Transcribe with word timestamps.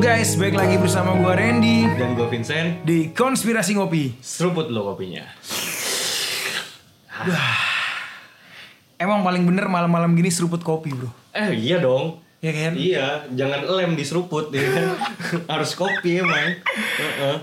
guys, 0.00 0.32
baik 0.40 0.56
lagi 0.56 0.80
bersama 0.80 1.12
gua 1.12 1.36
Randy 1.36 1.84
Dan 2.00 2.16
gue 2.16 2.24
Vincent, 2.32 2.80
di 2.88 3.12
Konspirasi 3.12 3.76
Ngopi. 3.76 4.16
seruput 4.24 4.72
lo 4.72 4.88
kopinya. 4.88 5.20
Emang 8.96 9.20
paling 9.20 9.44
bener 9.44 9.68
malam-malam 9.68 10.16
gini 10.16 10.32
seruput 10.32 10.64
kopi, 10.64 10.96
Bro. 10.96 11.12
Eh 11.36 11.52
iya 11.52 11.84
dong. 11.84 12.20
Ya 12.40 12.52
kan? 12.56 12.72
Iya, 12.72 13.06
jangan 13.36 13.60
lem 13.68 13.92
di 13.92 14.04
seruput 14.08 14.48
ya 14.48 14.64
kan. 14.64 14.86
Harus 15.52 15.76
kopi 15.76 16.24
emang. 16.24 16.56
Heeh. 16.64 17.36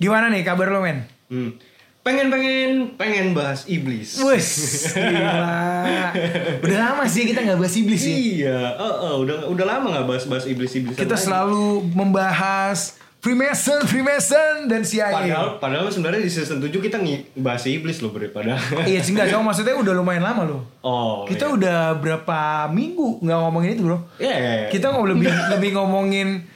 Gimana 0.00 0.32
nih 0.32 0.48
kabar 0.48 0.72
lo, 0.72 0.80
men? 0.80 1.04
Hmm. 1.28 1.60
Pengen 2.02 2.34
pengen 2.34 2.70
pengen 2.98 3.26
bahas 3.30 3.62
iblis. 3.70 4.18
Wes, 4.18 4.46
gila. 4.98 6.10
Udah 6.58 6.78
lama 6.90 7.06
sih 7.06 7.30
kita 7.30 7.46
nggak 7.46 7.62
bahas 7.62 7.74
iblis 7.78 8.02
sih. 8.02 8.42
Iya, 8.42 8.74
heeh, 8.74 9.14
udah 9.22 9.46
udah 9.46 9.64
lama 9.66 9.86
nggak 9.94 10.06
bahas 10.10 10.24
bahas 10.26 10.44
iblis 10.50 10.74
iblis. 10.74 10.98
Kita 10.98 11.14
selalu 11.14 11.86
membahas 11.94 12.98
Freemason, 13.22 13.86
Freemason, 13.86 14.66
dan 14.66 14.82
CIA. 14.82 15.14
Padahal, 15.14 15.46
padahal 15.62 15.86
sebenarnya 15.94 16.26
di 16.26 16.30
season 16.34 16.58
7 16.58 16.74
kita 16.82 16.98
bahas 17.38 17.62
iblis 17.70 18.02
loh 18.02 18.10
bre 18.10 18.26
padahal. 18.26 18.58
Iya 18.90 18.98
sih 18.98 19.14
nggak, 19.14 19.30
cuma 19.30 19.54
maksudnya 19.54 19.78
udah 19.78 19.94
lumayan 19.94 20.26
lama 20.26 20.42
loh. 20.42 20.66
Oh. 20.82 21.22
Kita 21.30 21.46
iya. 21.46 21.54
udah 21.54 21.78
berapa 22.02 22.66
minggu 22.74 23.22
nggak 23.22 23.38
ngomongin 23.46 23.70
itu, 23.78 23.82
Bro? 23.86 23.98
Iya, 24.18 24.34
iya, 24.34 24.52
iya. 24.58 24.68
Kita 24.74 24.90
ngomong 24.90 25.06
lebih 25.14 25.30
lebih 25.54 25.70
ngomongin 25.78 26.50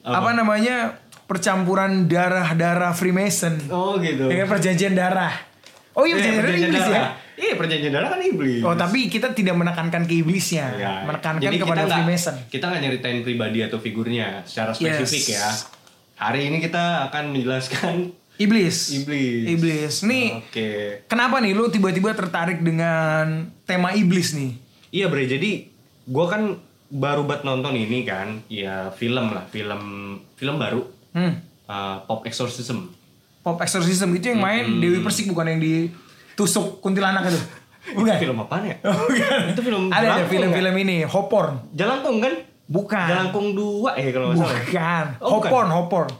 apa? 0.00 0.32
namanya 0.32 0.96
percampuran 1.32 2.04
darah-darah 2.06 2.92
Freemason. 2.92 3.56
Oh 3.72 3.96
gitu. 3.96 4.28
Dengan 4.28 4.44
perjanjian 4.44 4.92
darah. 4.92 5.32
Oh 5.96 6.04
iya 6.04 6.20
Iya, 6.20 6.40
perjanjian, 6.40 6.68
darah 6.68 6.68
iblis 6.68 6.86
ya. 6.88 7.02
Iya, 7.32 7.54
perjanjian 7.56 7.92
darah 7.92 8.08
kan 8.12 8.20
iblis. 8.20 8.60
Oh 8.60 8.74
tapi 8.76 9.08
kita 9.08 9.32
tidak 9.32 9.56
menekankan 9.56 10.04
ke 10.04 10.20
iblisnya, 10.20 10.66
Ya, 10.76 10.92
menekankan 11.08 11.40
jadi 11.40 11.56
kepada 11.56 11.88
kita 11.88 11.94
Freemason. 11.96 12.36
Kita 12.48 12.64
nggak 12.68 12.80
nyeritain 12.84 13.18
pribadi 13.24 13.58
atau 13.64 13.80
figurnya 13.80 14.44
secara 14.44 14.76
Yes. 14.76 15.08
spesifik 15.08 15.40
ya. 15.40 15.48
Hari 16.20 16.40
ini 16.52 16.60
kita 16.60 17.08
akan 17.08 17.32
menjelaskan 17.32 17.94
Iblis. 18.36 19.04
iblis. 19.04 19.44
Iblis. 19.48 19.94
Nih, 20.04 20.40
Oke. 20.40 20.70
kenapa 21.06 21.38
nih 21.38 21.52
lu 21.52 21.68
tiba-tiba 21.68 22.16
tertarik 22.16 22.64
dengan 22.64 23.52
tema 23.64 23.92
iblis 23.92 24.32
nih? 24.32 24.56
Iya 24.92 25.08
bre, 25.08 25.24
jadi 25.24 25.68
gua 26.08 26.26
kan 26.28 26.42
baru 26.88 27.24
buat 27.24 27.44
nonton 27.44 27.72
ini 27.72 28.04
kan, 28.04 28.44
ya 28.48 28.92
film 28.92 29.32
lah, 29.32 29.44
film 29.48 29.82
film 30.36 30.56
baru, 30.56 30.84
Hmm. 31.12 31.32
uh, 31.68 31.96
Pop 32.04 32.24
Exorcism. 32.24 32.88
Pop 33.42 33.58
Exorcism 33.60 34.08
itu 34.14 34.32
yang 34.32 34.40
main 34.40 34.64
Dewi 34.80 35.02
Persik 35.02 35.28
bukan 35.28 35.46
yang 35.50 35.60
ditusuk 35.60 36.80
kuntilanak 36.80 37.28
itu. 37.28 37.40
Bukan. 37.82 38.14
Film 38.14 38.38
apaan 38.38 38.62
ya? 38.62 38.76
Oh, 38.86 38.94
bukan. 39.10 39.40
Itu 39.50 39.60
film 39.60 39.82
Ada 39.90 40.22
ada 40.22 40.24
film-film 40.30 40.74
ini, 40.86 41.02
Hoporn. 41.02 41.74
Jalangkung 41.74 42.22
kan? 42.22 42.34
Bukan. 42.70 43.06
Jalangkung 43.10 43.58
2 43.58 43.98
ya 43.98 44.08
kalau 44.14 44.26
nggak 44.30 44.38
salah. 44.38 44.54
Bukan. 44.54 45.04
Oh, 45.18 45.30
bukan. 45.36 45.50
Hoporn, 45.50 45.68
Hoporn. 45.70 46.10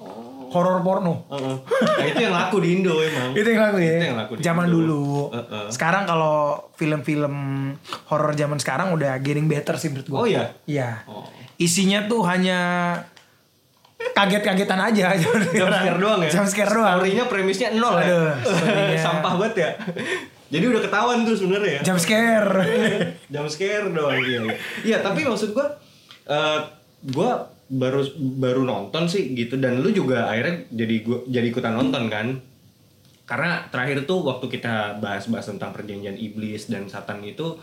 Horor 0.52 0.84
porno. 0.84 1.24
Heeh. 1.32 1.56
Nah, 1.64 2.04
itu 2.12 2.20
yang 2.28 2.34
laku 2.36 2.60
di 2.60 2.76
Indo 2.76 3.00
emang. 3.00 3.32
Itu 3.32 3.48
yang 3.56 3.72
laku 3.72 3.78
ya. 3.80 3.96
Itu 3.96 4.04
yang 4.04 4.18
laku 4.20 4.32
di 4.36 4.42
zaman 4.44 4.66
Indo. 4.68 4.76
dulu. 4.76 5.04
Heeh. 5.32 5.66
Sekarang 5.72 6.04
kalau 6.04 6.68
film-film 6.76 7.34
horor 8.12 8.36
zaman 8.36 8.60
sekarang 8.60 8.92
udah 8.92 9.16
getting 9.24 9.48
better 9.48 9.80
sih 9.80 9.88
menurut 9.88 10.12
gua. 10.12 10.18
Oh 10.20 10.26
iya? 10.28 10.52
Iya. 10.68 11.08
Oh. 11.08 11.24
Isinya 11.56 12.04
tuh 12.04 12.20
hanya 12.28 12.60
kaget-kagetan 14.10 14.80
aja. 14.80 15.14
Jump 15.16 15.72
scare 15.72 15.98
doang 15.98 16.20
ya? 16.20 16.30
Jump 16.30 16.48
scare 16.50 16.72
doang. 16.72 16.96
Story-nya 16.98 17.24
premisnya 17.30 17.68
nol 17.74 17.96
ya? 18.02 18.06
Aduh. 18.06 18.98
Sampah 19.04 19.32
banget 19.38 19.54
ya? 19.58 19.70
Jadi 20.52 20.64
udah 20.68 20.82
ketahuan 20.84 21.24
tuh 21.24 21.34
sebenarnya 21.38 21.80
ya? 21.80 21.82
Jump 21.86 22.00
scare. 22.00 22.52
Jump 23.32 23.48
scare 23.48 23.86
doang 23.88 24.20
iya. 24.20 24.40
Iya, 24.44 24.54
Iya, 24.84 24.96
tapi 25.00 25.24
maksud 25.24 25.56
gua 25.56 25.66
eh 26.28 26.60
gua 27.10 27.48
baru 27.72 28.04
baru 28.36 28.68
nonton 28.68 29.08
sih 29.08 29.32
gitu 29.32 29.56
dan 29.56 29.80
lu 29.80 29.88
juga 29.88 30.28
akhirnya 30.28 30.68
jadi 30.68 30.96
gua 31.02 31.18
jadi 31.24 31.46
ikutan 31.48 31.72
nonton 31.72 32.12
kan. 32.12 32.28
Karena 33.24 33.64
terakhir 33.72 34.04
tuh 34.04 34.28
waktu 34.28 34.46
kita 34.52 35.00
bahas-bahas 35.00 35.48
tentang 35.48 35.72
perjanjian 35.72 36.20
iblis 36.20 36.68
dan 36.68 36.84
satan 36.90 37.24
itu 37.24 37.56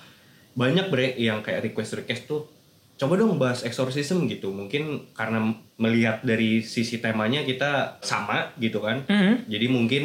banyak 0.57 0.89
bre 0.89 1.13
yang 1.13 1.45
kayak 1.45 1.69
request-request 1.69 2.25
tuh 2.25 2.49
coba 2.99 3.15
dong 3.15 3.39
bahas 3.39 3.63
exorcism 3.63 4.27
gitu. 4.27 4.51
Mungkin 4.51 5.15
karena 5.15 5.55
melihat 5.79 6.19
dari 6.21 6.59
sisi 6.59 6.99
temanya 6.99 7.47
kita 7.47 8.03
sama 8.03 8.51
gitu 8.59 8.83
kan. 8.83 9.07
Mhm. 9.07 9.47
Jadi 9.47 9.65
mungkin 9.71 10.03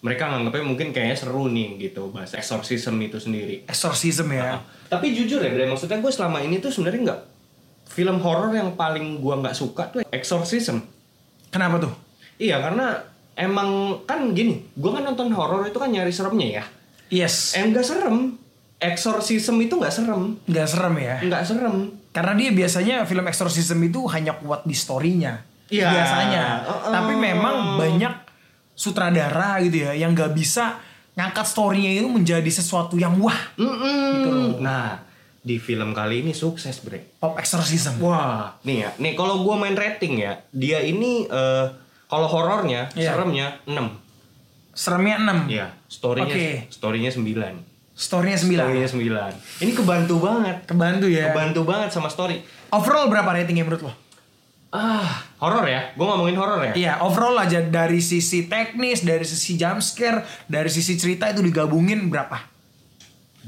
mereka 0.00 0.32
nganggapnya 0.32 0.64
mungkin 0.64 0.88
kayaknya 0.96 1.16
seru 1.18 1.52
nih 1.52 1.76
gitu 1.90 2.08
bahas 2.08 2.32
exorcism 2.32 2.96
itu 3.04 3.20
sendiri. 3.20 3.68
Exorcism 3.68 4.32
ya. 4.32 4.58
Tapi 4.88 5.12
jujur 5.12 5.42
ya, 5.42 5.50
Bre, 5.52 5.68
maksudnya 5.68 6.00
gue 6.00 6.12
selama 6.12 6.40
ini 6.40 6.62
tuh 6.62 6.70
sebenarnya 6.72 7.12
nggak 7.12 7.20
film 7.86 8.18
horor 8.20 8.50
yang 8.52 8.74
paling 8.74 9.22
gua 9.22 9.38
nggak 9.40 9.56
suka 9.56 9.88
tuh 9.88 10.02
exorcism. 10.10 10.82
Kenapa 11.48 11.80
tuh? 11.80 11.92
Iya 12.36 12.60
karena 12.60 13.00
emang 13.38 14.02
kan 14.04 14.34
gini, 14.34 14.68
gua 14.76 15.00
kan 15.00 15.06
nonton 15.06 15.32
horor 15.32 15.64
itu 15.64 15.78
kan 15.78 15.88
nyari 15.88 16.12
seremnya 16.12 16.60
ya. 16.60 16.64
Yes. 17.08 17.54
Eh 17.54 17.62
nggak 17.62 17.86
serem. 17.86 18.36
Exorcism 18.76 19.56
itu 19.58 19.74
nggak 19.74 19.88
serem, 19.90 20.36
Nggak 20.44 20.66
serem 20.68 20.94
ya. 21.00 21.16
nggak 21.24 21.42
serem. 21.42 21.76
Karena 22.12 22.32
dia 22.32 22.50
biasanya 22.52 22.96
film 23.04 23.24
exorcism 23.24 23.80
itu 23.80 24.04
hanya 24.08 24.36
kuat 24.36 24.64
di 24.64 24.76
storynya. 24.76 25.40
Iya. 25.68 25.88
Biasanya. 25.90 26.44
Uh-uh. 26.64 26.92
Tapi 26.92 27.12
memang 27.16 27.76
banyak 27.76 28.14
sutradara 28.72 29.56
gitu 29.64 29.88
ya 29.88 29.96
yang 29.96 30.12
nggak 30.12 30.36
bisa 30.36 30.76
ngangkat 31.16 31.48
storynya 31.48 31.88
itu 31.90 32.04
menjadi 32.06 32.50
sesuatu 32.52 33.00
yang 33.00 33.16
wah. 33.16 33.40
Mm-mm. 33.56 34.60
Nah 34.60 35.00
di 35.40 35.56
film 35.56 35.96
kali 35.96 36.20
ini 36.20 36.36
sukses 36.36 36.76
bre. 36.84 37.16
Pop 37.16 37.40
exorcism. 37.40 37.96
Wah, 38.02 38.52
nih 38.60 38.76
ya, 38.84 38.90
nih 38.98 39.12
kalau 39.14 39.40
gua 39.40 39.56
main 39.56 39.72
rating 39.72 40.18
ya, 40.18 40.42
dia 40.50 40.82
ini 40.82 41.24
eh, 41.24 41.66
kalau 42.06 42.26
horornya, 42.26 42.90
Iya. 42.92 43.14
seremnya 43.14 43.46
6 43.64 44.04
Seremnya 44.76 45.16
6. 45.22 45.48
Iya, 45.48 45.66
storynya 45.88 46.34
Oke. 46.36 46.48
storynya 46.68 47.08
9 47.08 47.75
Storynya 47.96 48.36
9. 48.36 48.60
Storynya 48.60 48.88
9 48.92 49.64
Ini 49.64 49.72
kebantu 49.72 50.14
banget. 50.20 50.56
Kebantu 50.68 51.08
ya. 51.08 51.32
Kebantu 51.32 51.60
banget 51.64 51.88
sama 51.96 52.12
story. 52.12 52.44
Overall 52.68 53.08
berapa 53.08 53.32
ratingnya 53.32 53.64
menurut 53.64 53.88
lo? 53.88 53.92
Ah, 54.68 55.24
horor 55.40 55.64
ya? 55.64 55.96
Gue 55.96 56.04
ngomongin 56.04 56.36
horor 56.36 56.60
ya? 56.60 56.72
Iya, 56.76 56.92
overall 57.00 57.40
aja 57.40 57.64
dari 57.64 58.04
sisi 58.04 58.44
teknis, 58.44 59.00
dari 59.00 59.24
sisi 59.24 59.56
jump 59.56 59.80
scare, 59.80 60.20
dari 60.44 60.68
sisi 60.68 61.00
cerita 61.00 61.32
itu 61.32 61.40
digabungin 61.40 62.12
berapa? 62.12 62.36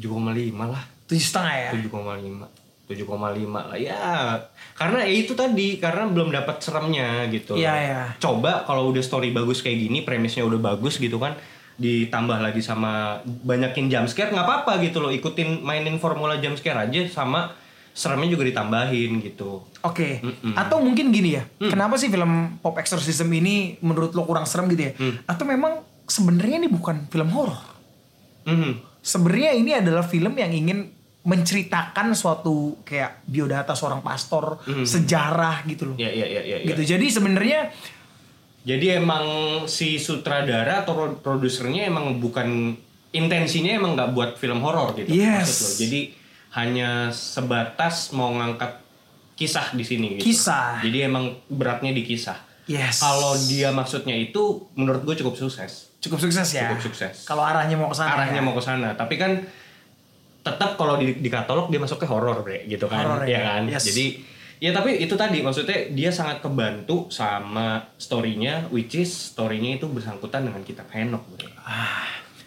7,5 0.01 0.57
lah. 0.65 0.81
Tujuh 1.05 1.21
setengah 1.21 1.55
ya. 1.69 1.71
7,5. 1.77 2.49
7,5 2.89 3.53
lah 3.53 3.77
ya. 3.77 4.01
Karena 4.73 5.05
ya 5.05 5.13
itu 5.13 5.37
tadi, 5.37 5.77
karena 5.77 6.09
belum 6.09 6.33
dapat 6.33 6.65
seremnya 6.65 7.29
gitu. 7.29 7.61
Iya, 7.61 7.75
iya. 7.77 8.03
Coba 8.17 8.65
kalau 8.65 8.89
udah 8.89 9.05
story 9.05 9.29
bagus 9.29 9.61
kayak 9.61 9.77
gini, 9.77 10.09
premisnya 10.09 10.49
udah 10.49 10.57
bagus 10.57 10.97
gitu 10.97 11.21
kan, 11.21 11.37
ditambah 11.78 12.43
lagi 12.43 12.59
sama 12.59 13.22
banyakin 13.25 13.87
jump 13.87 14.11
scare 14.11 14.34
nggak 14.34 14.47
apa-apa 14.47 14.83
gitu 14.83 14.99
loh. 14.99 15.15
Ikutin 15.15 15.62
mainin 15.62 16.03
formula 16.03 16.37
jump 16.43 16.59
scare 16.59 16.91
aja 16.91 17.06
sama 17.06 17.55
seremnya 17.94 18.31
juga 18.34 18.47
ditambahin 18.47 19.22
gitu. 19.22 19.62
Oke. 19.83 20.22
Mm-mm. 20.22 20.55
Atau 20.59 20.83
mungkin 20.83 21.11
gini 21.15 21.38
ya. 21.38 21.47
Kenapa 21.59 21.99
sih 21.99 22.11
film 22.11 22.59
Pop 22.62 22.78
Exorcism 22.78 23.27
ini 23.34 23.78
menurut 23.83 24.15
lo 24.15 24.22
kurang 24.27 24.47
serem 24.47 24.71
gitu 24.71 24.91
ya? 24.91 24.93
Atau 25.27 25.47
memang 25.47 25.83
sebenarnya 26.06 26.62
ini 26.62 26.69
bukan 26.71 27.11
film 27.11 27.31
horor. 27.34 27.59
Mhm. 28.47 29.03
Sebenarnya 29.03 29.50
ini 29.55 29.71
adalah 29.75 30.06
film 30.06 30.34
yang 30.34 30.50
ingin 30.50 30.94
menceritakan 31.27 32.15
suatu 32.17 32.81
kayak 32.87 33.27
biodata 33.27 33.75
seorang 33.75 34.00
pastor, 34.00 34.62
sejarah 34.65 35.67
gitu 35.67 35.93
loh. 35.93 35.97
Ya, 35.99 36.09
ya, 36.09 36.25
ya, 36.25 36.41
ya, 36.41 36.56
ya. 36.62 36.67
Gitu. 36.72 36.97
Jadi 36.97 37.06
sebenarnya 37.11 37.69
Jadi 38.69 38.87
emang 38.93 39.25
si 39.65 39.97
sutradara 39.97 40.84
atau 40.84 40.93
pro- 40.93 41.17
produsernya 41.17 41.89
emang 41.89 42.21
bukan 42.21 42.77
intensinya 43.17 43.73
emang 43.73 43.97
nggak 43.97 44.12
buat 44.12 44.31
film 44.37 44.61
horor 44.61 44.93
gitu 44.93 45.09
Yes. 45.09 45.49
maksud 45.49 45.56
lo. 45.56 45.69
Jadi 45.81 46.00
hanya 46.53 47.09
sebatas 47.09 48.12
mau 48.12 48.29
ngangkat 48.29 48.85
kisah 49.35 49.73
di 49.73 49.85
sini 49.87 50.06
gitu. 50.20 50.29
Kisah. 50.29 50.85
Jadi 50.85 50.99
emang 51.00 51.32
beratnya 51.49 51.97
di 51.97 52.05
kisah. 52.05 52.37
yes. 52.69 53.00
Kalau 53.00 53.32
dia 53.49 53.73
maksudnya 53.73 54.12
itu 54.12 54.69
menurut 54.76 55.00
gue 55.09 55.17
cukup 55.17 55.41
sukses. 55.41 55.88
cukup 55.99 56.20
sukses 56.20 56.47
ya. 56.53 56.69
Cukup 56.69 56.93
sukses. 56.93 57.25
Kalau 57.25 57.43
arahnya 57.43 57.75
mau 57.75 57.88
ke 57.88 57.97
sana. 57.97 58.15
Arahnya 58.15 58.38
ya. 58.38 58.47
mau 58.47 58.55
ke 58.55 58.62
sana, 58.62 58.94
tapi 58.94 59.19
kan 59.19 59.43
tetap 60.44 60.79
kalau 60.79 60.94
di, 60.94 61.19
di 61.19 61.26
katalog 61.26 61.67
dia 61.69 61.81
masuknya 61.81 62.06
horor 62.06 62.44
bre 62.44 62.69
gitu 62.69 62.87
kan. 62.87 63.03
Horor, 63.03 63.26
ya 63.26 63.35
ya. 63.35 63.41
kan? 63.43 63.62
Yes. 63.67 63.82
Jadi 63.88 64.06
ya 64.58 64.70
tapi 64.70 64.99
itu 64.99 65.14
tadi 65.14 65.38
maksudnya 65.40 65.90
dia 65.90 66.10
sangat 66.10 66.43
kebantu 66.43 67.06
sama 67.08 67.94
storynya 67.94 68.66
which 68.69 68.94
is 68.94 69.10
storynya 69.10 69.78
itu 69.78 69.87
bersangkutan 69.87 70.46
dengan 70.46 70.62
kitab 70.62 70.90
Henok 70.90 71.22
bre. 71.31 71.49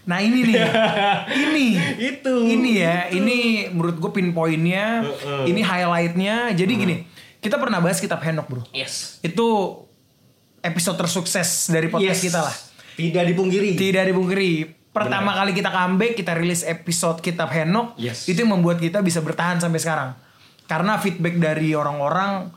Nah 0.02 0.18
ini 0.18 0.42
nih, 0.42 0.58
ini, 1.46 1.68
Itu. 2.02 2.42
ini 2.42 2.82
ya, 2.82 3.06
ini 3.14 3.70
menurut 3.70 4.02
gue 4.02 4.12
pinpointnya, 4.12 5.06
Heeh. 5.06 5.54
ini 5.54 5.62
highlightnya. 5.62 6.58
Jadi 6.58 6.74
gini, 6.74 6.96
kita 7.38 7.62
pernah 7.62 7.78
bahas 7.78 8.02
kitab 8.02 8.18
Henok 8.18 8.50
bro. 8.50 8.62
Yes. 8.74 9.22
Itu 9.22 9.78
episode 10.66 10.98
tersukses 10.98 11.70
dari 11.70 11.86
podcast 11.86 12.18
Yes. 12.18 12.26
kita 12.26 12.40
lah. 12.42 12.56
Tidak 12.98 13.24
dipungkiri. 13.30 13.78
Tidak 13.78 14.04
dibungkiri. 14.10 14.52
Pertama 14.90 15.38
kali 15.38 15.54
kita 15.54 15.70
comeback, 15.70 16.18
kita 16.18 16.34
rilis 16.34 16.66
episode 16.66 17.22
kitab 17.22 17.54
Henok. 17.54 17.94
Yes. 17.96 18.26
Itu 18.26 18.42
yang 18.42 18.58
membuat 18.58 18.82
kita 18.82 19.06
bisa 19.06 19.22
bertahan 19.22 19.62
sampai 19.62 19.78
sekarang. 19.78 20.10
Karena 20.72 20.96
feedback 20.96 21.36
dari 21.36 21.76
orang-orang 21.76 22.48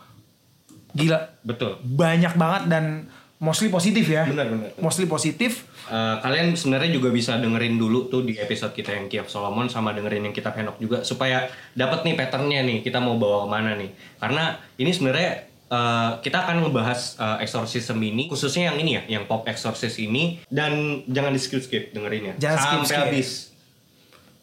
Gila, 0.95 1.43
Betul. 1.43 1.83
banyak 1.83 2.39
banget 2.39 2.71
dan 2.71 3.11
mostly 3.43 3.67
positif 3.67 4.07
ya. 4.07 4.23
Benar 4.25 4.47
benar. 4.47 4.71
Mostly 4.79 5.11
positif. 5.11 5.67
Eh, 5.85 6.17
kalian 6.23 6.55
sebenarnya 6.55 6.95
juga 6.95 7.11
bisa 7.11 7.35
dengerin 7.37 7.77
dulu 7.77 8.07
tuh 8.07 8.23
di 8.23 8.39
episode 8.39 8.71
kita 8.71 8.95
yang 8.95 9.11
Kiev 9.11 9.27
Solomon 9.27 9.67
sama 9.67 9.91
dengerin 9.91 10.25
yang 10.25 10.33
kita 10.33 10.49
Henok 10.49 10.79
juga 10.79 11.03
supaya 11.03 11.45
dapat 11.75 12.07
nih 12.07 12.15
patternnya 12.15 12.63
nih 12.63 12.81
kita 12.81 13.03
mau 13.03 13.19
bawa 13.19 13.45
ke 13.45 13.49
mana 13.51 13.77
nih 13.77 13.91
karena 14.17 14.45
ini 14.79 14.89
sebenarnya 14.89 15.31
eh, 15.69 16.11
kita 16.23 16.41
akan 16.41 16.65
ngebahas 16.65 17.01
eh, 17.21 17.45
exorcism 17.45 18.01
ini 18.01 18.33
khususnya 18.33 18.73
yang 18.73 18.81
ini 18.81 18.91
ya 18.97 19.03
yang 19.13 19.29
pop 19.29 19.45
exorcist 19.45 20.01
ini 20.01 20.41
dan 20.49 21.05
jangan 21.05 21.35
di 21.35 21.41
skip 21.43 21.61
skip 21.61 21.93
dengerinnya 21.93 22.39
Jangan 22.41 22.57
sampai 22.57 22.79
skip-skip. 22.81 23.03
habis 23.03 23.29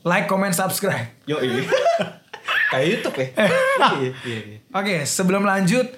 Like, 0.01 0.25
comment, 0.25 0.49
subscribe. 0.51 1.09
yo 1.25 1.41
ini 1.41 1.65
kayak 2.71 2.85
YouTube 2.87 3.15
ya 3.19 3.27
Iya, 3.99 4.11
iya, 4.23 4.39
iya. 4.47 4.57
Oke, 4.71 5.03
sebelum 5.03 5.43
lanjut, 5.43 5.91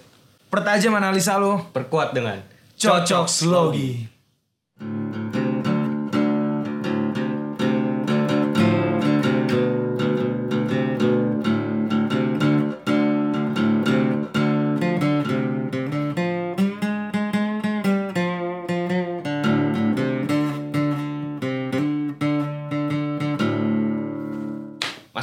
pertajam 0.50 0.98
analisa 0.98 1.38
lo. 1.38 1.70
perkuat 1.70 2.18
dengan 2.18 2.42
Cocok 2.74 3.30
Slogi. 3.30 4.13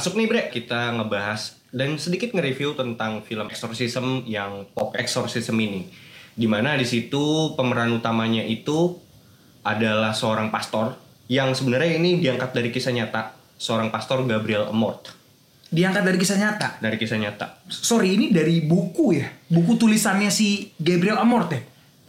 Masuk 0.01 0.17
nih 0.17 0.25
Bre, 0.25 0.49
kita 0.49 0.97
ngebahas 0.97 1.61
dan 1.69 1.93
sedikit 2.01 2.33
nge-review 2.33 2.73
tentang 2.73 3.21
film 3.21 3.45
exorcism 3.53 4.25
yang 4.25 4.65
pop 4.73 4.97
exorcism 4.97 5.53
ini. 5.61 5.93
Di 6.33 6.49
mana 6.49 6.73
di 6.73 6.89
situ 6.89 7.53
pemeran 7.53 7.93
utamanya 7.93 8.41
itu 8.41 8.97
adalah 9.61 10.09
seorang 10.09 10.49
pastor 10.49 10.97
yang 11.29 11.53
sebenarnya 11.53 12.01
ini 12.01 12.17
diangkat 12.17 12.49
dari 12.49 12.73
kisah 12.73 12.97
nyata 12.97 13.37
seorang 13.61 13.93
pastor 13.93 14.25
Gabriel 14.25 14.73
Amort 14.73 15.13
Diangkat 15.69 16.01
dari 16.01 16.17
kisah 16.17 16.41
nyata. 16.41 16.81
dari 16.81 16.97
kisah 16.97 17.21
nyata. 17.21 17.61
Sorry, 17.69 18.17
ini 18.17 18.33
dari 18.33 18.57
buku 18.65 19.21
ya? 19.21 19.29
Buku 19.53 19.77
tulisannya 19.77 20.33
si 20.33 20.73
Gabriel 20.81 21.21
Amort 21.21 21.53
ya? 21.53 21.61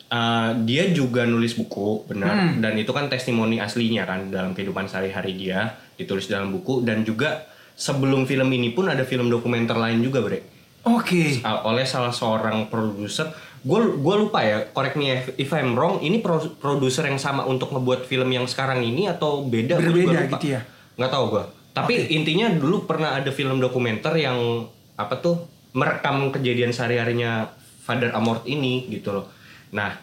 Uh, 0.08 0.64
dia 0.64 0.88
juga 0.96 1.28
nulis 1.28 1.52
buku, 1.60 2.08
benar. 2.08 2.56
Hmm. 2.56 2.64
Dan 2.64 2.72
itu 2.80 2.88
kan 2.96 3.12
testimoni 3.12 3.60
aslinya 3.60 4.08
kan 4.08 4.32
dalam 4.32 4.56
kehidupan 4.56 4.88
sehari-hari 4.88 5.36
dia 5.36 5.76
ditulis 6.00 6.24
dalam 6.24 6.56
buku 6.56 6.80
dan 6.88 7.04
juga 7.04 7.51
sebelum 7.82 8.22
film 8.30 8.46
ini 8.54 8.70
pun 8.70 8.86
ada 8.86 9.02
film 9.02 9.26
dokumenter 9.26 9.74
lain 9.74 9.98
juga, 9.98 10.22
Bre. 10.22 10.38
Oke. 10.82 11.42
uh, 11.42 11.62
oleh 11.66 11.86
salah 11.86 12.10
seorang 12.10 12.66
produser 12.66 13.30
gue 13.62 13.78
gue 14.02 14.14
lupa 14.18 14.42
ya 14.42 14.66
correct 14.74 14.98
me 14.98 15.14
if, 15.14 15.30
if 15.38 15.50
I'm 15.54 15.78
wrong 15.78 16.02
ini 16.02 16.18
pro- 16.18 16.58
produser 16.58 17.06
yang 17.06 17.22
sama 17.22 17.46
untuk 17.46 17.70
ngebuat 17.70 18.10
film 18.10 18.26
yang 18.34 18.50
sekarang 18.50 18.82
ini 18.82 19.06
atau 19.06 19.46
beda 19.46 19.78
Gua 19.78 19.86
Berbeda 19.94 20.18
lupa. 20.26 20.34
gitu 20.34 20.58
ya? 20.58 20.66
nggak 20.98 21.10
tahu 21.14 21.24
gue 21.30 21.44
tapi 21.70 21.94
intinya 22.10 22.50
dulu 22.50 22.82
pernah 22.90 23.14
ada 23.14 23.30
film 23.30 23.62
dokumenter 23.62 24.18
yang 24.18 24.66
apa 24.98 25.14
tuh 25.22 25.46
merekam 25.78 26.34
kejadian 26.34 26.74
sehari-harinya 26.74 27.54
Father 27.86 28.10
Amort 28.10 28.42
ini 28.50 28.90
gitu 28.90 29.14
loh 29.14 29.30
nah 29.70 29.94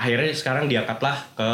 akhirnya 0.00 0.32
sekarang 0.32 0.64
diangkatlah 0.64 1.36
ke 1.36 1.50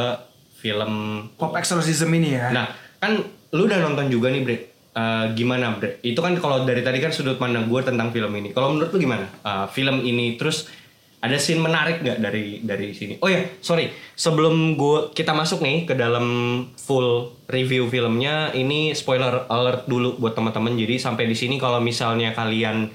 film 0.63 0.93
Pop 1.35 1.59
exorcism 1.59 2.15
ini 2.15 2.39
ya? 2.39 2.55
Nah, 2.55 2.71
kan 3.03 3.19
lu 3.51 3.67
udah 3.67 3.83
nonton 3.83 4.07
juga 4.07 4.31
nih, 4.31 4.47
Bre. 4.47 4.72
Eh, 4.93 5.27
gimana, 5.33 5.73
Bre? 5.81 6.05
Itu 6.05 6.21
kan 6.21 6.37
kalau 6.37 6.69
dari 6.69 6.85
tadi 6.85 7.01
kan 7.01 7.09
sudut 7.09 7.41
pandang 7.41 7.65
gue 7.65 7.81
tentang 7.81 8.13
film 8.13 8.29
ini. 8.37 8.53
Kalau 8.53 8.77
menurut 8.77 8.93
lu 8.93 9.01
gimana? 9.01 9.25
Eh, 9.25 9.67
film 9.73 10.05
ini 10.05 10.37
terus 10.37 10.69
ada 11.23 11.39
scene 11.41 11.65
menarik 11.65 12.05
nggak 12.05 12.19
dari 12.21 12.61
dari 12.61 12.93
sini? 12.93 13.17
Oh 13.25 13.31
ya, 13.31 13.41
sorry. 13.65 13.89
Sebelum 14.13 14.77
gue 14.77 15.17
kita 15.17 15.33
masuk 15.33 15.65
nih 15.65 15.89
ke 15.89 15.97
dalam 15.97 16.27
full 16.77 17.33
review 17.49 17.89
filmnya, 17.89 18.53
ini 18.53 18.93
spoiler 18.93 19.49
alert 19.49 19.89
dulu 19.89 20.21
buat 20.21 20.37
teman-teman. 20.37 20.77
Jadi 20.77 21.01
sampai 21.01 21.25
di 21.25 21.37
sini 21.41 21.57
kalau 21.57 21.81
misalnya 21.81 22.37
kalian 22.37 22.93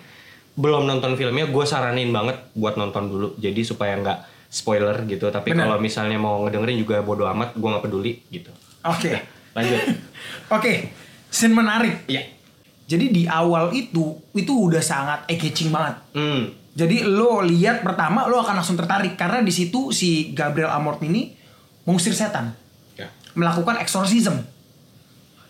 belum 0.53 0.85
nonton 0.85 1.17
filmnya, 1.17 1.50
gue 1.50 1.65
saranin 1.65 2.13
banget 2.13 2.38
buat 2.53 2.77
nonton 2.77 3.09
dulu. 3.09 3.27
Jadi 3.41 3.65
supaya 3.65 3.97
nggak 3.97 4.19
spoiler 4.53 5.01
gitu. 5.09 5.33
Tapi 5.33 5.50
kalau 5.50 5.81
misalnya 5.81 6.21
mau 6.21 6.45
ngedengerin 6.45 6.77
juga 6.77 7.01
bodo 7.01 7.25
amat, 7.25 7.57
gue 7.57 7.69
nggak 7.73 7.85
peduli 7.89 8.21
gitu. 8.29 8.53
Oke. 8.85 9.17
Lanjut. 9.57 9.81
Oke, 10.57 10.93
scene 11.27 11.53
menarik. 11.53 12.07
Iya. 12.07 12.24
Jadi 12.88 13.12
di 13.12 13.24
awal 13.27 13.71
itu, 13.71 14.15
itu 14.31 14.53
udah 14.53 14.79
sangat 14.79 15.27
eye-catching 15.27 15.69
banget. 15.69 15.95
Hmm. 16.15 16.56
Jadi 16.71 17.03
lo 17.03 17.41
lihat 17.41 17.81
pertama 17.81 18.25
lo 18.25 18.38
akan 18.38 18.62
langsung 18.62 18.77
tertarik 18.77 19.18
karena 19.18 19.41
di 19.41 19.50
situ 19.50 19.89
si 19.89 20.31
Gabriel 20.31 20.69
Amort 20.69 21.01
ini 21.01 21.33
mengusir 21.83 22.13
setan, 22.13 22.53
Ya. 22.94 23.09
melakukan 23.33 23.75
exorcism. 23.77 24.39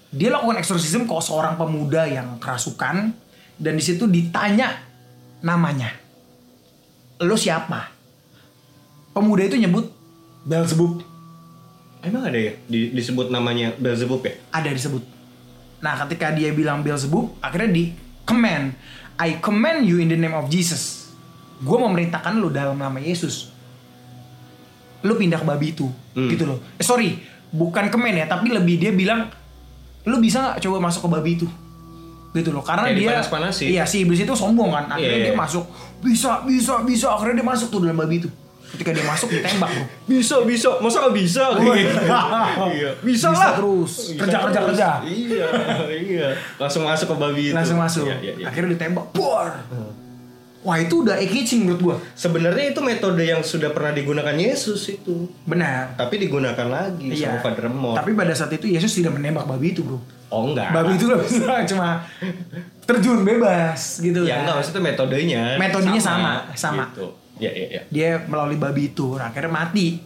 Dia 0.07 0.31
lakukan 0.31 0.56
exorcism 0.56 1.03
ke 1.03 1.13
seorang 1.19 1.59
pemuda 1.59 2.07
yang 2.07 2.39
kerasukan 2.39 3.12
dan 3.59 3.74
di 3.75 3.83
situ 3.83 4.07
ditanya 4.07 4.71
namanya. 5.39 5.91
Lo 7.19 7.35
siapa? 7.35 7.91
Pemuda 9.12 9.44
itu 9.44 9.57
nyebut 9.57 9.91
Belzebub. 10.41 11.03
Emang 12.00 12.24
ada 12.24 12.38
ya 12.38 12.56
di- 12.65 12.94
disebut 12.94 13.27
namanya 13.27 13.75
Beelzebub 13.75 14.24
ya? 14.24 14.31
ada 14.53 14.69
disebut. 14.69 15.16
Nah, 15.77 15.94
ketika 16.01 16.31
dia 16.31 16.50
bilang 16.51 16.81
Beelzebub, 16.81 17.38
akhirnya 17.38 17.69
di 17.71 17.83
command, 18.24 18.74
I 19.15 19.38
command 19.38 19.83
you 19.83 19.97
in 19.97 20.07
the 20.07 20.18
name 20.18 20.33
of 20.33 20.47
Jesus. 20.47 21.13
Gue 21.57 21.77
memerintahkan 21.77 22.33
lu 22.33 22.50
dalam 22.50 22.75
nama 22.75 22.97
Yesus. 22.97 23.53
Lu 25.01 25.13
pindah 25.13 25.38
ke 25.38 25.45
babi 25.45 25.68
itu, 25.71 25.85
Hmm. 26.13 26.27
gitu 26.27 26.44
loh. 26.45 26.57
Eh, 26.75 26.83
sorry, 26.83 27.21
bukan 27.50 27.88
command 27.88 28.18
ya, 28.18 28.25
tapi 28.25 28.50
lebih 28.50 28.75
dia 28.75 28.91
bilang, 28.91 29.29
lu 30.03 30.18
bisa 30.18 30.41
nggak 30.44 30.59
coba 30.59 30.77
masuk 30.83 31.06
ke 31.06 31.09
babi 31.12 31.31
itu? 31.35 31.47
Gitu 32.31 32.50
loh, 32.50 32.62
karena 32.62 32.89
Kayak 32.89 32.97
dia, 32.97 33.09
dipanas-panasin. 33.13 33.68
iya 33.68 33.83
si 33.85 34.01
iblis 34.01 34.19
itu 34.19 34.33
sombong 34.33 34.69
kan, 34.69 34.85
akhirnya 34.91 35.13
Iya, 35.15 35.25
dia 35.29 35.33
iya. 35.33 35.39
masuk, 35.39 35.65
bisa, 36.00 36.41
bisa, 36.44 36.74
bisa, 36.81 37.07
akhirnya 37.09 37.41
dia 37.41 37.47
masuk 37.47 37.68
tuh 37.69 37.79
dalam 37.79 37.97
babi 37.97 38.19
itu. 38.19 38.29
Ketika 38.67 38.89
dia 38.91 39.03
masuk 39.03 39.27
ditembak 39.29 39.69
bro. 39.69 39.85
Bisa, 40.05 40.35
bisa. 40.43 40.69
Masa 40.77 40.97
nggak 41.01 41.15
bisa? 41.15 41.43
iya. 41.55 42.91
Bisa, 42.99 42.99
Bisa 42.99 43.27
lah. 43.31 43.55
terus. 43.55 43.91
Bisa 44.11 44.21
Kerja, 44.21 44.37
kerja, 44.43 44.59
terus. 44.59 44.69
kerja. 44.75 44.89
Iya, 45.03 45.47
iya. 45.93 46.27
Langsung 46.55 46.83
masuk 46.83 47.07
ke 47.07 47.15
babi 47.15 47.43
itu. 47.47 47.55
langsung 47.55 47.77
masuk. 47.77 48.05
Iya, 48.05 48.15
iya, 48.19 48.33
iya. 48.38 48.45
Akhirnya 48.45 48.75
ditembak, 48.75 49.05
bor. 49.12 49.47
Wah 50.59 50.75
itu 50.75 51.00
udah 51.00 51.15
eye-catching 51.15 51.63
menurut 51.63 51.79
gua. 51.79 51.95
Sebenarnya 52.12 52.75
itu 52.75 52.81
metode 52.81 53.24
yang 53.24 53.39
sudah 53.39 53.71
pernah 53.71 53.95
digunakan 53.95 54.36
Yesus 54.36 54.91
itu. 54.91 55.31
Benar. 55.45 55.95
Tapi 55.95 56.19
digunakan 56.19 56.67
lagi 56.67 57.07
sama 57.15 57.39
Father. 57.39 57.71
Iya. 57.71 57.95
Tapi 57.95 58.12
pada 58.12 58.33
saat 58.36 58.51
itu 58.51 58.67
Yesus 58.67 58.91
tidak 58.91 59.15
menembak 59.15 59.47
babi 59.47 59.71
itu 59.71 59.79
bro. 59.81 59.95
Oh 60.27 60.51
enggak. 60.51 60.75
Babi 60.75 61.00
itu 61.00 61.07
gak 61.07 61.24
bisa 61.24 61.51
cuma 61.71 62.03
terjun 62.83 63.24
bebas 63.24 63.79
gitu 63.97 64.27
Ya 64.27 64.33
kan. 64.33 64.39
enggak, 64.43 64.55
maksudnya 64.59 64.81
metodenya. 64.83 65.43
Metodenya 65.55 66.01
sama, 66.01 66.31
sama. 66.51 66.91
Gitu. 66.91 67.07
Ya, 67.38 67.51
ya, 67.53 67.67
ya. 67.70 67.82
Dia 67.89 68.10
melalui 68.25 68.58
babi 68.58 68.89
itu, 68.89 69.13
nah, 69.17 69.29
akhirnya 69.29 69.53
mati. 69.53 70.01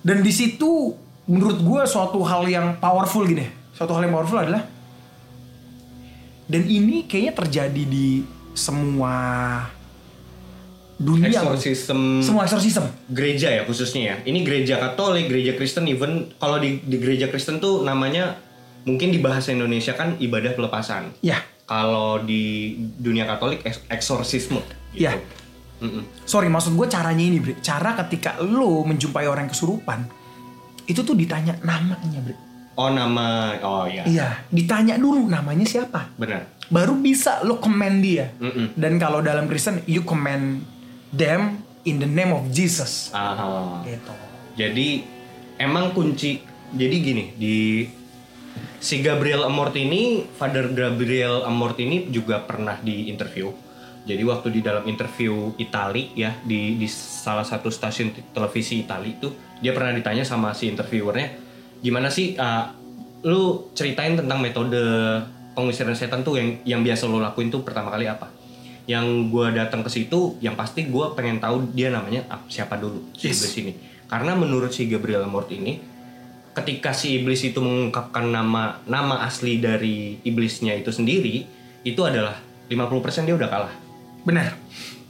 Dan 0.00 0.22
di 0.22 0.30
situ 0.30 0.94
menurut 1.26 1.58
gua 1.60 1.82
suatu 1.84 2.22
hal 2.24 2.46
yang 2.48 2.78
powerful 2.78 3.26
gini. 3.26 3.44
Suatu 3.74 3.92
hal 3.94 4.06
yang 4.06 4.14
powerful 4.14 4.38
adalah 4.40 4.64
dan 6.48 6.64
ini 6.64 7.04
kayaknya 7.04 7.36
terjadi 7.36 7.82
di 7.84 8.24
semua 8.56 9.14
dunia. 10.96 11.28
Exorcism. 11.28 12.24
Semua 12.24 12.48
exorcism. 12.48 12.88
gereja 13.12 13.52
ya 13.52 13.62
khususnya 13.68 14.02
ya. 14.02 14.16
Ini 14.24 14.42
gereja 14.42 14.80
Katolik, 14.80 15.28
gereja 15.28 15.54
Kristen 15.54 15.84
even 15.86 16.32
kalau 16.40 16.56
di, 16.58 16.80
di 16.82 16.96
gereja 16.98 17.28
Kristen 17.28 17.60
tuh 17.60 17.84
namanya 17.84 18.40
mungkin 18.88 19.12
di 19.12 19.20
bahasa 19.20 19.52
Indonesia 19.52 19.92
kan 19.92 20.16
ibadah 20.16 20.56
pelepasan. 20.56 21.12
Ya, 21.20 21.44
Kalau 21.68 22.24
di 22.24 22.74
dunia 22.96 23.28
Katolik 23.28 23.60
eksorsisme 23.92 24.64
gitu. 24.96 25.04
ya. 25.04 25.12
Mm-mm. 25.78 26.02
Sorry, 26.26 26.50
maksud 26.50 26.74
gue 26.74 26.86
caranya 26.90 27.24
ini, 27.24 27.38
Bre. 27.38 27.58
Cara 27.62 27.94
ketika 28.04 28.38
lo 28.42 28.82
menjumpai 28.82 29.26
orang 29.30 29.46
yang 29.46 29.54
kesurupan, 29.54 30.00
itu 30.90 31.00
tuh 31.06 31.14
ditanya 31.14 31.58
namanya, 31.62 32.18
Bre. 32.22 32.36
Oh 32.78 32.94
nama 32.94 33.58
oh 33.58 33.90
ya. 33.90 34.06
Iya, 34.06 34.46
ditanya 34.54 34.94
dulu 34.94 35.26
namanya 35.26 35.66
siapa. 35.66 36.14
Benar. 36.14 36.46
Baru 36.70 36.94
bisa 37.02 37.42
lo 37.42 37.58
command 37.58 37.98
dia. 37.98 38.30
Mm-mm. 38.38 38.78
Dan 38.78 39.02
kalau 39.02 39.18
dalam 39.18 39.50
Kristen, 39.50 39.82
you 39.90 40.06
command 40.06 40.62
them 41.10 41.58
in 41.82 41.98
the 41.98 42.06
name 42.06 42.30
of 42.30 42.46
Jesus. 42.54 43.10
Aha. 43.10 43.82
Gitu. 43.82 44.14
Jadi 44.54 44.88
emang 45.58 45.90
kunci 45.90 46.38
jadi 46.70 46.96
gini 47.02 47.34
di 47.34 47.82
si 48.78 49.02
Gabriel 49.02 49.42
Amort 49.42 49.74
ini, 49.74 50.22
Father 50.38 50.70
Gabriel 50.70 51.42
Amort 51.50 51.82
ini 51.82 52.06
juga 52.14 52.38
pernah 52.46 52.78
di 52.78 53.10
interview. 53.10 53.50
Jadi 54.08 54.24
waktu 54.24 54.48
di 54.50 54.60
dalam 54.64 54.88
interview 54.88 55.52
Itali 55.54 56.16
ya 56.16 56.32
di 56.40 56.80
di 56.80 56.88
salah 56.88 57.44
satu 57.44 57.68
stasiun 57.68 58.32
televisi 58.32 58.80
Itali 58.80 59.20
itu 59.20 59.28
dia 59.60 59.76
pernah 59.76 59.92
ditanya 59.92 60.24
sama 60.24 60.56
si 60.56 60.66
interviewernya 60.66 61.28
gimana 61.78 62.08
sih 62.08 62.32
uh, 62.34 62.72
lu 63.20 63.68
ceritain 63.70 64.16
tentang 64.16 64.40
metode 64.40 64.80
pengusiran 65.52 65.92
setan 65.92 66.22
tuh 66.22 66.40
yang 66.40 66.48
yang 66.64 66.80
biasa 66.80 67.04
lo 67.04 67.20
lakuin 67.20 67.50
tuh 67.50 67.60
pertama 67.60 67.90
kali 67.90 68.08
apa? 68.08 68.30
yang 68.88 69.28
gue 69.28 69.52
datang 69.52 69.84
ke 69.84 69.90
situ 69.92 70.40
yang 70.40 70.56
pasti 70.56 70.88
gue 70.88 71.04
pengen 71.12 71.36
tahu 71.36 71.76
dia 71.76 71.92
namanya 71.92 72.24
ap- 72.32 72.48
siapa 72.48 72.80
dulu 72.80 73.12
si 73.12 73.28
Yes. 73.28 73.44
iblis 73.44 73.54
ini 73.60 73.72
karena 74.08 74.32
menurut 74.32 74.72
si 74.72 74.88
Gabriel 74.88 75.28
Amort 75.28 75.52
ini 75.52 75.76
ketika 76.56 76.96
si 76.96 77.20
iblis 77.20 77.44
itu 77.44 77.60
mengungkapkan 77.60 78.24
nama 78.24 78.80
nama 78.88 79.20
asli 79.22 79.60
dari 79.60 80.16
iblisnya 80.24 80.72
itu 80.72 80.88
sendiri 80.88 81.44
itu 81.84 82.00
adalah 82.00 82.40
50% 82.72 83.28
dia 83.28 83.36
udah 83.36 83.50
kalah 83.52 83.74
Benar. 84.28 84.52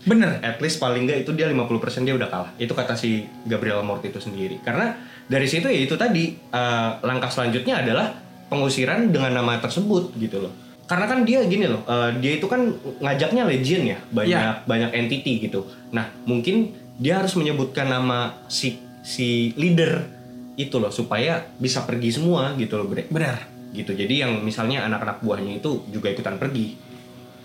Benar. 0.06 0.40
at 0.40 0.56
least 0.62 0.80
paling 0.80 1.04
nggak 1.04 1.26
itu 1.26 1.36
dia 1.36 1.50
50% 1.50 2.06
dia 2.06 2.14
udah 2.16 2.30
kalah 2.30 2.50
itu 2.56 2.72
kata 2.72 2.94
si 2.96 3.28
Gabriel 3.44 3.82
Amort 3.84 4.00
itu 4.00 4.16
sendiri 4.16 4.56
karena 4.64 4.96
dari 5.28 5.44
situ 5.44 5.68
ya 5.68 5.84
itu 5.84 5.98
tadi 6.00 6.32
eh, 6.32 6.90
langkah 7.04 7.28
selanjutnya 7.28 7.84
adalah 7.84 8.16
pengusiran 8.48 9.12
dengan 9.12 9.36
nama 9.42 9.60
tersebut 9.60 10.16
gitu 10.16 10.48
loh 10.48 10.52
karena 10.88 11.04
kan 11.04 11.28
dia 11.28 11.44
gini 11.44 11.68
loh 11.68 11.84
eh, 11.84 12.16
dia 12.24 12.40
itu 12.40 12.46
kan 12.48 12.72
ngajaknya 13.04 13.42
legion 13.44 13.84
ya 13.84 13.98
banyak 14.08 14.32
Iya. 14.32 14.64
banyak 14.64 14.90
entity 14.96 15.44
gitu 15.44 15.68
nah 15.92 16.08
mungkin 16.24 16.72
dia 16.96 17.20
harus 17.20 17.36
menyebutkan 17.36 17.92
nama 17.92 18.32
si 18.48 18.80
si 19.04 19.52
leader 19.60 20.08
itu 20.56 20.80
loh 20.80 20.90
supaya 20.90 21.52
bisa 21.60 21.84
pergi 21.84 22.16
semua 22.16 22.56
gitu 22.56 22.80
loh 22.80 22.88
bre 22.88 23.04
Benar. 23.12 23.44
gitu 23.76 23.92
jadi 23.92 24.24
yang 24.24 24.40
misalnya 24.40 24.88
anak-anak 24.88 25.20
buahnya 25.20 25.60
itu 25.60 25.84
juga 25.92 26.08
ikutan 26.08 26.40
pergi 26.40 26.87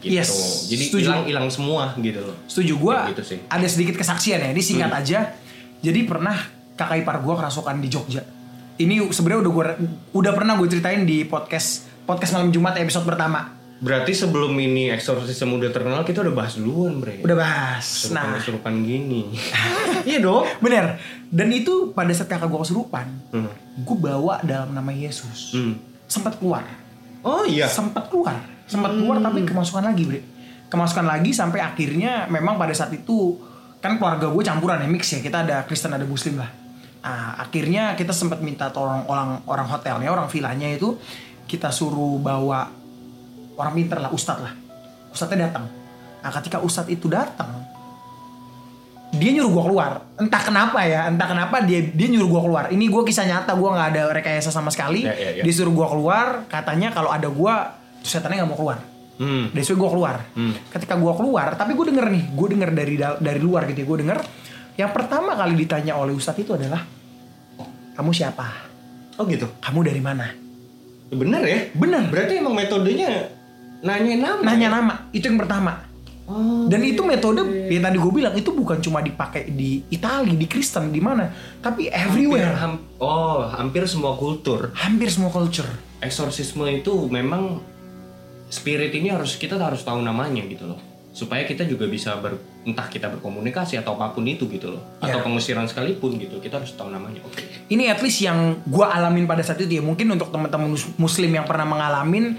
gitu 0.04 0.14
Yes, 0.14 0.30
jadi 0.68 0.84
hilang 0.94 1.24
hilang 1.24 1.48
semua 1.48 1.96
gitu 1.96 2.20
loh 2.20 2.36
Setuju 2.46 2.74
gua. 2.76 2.96
Kayak 3.02 3.12
gitu 3.16 3.24
sih. 3.26 3.40
Ada 3.48 3.66
sedikit 3.66 3.96
kesaksian 3.96 4.40
ya. 4.40 4.50
Ini 4.52 4.62
singkat 4.62 4.90
Hmm. 4.90 5.00
aja. 5.00 5.20
Jadi 5.80 6.00
pernah 6.04 6.36
kakak 6.74 7.00
ipar 7.00 7.18
gua 7.20 7.36
kerasukan 7.38 7.76
di 7.78 7.88
Jogja. 7.88 8.22
Ini 8.76 9.00
sebenarnya 9.08 9.42
udah 9.42 9.52
gua 9.52 9.66
udah 10.14 10.32
pernah 10.32 10.54
gue 10.56 10.68
ceritain 10.68 11.02
di 11.02 11.24
podcast 11.24 11.86
podcast 12.04 12.34
malam 12.34 12.50
Jumat 12.50 12.76
episode 12.76 13.04
pertama. 13.04 13.54
Berarti 13.78 14.12
sebelum 14.12 14.56
ini 14.56 14.88
eksorsisme 14.90 15.54
udah 15.54 15.68
terkenal 15.70 16.02
kita 16.02 16.20
udah 16.20 16.32
bahas 16.34 16.56
duluan 16.56 16.98
bre. 16.98 17.20
Udah 17.20 17.36
bahas. 17.36 18.08
Nah, 18.10 18.40
Serupan 18.40 18.80
gini. 18.80 19.28
iya 20.08 20.18
dong. 20.18 20.48
bener. 20.58 20.98
Dan 21.28 21.52
itu 21.52 21.92
pada 21.92 22.12
saat 22.12 22.28
kakak 22.28 22.48
gua 22.48 22.64
kesurupan, 22.64 23.08
Hmm. 23.30 23.52
gue 23.76 23.98
bawa 23.98 24.40
dalam 24.42 24.72
nama 24.72 24.90
Yesus. 24.90 25.52
Hmm. 25.52 25.76
Sempat 26.06 26.38
keluar. 26.38 26.64
Oh 27.22 27.44
iya. 27.44 27.68
Sempat 27.68 28.08
keluar. 28.08 28.40
Sempat 28.68 28.96
keluar 28.96 29.20
tapi 29.20 29.44
kemasukan 29.44 29.84
lagi, 29.84 30.04
Bre. 30.08 30.22
Kemasukan 30.72 31.06
lagi 31.06 31.32
sampai 31.36 31.62
akhirnya 31.62 32.26
memang 32.32 32.58
pada 32.58 32.74
saat 32.74 32.90
itu 32.96 33.38
kan 33.84 34.00
keluarga 34.00 34.32
gue 34.32 34.44
campuran 34.44 34.82
ya 34.82 34.90
mix 34.90 35.12
ya. 35.12 35.20
Kita 35.20 35.44
ada 35.46 35.68
Kristen 35.68 35.94
ada 35.94 36.08
Muslim 36.08 36.40
lah. 36.40 36.50
Nah, 37.04 37.36
akhirnya 37.36 38.00
kita 38.00 38.16
sempat 38.16 38.40
minta 38.40 38.72
tolong 38.72 39.04
orang 39.12 39.44
orang 39.44 39.68
hotelnya, 39.68 40.08
orang 40.08 40.32
villanya 40.32 40.72
itu 40.72 40.96
kita 41.46 41.68
suruh 41.68 42.16
bawa 42.18 42.72
orang 43.60 43.74
pinter 43.76 44.00
lah, 44.00 44.10
ustadz 44.10 44.40
lah. 44.40 44.54
Ustadznya 45.12 45.52
datang. 45.52 45.68
Nah, 46.24 46.32
ketika 46.40 46.64
ustadz 46.64 46.90
itu 46.90 47.12
datang, 47.12 47.52
dia 49.14 49.30
nyuruh 49.36 49.52
gua 49.52 49.64
keluar. 49.68 49.92
Entah 50.16 50.42
kenapa 50.42 50.80
ya, 50.88 51.12
entah 51.12 51.28
kenapa 51.28 51.62
dia 51.62 51.84
dia 51.92 52.08
nyuruh 52.08 52.30
gua 52.32 52.42
keluar. 52.48 52.64
Ini 52.72 52.88
gua 52.88 53.04
kisah 53.04 53.28
nyata, 53.28 53.52
gua 53.54 53.76
nggak 53.76 53.90
ada 53.94 54.04
rekayasa 54.16 54.50
sama 54.50 54.72
sekali. 54.72 55.04
Ya, 55.04 55.14
ya, 55.14 55.30
ya. 55.38 55.44
Dia 55.44 55.54
suruh 55.54 55.76
gua 55.76 55.92
keluar, 55.92 56.48
katanya 56.48 56.90
kalau 56.96 57.12
ada 57.12 57.28
gua, 57.28 57.83
tuh 58.04 58.10
setannya 58.12 58.44
nggak 58.44 58.52
mau 58.52 58.60
keluar. 58.60 58.80
Hmm. 59.14 59.50
Dia 59.56 59.64
suruh 59.64 59.80
gua 59.88 59.92
keluar. 59.96 60.16
Hmm. 60.36 60.54
Ketika 60.70 61.00
gua 61.00 61.16
keluar, 61.16 61.56
tapi 61.56 61.78
gue 61.78 61.86
denger 61.88 62.06
nih, 62.12 62.24
gue 62.34 62.48
denger 62.52 62.70
dari 62.76 62.96
dari 63.00 63.40
luar 63.40 63.70
gitu 63.72 63.80
ya, 63.80 63.88
gue 63.88 63.98
denger 64.04 64.20
yang 64.74 64.90
pertama 64.90 65.38
kali 65.38 65.54
ditanya 65.54 65.94
oleh 65.94 66.18
ustadz 66.18 66.42
itu 66.42 66.58
adalah 66.58 66.82
kamu 67.94 68.10
siapa? 68.10 68.46
Oh 69.22 69.26
gitu. 69.30 69.46
Kamu 69.62 69.86
dari 69.86 70.02
mana? 70.02 70.34
Bener 71.14 71.44
ya? 71.46 71.60
Bener. 71.78 72.10
Berarti 72.10 72.42
emang 72.42 72.58
metodenya 72.58 73.30
nanya 73.86 74.16
nama. 74.18 74.42
Nanya 74.42 74.70
nama, 74.74 74.94
itu 75.14 75.30
yang 75.30 75.38
pertama. 75.38 75.86
Oh. 76.24 76.66
Dan 76.72 76.82
itu 76.88 77.04
metode 77.04 77.44
yang 77.68 77.84
tadi 77.84 78.00
gue 78.00 78.14
bilang 78.16 78.34
itu 78.34 78.50
bukan 78.56 78.80
cuma 78.80 79.04
dipakai 79.04 79.52
di 79.52 79.84
Italia, 79.92 80.32
di 80.34 80.48
Kristen, 80.48 80.90
di 80.90 81.04
mana, 81.04 81.28
tapi 81.60 81.92
Hampir, 81.92 82.00
everywhere. 82.26 82.56
ham- 82.56 82.82
oh, 82.98 83.46
hampir 83.52 83.84
semua 83.86 84.16
kultur. 84.16 84.72
Hampir 84.74 85.12
semua 85.12 85.30
culture. 85.30 85.68
Eksorsisme 86.00 86.64
itu 86.72 87.12
memang 87.12 87.60
spirit 88.54 88.94
ini 88.94 89.10
harus 89.10 89.34
kita 89.34 89.58
harus 89.58 89.82
tahu 89.82 89.98
namanya 90.00 90.46
gitu 90.46 90.70
loh. 90.70 90.78
Supaya 91.10 91.42
kita 91.42 91.66
juga 91.66 91.86
bisa 91.86 92.18
ber, 92.18 92.38
entah 92.66 92.86
kita 92.86 93.06
berkomunikasi 93.10 93.78
atau 93.78 93.94
apa 93.94 94.14
pun 94.14 94.26
itu 94.26 94.46
gitu 94.46 94.74
loh. 94.74 94.82
Atau 94.98 95.22
Ya. 95.22 95.26
pengusiran 95.26 95.66
sekalipun 95.66 96.18
gitu. 96.18 96.38
Kita 96.38 96.58
harus 96.58 96.74
tahu 96.74 96.90
namanya. 96.90 97.22
Oke. 97.22 97.42
Ini 97.66 97.90
at 97.90 98.02
least 98.02 98.22
yang 98.22 98.62
gue 98.62 98.82
alamin 98.82 99.26
pada 99.26 99.42
saat 99.42 99.58
itu 99.58 99.70
ya. 99.70 99.82
Mungkin 99.82 100.10
untuk 100.10 100.30
teman-teman 100.30 100.74
mus- 100.74 100.90
muslim 100.98 101.30
yang 101.30 101.46
pernah 101.46 101.66
mengalamin 101.66 102.34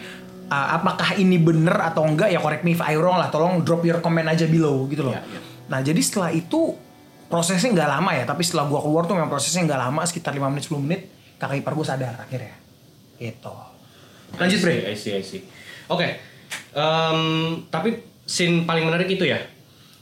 uh, 0.47 0.69
apakah 0.75 1.15
ini 1.15 1.39
bener 1.39 1.75
atau 1.77 2.03
enggak 2.03 2.31
ya 2.31 2.39
correct 2.39 2.63
me 2.63 2.75
if 2.75 2.83
I 2.83 2.95
wrong 2.95 3.15
lah. 3.15 3.31
Tolong 3.31 3.63
drop 3.63 3.83
your 3.83 3.99
comment 3.99 4.27
aja 4.27 4.47
below 4.47 4.87
gitu 4.87 5.07
loh. 5.07 5.15
Ya, 5.15 5.23
ya. 5.23 5.41
Nah 5.71 5.79
jadi 5.81 5.99
setelah 5.99 6.31
itu 6.31 6.75
prosesnya 7.25 7.71
nggak 7.71 7.91
lama 7.91 8.11
ya. 8.11 8.27
Tapi 8.27 8.43
setelah 8.43 8.67
gue 8.67 8.81
keluar 8.81 9.07
tuh 9.07 9.15
memang 9.15 9.31
prosesnya 9.31 9.63
nggak 9.65 9.81
lama 9.81 10.03
sekitar 10.03 10.31
5 10.31 10.51
menit 10.51 10.67
10 10.67 10.79
menit 10.79 11.01
kakak 11.39 11.63
ipar 11.63 11.75
gue 11.75 11.87
sadar 11.87 12.15
akhirnya. 12.19 12.59
Gitu. 13.17 13.55
Lanjut 14.35 14.59
Bre. 14.59 14.91
I 14.91 14.99
see, 14.99 15.15
I 15.15 15.23
see. 15.23 15.47
Oke. 15.89 16.21
Em, 16.75 17.21
tapi 17.69 18.03
scene 18.25 18.65
paling 18.65 18.85
menarik 18.89 19.09
itu 19.09 19.25
ya? 19.29 19.41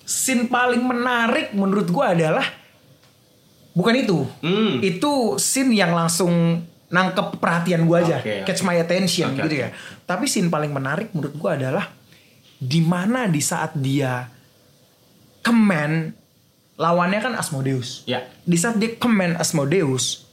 Scene 0.03 0.47
paling 0.47 0.83
menarik 0.83 1.55
menurut 1.55 1.89
gue 1.89 2.05
adalah 2.05 2.47
bukan 3.73 3.95
itu. 3.97 4.19
Hmm. 4.45 4.79
Itu 4.81 5.37
scene 5.41 5.73
yang 5.75 5.93
langsung 5.93 6.65
nangkep 6.93 7.41
perhatian 7.41 7.89
gue 7.89 7.97
aja, 7.97 8.21
oke. 8.21 8.45
catch 8.45 8.61
my 8.69 8.77
attention 8.77 9.33
Oke, 9.33 9.49
gitu 9.49 9.65
ya. 9.65 9.73
Tapi 10.05 10.29
scene 10.29 10.53
paling 10.53 10.69
menarik 10.69 11.09
menurut 11.17 11.33
gue 11.33 11.51
adalah 11.51 11.89
di 12.61 12.85
mana 12.85 13.25
di 13.33 13.41
saat 13.41 13.73
dia 13.73 14.29
command 15.41 16.13
lawannya 16.77 17.21
kan 17.25 17.33
Asmodeus. 17.33 18.05
Ya. 18.05 18.29
Di 18.45 18.61
saat 18.61 18.77
dia 18.77 18.93
command 19.01 19.41
Asmodeus, 19.41 20.29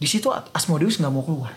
di 0.00 0.08
situ 0.08 0.32
Asmodeus 0.32 0.96
nggak 0.96 1.12
mau 1.12 1.20
keluar. 1.20 1.52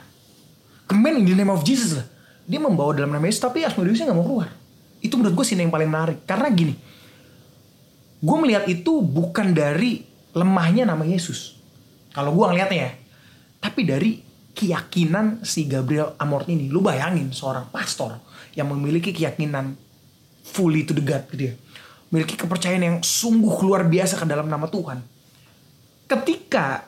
Command 0.92 1.24
in 1.24 1.26
the 1.28 1.36
name 1.36 1.52
of 1.52 1.64
Jesus 1.64 1.96
lah. 1.96 2.08
Dia 2.48 2.64
membawa 2.64 2.96
dalam 2.96 3.12
nama 3.12 3.28
Yesus 3.28 3.44
tapi 3.44 3.68
Asmodeusnya 3.68 4.08
nggak 4.08 4.18
mau 4.18 4.26
keluar. 4.26 4.50
Itu 5.04 5.20
menurut 5.20 5.36
gue 5.38 5.46
scene 5.46 5.68
yang 5.68 5.74
paling 5.74 5.92
menarik 5.92 6.24
karena 6.24 6.48
gini. 6.48 6.74
Gue 8.24 8.38
melihat 8.42 8.66
itu 8.66 9.04
bukan 9.04 9.54
dari 9.54 10.02
lemahnya 10.34 10.88
nama 10.88 11.04
Yesus. 11.04 11.60
Kalau 12.16 12.34
gue 12.34 12.46
ngeliatnya 12.48 12.80
ya. 12.90 12.92
Tapi 13.62 13.82
dari 13.84 14.12
keyakinan 14.58 15.46
si 15.46 15.70
Gabriel 15.70 16.18
Amort 16.18 16.50
ini. 16.50 16.66
Lu 16.72 16.82
bayangin 16.82 17.30
seorang 17.30 17.70
pastor 17.70 18.18
yang 18.58 18.74
memiliki 18.74 19.14
keyakinan 19.14 19.78
fully 20.42 20.82
to 20.82 20.98
the 20.98 21.04
God 21.06 21.30
gitu 21.30 21.52
ya. 21.52 21.56
Memiliki 22.10 22.34
kepercayaan 22.40 22.82
yang 22.82 22.98
sungguh 23.04 23.54
luar 23.62 23.86
biasa 23.86 24.18
ke 24.18 24.26
dalam 24.26 24.50
nama 24.50 24.66
Tuhan. 24.66 25.04
Ketika 26.08 26.88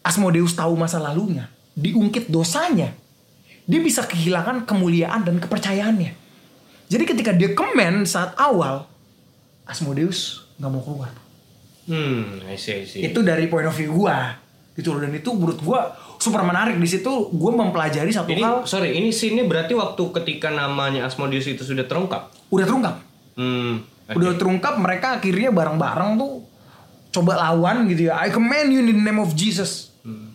Asmodeus 0.00 0.56
tahu 0.56 0.74
masa 0.74 0.96
lalunya, 0.96 1.52
diungkit 1.76 2.32
dosanya, 2.32 2.96
dia 3.68 3.80
bisa 3.84 4.00
kehilangan 4.08 4.64
kemuliaan 4.64 5.28
dan 5.28 5.36
kepercayaannya. 5.36 6.16
Jadi 6.88 7.04
ketika 7.04 7.36
dia 7.36 7.52
kemen 7.52 8.08
saat 8.08 8.32
awal, 8.40 8.88
Asmodeus 9.68 10.48
nggak 10.56 10.70
mau 10.72 10.80
keluar. 10.80 11.12
Hmm, 11.84 12.40
I 12.48 12.56
see, 12.56 12.80
I 12.80 12.84
see. 12.88 13.04
Itu 13.04 13.20
dari 13.20 13.44
point 13.52 13.68
of 13.68 13.76
view 13.76 13.92
gua. 13.92 14.40
Gitu 14.72 14.88
loh. 14.88 15.04
Dan 15.04 15.12
itu 15.12 15.28
menurut 15.36 15.60
gua 15.60 15.92
super 16.16 16.40
menarik. 16.48 16.80
Di 16.80 16.88
situ 16.88 17.28
gua 17.36 17.52
mempelajari 17.60 18.08
satu 18.08 18.32
ini 18.32 18.40
hal 18.40 18.64
sorry, 18.64 18.96
ini 18.96 19.12
scene-nya 19.12 19.44
berarti 19.44 19.76
waktu 19.76 20.00
ketika 20.20 20.48
namanya 20.48 21.04
Asmodeus 21.04 21.44
itu 21.44 21.60
sudah 21.60 21.84
terungkap. 21.84 22.32
udah 22.48 22.64
terungkap. 22.64 22.96
Hmm. 23.36 23.84
oke. 23.84 24.16
Udah 24.16 24.32
terungkap 24.40 24.80
mereka 24.80 25.20
akhirnya 25.20 25.52
bareng-bareng 25.52 26.16
tuh 26.16 26.32
coba 27.12 27.36
lawan 27.36 27.84
gitu 27.92 28.08
ya. 28.08 28.16
I 28.16 28.32
command 28.32 28.72
you 28.72 28.80
in 28.80 28.96
the 28.96 28.96
name 28.96 29.20
of 29.20 29.36
Jesus. 29.36 29.92
Hmm. 30.00 30.32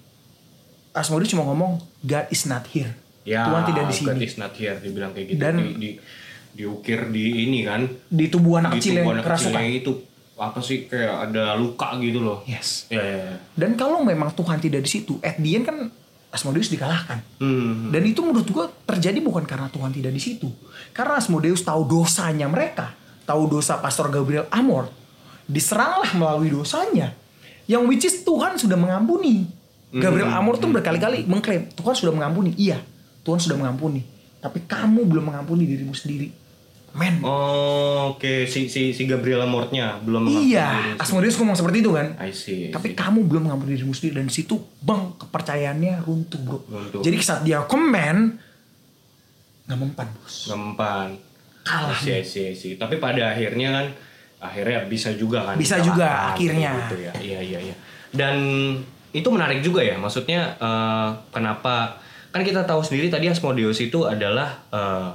Asmodeus 0.94 1.34
cuma 1.34 1.50
ngomong 1.50 1.82
God 2.06 2.30
is 2.30 2.46
not 2.46 2.70
here. 2.70 2.94
Ya, 3.24 3.48
Tuhan 3.48 3.64
tidak 3.66 3.84
di 3.88 3.96
God 3.96 4.14
sini. 4.14 4.24
is 4.24 4.36
not 4.36 4.54
here, 4.54 4.76
dibilang 4.78 5.12
kayak 5.12 5.28
gitu. 5.32 5.40
Dan- 5.40 5.60
di, 5.60 5.72
di, 5.76 5.90
diukir 6.54 7.08
di 7.10 7.48
ini 7.48 7.64
kan. 7.64 7.88
Di 8.06 8.26
tubuh 8.28 8.60
anak 8.60 8.76
di 8.76 8.80
kecil 8.80 9.00
yang 9.00 9.10
anak 9.10 9.26
kerasukan. 9.26 9.56
kecilnya 9.56 9.74
itu 9.74 9.92
apa 10.34 10.60
sih 10.60 10.86
kayak 10.86 11.30
ada 11.30 11.56
luka 11.56 11.94
gitu 11.98 12.20
loh. 12.20 12.44
Yes. 12.44 12.90
Ya, 12.90 13.00
ya, 13.00 13.18
ya. 13.24 13.36
Dan 13.54 13.74
kalau 13.74 14.02
memang 14.02 14.34
Tuhan 14.34 14.58
tidak 14.58 14.82
di 14.82 14.90
situ, 14.92 15.18
at 15.22 15.38
the 15.38 15.52
end 15.54 15.64
kan 15.64 15.78
Asmodeus 16.30 16.68
dikalahkan. 16.68 17.22
Hmm. 17.38 17.94
Dan 17.94 18.02
itu 18.04 18.26
menurut 18.26 18.50
gua 18.50 18.66
terjadi 18.84 19.22
bukan 19.22 19.46
karena 19.46 19.70
Tuhan 19.70 19.94
tidak 19.94 20.10
di 20.10 20.18
situ. 20.18 20.50
Karena 20.90 21.16
Asmodeus 21.16 21.62
tahu 21.62 21.86
dosanya 21.86 22.50
mereka. 22.50 22.92
Tahu 23.24 23.48
dosa 23.48 23.78
Pastor 23.78 24.10
Gabriel 24.10 24.50
Amor. 24.50 24.90
Diseranglah 25.46 26.12
melalui 26.14 26.50
dosanya. 26.50 27.14
Yang 27.64 27.84
which 27.88 28.04
is 28.04 28.16
Tuhan 28.22 28.58
sudah 28.58 28.76
mengampuni. 28.76 29.48
Gabriel 29.94 30.28
Hmm. 30.28 30.40
Amor 30.42 30.58
tuh 30.58 30.68
berkali-kali 30.68 31.24
mengklaim 31.24 31.70
Tuhan 31.70 31.94
sudah 31.94 32.12
mengampuni. 32.12 32.58
Iya, 32.58 32.82
Tuhan 33.24 33.40
sudah 33.40 33.58
mengampuni. 33.58 34.04
Tapi 34.38 34.68
kamu 34.68 35.08
belum 35.08 35.32
mengampuni 35.32 35.64
dirimu 35.66 35.96
sendiri. 35.96 36.30
Men. 36.94 37.26
Oh, 37.26 38.14
oke 38.14 38.46
si 38.46 38.70
si 38.70 38.94
si 38.94 39.04
Gabriela 39.10 39.50
Mortnya 39.50 39.98
belum 39.98 40.30
mengaku 40.30 40.46
iya. 40.46 40.94
Asmodeus 41.02 41.34
ngomong 41.42 41.58
seperti 41.58 41.82
itu 41.82 41.90
kan. 41.90 42.14
I 42.22 42.30
see. 42.30 42.70
I 42.70 42.74
Tapi 42.76 42.94
see. 42.94 43.00
kamu 43.00 43.26
belum 43.26 43.50
mengampuni 43.50 43.74
dirimu 43.74 43.98
sendiri 43.98 44.22
dan 44.22 44.30
situ 44.30 44.62
bang 44.78 45.18
kepercayaannya 45.18 46.06
runtuh 46.06 46.38
bro. 46.46 46.62
Runtuh. 46.70 47.02
Jadi 47.02 47.18
saat 47.18 47.42
dia 47.42 47.66
komen 47.66 48.38
nggak 49.66 49.78
mempan 49.80 50.08
bos. 50.14 50.52
Gempan. 50.52 51.10
kalah. 51.64 51.96
sih 51.96 52.20
sih 52.20 52.52
sih 52.52 52.76
tapi 52.76 53.00
pada 53.00 53.32
akhirnya 53.32 53.72
kan 53.72 53.86
akhirnya 54.44 54.84
bisa 54.84 55.16
juga 55.16 55.48
kan 55.48 55.56
Bisa 55.56 55.80
juga, 55.80 56.36
akhirnya. 56.36 56.76
gitu 56.76 57.00
ya 57.00 57.12
iya 57.24 57.40
iya 57.40 57.60
iya 57.72 57.76
dan 58.12 58.36
itu 59.16 59.24
menarik 59.32 59.64
juga 59.64 59.80
ya 59.80 59.96
maksudnya 59.96 60.60
eh, 60.60 61.10
kenapa 61.32 62.04
kan 62.34 62.42
kita 62.42 62.62
tahu 62.64 62.82
sendiri 62.82 63.08
tadi 63.08 63.30
Asmodeus 63.30 63.78
itu 63.78 64.04
adalah 64.04 64.66
eh, 64.68 65.10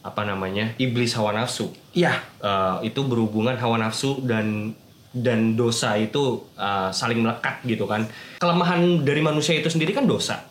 apa 0.00 0.22
namanya 0.24 0.74
iblis 0.76 1.14
hawa 1.14 1.32
nafsu 1.32 1.70
Iya. 1.92 2.18
Eh, 2.38 2.76
itu 2.84 3.00
berhubungan 3.00 3.54
hawa 3.54 3.78
nafsu 3.78 4.18
dan 4.20 4.74
dan 5.10 5.54
dosa 5.54 5.94
itu 5.94 6.20
eh, 6.52 6.90
saling 6.90 7.18
melekat 7.18 7.62
gitu 7.62 7.86
kan 7.86 8.04
kelemahan 8.36 8.82
dari 9.00 9.18
manusia 9.20 9.54
itu 9.54 9.66
sendiri 9.66 9.90
kan 9.90 10.04
dosa 10.04 10.42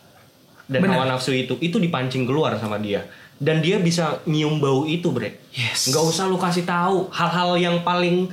dan 0.66 0.80
Benar. 0.82 0.96
hawa 0.98 1.06
nafsu 1.10 1.32
itu 1.32 1.56
itu 1.58 1.78
dipancing 1.78 2.24
keluar 2.24 2.56
sama 2.56 2.76
dia 2.78 3.04
dan 3.38 3.60
dia 3.60 3.78
bisa 3.78 4.18
nyium 4.26 4.58
bau 4.58 4.84
itu 4.84 5.08
bre 5.10 5.40
Yes. 5.52 5.88
nggak 5.88 6.04
usah 6.06 6.26
lu 6.26 6.38
kasih 6.38 6.64
tahu 6.64 7.08
hal-hal 7.10 7.56
yang 7.56 7.78
paling 7.82 8.28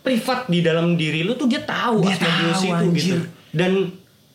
privat 0.00 0.46
di 0.46 0.60
dalam 0.60 0.94
diri 0.94 1.20
lu 1.20 1.34
tuh 1.34 1.46
dia 1.46 1.60
tahu 1.60 1.98
Dia 2.00 2.14
Asmodeus 2.14 2.54
tahu, 2.54 2.62
itu 2.62 2.74
anjir. 2.76 2.94
gitu 2.94 3.16
dan 3.50 3.72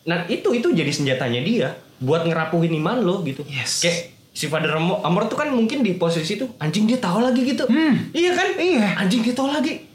nah 0.02 0.26
itu 0.26 0.48
itu 0.50 0.68
jadi 0.68 0.90
senjatanya 0.90 1.40
dia 1.40 1.68
buat 2.02 2.22
ngerapuhin 2.24 2.74
iman 2.76 2.98
lo 2.98 3.22
gitu 3.22 3.46
Yes. 3.46 3.80
kayak 3.80 3.98
si 4.30 4.46
Father 4.46 4.72
Amor, 4.72 4.98
Amor 5.00 5.24
tuh 5.24 5.36
kan 5.36 5.48
mungkin 5.48 5.80
di 5.80 5.94
posisi 5.94 6.34
itu 6.34 6.50
anjing 6.56 6.84
dia 6.84 6.98
tahu 6.98 7.20
lagi 7.20 7.42
gitu 7.44 7.62
Hmm. 7.64 8.10
iya 8.10 8.32
kan 8.32 8.48
Iya. 8.52 8.98
anjing 8.98 9.20
dia 9.20 9.32
tahu 9.32 9.48
lagi 9.48 9.86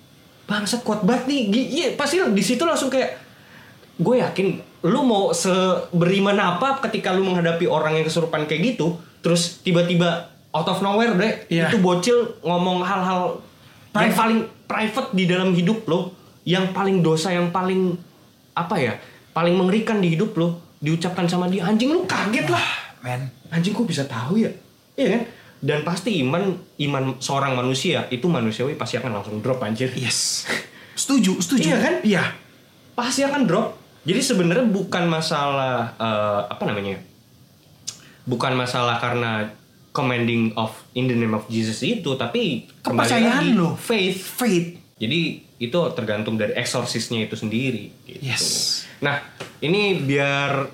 bangsat 0.43 0.81
kuat 0.81 1.03
banget 1.03 1.27
nih 1.27 1.41
iya 1.51 1.87
pasti 1.93 2.23
di 2.23 2.39
situ 2.39 2.61
langsung 2.61 2.87
kayak 2.87 3.19
gue 3.97 4.15
yakin 4.17 4.47
lu 4.83 5.01
mau 5.01 5.33
seberiman 5.33 6.37
apa 6.37 6.79
ketika 6.81 7.11
lu 7.11 7.25
menghadapi 7.25 7.65
orang 7.65 7.97
yang 7.97 8.05
kesurupan 8.05 8.45
kayak 8.45 8.61
gitu 8.69 8.95
terus 9.19 9.59
tiba-tiba 9.59 10.29
out 10.49 10.65
of 10.65 10.79
nowhere 10.79 11.11
bre 11.11 11.43
Iya. 11.47 11.67
itu 11.67 11.77
bocil 11.77 12.15
ngomong 12.41 12.79
hal-hal 12.79 13.41
yang 13.91 14.07
Private. 14.07 14.15
paling 14.15 14.39
private 14.63 15.09
di 15.11 15.23
dalam 15.25 15.49
hidup 15.51 15.83
lo 15.83 16.13
yang 16.43 16.71
paling 16.71 17.01
dosa 17.01 17.33
yang 17.33 17.49
paling 17.49 17.97
apa 18.53 18.75
ya 18.77 18.93
paling 19.33 19.53
mengerikan 19.53 19.97
di 19.97 20.13
hidup 20.13 20.31
lo 20.33 20.61
diucapkan 20.77 21.25
sama 21.25 21.45
dia 21.45 21.63
anjing 21.63 21.89
lu 21.89 22.05
kaget 22.05 22.47
lah 22.47 22.65
Men. 22.99 23.29
anjing 23.49 23.71
kok 23.71 23.83
bisa 23.83 24.03
tahu 24.03 24.37
ya 24.37 24.51
iya 24.93 25.17
kan 25.17 25.21
dan 25.57 25.81
pasti 25.81 26.21
iman 26.21 26.53
iman 26.77 27.17
seorang 27.17 27.53
manusia 27.53 28.05
itu 28.07 28.25
manusiawi 28.25 28.73
pasti 28.73 28.95
akan 28.95 29.11
langsung 29.11 29.41
drop 29.41 29.57
anjir 29.59 29.89
Yes. 29.91 30.45
Setuju, 30.93 31.37
setuju. 31.37 31.65
Iya 31.67 31.77
kan? 31.77 31.93
Iya. 32.01 32.23
pasti 32.93 33.21
akan 33.21 33.45
drop 33.45 33.77
jadi 34.01 34.17
sebenarnya 34.19 34.65
bukan 34.65 35.05
masalah 35.05 35.93
eh, 35.95 36.41
apa 36.47 36.63
namanya 36.63 36.97
bukan 38.23 38.53
masalah 38.53 38.97
karena 38.97 39.53
commanding 39.89 40.53
of 40.53 40.73
in 40.93 41.05
the 41.05 41.13
name 41.13 41.31
of 41.31 41.45
Jesus 41.47 41.81
itu 41.81 42.13
tapi 42.15 42.65
Kepercayaan 42.81 43.53
lo. 43.53 43.73
faith 43.73 44.17
Faith. 44.17 44.77
jadi 44.95 45.19
itu 45.57 45.77
tergantung 45.93 46.37
dari 46.37 46.53
eksorsisnya 46.53 47.21
itu 47.23 47.33
sendiri 47.33 47.89
gitu. 48.03 48.21
Yes. 48.21 48.85
Nah, 49.01 49.21
ini 49.61 50.01
biar 50.01 50.65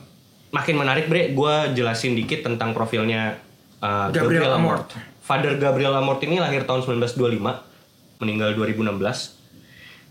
makin 0.53 0.75
menarik, 0.79 1.09
Bre, 1.09 1.33
gue 1.33 1.55
jelasin 1.75 2.15
dikit 2.15 2.45
tentang 2.45 2.71
profilnya 2.71 3.35
uh, 3.83 4.07
Gabriel 4.13 4.47
Gabriel, 4.47 4.55
Amort. 4.55 4.87
Amort. 4.93 5.11
Father 5.23 5.55
Gabriel 5.55 5.95
Amort 5.95 6.19
ini 6.23 6.39
lahir 6.39 6.67
tahun 6.67 6.83
1925, 6.83 8.19
meninggal 8.19 8.55
2016. 8.55 9.43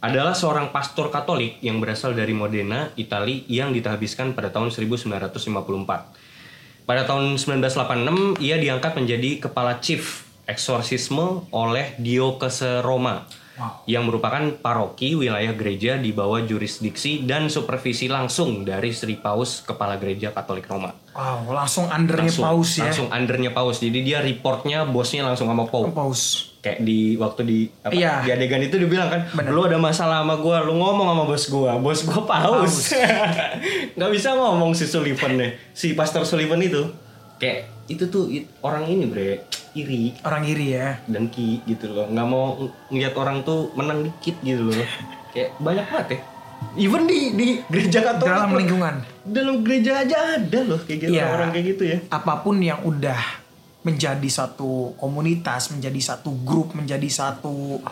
Adalah 0.02 0.34
seorang 0.34 0.74
pastor 0.74 1.14
Katolik 1.14 1.62
yang 1.62 1.78
berasal 1.78 2.16
dari 2.16 2.34
Modena, 2.34 2.90
Italia 2.98 3.38
yang 3.46 3.70
ditahbiskan 3.70 4.34
pada 4.34 4.50
tahun 4.50 4.74
1954. 4.74 6.82
Pada 6.82 7.06
tahun 7.06 7.38
1986 7.38 8.42
ia 8.42 8.58
diangkat 8.58 8.98
menjadi 8.98 9.46
kepala 9.46 9.78
chief 9.78 10.26
eksorsisme 10.50 11.46
oleh 11.54 11.94
Diocese 12.02 12.82
Roma 12.82 13.22
Wow. 13.52 13.84
yang 13.84 14.08
merupakan 14.08 14.40
paroki 14.56 15.12
wilayah 15.12 15.52
gereja 15.52 16.00
di 16.00 16.08
bawah 16.08 16.40
jurisdiksi 16.40 17.22
dan 17.22 17.46
supervisi 17.46 18.08
langsung 18.08 18.64
dari 18.64 18.88
Sri 18.90 19.12
Paus 19.14 19.60
Kepala 19.60 19.96
Gereja 19.96 20.32
Katolik 20.32 20.64
Roma. 20.64 20.96
Wow, 21.12 21.52
langsung 21.52 21.84
undernya 21.84 22.32
Langsung, 22.32 22.48
paus 22.48 22.70
ya. 22.74 22.88
langsung 22.88 23.08
undernya 23.08 23.52
Paus. 23.52 23.76
Jadi 23.76 24.00
dia 24.00 24.18
reportnya 24.18 24.82
bosnya 24.82 25.20
langsung 25.22 25.46
sama 25.46 25.68
Paus. 25.68 25.92
Paus. 25.92 26.22
Kayak 26.58 26.80
di 26.80 27.20
waktu 27.20 27.40
di 27.42 27.58
apa, 27.78 27.92
Iya. 27.92 28.24
di 28.24 28.30
adegan 28.32 28.62
itu 28.62 28.80
dibilang 28.80 29.10
kan, 29.10 29.20
Bener. 29.34 29.52
lu 29.52 29.60
ada 29.62 29.76
masalah 29.76 30.24
sama 30.24 30.38
gua, 30.38 30.64
lu 30.64 30.72
ngomong 30.72 31.06
sama 31.10 31.24
bos 31.26 31.44
gua, 31.46 31.72
bos 31.76 32.00
gua 32.02 32.22
Paus. 32.24 32.88
Nggak 33.96 34.10
bisa 34.10 34.32
ngomong 34.32 34.72
si 34.72 34.86
Sullivan 34.86 35.36
deh, 35.36 35.52
si 35.72 35.92
Pastor 35.92 36.24
Sullivan 36.24 36.58
itu. 36.58 36.88
Kayak 37.42 37.58
itu 37.88 38.04
tuh 38.06 38.30
it- 38.30 38.46
orang 38.60 38.86
ini 38.86 39.04
bre, 39.04 39.42
iri 39.72 40.14
Orang 40.22 40.46
iri 40.46 40.72
ya. 40.72 41.02
dengki 41.04 41.66
gitu 41.66 41.90
loh 41.90 42.06
nggak 42.06 42.22
mau 42.24 42.54
ng- 42.56 42.70
ngeliat 42.88 43.14
orang 43.14 43.42
tuh 43.42 43.74
menang 43.74 44.06
dikit 44.06 44.38
gitu 44.40 44.70
loh 44.70 44.78
kayak 45.28 45.50
banyak 45.58 45.82
banget 45.82 46.08
ya 46.08 46.20
even 46.78 47.02
di 47.04 47.18
di 47.32 47.46
gereja 47.66 48.00
katolik 48.06 48.30
Dalam 48.30 48.48
loh. 48.48 48.58
lingkungan. 48.58 48.94
dalam 49.24 49.54
gereja 49.60 49.92
aja 49.98 50.16
ada 50.36 50.60
loh 50.62 50.78
kayak 50.78 50.98
gitu 51.02 51.12
Iya. 51.12 51.26
orang 51.28 51.50
kayak 51.50 51.66
gitu 51.68 51.82
ya 51.84 51.98
Apa 52.08 52.38
pun 52.38 52.56
yang 52.58 52.78
udah 52.80 53.18
menjadi 53.82 54.28
satu 54.30 54.94
komunitas, 54.94 55.68
menjadi 55.68 55.98
satu 56.00 56.30
grup, 56.38 56.70
menjadi 56.72 57.08
satu 57.08 57.82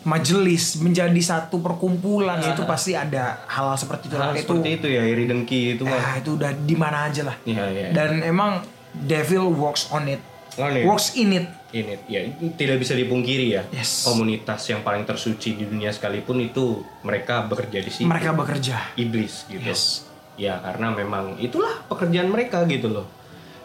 majelis, 0.00 0.78
menjadi 0.78 1.18
satu 1.20 1.58
perkumpulan 1.58 2.38
itu 2.40 2.62
pasti 2.64 2.92
ada 2.92 3.42
hal-hal 3.46 3.76
seperti 3.76 4.08
itu. 4.08 4.16
Hal 4.16 4.32
itu 4.32 4.42
seperti 4.44 4.70
itu 4.72 4.86
ya 4.88 5.02
iri 5.04 5.24
dengki 5.24 5.76
itu 5.76 5.82
mah 5.82 5.94
ah, 5.94 6.14
itu 6.16 6.34
udah 6.34 6.50
di 6.56 6.74
mana 6.74 7.06
aja 7.06 7.22
lah. 7.22 7.36
Iya, 7.44 7.64
iya. 7.68 7.86
Dan 7.92 8.22
emang 8.24 8.62
devil 8.94 9.50
works 9.50 9.90
on 9.90 10.06
it. 10.06 10.20
On 10.56 10.70
it. 10.70 10.84
Works 10.84 11.14
in 11.14 11.32
it. 11.34 11.46
ini 11.68 12.00
ya 12.08 12.24
itu 12.24 12.48
tidak 12.56 12.80
bisa 12.80 12.96
dipungkiri 12.96 13.52
ya 13.52 13.62
Yes. 13.68 14.00
komunitas 14.02 14.64
yang 14.66 14.80
paling 14.80 15.04
tersuci 15.04 15.52
di 15.52 15.68
dunia 15.68 15.92
sekalipun 15.92 16.40
itu 16.40 16.80
mereka 17.04 17.44
bekerja 17.44 17.84
di 17.84 17.92
situ 17.92 18.08
Mereka 18.08 18.32
bekerja. 18.32 18.96
iblis 18.96 19.44
gitu 19.46 19.60
Yes. 19.60 20.08
ya 20.34 20.56
karena 20.58 20.96
memang 20.96 21.36
itulah 21.36 21.84
pekerjaan 21.84 22.32
mereka 22.32 22.64
gitu 22.64 22.88
loh 22.88 23.06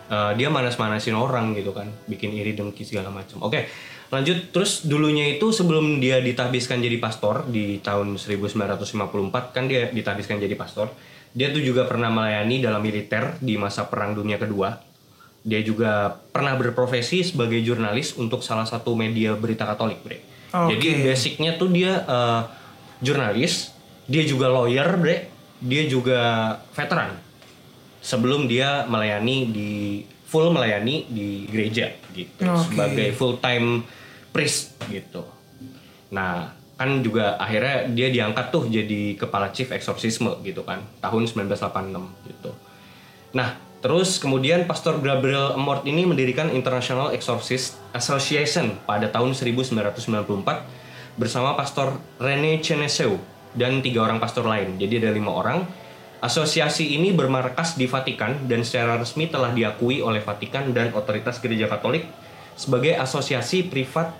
Eh, 0.03 0.31
dia 0.35 0.51
manas-manasin 0.51 1.15
orang 1.15 1.55
gitu 1.55 1.71
kan 1.71 1.87
bikin 2.05 2.35
iri 2.35 2.51
dengki 2.51 2.83
segala 2.83 3.07
macam 3.07 3.39
oke 3.39 3.65
lanjut 4.11 4.51
terus 4.51 4.83
dulunya 4.83 5.31
itu 5.31 5.49
sebelum 5.49 5.97
dia 5.97 6.19
ditahbiskan 6.19 6.77
jadi 6.77 6.99
pastor 6.99 7.47
di 7.47 7.79
tahun 7.79 8.19
1954 8.19 9.55
kan 9.55 9.65
dia 9.65 9.87
ditahbiskan 9.89 10.37
jadi 10.37 10.53
pastor 10.53 10.91
dia 11.31 11.49
tuh 11.49 11.63
juga 11.63 11.87
pernah 11.87 12.11
melayani 12.11 12.61
dalam 12.61 12.83
militer 12.83 13.39
di 13.39 13.55
masa 13.55 13.87
perang 13.87 14.13
dunia 14.13 14.35
kedua 14.35 14.75
dia 15.43 15.59
juga 15.59 16.23
pernah 16.31 16.55
berprofesi 16.55 17.19
sebagai 17.19 17.59
jurnalis 17.59 18.15
untuk 18.15 18.39
salah 18.39 18.63
satu 18.63 18.95
media 18.95 19.35
berita 19.35 19.67
Katolik, 19.67 19.99
Bre. 19.99 20.23
Oke. 20.55 20.79
Jadi 20.79 20.87
basicnya 21.03 21.59
tuh 21.59 21.67
dia 21.67 21.99
eh, 22.07 22.41
jurnalis, 23.03 23.75
dia 24.07 24.23
juga 24.23 24.47
lawyer, 24.47 24.87
Bre. 24.95 25.27
Dia 25.59 25.83
juga 25.87 26.19
veteran. 26.71 27.19
Sebelum 28.03 28.47
dia 28.47 28.87
melayani 28.87 29.37
di 29.51 29.71
full 30.27 30.49
melayani 30.49 31.07
di 31.11 31.45
gereja 31.45 31.93
gitu 32.15 32.41
Oke. 32.41 32.71
sebagai 32.71 33.07
full 33.13 33.37
time 33.37 33.83
priest 34.31 34.79
gitu. 34.87 35.27
Nah, 36.09 36.51
kan 36.73 36.99
juga 37.05 37.37
akhirnya 37.37 37.85
dia 37.93 38.09
diangkat 38.09 38.49
tuh 38.49 38.65
jadi 38.65 39.13
kepala 39.13 39.53
chief 39.53 39.69
exorcisme 39.69 40.33
gitu 40.41 40.65
kan 40.65 40.81
tahun 40.99 41.29
1986 41.29 42.31
gitu. 42.33 42.51
Nah, 43.37 43.55
terus 43.83 44.15
kemudian 44.15 44.63
Pastor 44.63 45.03
Gabriel 45.03 45.59
Amort 45.59 45.83
ini 45.83 46.07
mendirikan 46.07 46.47
International 46.49 47.11
Exorcist 47.11 47.75
Association 47.91 48.79
pada 48.87 49.11
tahun 49.11 49.35
1994 49.35 51.19
bersama 51.19 51.53
Pastor 51.59 51.99
Rene 52.17 52.63
Cheneseu 52.63 53.19
dan 53.53 53.85
tiga 53.85 54.07
orang 54.07 54.17
pastor 54.17 54.49
lain. 54.49 54.81
Jadi 54.81 55.03
ada 55.03 55.13
lima 55.13 55.29
orang. 55.29 55.61
Asosiasi 56.23 56.95
ini 56.95 57.11
bermarkas 57.11 57.75
di 57.75 57.83
Vatikan 57.83 58.47
dan 58.47 58.63
secara 58.63 58.95
resmi 58.95 59.27
telah 59.27 59.51
diakui 59.51 59.99
oleh 59.99 60.23
Vatikan 60.23 60.71
dan 60.71 60.95
otoritas 60.95 61.43
Gereja 61.43 61.67
Katolik 61.67 62.07
sebagai 62.55 62.95
asosiasi 62.95 63.67
privat 63.67 64.15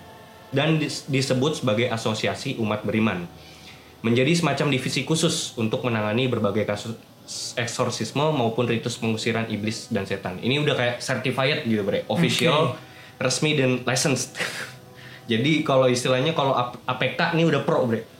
dan 0.52 0.76
dis- 0.76 1.08
disebut 1.08 1.64
sebagai 1.64 1.88
asosiasi 1.88 2.60
umat 2.60 2.84
beriman 2.84 3.24
menjadi 4.04 4.36
semacam 4.36 4.68
divisi 4.68 5.08
khusus 5.08 5.56
untuk 5.56 5.80
menangani 5.80 6.28
berbagai 6.28 6.68
kasus 6.68 6.92
eksorsisme 7.56 8.20
maupun 8.20 8.68
ritus 8.68 9.00
pengusiran 9.00 9.48
iblis 9.48 9.88
dan 9.88 10.04
setan. 10.04 10.36
Ini 10.38 10.60
udah 10.60 10.74
kayak 10.76 10.96
certified 11.00 11.64
gitu, 11.64 11.80
Bre. 11.80 12.04
Official, 12.06 12.76
resmi 13.16 13.56
dan 13.56 13.80
licensed. 13.82 14.36
Jadi 15.32 15.64
kalau 15.64 15.88
istilahnya 15.88 16.36
kalau 16.36 16.52
APK 16.84 17.32
ini 17.32 17.48
udah 17.48 17.64
pro, 17.64 17.88
Bre. 17.88 18.04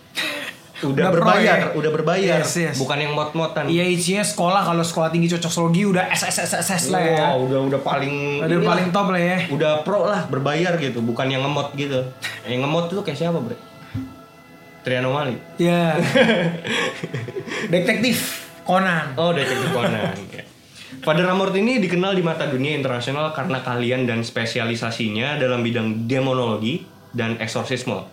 Udah, 0.85 1.09
Udah 1.09 1.09
pro 1.17 1.17
berbayar, 1.23 1.57
ya? 1.57 1.67
udah 1.73 1.91
berbayar. 1.95 2.39
Yes, 2.45 2.61
yes. 2.61 2.77
Bukan 2.77 2.99
yang 2.99 3.17
mot-motan. 3.17 3.71
Iya 3.73 3.89
isinya 3.89 4.21
sekolah 4.21 4.69
kalau 4.69 4.85
sekolah 4.85 5.09
tinggi 5.09 5.33
cocokologi 5.33 5.87
udah 5.89 6.13
SSSSS 6.13 6.93
lah 6.93 7.01
ya. 7.01 7.17
Wah, 7.25 7.41
udah 7.41 7.61
udah 7.73 7.81
paling 7.81 8.43
Udah 8.45 8.53
inilah. 8.53 8.69
paling 8.69 8.87
top 8.93 9.09
lah 9.09 9.23
ya. 9.23 9.39
Udah 9.49 9.73
pro 9.81 10.05
lah, 10.05 10.29
berbayar 10.29 10.77
gitu, 10.77 11.01
bukan 11.01 11.31
yang 11.31 11.41
ngemot 11.41 11.73
gitu. 11.73 12.05
yang 12.45 12.61
ngemot 12.61 12.93
itu 12.93 13.01
kayak 13.01 13.17
siapa, 13.17 13.39
Bre? 13.41 13.57
Trianomali. 14.85 15.41
Ya. 15.57 15.97
Detektif 17.73 18.44
Conan. 18.65 19.15
Oh, 19.17 19.31
detektif 19.31 19.71
Conan. 19.71 20.17
Father 21.05 21.27
Amort 21.29 21.53
ini 21.53 21.83
dikenal 21.83 22.17
di 22.17 22.23
mata 22.25 22.49
dunia 22.49 22.79
internasional 22.79 23.35
karena 23.37 23.61
kalian 23.61 24.09
dan 24.09 24.25
spesialisasinya 24.25 25.37
dalam 25.37 25.61
bidang 25.61 26.09
demonologi 26.09 26.87
dan 27.13 27.37
eksorsisme. 27.37 28.09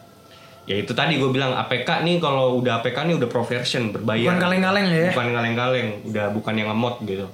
Ya 0.69 0.77
itu 0.77 0.93
tadi 0.93 1.17
gue 1.17 1.29
bilang 1.33 1.57
APK 1.57 2.05
nih 2.05 2.21
kalau 2.21 2.61
udah 2.61 2.81
APK 2.83 3.09
nih 3.09 3.15
udah 3.17 3.29
profession 3.31 3.89
berbayar. 3.89 4.33
Bukan 4.33 4.41
kaleng-kaleng 4.43 4.85
ya? 4.91 5.09
Bukan 5.13 5.29
kaleng-kaleng, 5.33 5.87
udah 6.09 6.25
bukan 6.35 6.53
yang 6.53 6.67
ngemot 6.69 6.95
gitu. 7.07 7.27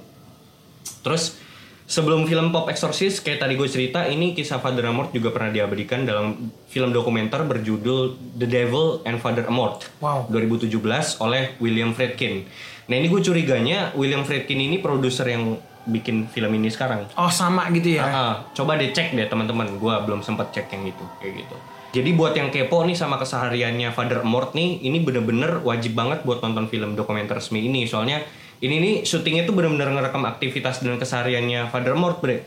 Terus 1.04 1.36
sebelum 1.84 2.24
film 2.24 2.52
Pop 2.52 2.68
Exorcist 2.72 3.20
kayak 3.20 3.44
tadi 3.44 3.56
gue 3.56 3.68
cerita 3.68 4.08
ini 4.08 4.32
kisah 4.32 4.60
Father 4.60 4.84
Amort 4.88 5.12
juga 5.12 5.32
pernah 5.32 5.52
diabadikan 5.52 6.08
dalam 6.08 6.52
film 6.68 6.92
dokumenter 6.92 7.44
berjudul 7.44 8.36
The 8.36 8.48
Devil 8.48 9.04
and 9.04 9.20
Father 9.20 9.44
Amort 9.48 9.88
Wow. 10.00 10.28
2017 10.32 10.72
oleh 11.20 11.56
William 11.60 11.92
Friedkin. 11.92 12.48
Nah 12.88 12.94
ini 12.96 13.06
gue 13.12 13.20
curiganya 13.20 13.92
William 13.92 14.24
Friedkin 14.24 14.56
ini 14.56 14.80
produser 14.80 15.28
yang 15.28 15.60
bikin 15.88 16.28
film 16.28 16.52
ini 16.52 16.68
sekarang. 16.68 17.08
Oh 17.16 17.32
sama 17.32 17.72
gitu 17.72 17.96
ya? 17.96 18.04
Ah, 18.04 18.34
coba 18.52 18.76
deh 18.76 18.92
cek 18.92 19.16
deh 19.16 19.26
teman-teman. 19.26 19.80
Gua 19.80 20.04
belum 20.04 20.20
sempat 20.20 20.52
cek 20.52 20.68
yang 20.72 20.84
itu 20.84 21.04
kayak 21.18 21.44
gitu. 21.44 21.56
Jadi 21.88 22.10
buat 22.12 22.36
yang 22.36 22.52
kepo 22.52 22.84
nih 22.84 22.92
sama 22.92 23.16
kesehariannya 23.16 23.88
Father 23.96 24.20
Amort 24.20 24.52
nih, 24.52 24.84
ini 24.84 25.00
bener-bener 25.00 25.64
wajib 25.64 25.96
banget 25.96 26.20
buat 26.28 26.44
nonton 26.44 26.68
film 26.68 26.92
dokumenter 26.92 27.40
resmi 27.40 27.64
ini. 27.64 27.88
Soalnya 27.88 28.20
ini 28.60 28.76
nih 28.76 28.94
syutingnya 29.08 29.48
tuh 29.48 29.56
bener-bener 29.56 29.96
ngerekam 29.96 30.28
aktivitas 30.28 30.84
dan 30.84 31.00
kesehariannya 31.00 31.72
Father 31.72 31.96
Amort, 31.96 32.20
bre. 32.20 32.44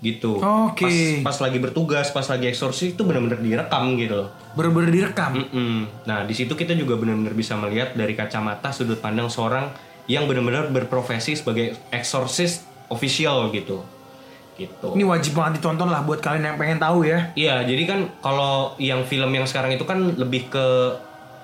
Gitu. 0.00 0.40
Oke. 0.40 1.20
Pas, 1.20 1.36
pas 1.36 1.36
lagi 1.48 1.60
bertugas, 1.60 2.08
pas 2.08 2.24
lagi 2.24 2.48
eksorsis 2.48 2.96
itu 2.96 3.04
bener-bener 3.04 3.36
direkam 3.36 4.00
gitu 4.00 4.24
loh. 4.24 4.28
Bener-bener 4.56 4.88
direkam. 4.88 5.36
Mm-mm. 5.36 6.08
Nah, 6.08 6.24
di 6.24 6.32
situ 6.32 6.56
kita 6.56 6.72
juga 6.72 6.96
benar-benar 6.96 7.36
bisa 7.36 7.52
melihat 7.60 7.92
dari 7.92 8.16
kacamata 8.16 8.72
sudut 8.72 8.96
pandang 8.96 9.28
seorang 9.28 9.68
yang 10.08 10.24
benar-benar 10.24 10.72
berprofesi 10.72 11.36
sebagai 11.36 11.76
eksorsis 11.92 12.64
official 12.88 13.52
gitu. 13.52 13.84
Gitu. 14.56 14.88
Ini 14.92 15.04
wajib 15.08 15.36
banget 15.36 15.60
ditonton 15.60 15.88
lah 15.88 16.04
buat 16.04 16.20
kalian 16.20 16.52
yang 16.52 16.58
pengen 16.60 16.80
tahu 16.80 17.04
ya. 17.04 17.32
Iya, 17.32 17.64
jadi 17.64 17.82
kan 17.84 18.00
kalau 18.20 18.76
yang 18.76 19.04
film 19.08 19.32
yang 19.32 19.48
sekarang 19.48 19.72
itu 19.72 19.84
kan 19.88 20.16
lebih 20.16 20.52
ke 20.52 20.66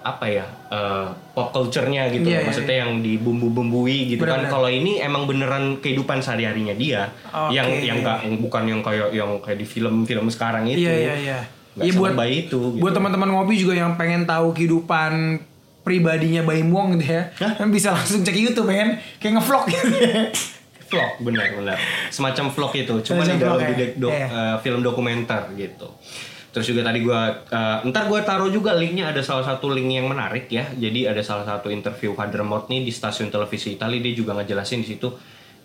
apa 0.06 0.24
ya 0.24 0.46
eh, 0.66 1.06
pop 1.32 1.50
culture-nya 1.50 2.06
gitu, 2.08 2.26
Iya, 2.26 2.40
iya, 2.40 2.46
maksudnya 2.46 2.76
yang 2.80 2.98
dibumbu-bumbui 3.00 3.96
gitu 4.08 4.22
kan. 4.22 4.38
Benar-benar. 4.38 4.50
Kalau 4.50 4.68
ini 4.68 4.98
emang 4.98 5.26
beneran 5.26 5.64
kehidupan 5.78 6.18
sehari-harinya 6.18 6.72
dia, 6.72 7.10
Oke. 7.26 7.52
yang 7.52 7.66
yang 7.80 7.98
nggak 8.00 8.18
bukan 8.40 8.62
yang 8.64 8.80
kayak 8.80 9.10
yang 9.10 9.30
kayak 9.40 9.58
di 9.58 9.66
film-film 9.66 10.26
sekarang 10.28 10.64
itu. 10.64 10.80
Iya 10.80 10.94
iya 10.94 11.14
iya. 11.16 11.38
Nggak 11.74 11.84
Iya 11.84 11.92
buat 11.94 12.12
sebay 12.12 12.30
itu. 12.40 12.58
Gitu. 12.70 12.78
buat 12.78 12.92
teman-teman 12.92 13.28
ngopi 13.28 13.54
juga 13.56 13.74
yang 13.74 13.94
pengen 13.94 14.24
tahu 14.24 14.50
kehidupan 14.52 15.42
pribadinya 15.82 16.42
Baim 16.42 16.66
Wong 16.68 16.96
gitu 16.96 17.12
ya. 17.12 17.30
Kan 17.36 17.68
bisa 17.68 17.92
langsung 17.92 18.22
cek 18.22 18.32
YouTube 18.34 18.66
kan. 18.68 18.96
Kayak 19.18 19.32
ngevlog 19.36 19.64
gitu 19.66 19.86
ya. 19.92 20.30
vlog 20.86 21.18
benar 21.18 21.50
benar 21.50 21.78
semacam 22.08 22.46
vlog 22.46 22.70
itu 22.76 22.94
cuma 23.02 23.18
Semacam 23.18 23.26
di 23.26 23.42
dalam 23.42 23.58
ya? 23.58 23.70
di- 23.74 23.98
Iya. 23.98 24.26
eh, 24.30 24.56
film 24.62 24.80
dokumenter 24.80 25.50
gitu 25.58 25.90
terus 26.56 26.72
juga 26.72 26.88
tadi 26.88 27.04
gua 27.04 27.44
eh, 27.52 27.84
ntar 27.92 28.08
gua 28.08 28.24
taruh 28.24 28.48
juga 28.48 28.72
linknya 28.72 29.12
ada 29.12 29.20
salah 29.20 29.44
satu 29.44 29.68
link 29.76 29.92
yang 29.92 30.08
menarik 30.08 30.48
ya 30.48 30.64
jadi 30.72 31.12
ada 31.12 31.20
salah 31.20 31.44
satu 31.44 31.68
interview 31.68 32.16
Father 32.16 32.40
Mort 32.40 32.72
nih 32.72 32.80
di 32.80 32.88
stasiun 32.88 33.28
televisi 33.28 33.76
Italia 33.76 34.00
dia 34.00 34.16
juga 34.16 34.32
ngejelasin 34.32 34.80
di 34.80 34.88
situ 34.96 35.12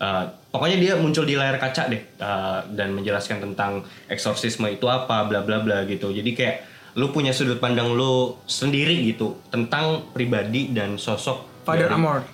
eh, 0.04 0.24
pokoknya 0.52 0.78
dia 0.84 0.94
muncul 1.00 1.24
di 1.24 1.40
layar 1.40 1.56
kaca 1.64 1.88
deh 1.88 2.04
eh, 2.20 2.60
dan 2.76 2.92
menjelaskan 2.92 3.40
tentang 3.40 3.88
eksorsisme 4.12 4.68
itu 4.68 4.84
apa 4.92 5.24
bla 5.32 5.48
bla 5.48 5.64
bla 5.64 5.88
gitu 5.88 6.12
jadi 6.12 6.28
kayak 6.36 6.58
lu 7.00 7.16
punya 7.16 7.32
sudut 7.32 7.64
pandang 7.64 7.96
lu 7.96 8.36
sendiri 8.44 9.00
gitu 9.08 9.40
tentang 9.48 10.12
pribadi 10.12 10.76
dan 10.76 11.00
sosok 11.00 11.64
Father 11.64 11.88
dari 11.88 11.96
Amort. 11.96 12.28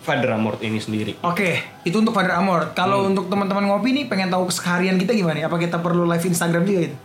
Father 0.00 0.32
Amort 0.32 0.64
ini 0.64 0.80
sendiri 0.80 1.20
Oke, 1.20 1.60
itu 1.84 1.92
untuk 2.00 2.16
Father 2.16 2.40
Amort. 2.40 2.72
Kalau 2.72 3.04
Hmm. 3.04 3.12
untuk 3.12 3.28
teman-teman 3.28 3.68
ngopi 3.68 3.92
nih 3.92 4.08
pengen 4.08 4.32
tahu 4.32 4.48
keseharian 4.48 4.96
kita 4.96 5.12
gimana? 5.12 5.44
Apa 5.44 5.60
kita 5.60 5.76
perlu 5.76 6.08
live 6.08 6.24
Instagram 6.24 6.64
juga 6.64 6.80
gitu? 6.88 6.96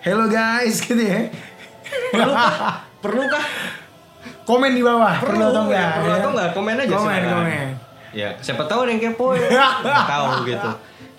Hello 0.00 0.32
guys, 0.32 0.80
gitu 0.88 0.96
ya. 0.96 1.28
perlu 2.08 2.32
kah? 2.32 2.88
perlu 3.04 3.22
kah? 3.28 3.44
Komen 4.48 4.72
di 4.72 4.80
bawah. 4.80 5.12
Perlu, 5.20 5.52
atau 5.52 5.68
enggak? 5.68 5.76
ya, 5.76 5.88
perlu 6.00 6.08
ya? 6.08 6.16
atau 6.16 6.30
enggak? 6.32 6.48
Komen 6.56 6.74
aja 6.80 6.88
Komen, 6.88 7.04
silakan. 7.04 7.32
komen. 7.36 7.68
Ya, 8.10 8.28
siapa 8.40 8.62
tahu 8.64 8.80
ada 8.88 8.90
yang 8.96 9.02
kepo 9.12 9.36
ya. 9.36 9.48
Nggak 9.84 10.08
tahu 10.08 10.26
gitu. 10.48 10.70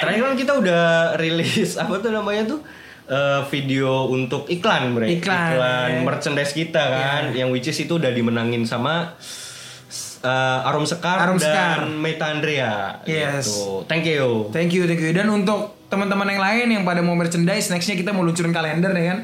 Terakhir 0.01 0.21
kan 0.25 0.33
kita 0.33 0.53
udah 0.57 0.83
rilis 1.21 1.77
apa 1.77 1.93
tuh 2.01 2.09
namanya 2.09 2.57
tuh 2.57 2.59
eh, 3.05 3.41
video 3.53 4.09
untuk 4.09 4.49
iklan, 4.49 4.97
Bre. 4.97 5.13
Iklan, 5.13 6.01
ya. 6.01 6.01
merchandise 6.01 6.49
kita 6.49 6.81
kan, 6.81 7.23
yang 7.37 7.53
which 7.53 7.69
is 7.69 7.77
itu 7.77 8.01
udah 8.01 8.09
dimenangin 8.09 8.65
sama 8.65 9.13
eh, 10.25 10.67
Arum 10.73 10.89
Sekar 10.89 11.21
Arum 11.29 11.37
dan 11.37 11.45
Sekar. 11.45 11.77
Meta 11.85 12.33
Andrea. 12.33 12.97
Yes. 13.05 13.45
Gitu. 13.45 13.85
Thank 13.85 14.09
you. 14.09 14.49
Thank 14.49 14.73
you, 14.73 14.89
thank 14.89 15.05
you. 15.05 15.13
Dan 15.13 15.29
untuk 15.29 15.80
teman-teman 15.91 16.27
yang 16.31 16.41
lain 16.41 16.67
yang 16.79 16.83
pada 16.87 17.03
mau 17.03 17.19
merchandise, 17.19 17.67
nextnya 17.67 17.99
kita 17.99 18.15
mau 18.15 18.23
luncurin 18.23 18.55
kalender 18.55 18.95
ya 18.95 19.05
kan. 19.11 19.19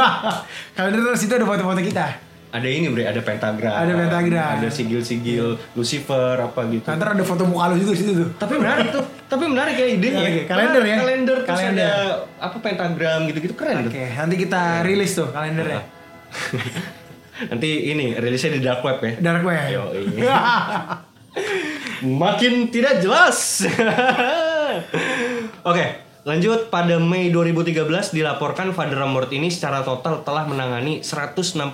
kalender 0.76 1.00
terus 1.06 1.22
itu 1.22 1.34
ada 1.38 1.46
foto-foto 1.46 1.78
kita. 1.78 2.34
Ada 2.54 2.70
ini 2.70 2.86
bre, 2.86 3.02
ada 3.02 3.18
pentagram. 3.18 3.74
Ada 3.74 3.92
pentagram. 3.98 4.62
Ada 4.62 4.68
sigil-sigil 4.70 5.58
Lucifer 5.74 6.38
apa 6.38 6.62
gitu. 6.70 6.86
Nanti 6.86 7.02
ada 7.02 7.24
foto 7.26 7.42
muka 7.50 7.74
lu 7.74 7.82
juga 7.82 7.98
situ 7.98 8.14
tuh. 8.14 8.30
Tapi 8.38 8.54
menarik 8.62 8.94
tuh. 8.94 9.02
Tapi 9.26 9.44
menarik 9.50 9.74
ya 9.74 9.86
idenya. 9.90 10.22
Oke, 10.22 10.42
kalender 10.46 10.82
ya? 10.86 10.96
Kalender 11.02 11.36
terus 11.42 11.50
Kalender. 11.50 11.82
ada 11.82 11.90
apa 12.38 12.56
pentagram 12.62 13.26
gitu-gitu 13.26 13.54
keren 13.58 13.86
tuh. 13.86 13.90
Oke, 13.90 14.06
nanti 14.06 14.34
kita 14.38 14.86
rilis 14.86 15.10
tuh 15.18 15.30
kalendernya. 15.30 15.82
Nanti 17.50 17.70
ini 17.90 18.14
rilisnya 18.14 18.54
di 18.54 18.62
dark 18.62 18.86
web 18.86 19.02
ya. 19.02 19.12
Dark 19.18 19.42
web. 19.42 19.66
Yo, 19.66 19.90
Makin 22.22 22.70
tidak 22.70 23.02
jelas. 23.02 23.66
Oke, 25.64 25.84
lanjut 26.22 26.68
pada 26.68 26.96
Mei 26.96 27.28
2013 27.28 27.88
dilaporkan 28.12 28.70
Father 28.70 29.00
Amort 29.00 29.28
ini 29.30 29.48
secara 29.48 29.80
total 29.80 30.20
telah 30.20 30.44
menangani 30.44 31.00
160.000 31.00 31.72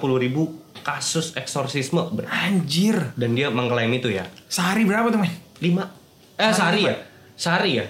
kasus 0.81 1.35
eksorsisme 1.35 2.09
ber- 2.09 2.24
Anjir. 2.26 3.12
dan 3.14 3.35
dia 3.35 3.50
mengklaim 3.50 3.90
itu 3.90 4.09
ya. 4.09 4.24
Sehari 4.46 4.83
berapa 4.85 5.11
tuh, 5.11 5.18
men? 5.18 5.33
lima 5.61 5.92
eh 6.35 6.48
sehari 6.50 6.81
ya 6.83 6.96
sehari 7.37 7.76
ya 7.76 7.87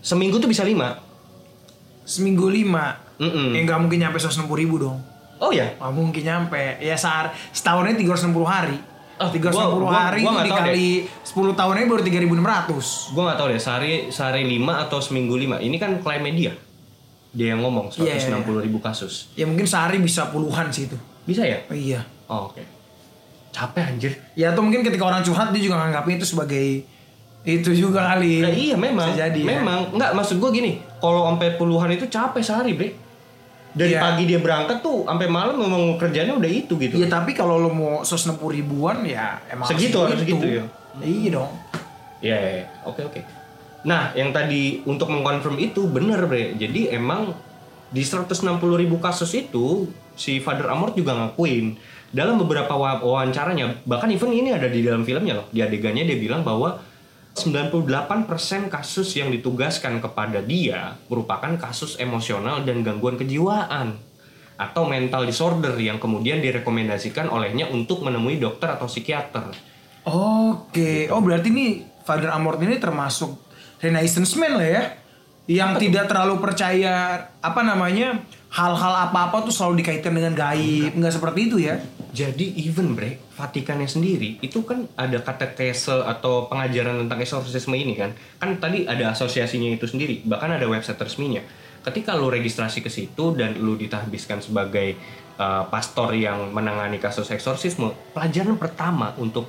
seminggu 0.00 0.36
tuh 0.36 0.44
bisa 0.46 0.60
lima 0.62 1.00
Seminggu 2.04 2.46
lima. 2.46 3.02
Mm-mm. 3.16 3.50
Ya 3.50 3.64
nggak 3.64 3.80
mungkin 3.80 3.98
nyampe 3.98 4.20
160 4.20 4.46
ribu 4.54 4.78
dong. 4.78 5.00
oh 5.38 5.50
ya 5.50 5.74
Nggak 5.74 5.90
mungkin 5.90 6.22
nyampe. 6.22 6.78
Ya 6.78 6.94
sehari, 6.94 7.34
setahunnya 7.50 7.98
360 7.98 8.30
hari. 8.44 8.78
Oh, 9.16 9.28
360 9.28 9.48
gua- 9.48 9.88
gua- 9.88 9.96
hari 10.02 10.20
gua 10.20 10.28
itu 10.28 10.28
nggak 10.30 10.44
tahu 10.44 10.58
dikali 10.60 10.88
10 11.24 11.52
tahunnya 11.54 11.84
baru 11.86 12.02
3600. 12.02 12.84
gue 13.08 13.22
nggak 13.22 13.38
tahu 13.38 13.46
deh 13.48 13.56
sehari 13.58 13.92
sehari 14.08 14.42
lima 14.44 14.74
atau 14.78 14.98
seminggu 14.98 15.34
lima. 15.34 15.56
Ini 15.56 15.76
kan 15.76 15.98
klaim 15.98 16.20
media. 16.22 16.52
Dia 17.30 17.52
yang 17.52 17.60
ngomong 17.60 17.88
Iya, 17.94 18.16
160 18.16 18.60
ribu 18.60 18.76
kasus. 18.78 19.32
Ya 19.32 19.44
mungkin 19.44 19.64
sehari 19.64 19.98
bisa 19.98 20.28
puluhan 20.28 20.68
sih 20.68 20.84
itu. 20.84 20.96
bisa 21.22 21.42
ya? 21.42 21.58
Oh, 21.66 21.74
iya. 21.74 22.00
oh, 22.26 22.48
oke. 22.48 22.62
Capek 23.50 23.82
anjir. 23.82 24.12
Ya 24.32 24.52
atau 24.52 24.60
mungkin 24.60 24.80
ketika 24.80 25.02
orang 25.02 25.20
curhat 25.20 25.50
dia 25.50 25.58
juga 25.60 25.74
nganggapnya 25.76 26.14
itu 26.16 26.26
sebagai 26.28 26.84
itu 27.42 27.70
juga 27.72 28.04
kali. 28.06 28.40
Nah, 28.40 28.52
iya 28.52 28.74
memang. 28.74 29.06
Bisa 29.06 29.26
jadi 29.26 29.38
ya. 29.38 29.48
memang. 29.54 29.78
Nggak 29.92 30.12
maksud 30.12 30.36
gue 30.36 30.50
gini. 30.50 30.72
Kalau 30.96 31.24
sampai 31.26 31.56
puluhan 31.56 31.88
itu 31.90 32.04
capek 32.04 32.42
sehari 32.42 32.74
bre 32.74 32.88
dari 33.76 33.92
Iya. 33.92 34.00
pagi 34.00 34.24
dia 34.24 34.40
berangkat 34.40 34.80
tuh 34.80 35.04
sampai 35.04 35.28
malam 35.28 35.54
memang 35.54 35.82
kerjanya 35.94 36.32
udah 36.32 36.48
itu 36.48 36.74
gitu 36.74 36.96
Ya 36.96 37.06
tapi 37.06 37.30
kalau 37.30 37.56
lo 37.58 37.68
mau 37.68 38.00
160 38.00 38.40
ribuan 38.50 39.04
ya 39.04 39.36
emang 39.46 39.68
Segitu, 39.68 40.00
harus 40.00 40.16
segitu 40.16 40.42
ya? 40.42 40.64
Iya 40.96 41.28
dong. 41.30 41.50
Iya, 42.18 42.36
iya, 42.36 42.50
iya. 42.56 42.66
oke 42.82 43.04
oke. 43.04 43.20
Nah, 43.84 44.10
yang 44.12 44.32
tadi 44.32 44.80
untuk 44.82 45.06
mengkonfirm 45.06 45.60
itu 45.60 45.84
benar 45.86 46.24
bre. 46.24 46.56
Jadi 46.56 46.88
emang 46.88 47.36
di 47.86 48.00
160 48.00 48.40
ribu 48.74 48.96
kasus 48.96 49.30
itu 49.30 49.86
si 50.12 50.40
Father 50.40 50.66
Amort 50.66 50.96
juga 50.96 51.12
ngakuin 51.12 51.76
dalam 52.08 52.34
beberapa 52.36 52.72
wa- 52.72 52.98
wawancaranya 52.98 53.84
bahkan 53.84 54.08
even 54.08 54.32
ini 54.32 54.50
ada 54.50 54.66
di 54.66 54.80
dalam 54.80 55.04
filmnya 55.04 55.36
loh 55.36 55.46
di 55.46 55.60
adegannya 55.60 56.02
dia 56.02 56.16
bilang 56.16 56.40
bahwa 56.40 56.80
98% 57.36 58.72
kasus 58.72 59.08
yang 59.12 59.28
ditugaskan 59.28 60.00
kepada 60.00 60.40
dia 60.40 60.96
merupakan 61.12 61.52
kasus 61.60 62.00
emosional 62.00 62.64
dan 62.64 62.80
gangguan 62.80 63.20
kejiwaan 63.20 64.00
atau 64.56 64.88
mental 64.88 65.28
disorder 65.28 65.76
yang 65.76 66.00
kemudian 66.00 66.40
direkomendasikan 66.40 67.28
olehnya 67.28 67.68
untuk 67.68 68.00
menemui 68.00 68.40
dokter 68.40 68.72
atau 68.72 68.88
psikiater. 68.88 69.52
Oke. 70.08 71.12
Oh 71.12 71.20
berarti 71.20 71.52
nih 71.52 71.84
Father 72.08 72.32
Amort 72.32 72.56
ini 72.64 72.80
termasuk 72.80 73.36
Renaissance 73.84 74.32
man 74.40 74.56
lah 74.56 74.68
ya. 74.68 74.84
Yang 75.46 75.86
tidak 75.86 76.10
terlalu 76.10 76.42
percaya 76.42 77.22
apa 77.38 77.60
namanya 77.62 78.18
hal-hal 78.50 79.12
apa-apa 79.12 79.46
tuh 79.46 79.54
selalu 79.54 79.84
dikaitkan 79.84 80.10
dengan 80.10 80.34
gaib, 80.34 80.96
nggak 80.96 81.14
seperti 81.14 81.52
itu 81.52 81.56
ya? 81.62 81.78
Jadi 82.16 82.56
even 82.64 82.96
bre, 82.96 83.20
Vatikannya 83.36 83.84
sendiri 83.84 84.40
itu 84.40 84.64
kan 84.64 84.88
ada 84.96 85.20
katekese 85.20 86.00
atau 86.00 86.48
pengajaran 86.48 87.04
tentang 87.04 87.20
eksorsisme 87.20 87.76
ini 87.76 87.92
kan. 87.92 88.16
Kan 88.40 88.56
tadi 88.56 88.88
ada 88.88 89.12
asosiasinya 89.12 89.76
itu 89.76 89.84
sendiri, 89.84 90.24
bahkan 90.24 90.56
ada 90.56 90.64
website 90.64 90.96
resminya. 90.96 91.44
Ketika 91.84 92.16
lu 92.16 92.32
registrasi 92.32 92.80
ke 92.80 92.88
situ 92.88 93.36
dan 93.36 93.60
lu 93.60 93.76
ditahbiskan 93.76 94.40
sebagai 94.40 94.96
uh, 95.36 95.68
pastor 95.68 96.16
yang 96.16 96.56
menangani 96.56 96.96
kasus 96.96 97.28
eksorsisme, 97.28 97.92
pelajaran 98.16 98.56
pertama 98.56 99.12
untuk 99.20 99.44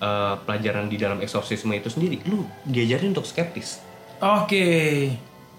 eh, 0.00 0.34
pelajaran 0.48 0.88
di 0.88 0.96
dalam 0.96 1.20
eksorsisme 1.20 1.76
itu 1.76 1.92
sendiri, 1.92 2.24
lu 2.24 2.48
diajarin 2.64 3.12
untuk 3.12 3.28
skeptis. 3.28 3.84
Oke. 4.18 4.66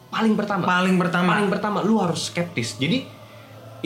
Paling 0.10 0.34
pertama. 0.34 0.66
Paling 0.66 0.98
pertama. 0.98 1.30
Paling 1.38 1.50
pertama 1.54 1.78
lu 1.86 2.02
harus 2.02 2.34
skeptis. 2.34 2.76
Jadi 2.82 3.06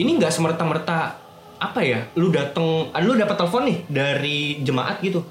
ini 0.00 0.10
nggak 0.18 0.32
semerta-merta 0.32 1.23
apa 1.58 1.80
ya? 1.82 2.06
Lu 2.18 2.30
dateng, 2.30 2.90
ah, 2.90 3.00
lu 3.00 3.14
dapat 3.18 3.36
telepon 3.38 3.62
nih 3.68 3.78
dari 3.86 4.38
jemaat 4.62 5.00
gitu. 5.00 5.24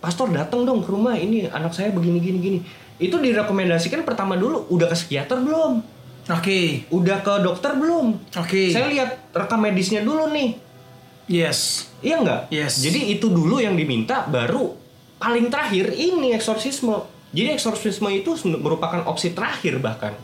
Pastor 0.00 0.32
datang 0.32 0.64
dong 0.64 0.80
ke 0.80 0.88
rumah 0.88 1.16
ini 1.16 1.44
anak 1.48 1.76
saya 1.76 1.92
begini 1.92 2.18
gini 2.18 2.38
gini. 2.40 2.58
Itu 3.00 3.20
direkomendasikan 3.20 4.04
pertama 4.04 4.36
dulu 4.36 4.68
udah 4.72 4.88
ke 4.88 4.96
psikiater 4.96 5.40
belum? 5.40 5.80
Oke. 6.28 6.84
Udah 6.92 7.24
ke 7.24 7.34
dokter 7.40 7.72
belum? 7.76 8.16
Oke. 8.36 8.72
Saya 8.72 8.88
lihat 8.92 9.32
rekam 9.32 9.60
medisnya 9.60 10.04
dulu 10.04 10.28
nih. 10.32 10.56
Yes. 11.30 11.90
Iya 12.00 12.20
nggak? 12.24 12.40
Yes. 12.52 12.80
Jadi 12.80 13.12
itu 13.12 13.28
dulu 13.28 13.60
yang 13.60 13.76
diminta 13.76 14.24
baru 14.28 14.72
paling 15.20 15.52
terakhir 15.52 15.92
ini 15.92 16.32
eksorsisme. 16.32 16.96
Jadi 17.30 17.54
eksorsisme 17.54 18.08
itu 18.10 18.34
merupakan 18.58 19.06
opsi 19.06 19.36
terakhir 19.36 19.78
bahkan 19.78 20.16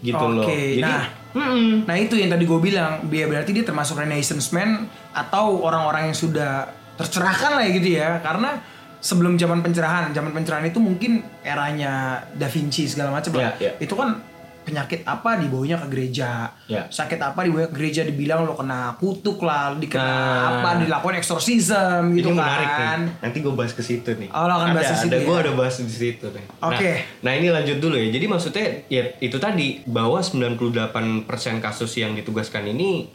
gitu 0.00 0.18
loh. 0.18 0.44
Oke, 0.48 0.80
Jadi 0.80 0.82
nah. 0.82 1.06
Mm-mm. 1.34 1.84
Nah 1.84 1.96
itu 1.98 2.14
yang 2.18 2.30
tadi 2.30 2.44
gue 2.46 2.60
bilang, 2.60 3.06
dia 3.10 3.26
berarti 3.26 3.50
dia 3.54 3.64
termasuk 3.66 3.98
renaissance 3.98 4.50
man 4.54 4.86
atau 5.12 5.60
orang-orang 5.62 6.10
yang 6.10 6.16
sudah 6.16 6.70
tercerahkan 6.96 7.58
lah 7.58 7.62
ya 7.66 7.70
gitu 7.74 7.88
ya. 7.98 8.08
Karena 8.22 8.60
sebelum 9.00 9.40
zaman 9.40 9.64
pencerahan, 9.64 10.12
zaman 10.12 10.30
pencerahan 10.30 10.68
itu 10.68 10.78
mungkin 10.78 11.24
eranya 11.40 12.24
Da 12.36 12.46
Vinci 12.46 12.86
segala 12.86 13.10
macam 13.10 13.34
lah. 13.34 13.56
Iya, 13.56 13.72
iya. 13.72 13.72
Itu 13.80 13.96
kan 13.96 14.29
penyakit 14.70 15.02
apa 15.02 15.42
dibawanya 15.42 15.82
ke 15.82 15.86
gereja, 15.90 16.54
Iya. 16.70 16.86
sakit 16.86 17.18
apa 17.18 17.42
dibawa 17.42 17.66
ke 17.66 17.74
gereja 17.74 18.06
dibilang 18.06 18.46
lo 18.46 18.54
kena 18.54 18.94
kutuk 18.96 19.42
lah, 19.42 19.74
dikena 19.74 20.06
Nah. 20.06 20.62
apa, 20.62 20.86
dilakukan 20.86 21.18
eksorsism 21.18 22.14
gitu 22.14 22.30
ini 22.30 22.38
kan. 22.38 22.46
menarik 22.46 22.70
nih. 22.70 22.98
Nanti 23.26 23.38
gue 23.42 23.52
bahas 23.52 23.72
ke 23.74 23.82
situ 23.82 24.10
nih. 24.14 24.30
Oh, 24.30 24.46
lo 24.46 24.54
akan 24.54 24.68
bahas 24.70 24.86
ada, 24.86 24.94
ke 24.94 25.02
situ 25.02 25.10
ada, 25.10 25.18
ya? 25.18 25.26
Gue 25.26 25.36
ada 25.42 25.52
bahas 25.52 25.74
di 25.76 25.90
situ 25.90 26.26
nih. 26.30 26.44
Oke. 26.62 26.90
Nah, 26.94 26.96
nah 27.26 27.32
ini 27.34 27.48
lanjut 27.50 27.76
dulu 27.76 27.98
ya. 27.98 28.08
Jadi 28.08 28.26
maksudnya 28.30 28.66
ya 28.86 29.02
itu 29.18 29.36
tadi 29.36 29.82
bahwa 29.84 30.22
98% 30.22 31.58
kasus 31.58 31.90
yang 31.98 32.14
ditugaskan 32.14 32.70
ini 32.70 33.10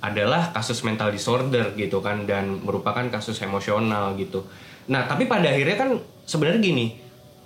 adalah 0.00 0.50
kasus 0.50 0.80
mental 0.80 1.12
disorder 1.12 1.76
gitu 1.76 2.00
kan 2.00 2.24
dan 2.24 2.64
merupakan 2.64 3.04
kasus 3.12 3.36
emosional 3.44 4.16
gitu. 4.16 4.48
Nah 4.88 5.04
tapi 5.04 5.28
pada 5.28 5.52
akhirnya 5.52 5.76
kan 5.76 5.90
sebenarnya 6.24 6.60
gini. 6.60 6.86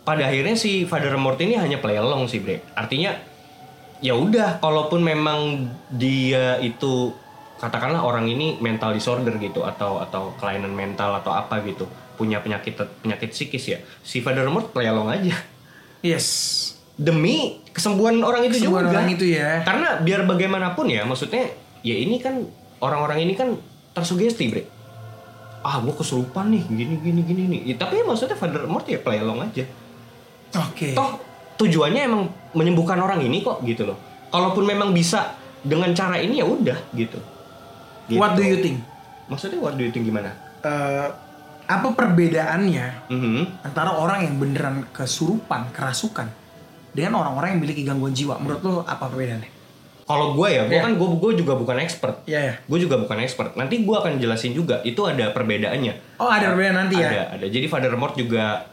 Pada 0.04 0.28
akhirnya 0.28 0.52
si 0.54 0.84
Father 0.84 1.16
Mort 1.16 1.40
ini 1.40 1.56
hanya 1.56 1.80
play 1.80 1.96
along 1.96 2.28
sih 2.28 2.38
bre. 2.38 2.60
Artinya 2.76 3.16
ya 4.04 4.12
udah 4.12 4.60
kalaupun 4.60 5.00
memang 5.00 5.64
dia 5.88 6.60
itu 6.60 7.16
katakanlah 7.56 8.04
orang 8.04 8.28
ini 8.28 8.60
mental 8.60 8.92
disorder 8.92 9.32
gitu 9.40 9.64
atau 9.64 9.96
atau 9.96 10.36
kelainan 10.36 10.70
mental 10.70 11.16
atau 11.16 11.32
apa 11.32 11.64
gitu 11.64 11.88
punya 12.14 12.38
penyakit 12.38 12.76
penyakit 13.00 13.32
psikis 13.32 13.64
ya 13.66 13.78
si 14.04 14.20
Father 14.20 14.44
Mort 14.46 14.70
play 14.70 14.86
along 14.86 15.08
aja 15.08 15.32
Yes. 16.04 16.60
demi 16.94 17.64
kesembuhan 17.72 18.20
orang 18.20 18.44
itu 18.44 18.60
Kesembuhan 18.60 18.86
juga 18.86 18.92
orang 18.94 19.08
itu 19.08 19.24
ya. 19.24 19.64
karena 19.64 19.98
biar 19.98 20.28
bagaimanapun 20.28 20.86
ya 20.86 21.02
maksudnya 21.02 21.48
ya 21.80 21.96
ini 21.96 22.20
kan 22.20 22.44
orang-orang 22.78 23.24
ini 23.24 23.32
kan 23.32 23.56
tersugesti 23.90 24.46
bre 24.46 24.62
ah 25.64 25.80
gue 25.80 25.90
kesurupan 25.90 26.52
nih 26.52 26.62
gini 26.68 26.94
gini 27.00 27.20
gini 27.24 27.42
nih 27.48 27.60
Ya, 27.64 27.74
tapi 27.80 27.98
ya 27.98 28.04
maksudnya 28.04 28.36
Father 28.36 28.68
Mort 28.68 28.84
ya 28.84 29.00
play 29.00 29.16
along 29.16 29.48
aja 29.48 29.64
Oke. 30.60 30.92
toh 30.92 31.16
tujuannya 31.56 32.00
emang 32.02 32.22
menyembuhkan 32.52 32.96
orang 32.96 33.20
ini 33.20 33.40
kok 33.40 33.62
gitu 33.62 33.86
loh 33.86 33.98
kalaupun 34.28 34.64
memang 34.64 34.90
bisa 34.90 35.34
dengan 35.60 35.90
cara 35.92 36.18
ini 36.18 36.38
ya 36.38 36.46
udah 36.46 36.76
gitu. 36.92 37.18
Gitu. 38.04 38.20
What 38.20 38.34
do 38.34 38.42
you 38.42 38.60
think? 38.60 38.82
maksudnya 39.24 39.56
what 39.56 39.72
do 39.74 39.82
you 39.82 39.88
think 39.88 40.04
gimana 40.04 40.36
Eh, 40.60 41.08
apa 41.64 41.88
perbedaannya 41.92 43.08
Mhm. 43.08 43.64
antara 43.64 43.92
orang 43.92 44.20
yang 44.22 44.36
beneran 44.36 44.84
kesurupan, 44.90 45.68
kerasukan 45.70 46.28
dengan 46.90 47.16
orang-orang 47.18 47.52
yang 47.52 47.60
memiliki 47.60 47.82
gangguan 47.82 48.12
jiwa? 48.12 48.36
Menurut 48.36 48.60
lo 48.60 48.74
apa 48.82 49.06
perbedaannya? 49.06 49.52
kalau 50.04 50.36
gue 50.36 50.48
ya 50.50 50.68
gue 50.68 50.76
Iya. 50.76 50.84
kan 50.84 50.92
gue 50.94 51.08
gue 51.16 51.32
juga 51.34 51.56
bukan 51.56 51.80
expert 51.80 52.20
Iya 52.24 52.40
ya. 52.42 52.54
gue 52.60 52.78
juga 52.78 53.00
bukan 53.00 53.16
expert 53.18 53.56
nanti 53.56 53.80
gue 53.80 53.96
akan 53.96 54.20
jelasin 54.20 54.52
juga 54.52 54.84
itu 54.84 55.00
ada 55.00 55.32
perbedaannya 55.32 56.20
Oh 56.20 56.28
ada 56.28 56.52
perbedaan 56.52 56.76
nanti 56.76 57.00
ya? 57.00 57.08
ada 57.08 57.20
ada 57.32 57.46
jadi 57.46 57.64
Father 57.64 57.96
Mort 57.96 58.12
juga 58.12 58.68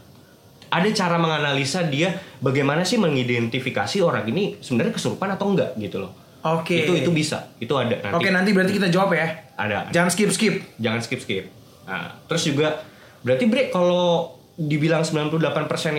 ada 0.71 0.87
cara 0.89 1.19
menganalisa 1.19 1.83
dia 1.83 2.09
bagaimana 2.39 2.81
sih 2.81 2.95
mengidentifikasi 2.95 3.99
orang 3.99 4.23
ini 4.25 4.55
sebenarnya 4.57 4.95
kesurupan 4.95 5.35
atau 5.35 5.51
enggak 5.51 5.75
gitu 5.75 5.99
loh 5.99 6.15
Oke. 6.41 6.73
itu 6.73 6.95
itu 6.97 7.11
bisa 7.11 7.51
itu 7.59 7.69
ada 7.75 7.99
nanti 8.01 8.15
Oke 8.15 8.29
nanti 8.31 8.49
berarti 8.49 8.73
kita 8.73 8.87
jawab 8.87 9.13
ya. 9.13 9.51
ada 9.53 9.91
Jangan 9.91 10.09
skip 10.09 10.31
skip. 10.31 10.55
jangan 10.79 11.03
skip 11.03 11.19
skip 11.19 11.45
nah, 11.83 12.17
terus 12.25 12.41
juga 12.43 12.81
berarti 13.21 13.45
break 13.45 13.69
kalau 13.69 14.33
dibilang 14.55 15.03
98% 15.03 15.37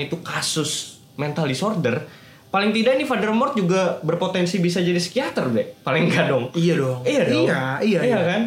itu 0.01 0.17
kasus 0.19 0.99
mental 1.15 1.47
disorder 1.47 2.03
paling 2.49 2.73
tidak 2.73 2.97
nih 2.97 3.07
Father 3.07 3.31
Mort 3.31 3.55
juga 3.55 4.01
berpotensi 4.01 4.59
bisa 4.59 4.81
jadi 4.81 4.99
psikiater 4.99 5.47
break 5.49 5.69
paling 5.81 6.09
enggak 6.09 6.27
dong 6.27 6.45
Iya 6.53 6.75
dong. 6.77 6.99
iya 7.05 7.23
dong 7.25 7.47
Iya 7.47 7.61
iya. 7.83 8.01
iya. 8.03 8.19
kan 8.25 8.43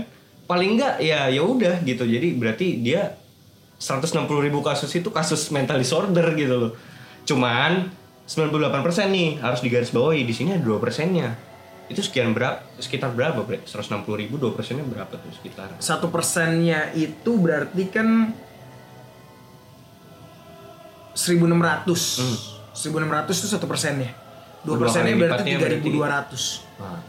paling 0.45 0.69
enggak 0.77 0.93
ya 0.99 1.25
ya 1.25 1.41
udah 1.41 1.81
gitu 1.81 2.03
jadi 2.03 2.27
berarti 2.33 2.81
dia 2.81 3.13
160 3.86 4.26
ribu 4.50 4.65
kasus 4.65 4.89
itu 4.98 5.13
kasus 5.13 5.54
mental 5.54 5.78
disorder 5.78 6.26
gitu 6.34 6.56
loh 6.58 6.71
cuman 7.30 7.93
98% 8.26 9.13
nih 9.13 9.38
harus 9.38 9.62
digaris 9.62 9.93
bawahi 9.93 10.26
di 10.26 10.34
sini 10.34 10.58
ada 10.58 10.65
dua 10.65 10.82
persennya 10.82 11.38
itu 11.86 12.02
sekian 12.02 12.34
berapa 12.34 12.65
sekitar 12.82 13.13
berapa 13.13 13.45
bre 13.45 13.62
160 13.62 14.02
ribu 14.17 14.41
dua 14.41 14.58
persennya 14.58 14.82
berapa 14.82 15.13
tuh 15.13 15.30
sekitar 15.38 15.78
Satu 15.78 16.10
persennya 16.10 16.89
itu 16.98 17.38
berarti 17.38 17.86
kan 17.93 18.34
1600. 21.15 22.76
1600 22.76 23.39
itu 23.39 23.48
satu 23.48 23.65
persennya. 23.69 24.12
Dua 24.65 24.76
Dua 24.76 24.89
persennya 24.89 25.13
kali 25.15 25.21
berarti 25.24 25.50
lipatnya 25.54 26.28
3200. 26.36 26.82
Nah, 26.82 27.02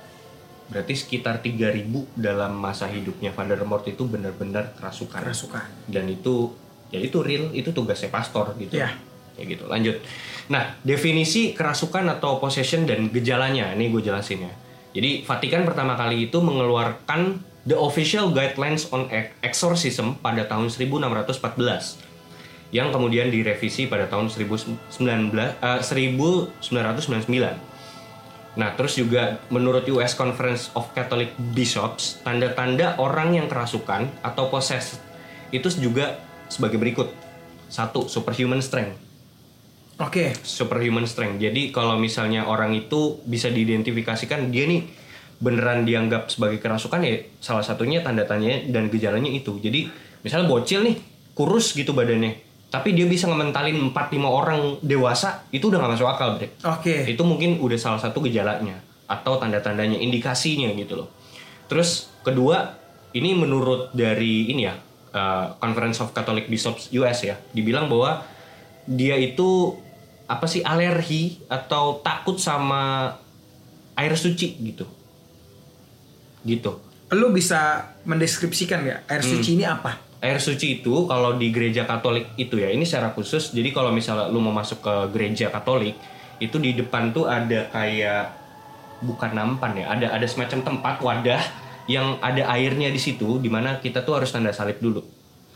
berarti 0.71 0.95
sekitar 0.95 1.35
3000 1.43 2.07
dalam 2.15 2.53
masa 2.55 2.87
hidupnya 2.87 3.35
Vander 3.35 3.59
Mort 3.67 3.89
itu 3.91 4.07
benar-benar 4.07 4.77
kerasukan. 4.79 5.25
Kerasukan. 5.27 5.67
Dan 5.91 6.07
itu 6.07 6.55
ya 6.90 6.99
itu 7.03 7.22
real, 7.22 7.51
itu 7.53 7.70
tugasnya 7.75 8.11
pastor 8.11 8.55
gitu. 8.61 8.79
Ya 8.79 8.92
gitu. 9.37 9.68
Lanjut. 9.68 10.01
Nah, 10.49 10.79
definisi 10.81 11.53
kerasukan 11.53 12.09
atau 12.16 12.40
possession 12.40 12.88
dan 12.88 13.12
gejalanya 13.12 13.75
ini 13.77 13.92
gue 13.92 14.01
jelasin 14.01 14.49
ya. 14.49 14.53
Jadi 14.96 15.29
Vatikan 15.29 15.68
pertama 15.68 15.92
kali 15.92 16.33
itu 16.33 16.40
mengeluarkan 16.40 17.44
The 17.68 17.77
Official 17.77 18.33
Guidelines 18.33 18.88
on 18.94 19.12
Exorcism 19.44 20.16
pada 20.25 20.49
tahun 20.49 20.72
1614 20.72 22.01
yang 22.75 22.90
kemudian 22.90 23.29
direvisi 23.31 23.87
pada 23.87 24.09
tahun 24.09 24.33
19, 24.33 24.81
eh, 25.61 25.81
1999. 25.85 27.59
Nah, 28.57 28.72
terus 28.72 28.96
juga 28.96 29.37
menurut 29.53 29.85
US 29.92 30.16
Conference 30.16 30.72
of 30.72 30.88
Catholic 30.96 31.37
Bishops, 31.53 32.25
tanda-tanda 32.25 32.96
orang 32.96 33.37
yang 33.37 33.53
kerasukan 33.53 34.09
atau 34.25 34.49
possessed 34.49 34.96
itu 35.53 35.68
juga 35.77 36.26
sebagai 36.49 36.79
berikut. 36.81 37.11
Satu, 37.67 38.07
superhuman 38.07 38.63
strength. 38.63 38.99
Oke. 39.99 40.37
Superhuman 40.45 41.09
strength. 41.09 41.41
Jadi 41.41 41.73
kalau 41.73 41.97
misalnya 41.97 42.45
orang 42.47 42.77
itu 42.77 43.21
bisa 43.25 43.49
diidentifikasikan 43.49 44.53
dia 44.53 44.69
nih 44.69 44.85
beneran 45.37 45.85
dianggap 45.85 46.33
sebagai 46.33 46.57
kerasukan 46.61 47.01
ya 47.05 47.21
salah 47.45 47.61
satunya 47.61 48.01
tanda-tandanya 48.01 48.73
dan 48.73 48.89
gejalanya 48.89 49.29
itu. 49.29 49.61
Jadi 49.61 49.89
misalnya 50.25 50.49
bocil 50.49 50.85
nih, 50.85 50.97
kurus 51.37 51.77
gitu 51.77 51.93
badannya. 51.93 52.45
Tapi 52.67 52.93
dia 52.93 53.07
bisa 53.07 53.31
ngementalin 53.31 53.79
4-5 53.95 54.27
orang 54.27 54.61
dewasa, 54.83 55.47
itu 55.55 55.71
udah 55.71 55.79
gak 55.81 55.93
masuk 55.97 56.09
akal, 56.09 56.29
Bre. 56.37 56.57
Oke. 56.67 57.07
Itu 57.07 57.23
mungkin 57.23 57.63
udah 57.63 57.79
salah 57.79 58.01
satu 58.03 58.21
gejalanya 58.25 58.83
atau 59.07 59.39
tanda-tandanya, 59.39 59.97
indikasinya 60.03 60.75
gitu 60.75 60.99
loh. 60.99 61.09
Terus 61.71 62.11
kedua, 62.27 62.75
ini 63.15 63.39
menurut 63.39 63.95
dari 63.95 64.51
ini 64.51 64.67
ya, 64.67 64.75
uh, 65.16 65.57
Conference 65.57 66.05
of 66.05 66.12
Catholic 66.12 66.46
Bishops 66.46 66.92
US 66.92 67.24
ya, 67.24 67.40
dibilang 67.57 67.88
bahwa 67.88 68.20
dia 68.85 69.16
itu 69.16 69.74
apa 70.29 70.44
sih 70.44 70.61
alergi 70.61 71.40
atau 71.48 72.05
takut 72.05 72.37
sama 72.37 73.14
air 73.96 74.12
suci 74.12 74.61
gitu. 74.61 74.85
Gitu. 76.44 76.70
Lu 77.14 77.33
bisa 77.33 77.90
mendeskripsikan 78.05 78.85
nggak 78.85 79.00
air 79.09 79.22
Hmm. 79.24 79.33
suci 79.33 79.50
ini 79.57 79.64
apa? 79.64 79.98
Air 80.20 80.42
suci 80.42 80.81
itu 80.83 81.07
kalau 81.07 81.38
di 81.38 81.55
gereja 81.55 81.87
Katolik 81.87 82.35
itu 82.37 82.59
ya, 82.59 82.68
ini 82.70 82.83
secara 82.83 83.14
khusus. 83.14 83.55
Jadi 83.55 83.70
kalau 83.70 83.94
misalnya 83.94 84.26
lu 84.29 84.42
mau 84.42 84.52
masuk 84.52 84.83
ke 84.83 84.94
gereja 85.14 85.48
Katolik, 85.50 85.94
itu 86.42 86.57
di 86.59 86.74
depan 86.74 87.14
tuh 87.14 87.31
ada 87.31 87.70
kayak 87.70 88.35
bukan 89.07 89.31
nampan 89.37 89.72
ya, 89.76 89.87
ada 89.92 90.07
ada 90.12 90.26
semacam 90.26 90.64
tempat 90.64 90.96
wadah 91.05 91.42
yang 91.87 92.18
ada 92.18 92.51
airnya 92.51 92.88
di 92.88 92.99
situ, 92.99 93.38
di 93.38 93.46
mana 93.46 93.79
kita 93.79 94.01
tuh 94.01 94.18
harus 94.18 94.29
tanda 94.29 94.51
salib 94.51 94.77
dulu 94.77 95.03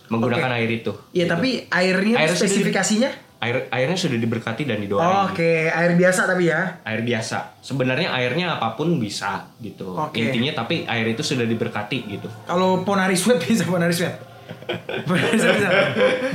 menggunakan 0.09 0.51
Oke. 0.51 0.59
air 0.59 0.71
itu. 0.73 0.93
Ya 1.11 1.23
Gitu. 1.23 1.27
tapi 1.29 1.51
airnya 1.69 2.17
Air 2.19 2.31
spesifikasinya? 2.33 3.11
air 3.41 3.57
airnya 3.71 3.97
sudah 3.97 4.15
diberkati 4.17 4.63
dan 4.65 4.79
didoain. 4.79 5.07
Oke, 5.27 5.65
air 5.67 5.93
biasa 5.95 6.27
tapi 6.27 6.47
ya. 6.47 6.77
Air 6.83 7.01
biasa. 7.01 7.57
Sebenarnya 7.59 8.13
airnya 8.13 8.53
apa 8.55 8.75
pun 8.75 8.97
bisa 8.97 9.49
gitu. 9.59 9.97
Oke. 9.97 10.21
Intinya 10.21 10.61
tapi 10.61 10.85
air 10.85 11.09
itu 11.09 11.25
sudah 11.25 11.45
diberkati 11.45 12.05
gitu. 12.11 12.29
Kalau 12.45 12.83
Ponari 12.83 13.15
Sweat 13.15 13.41
bisa 13.41 13.65
Ponari 13.65 13.91
Sweat. 13.91 14.29
bisa 15.07 15.47
bisa 15.47 15.69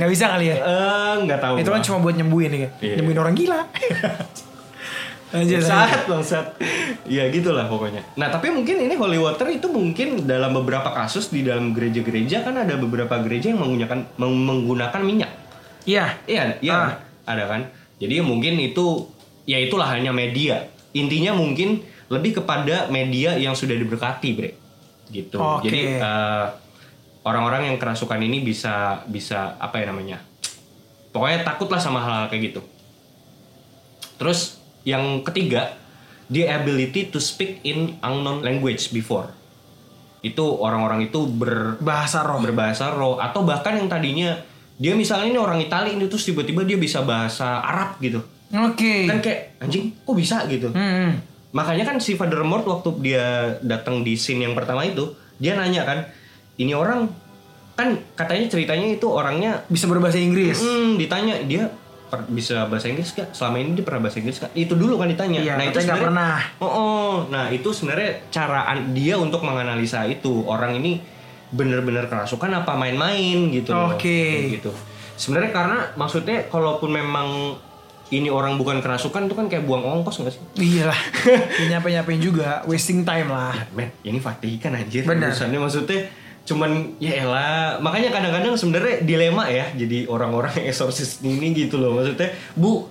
nggak 0.00 0.08
bisa 0.08 0.24
kali 0.26 0.48
ya 0.48 0.56
Eh, 0.56 1.14
nggak 1.22 1.36
tahu. 1.38 1.54
itu 1.60 1.68
kan 1.68 1.80
cuma 1.80 1.98
buat 2.00 2.16
nyembuhin 2.16 2.48
ya 2.50 2.68
Iya. 2.80 2.94
nyembuhin 2.98 3.18
orang 3.18 3.36
gila 3.36 3.60
Lanjut, 5.26 5.58
lanjut. 5.58 6.00
Bangsat. 6.06 6.46
Ya 7.04 7.26
gitulah 7.28 7.66
pokoknya. 7.66 8.02
Nah 8.14 8.28
tapi 8.28 8.48
mungkin 8.48 8.78
ini 8.78 8.94
holy 8.94 9.16
water 9.16 9.46
itu 9.48 9.66
mungkin 9.66 10.22
dalam 10.22 10.54
beberapa 10.54 10.90
kasus 10.92 11.28
di 11.28 11.42
dalam 11.42 11.70
gereja-gereja 11.70 12.40
kan 12.40 12.54
ada 12.54 12.74
beberapa 12.74 13.18
gereja 13.20 13.50
yang 13.50 13.58
menggunakan 13.58 14.06
meng- 14.16 14.44
menggunakan 14.44 15.00
minyak. 15.00 15.32
iya 15.82 16.18
Iya, 16.24 16.58
iya 16.60 16.74
Ah. 16.74 16.90
ada 17.24 17.46
kan. 17.46 17.66
Jadi 17.96 18.18
mungkin 18.20 18.54
itu 18.56 19.06
ya 19.44 19.56
itulah 19.56 19.86
hanya 19.88 20.10
media. 20.10 20.66
Intinya 20.92 21.30
mungkin 21.32 21.82
lebih 22.06 22.38
kepada 22.38 22.86
media 22.86 23.34
yang 23.34 23.52
sudah 23.52 23.74
diberkati, 23.74 24.28
Bre. 24.32 24.50
Gitu. 25.06 25.34
Oke. 25.36 25.66
Jadi 25.66 25.80
eh, 25.96 26.46
orang-orang 27.22 27.70
yang 27.70 27.76
kerasukan 27.76 28.18
ini 28.20 28.40
bisa 28.40 29.02
bisa 29.04 29.54
apa 29.56 29.78
ya 29.78 29.90
namanya? 29.90 30.18
Pokoknya 31.10 31.42
takutlah 31.42 31.78
sama 31.78 31.98
hal-hal 31.98 32.26
kayak 32.26 32.50
gitu. 32.50 32.60
Terus 34.16 34.55
yang 34.86 35.26
ketiga, 35.26 35.74
the 36.30 36.46
ability 36.46 37.10
to 37.10 37.18
speak 37.18 37.58
in 37.66 37.98
unknown 38.00 38.46
language 38.46 38.94
before. 38.94 39.34
Itu 40.22 40.62
orang-orang 40.62 41.10
itu 41.10 41.26
ber 41.26 41.74
bahasa 41.82 42.22
roh. 42.22 42.38
berbahasa 42.38 42.94
roh. 42.94 43.18
Atau 43.18 43.42
bahkan 43.42 43.74
yang 43.74 43.90
tadinya 43.90 44.38
dia 44.78 44.94
misalnya 44.94 45.34
ini 45.34 45.38
orang 45.42 45.58
Italia 45.58 45.90
ini 45.90 46.06
terus 46.06 46.22
tiba-tiba 46.22 46.62
dia 46.62 46.78
bisa 46.78 47.02
bahasa 47.02 47.58
Arab 47.66 47.98
gitu. 47.98 48.22
Oke. 48.54 49.10
Kan 49.10 49.18
kayak 49.18 49.58
anjing 49.58 49.90
kok 49.90 50.14
bisa? 50.14 50.46
gitu. 50.46 50.70
Hmm, 50.70 51.18
makanya 51.50 51.82
kan 51.90 51.96
si 51.98 52.14
Father 52.14 52.46
Mort 52.46 52.62
waktu 52.62 52.90
dia 53.02 53.58
datang 53.64 54.06
di 54.06 54.14
scene 54.14 54.46
yang 54.46 54.54
pertama 54.54 54.86
itu 54.86 55.18
dia 55.42 55.58
nanya 55.58 55.82
kan 55.82 55.98
ini 56.62 56.72
orang? 56.72 57.10
Kan 57.76 58.00
katanya 58.16 58.48
ceritanya 58.48 58.88
itu 58.88 59.04
orangnya 59.10 59.66
bisa 59.68 59.84
berbahasa 59.90 60.16
Inggris. 60.16 60.62
Hmm, 60.62 60.96
ditanya 60.96 61.42
dia 61.44 61.68
per- 62.06 62.26
bisa 62.26 62.64
bahasa 62.64 62.86
Inggris 62.86 63.10
gak 63.10 63.30
selama 63.30 63.56
ini 63.56 63.74
dia 63.74 63.82
pernah 63.82 64.00
bahasa 64.02 64.18
Inggris 64.18 64.38
gak 64.38 64.52
itu 64.52 64.72
dulu 64.72 64.96
kan 64.96 65.06
ditanya 65.06 65.40
Iya, 65.40 65.54
nah 65.54 65.64
itu 65.64 65.78
sebenarnya 65.78 66.04
pernah. 66.04 66.36
oh, 66.56 66.66
oh. 66.66 67.12
nah 67.26 67.46
itu 67.48 67.68
sebenarnya 67.68 68.10
cara 68.28 68.60
dia 68.90 69.14
untuk 69.16 69.40
menganalisa 69.40 70.04
itu 70.04 70.44
orang 70.44 70.76
ini 70.76 71.02
bener-bener 71.48 72.06
kerasukan 72.06 72.50
apa 72.52 72.74
main-main 72.74 73.50
gitu. 73.50 73.70
Oke. 73.70 74.02
Kayak 74.02 74.50
gitu 74.56 74.72
sebenarnya 75.16 75.50
karena 75.50 75.78
maksudnya 75.94 76.44
kalaupun 76.44 76.90
memang 76.90 77.56
ini 78.06 78.28
orang 78.28 78.54
bukan 78.54 78.78
kerasukan 78.78 79.26
itu 79.26 79.34
kan 79.34 79.46
kayak 79.46 79.64
buang 79.64 79.82
ongkos 79.82 80.20
gak 80.20 80.30
sih 80.30 80.42
Iya 80.54 80.86
lah, 80.86 81.00
nyampe 81.70 81.88
nyampein 81.88 82.20
juga, 82.20 82.60
wasting 82.62 83.02
time 83.02 83.26
lah. 83.26 83.54
men 83.72 83.90
ini 84.00 84.18
Vatikan 84.18 84.70
anjir 84.72 85.02
Bener. 85.02 85.32
urusannya 85.32 85.56
maksudnya 85.56 86.06
cuman 86.46 86.94
ya 87.02 87.26
elah 87.26 87.82
makanya 87.82 88.14
kadang-kadang 88.14 88.54
sebenarnya 88.54 89.02
dilema 89.02 89.50
ya 89.50 89.66
jadi 89.74 90.06
orang-orang 90.06 90.54
yang 90.62 90.66
eksorsis 90.70 91.18
ini 91.26 91.50
gitu 91.52 91.76
loh 91.82 91.98
maksudnya. 91.98 92.30
Bu 92.54 92.86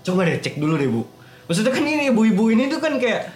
coba 0.00 0.24
deh 0.24 0.40
cek 0.40 0.56
dulu 0.56 0.80
deh 0.80 0.88
bu. 0.88 1.04
Maksudnya 1.46 1.70
kan 1.76 1.84
ini 1.84 2.08
ibu-ibu 2.10 2.48
ini 2.50 2.72
tuh 2.72 2.80
kan 2.80 2.96
kayak 2.96 3.28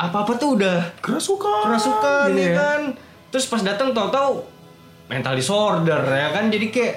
apa-apa 0.00 0.40
tuh 0.40 0.56
udah 0.56 0.96
Kerasukan. 1.04 1.62
kerasukan 1.68 2.28
ya 2.34 2.50
kan? 2.56 2.80
Terus 3.28 3.44
pas 3.46 3.60
datang 3.60 3.92
tahu-tahu 3.92 4.42
mental 5.12 5.36
disorder 5.36 6.00
ya 6.00 6.32
kan? 6.32 6.48
Jadi 6.48 6.66
kayak 6.72 6.94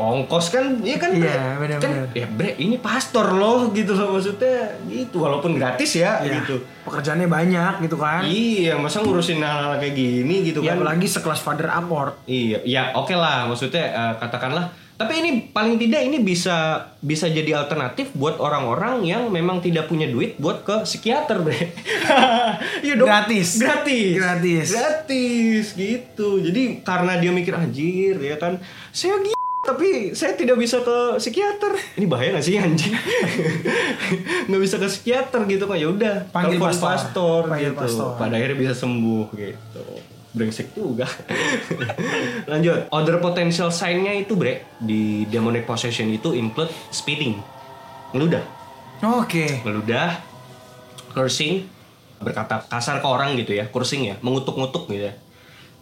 ongkos 0.00 0.48
kan 0.48 0.80
iya 0.80 0.96
kan 0.96 1.12
Iya, 1.12 1.60
benar-benar. 1.60 2.08
kan 2.08 2.16
ya 2.16 2.26
bre 2.26 2.56
ini 2.56 2.76
pastor 2.76 3.32
loh 3.32 3.68
gitu 3.70 3.92
loh 3.92 4.16
maksudnya 4.16 4.72
gitu 4.86 5.20
walaupun 5.20 5.54
gratis 5.54 5.94
ya 5.94 6.18
Iya, 6.20 6.40
gitu 6.40 6.56
Pekerjaannya 6.80 7.28
banyak 7.28 7.74
gitu 7.84 7.94
kan. 7.94 8.24
Iya, 8.24 8.74
masa 8.74 8.98
ngurusin 9.00 9.38
hal-hal 9.38 9.76
kayak 9.76 9.94
gini 9.94 10.42
gitu 10.42 10.58
Ya 10.60 10.72
kan? 10.72 10.80
apalagi 10.80 11.06
sekelas 11.06 11.38
Father 11.38 11.68
Amort. 11.68 12.16
Iya, 12.24 12.64
ya 12.64 12.82
oke 12.94 13.12
lah, 13.12 13.44
maksudnya 13.46 13.84
eh, 13.84 14.14
katakanlah. 14.16 14.72
Tapi 14.96 15.12
ini 15.16 15.30
paling 15.48 15.76
tidak 15.76 16.02
ini 16.02 16.20
bisa 16.20 16.76
bisa 16.98 17.24
jadi 17.24 17.56
alternatif 17.56 18.12
buat 18.12 18.36
orang-orang 18.36 19.00
yang 19.02 19.28
memang 19.28 19.60
tidak 19.60 19.86
punya 19.86 20.04
duit 20.04 20.36
buat 20.36 20.60
ke 20.60 20.82
psikiater, 20.82 21.40
bre. 21.40 21.56
Iya 22.82 22.94
dong. 22.96 23.08
Gratis. 23.08 23.48
Gratis. 23.56 24.12
Gratis. 24.14 24.66
Gratis 24.70 25.64
gitu. 25.72 26.28
Jadi 26.38 26.62
karena 26.80 27.16
dia 27.16 27.30
mikir 27.30 27.54
anjir 27.54 28.16
ya 28.18 28.36
kan, 28.36 28.60
saya 28.90 29.16
gila 29.16 29.39
tapi 29.70 30.10
saya 30.18 30.34
tidak 30.34 30.58
bisa 30.58 30.82
ke 30.82 31.16
psikiater. 31.22 31.78
Ini 31.94 32.06
bahaya 32.10 32.34
gak 32.34 32.44
sih 32.44 32.58
anjing? 32.58 32.90
nggak 34.50 34.60
bisa 34.60 34.76
ke 34.82 34.86
psikiater 34.90 35.46
gitu 35.46 35.64
kan 35.70 35.78
ya 35.78 35.86
udah 35.86 36.14
Panggil 36.34 36.58
pastor. 36.58 36.86
pastor 36.90 37.40
Panggil 37.46 37.72
gitu. 37.72 37.78
pastor. 37.78 38.10
Pada 38.18 38.34
akhirnya 38.34 38.58
bisa 38.58 38.74
sembuh 38.74 39.26
gitu. 39.38 39.82
Brengsek 40.30 40.74
juga. 40.74 41.06
Lanjut. 42.50 42.90
Other 42.90 43.18
potential 43.18 43.70
sign-nya 43.70 44.14
itu 44.14 44.34
bre 44.38 44.66
di 44.78 45.26
demonic 45.26 45.66
possession 45.66 46.06
itu 46.10 46.34
include 46.34 46.70
speeding, 46.94 47.34
ngeludah, 48.14 48.42
Oke. 49.18 49.58
ngeludah, 49.66 50.22
cursing, 51.14 51.66
berkata 52.22 52.62
kasar 52.70 53.02
ke 53.02 53.06
orang 53.10 53.34
gitu 53.42 53.58
ya, 53.58 53.66
cursing 53.66 54.06
ya, 54.06 54.14
mengutuk-ngutuk 54.22 54.86
gitu 54.94 55.10
ya, 55.10 55.14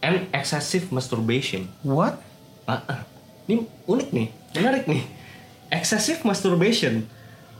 and 0.00 0.32
excessive 0.32 0.88
masturbation. 0.88 1.68
What? 1.84 2.16
Ini 3.48 3.64
unik 3.88 4.08
nih, 4.12 4.28
menarik 4.60 4.84
nih. 4.84 5.02
Excessive 5.72 6.20
masturbation. 6.24 7.04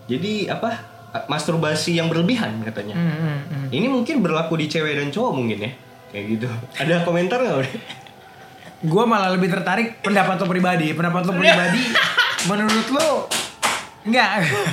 Jadi 0.05 0.53
apa? 0.53 0.96
Masturbasi 1.33 1.96
yang 1.96 2.12
berlebihan 2.12 2.61
katanya. 2.61 2.92
Hmm, 2.92 3.09
hmm, 3.16 3.38
hmm. 3.48 3.66
Ini 3.72 3.87
mungkin 3.88 4.20
berlaku 4.20 4.61
di 4.61 4.68
cewek 4.68 5.01
dan 5.01 5.09
cowok 5.09 5.33
mungkin 5.33 5.64
ya. 5.64 5.70
Kayak 6.12 6.24
gitu. 6.37 6.48
Ada 6.77 7.09
komentar 7.09 7.40
nggak? 7.40 7.72
Gua 8.85 9.09
malah 9.09 9.33
lebih 9.33 9.48
tertarik 9.48 10.05
pendapat 10.05 10.37
lo 10.37 10.46
pribadi. 10.46 10.92
Pendapat 10.92 11.24
lo 11.24 11.33
pribadi, 11.33 11.83
menurut 12.44 12.88
lo 12.92 13.09
Enggak. 14.09 14.31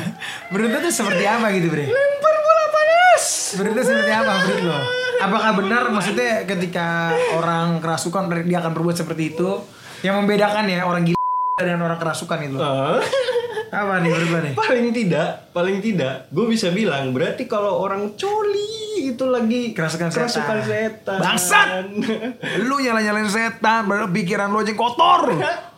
menurut 0.52 0.70
lo 0.76 0.80
tuh 0.88 0.94
seperti 0.94 1.24
apa 1.28 1.48
gitu, 1.56 1.68
Bre? 1.72 1.88
Lempar 1.88 2.36
bola 2.40 2.66
panas. 2.72 3.24
Menurut 3.60 3.74
lo 3.76 3.84
seperti 3.84 4.12
apa 4.12 4.32
menurut 4.44 4.64
lo? 4.64 4.80
Apakah 5.16 5.52
benar 5.56 5.84
maksudnya 5.96 6.44
ketika 6.44 7.16
orang 7.36 7.80
kerasukan 7.80 8.28
dia 8.44 8.60
akan 8.60 8.72
berbuat 8.76 8.96
seperti 9.00 9.36
itu? 9.36 9.50
Yang 10.06 10.16
membedakan 10.16 10.70
ya 10.70 10.86
orang 10.86 11.04
gila 11.04 11.18
dan 11.58 11.82
orang 11.82 11.98
kerasukan 11.98 12.40
itu. 12.44 12.58
Ah, 12.58 13.02
Apa 13.74 13.98
nih 14.00 14.14
lo 14.14 14.40
nih? 14.40 14.54
paling 14.54 14.94
tidak, 14.94 15.50
paling 15.52 15.82
tidak, 15.82 16.30
gue 16.30 16.46
bisa 16.46 16.70
bilang 16.70 17.10
berarti 17.10 17.44
kalau 17.44 17.82
orang 17.82 18.14
coli 18.14 18.72
itu 19.06 19.26
lagi 19.26 19.74
Kerasukan 19.74 20.08
setan. 20.08 20.22
kerasukan 20.22 20.60
setan. 20.64 21.18
Bangsat! 21.18 21.68
Lu 22.68 22.78
nyala-nyalain 22.78 23.28
setan, 23.28 23.84
padahal 23.84 24.10
pikiran 24.10 24.48
lu 24.48 24.62
aja 24.62 24.74
kotor. 24.74 25.22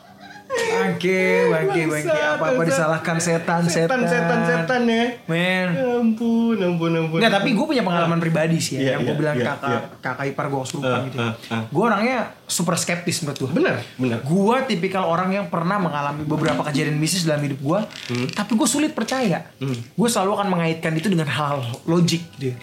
Bangke, 0.48 1.22
bangke, 1.50 1.82
bangke. 1.86 2.20
Apa-apa 2.38 2.62
disalahkan 2.64 3.18
setan, 3.18 3.62
setan. 3.66 4.00
setan, 4.00 4.02
setan, 4.08 4.40
setan 4.46 4.82
ya. 4.86 5.04
Men. 5.26 5.68
Ya 5.74 5.86
ampun, 5.98 6.56
ampun, 6.56 6.92
ampun. 6.94 7.18
Enggak, 7.20 7.34
tapi 7.36 7.50
gue 7.52 7.66
punya 7.66 7.84
pengalaman 7.84 8.18
pribadi 8.18 8.58
sih 8.58 8.78
ya. 8.78 8.96
yang 8.96 9.04
gue 9.04 9.12
iya, 9.12 9.20
bilang 9.20 9.36
iya, 9.36 9.46
kakak, 9.50 9.70
iya. 9.70 9.80
kakak 10.00 10.26
ipar 10.30 10.46
gue 10.48 10.60
kesurupan 10.62 10.88
Ah, 10.90 11.04
gitu 11.04 11.18
ya. 11.18 11.26
ah, 11.26 11.34
ah. 11.52 11.62
Gue 11.68 11.84
orangnya 11.84 12.18
super 12.46 12.76
skeptis 12.76 13.20
menurut 13.22 13.38
gue. 13.38 13.50
Benar, 13.54 13.76
benar. 13.96 14.20
Gue 14.24 14.56
tipikal 14.66 15.04
orang 15.04 15.30
yang 15.32 15.46
pernah 15.48 15.78
mengalami 15.78 16.24
beberapa 16.24 16.62
kejadian 16.64 16.96
mistis 16.96 17.28
dalam 17.28 17.42
hidup 17.42 17.60
gue, 17.60 17.80
Hmm. 18.08 18.28
tapi 18.32 18.56
gue 18.56 18.68
sulit 18.68 18.92
percaya. 18.92 19.52
Gue 19.94 20.08
selalu 20.08 20.32
akan 20.34 20.48
mengaitkan 20.50 20.94
itu 20.94 21.08
dengan 21.08 21.28
hal-hal 21.28 21.60
logik 21.84 22.24
gitu. 22.36 22.52
ya. 22.52 22.56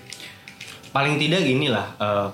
Paling 0.90 1.18
tidak 1.18 1.42
gini 1.42 1.66
lah, 1.66 1.90
eh, 1.97 2.29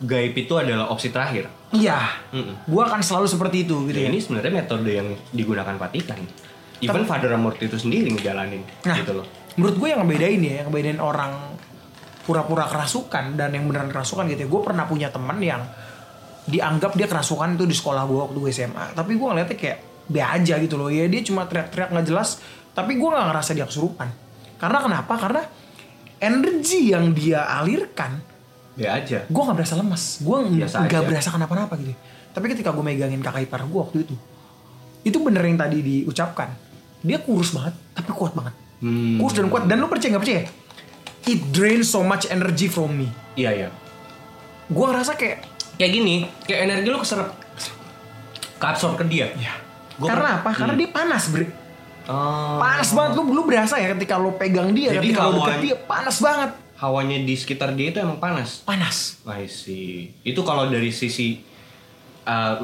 gaib 0.00 0.32
itu 0.32 0.54
adalah 0.54 0.88
opsi 0.88 1.10
terakhir. 1.10 1.46
Iya, 1.68 2.00
Mm-mm. 2.32 2.64
gue 2.64 2.82
akan 2.82 3.00
selalu 3.00 3.26
seperti 3.26 3.56
itu 3.62 3.76
gitu 3.86 3.98
Ya, 3.98 4.08
ya. 4.08 4.10
ini 4.10 4.18
sebenarnya 4.18 4.52
metode 4.54 4.88
yang 4.88 5.08
digunakan 5.30 5.76
Vatikan. 5.76 6.16
Even 6.78 7.04
Father 7.04 7.28
Amort 7.30 7.58
itu 7.58 7.74
sendiri 7.74 8.08
ngejalanin 8.08 8.62
Nah, 8.82 8.96
gitu 8.96 9.12
loh. 9.12 9.26
menurut 9.54 9.76
gue 9.76 9.88
yang 9.90 10.00
ngebedain 10.00 10.38
ya, 10.38 10.54
yang 10.58 10.66
ngebedain 10.68 10.96
orang 10.96 11.32
pura-pura 12.22 12.64
kerasukan 12.64 13.34
dan 13.34 13.50
yang 13.50 13.64
beneran 13.64 13.88
kerasukan 13.88 14.24
gitu 14.28 14.40
ya. 14.40 14.48
Gue 14.48 14.62
pernah 14.62 14.84
punya 14.84 15.08
teman 15.08 15.36
yang 15.38 15.60
dianggap 16.44 16.94
dia 16.94 17.04
kerasukan 17.04 17.54
itu 17.54 17.64
di 17.64 17.74
sekolah 17.74 18.04
gue 18.04 18.18
waktu 18.22 18.38
gue 18.38 18.50
SMA. 18.50 18.84
Tapi 18.94 19.12
gue 19.12 19.26
ngeliatnya 19.26 19.56
kayak 19.56 19.78
be 20.06 20.20
aja 20.20 20.54
gitu 20.56 20.76
loh. 20.76 20.88
Ya 20.88 21.04
dia 21.04 21.20
cuma 21.20 21.44
teriak-teriak 21.44 21.90
nggak 21.90 22.06
jelas. 22.06 22.40
Tapi 22.72 22.94
gue 22.94 23.08
nggak 23.08 23.26
ngerasa 23.28 23.50
dia 23.52 23.66
kesurupan. 23.66 24.08
Karena 24.56 24.78
kenapa? 24.80 25.14
Karena 25.16 25.42
energi 26.16 26.90
yang 26.90 27.10
dia 27.10 27.44
alirkan, 27.50 28.22
Ya 28.78 28.94
aja. 28.94 29.18
gue 29.22 29.42
nggak 29.42 29.56
berasa 29.56 29.74
lemas. 29.74 30.02
Gue 30.18 30.36
nggak 30.62 31.02
berasa 31.04 31.28
kenapa-napa 31.28 31.74
gitu. 31.76 31.92
Tapi 32.30 32.46
ketika 32.48 32.70
gue 32.70 32.80
megangin 32.80 33.18
kakak 33.18 33.42
ipar 33.42 33.62
gue 33.62 33.80
waktu 33.80 33.98
itu, 34.00 34.14
itu 35.02 35.18
bener 35.18 35.42
yang 35.42 35.56
tadi 35.56 35.78
diucapkan. 35.78 36.54
Dia 37.00 37.18
kurus 37.18 37.50
banget, 37.50 37.74
tapi 37.92 38.10
kuat 38.10 38.32
banget 38.32 38.54
Hmm. 38.78 39.18
kurus 39.18 39.34
dan 39.34 39.46
kuat 39.48 39.66
dan 39.66 39.76
lu 39.76 39.86
percaya 39.86 40.06
nggak 40.08 40.22
percaya 40.22 40.42
it 41.24 41.40
drains 41.48 41.86
so 41.88 41.98
much 42.00 42.26
energy 42.26 42.66
from 42.66 42.90
me 42.92 43.10
Iya, 43.34 43.50
iya. 43.52 43.68
gue 44.64 44.84
ngerasa 44.84 45.12
kayak 45.12 45.42
Kayak 45.74 45.92
gini, 45.92 46.14
kayak 46.40 46.60
energi 46.64 46.86
lu 46.86 46.98
keserap 46.98 47.34
keabsorb 48.56 48.94
ke 48.94 49.04
dia. 49.06 49.30
ya 49.34 49.54
Gua 49.94 50.08
karena 50.08 50.38
apa 50.38 50.50
karena 50.52 50.72
Hmm. 50.72 50.80
dia 50.80 50.88
panas 50.88 51.24
bre 51.28 51.46
Oh. 52.06 52.56
panas 52.56 52.88
banget 52.90 53.12
lu 53.14 53.22
lu 53.28 53.42
berasa 53.44 53.74
ya 53.76 53.92
ketika 53.92 54.14
lu 54.16 54.30
pegang 54.32 54.70
dia 54.70 54.90
Jadi 54.92 55.10
ketika 55.10 55.26
lu 55.26 55.38
hawan- 55.38 55.58
dia 55.60 55.76
panas 55.76 56.16
banget 56.18 56.50
Hawanya 56.78 57.18
di 57.26 57.34
sekitar 57.34 57.74
dia 57.74 57.90
itu 57.90 57.98
emang 57.98 58.22
panas. 58.22 58.62
panas 58.62 59.18
I 59.26 59.50
see. 59.50 60.14
Itu 60.22 60.46
kalau 60.46 60.70
dari 60.70 60.94
sisi 60.94 61.42
uh, 62.22 62.62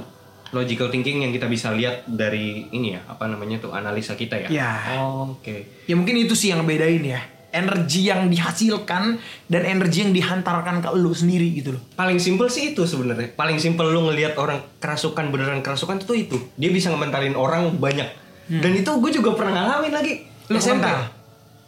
logical 0.54 0.86
thinking 0.86 1.26
yang 1.26 1.34
kita 1.34 1.50
bisa 1.50 1.74
lihat 1.74 2.06
dari 2.06 2.70
ini 2.70 2.94
ya 2.94 3.02
apa 3.10 3.26
namanya 3.26 3.58
tuh 3.58 3.74
analisa 3.74 4.14
kita 4.14 4.46
ya. 4.46 4.48
Ya. 4.54 4.72
Oh, 5.02 5.34
Oke. 5.34 5.66
Ya 5.90 5.98
mungkin 5.98 6.14
itu 6.14 6.38
sih 6.38 6.54
yang 6.54 6.62
bedain 6.62 7.02
ya. 7.02 7.20
Energi 7.54 8.10
yang 8.10 8.26
dihasilkan 8.30 9.18
dan 9.46 9.62
energi 9.62 10.02
yang 10.02 10.10
dihantarkan 10.10 10.82
ke 10.82 10.90
lu 10.94 11.14
sendiri 11.14 11.50
gitu 11.54 11.78
loh. 11.78 11.82
Paling 11.94 12.18
simpel 12.18 12.50
sih 12.50 12.74
itu 12.74 12.82
sebenarnya. 12.82 13.34
Paling 13.34 13.62
simpel 13.62 13.94
lu 13.94 14.10
ngelihat 14.10 14.34
orang 14.38 14.62
kerasukan 14.82 15.30
beneran 15.30 15.62
kerasukan 15.62 16.02
itu 16.02 16.14
itu. 16.18 16.38
Dia 16.58 16.70
bisa 16.74 16.90
ngementalin 16.90 17.38
orang 17.38 17.78
banyak. 17.78 18.10
Dan 18.50 18.74
itu 18.74 18.90
gue 18.98 19.10
juga 19.14 19.38
pernah 19.38 19.54
ngalamin 19.70 19.92
lagi. 19.94 20.12
Lu 20.50 20.58
SMP. 20.58 20.86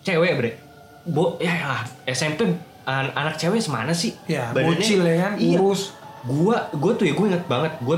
Cewek 0.02 0.32
bre. 0.38 0.65
Bo 1.06 1.38
ya, 1.38 1.54
ya 1.54 1.74
SMP 2.04 2.42
an- 2.82 3.12
anak 3.12 3.34
cewek 3.36 3.58
semana 3.58 3.90
sih? 3.90 4.14
Ya, 4.26 4.50
Badannya- 4.50 4.74
bocil 4.74 5.00
ya 5.00 5.16
kan, 5.20 5.32
Iya. 5.36 5.56
kurus. 5.56 5.94
Gua 6.22 6.66
gua 6.72 6.92
tuh 6.92 7.06
ya 7.06 7.14
gue 7.14 7.26
inget 7.26 7.44
banget. 7.46 7.72
Gue 7.80 7.96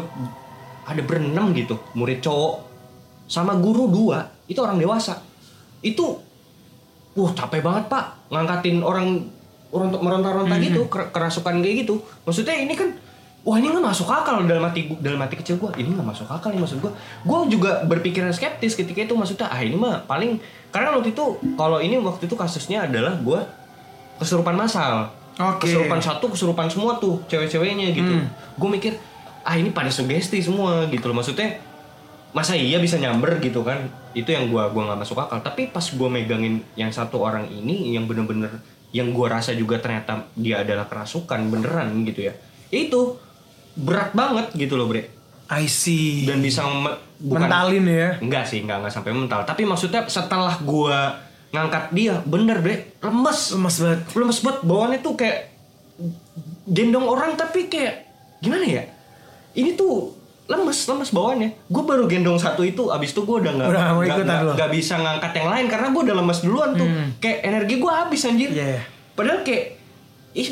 ada 0.84 1.02
berenam 1.02 1.52
gitu 1.52 1.76
murid 1.92 2.20
cowok 2.20 2.64
sama 3.24 3.56
guru 3.56 3.88
dua 3.88 4.18
itu 4.44 4.56
orang 4.56 4.76
dewasa. 4.76 5.20
Itu 5.80 6.20
Wah 7.14 7.34
capek 7.34 7.60
banget 7.60 7.88
pak 7.88 8.30
ngangkatin 8.30 8.78
orang 8.78 9.26
orang 9.68 9.90
meronta-ronta 9.90 10.54
Hmm. 10.54 10.62
gitu 10.62 10.86
ker- 10.86 11.10
kerasukan 11.10 11.58
kayak 11.58 11.82
gitu. 11.82 11.98
Maksudnya 12.22 12.54
ini 12.54 12.72
kan 12.72 12.94
wah 13.48 13.56
ini 13.56 13.72
nggak 13.72 13.80
masuk 13.80 14.12
akal 14.12 14.44
dalam 14.44 14.60
hati 14.60 14.92
gua- 14.92 15.00
dalam 15.00 15.16
hati 15.24 15.40
kecil 15.40 15.56
gua 15.56 15.72
ini 15.80 15.96
nggak 15.96 16.04
masuk 16.04 16.28
akal 16.28 16.52
nih 16.52 16.60
maksud 16.60 16.84
gua. 16.84 16.92
Gua 17.24 17.48
juga 17.48 17.80
berpikiran 17.88 18.28
skeptis 18.28 18.76
ketika 18.76 19.08
itu 19.08 19.16
maksudnya 19.16 19.48
ah 19.48 19.56
ini 19.64 19.72
mah 19.72 20.04
paling 20.04 20.36
karena 20.68 20.92
waktu 20.92 21.16
itu 21.16 21.24
kalau 21.56 21.80
ini 21.80 21.96
waktu 21.96 22.28
itu 22.28 22.36
kasusnya 22.36 22.84
adalah 22.84 23.16
gua 23.24 23.48
kesurupan 24.20 24.52
massal. 24.52 25.08
Oke. 25.40 25.64
Kesurupan 25.64 25.96
satu 25.96 26.28
kesurupan 26.28 26.68
semua 26.68 27.00
tuh 27.00 27.24
cewek-ceweknya 27.24 27.96
gitu. 27.96 28.10
Hmm. 28.10 28.28
Gue 28.58 28.68
mikir 28.68 28.92
ah 29.48 29.56
ini 29.56 29.72
pada 29.72 29.88
sugesti 29.88 30.44
semua 30.44 30.84
gitu 30.92 31.08
loh 31.08 31.16
maksudnya 31.24 31.56
masa 32.36 32.52
iya 32.52 32.76
bisa 32.76 33.00
nyamber 33.00 33.40
gitu 33.40 33.64
kan 33.64 33.88
itu 34.12 34.28
yang 34.28 34.52
gua 34.52 34.68
gua 34.68 34.92
nggak 34.92 35.00
masuk 35.00 35.16
akal 35.16 35.40
tapi 35.40 35.72
pas 35.72 35.88
gua 35.96 36.12
megangin 36.12 36.60
yang 36.76 36.92
satu 36.92 37.24
orang 37.24 37.48
ini 37.48 37.96
yang 37.96 38.04
bener-bener 38.04 38.60
yang 38.92 39.08
gua 39.16 39.40
rasa 39.40 39.56
juga 39.56 39.80
ternyata 39.80 40.28
dia 40.36 40.60
adalah 40.60 40.84
kerasukan 40.84 41.48
beneran 41.48 42.04
gitu 42.04 42.28
ya 42.28 42.36
itu 42.68 43.16
berat 43.78 44.10
banget 44.12 44.50
gitu 44.52 44.74
loh 44.74 44.84
bre 44.84 45.06
I 45.48 45.64
see. 45.64 46.26
dan 46.26 46.38
bisa 46.38 46.60
me- 46.62 46.98
mentalin 47.20 47.82
ya. 47.82 48.18
enggak 48.18 48.44
sih 48.44 48.60
enggak 48.60 48.78
enggak 48.78 48.92
sampai 48.92 49.12
mental 49.12 49.40
tapi 49.42 49.62
maksudnya 49.62 50.04
setelah 50.04 50.58
gua 50.60 51.16
ngangkat 51.48 51.84
dia 51.90 52.20
bener 52.22 52.58
bre 52.58 52.98
lemes 52.98 53.40
Lemas 53.50 53.76
banget. 53.76 54.00
lemes 54.12 54.38
banget 54.38 54.58
bawaannya 54.62 55.00
tuh 55.00 55.14
kayak 55.14 55.38
gendong 56.66 57.06
orang 57.06 57.34
tapi 57.34 57.66
kayak 57.66 58.06
gimana 58.38 58.62
ya 58.62 58.84
ini 59.54 59.72
tuh 59.72 60.14
lemes 60.44 60.78
lemes 60.84 61.10
bawaannya 61.10 61.50
gue 61.62 61.82
baru 61.82 62.04
gendong 62.04 62.36
satu 62.36 62.60
itu 62.62 62.88
abis 62.88 63.10
itu 63.10 63.20
gue 63.22 63.36
udah 63.38 63.52
nggak 63.54 63.68
nggak 64.54 64.70
bisa 64.70 64.94
ngangkat 64.96 65.32
yang 65.34 65.48
lain 65.48 65.66
karena 65.66 65.86
gue 65.88 66.02
udah 66.02 66.16
lemes 66.16 66.40
duluan 66.40 66.70
tuh 66.74 66.88
kayak 67.18 67.38
energi 67.42 67.74
gue 67.76 67.90
habis 67.90 68.20
anjir 68.22 68.48
Hmm. 68.48 68.58
Iya, 68.58 68.66
iya. 68.70 68.82
padahal 69.12 69.40
kayak 69.42 69.64
ih 70.38 70.48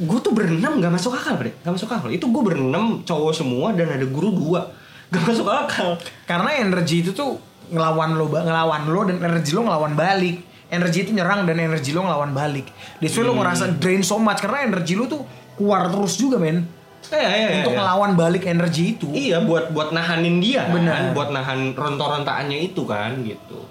gue 0.00 0.18
tuh 0.18 0.32
berenam 0.32 0.80
nggak 0.80 0.88
masuk 0.88 1.12
akal 1.12 1.36
bre 1.36 1.52
nggak 1.60 1.74
masuk 1.76 1.92
akal 1.92 2.08
itu 2.08 2.24
gue 2.24 2.42
berenam 2.42 3.04
cowok 3.04 3.32
semua 3.36 3.76
dan 3.76 3.92
ada 3.92 4.08
guru 4.08 4.32
dua 4.32 4.72
nggak 5.12 5.22
masuk 5.22 5.44
akal 5.46 6.00
Karena 6.24 6.50
energi 6.58 7.00
itu 7.00 7.12
tuh 7.12 7.36
ngelawan 7.68 8.16
lo, 8.16 8.28
ngelawan 8.28 8.88
lo 8.88 9.00
dan 9.04 9.20
energi 9.20 9.52
lo 9.52 9.64
ngelawan 9.64 9.92
balik. 9.92 10.40
Energi 10.68 11.04
itu 11.04 11.12
nyerang 11.12 11.44
dan 11.44 11.56
energi 11.56 11.92
lo 11.92 12.04
ngelawan 12.04 12.32
balik. 12.32 12.68
That's 12.96 13.12
why 13.12 13.24
lo 13.24 13.32
Hmm. 13.32 13.40
ngerasa 13.40 13.76
drain 13.76 14.00
so 14.00 14.16
much 14.16 14.40
karena 14.40 14.64
energi 14.64 14.92
lo 14.92 15.04
tuh 15.04 15.20
keluar 15.56 15.88
terus 15.88 16.16
juga 16.16 16.36
men. 16.36 16.64
Iya, 17.08 17.16
iya, 17.16 17.28
iya, 17.32 17.48
Untuk 17.60 17.72
iya. 17.72 17.78
ngelawan 17.80 18.12
balik 18.14 18.44
energi 18.44 18.92
itu. 18.92 19.08
Iya 19.08 19.40
buat 19.40 19.72
buat 19.72 19.92
nahanin 19.92 20.40
dia 20.40 20.68
kan, 20.68 20.76
Benar. 20.76 21.12
buat 21.12 21.28
nahan 21.28 21.72
ronta-rontaannya 21.72 22.58
itu 22.68 22.84
kan 22.84 23.16
gitu. 23.20 23.64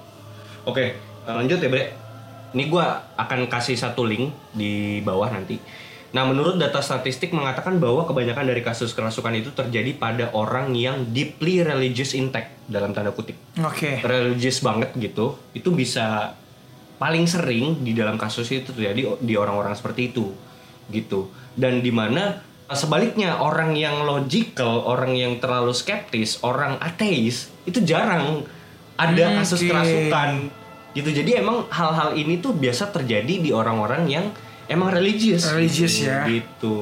Oke, 0.66 0.98
lanjut 1.24 1.58
ya 1.58 1.70
Bre. 1.70 1.86
Ini 2.56 2.64
gua 2.72 3.16
akan 3.20 3.52
kasih 3.52 3.76
satu 3.76 4.08
link 4.08 4.32
di 4.56 5.04
bawah 5.04 5.28
nanti. 5.32 5.60
Nah, 6.16 6.24
menurut 6.24 6.56
data 6.56 6.80
statistik 6.80 7.36
mengatakan 7.36 7.84
bahwa 7.84 8.08
kebanyakan 8.08 8.48
dari 8.48 8.64
kasus 8.64 8.96
kerasukan 8.96 9.44
itu 9.44 9.52
terjadi 9.52 9.92
pada 10.00 10.32
orang 10.32 10.72
yang 10.72 11.12
deeply 11.12 11.60
religious 11.68 12.16
intact 12.16 12.56
dalam 12.72 12.96
tanda 12.96 13.12
kutip. 13.12 13.36
Oke. 13.60 14.00
Religious 14.08 14.64
banget 14.64 14.96
gitu. 14.96 15.36
Itu 15.52 15.76
bisa 15.76 16.32
paling 16.98 17.28
sering 17.28 17.84
di 17.84 17.94
dalam 17.94 18.16
kasus 18.16 18.50
itu 18.50 18.72
terjadi 18.74 19.20
di 19.20 19.34
orang-orang 19.36 19.76
seperti 19.76 20.16
itu 20.16 20.32
gitu. 20.90 21.28
Dan 21.54 21.84
di 21.84 21.92
mana 21.92 22.40
sebaliknya 22.72 23.44
orang 23.44 23.76
yang 23.76 24.08
logical, 24.08 24.88
orang 24.88 25.14
yang 25.14 25.38
terlalu 25.44 25.76
skeptis, 25.76 26.40
orang 26.42 26.80
ateis 26.80 27.52
itu 27.68 27.84
jarang 27.84 28.48
ada 28.98 29.26
Hmm, 29.30 29.38
kasus 29.44 29.62
kerasukan 29.62 30.50
gitu. 30.94 31.10
Jadi 31.12 31.40
emang 31.40 31.66
hal-hal 31.72 32.16
ini 32.16 32.40
tuh 32.40 32.56
biasa 32.56 32.92
terjadi 32.94 33.42
di 33.42 33.50
orang-orang 33.52 34.08
yang 34.08 34.26
emang 34.68 34.92
religius. 34.92 35.48
Religious 35.52 36.04
gitu, 36.04 36.08
ya. 36.08 36.24
Gitu. 36.28 36.78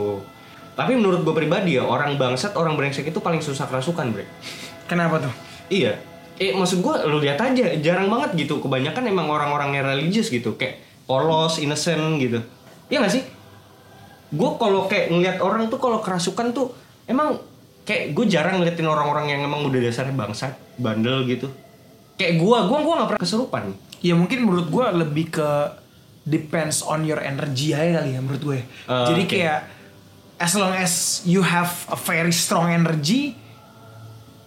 Tapi 0.76 0.92
menurut 1.00 1.24
gue 1.24 1.32
pribadi 1.32 1.80
ya 1.80 1.88
orang 1.88 2.20
bangsat, 2.20 2.54
orang 2.60 2.76
brengsek 2.76 3.08
itu 3.08 3.24
paling 3.24 3.40
susah 3.40 3.66
kerasukan, 3.72 4.12
bre. 4.12 4.28
Kenapa 4.86 5.24
tuh? 5.24 5.34
Iya. 5.72 5.98
Eh 6.36 6.52
maksud 6.52 6.84
gue 6.84 6.94
lu 7.08 7.24
lihat 7.24 7.40
aja 7.40 7.80
jarang 7.80 8.12
banget 8.12 8.46
gitu. 8.46 8.60
Kebanyakan 8.60 9.08
emang 9.08 9.32
orang-orang 9.32 9.72
yang 9.72 9.88
religius 9.88 10.28
gitu, 10.28 10.60
kayak 10.60 10.84
polos, 11.08 11.64
innocent 11.64 12.20
gitu. 12.20 12.44
Iya 12.92 13.08
gak 13.08 13.14
sih? 13.16 13.24
Gue 14.36 14.50
kalau 14.60 14.92
kayak 14.92 15.16
ngeliat 15.16 15.38
orang 15.40 15.72
tuh 15.72 15.80
kalau 15.80 16.04
kerasukan 16.04 16.52
tuh 16.52 16.76
emang 17.08 17.40
kayak 17.88 18.12
gue 18.12 18.26
jarang 18.28 18.60
ngeliatin 18.60 18.84
orang-orang 18.84 19.32
yang 19.32 19.42
emang 19.48 19.64
udah 19.64 19.80
dasarnya 19.80 20.12
bangsat, 20.12 20.60
bandel 20.76 21.24
gitu. 21.24 21.48
Kayak 22.20 22.44
gue, 22.44 22.58
gue 22.68 22.78
gue 22.84 22.94
nggak 23.00 23.10
pernah 23.16 23.22
kesurupan. 23.22 23.64
Ya 24.06 24.14
mungkin 24.14 24.46
menurut 24.46 24.70
gue 24.70 24.86
lebih 24.96 25.34
ke 25.34 25.50
depends 26.24 26.82
on 26.82 27.02
your 27.02 27.18
energy 27.18 27.74
aja 27.74 28.00
kali 28.00 28.14
ya 28.14 28.20
menurut 28.20 28.44
gue. 28.44 28.60
Oh, 28.86 29.06
Jadi 29.08 29.24
oke. 29.24 29.32
kayak 29.32 29.60
as 30.38 30.54
long 30.54 30.72
as 30.72 30.94
you 31.24 31.40
have 31.40 31.72
a 31.88 31.98
very 31.98 32.30
strong 32.30 32.70
energy 32.70 33.34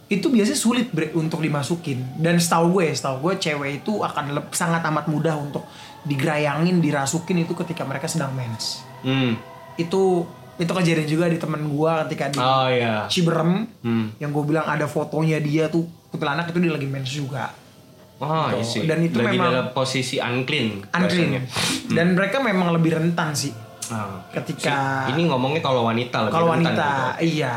itu 0.09 0.27
biasanya 0.27 0.57
sulit 0.57 0.89
bre 0.89 1.13
untuk 1.13 1.39
dimasukin 1.39 2.01
dan 2.17 2.37
setahu 2.37 2.73
gue 2.75 2.89
setahu 2.91 3.17
gue 3.23 3.35
cewek 3.39 3.71
itu 3.79 3.93
akan 3.99 4.33
lep- 4.33 4.53
sangat 4.53 4.81
amat 4.83 5.05
mudah 5.07 5.37
untuk 5.37 5.69
digerayangin 6.03 6.79
dirasukin 6.79 7.39
itu 7.39 7.53
ketika 7.55 7.85
mereka 7.85 8.07
sedang 8.07 8.33
mens 8.33 8.81
Hmm. 8.99 9.37
itu 9.77 10.25
itu 10.57 10.73
kejadian 10.75 11.07
juga 11.07 11.25
di 11.27 11.37
temen 11.37 11.61
gue 11.63 11.93
ketika 12.05 12.25
di 12.27 12.39
Oh 12.39 12.67
iya. 12.67 13.05
Ciberem 13.07 13.69
Hmm. 13.79 14.11
yang 14.17 14.29
gue 14.29 14.45
bilang 14.45 14.65
ada 14.65 14.85
fotonya 14.85 15.39
dia 15.39 15.69
tuh 15.69 15.85
kuntilanak 16.09 16.49
itu 16.49 16.59
dia 16.59 16.73
lagi 16.73 16.85
mens 16.85 17.09
juga 17.09 17.53
Oh 18.19 18.51
Gitu. 18.51 18.83
Dan 18.83 18.99
itu 19.01 19.17
Lagi 19.17 19.35
memang- 19.35 19.47
dalam 19.49 19.67
posisi 19.71 20.19
unclean. 20.19 20.83
unclean 20.89 21.39
dan 21.89 22.07
mereka 22.13 22.39
memang 22.39 22.71
lebih 22.71 22.95
rentan 22.95 23.31
sih 23.33 23.55
Ah. 23.87 24.21
ketika 24.31 25.07
Si- 25.07 25.15
ini 25.15 25.27
ngomongnya 25.27 25.61
kalau 25.61 25.81
wanita 25.83 26.27
lebih 26.27 26.35
kalau 26.35 26.51
rentan 26.51 26.77
wanita 26.77 26.91
gitu. 27.17 27.39
iya 27.39 27.55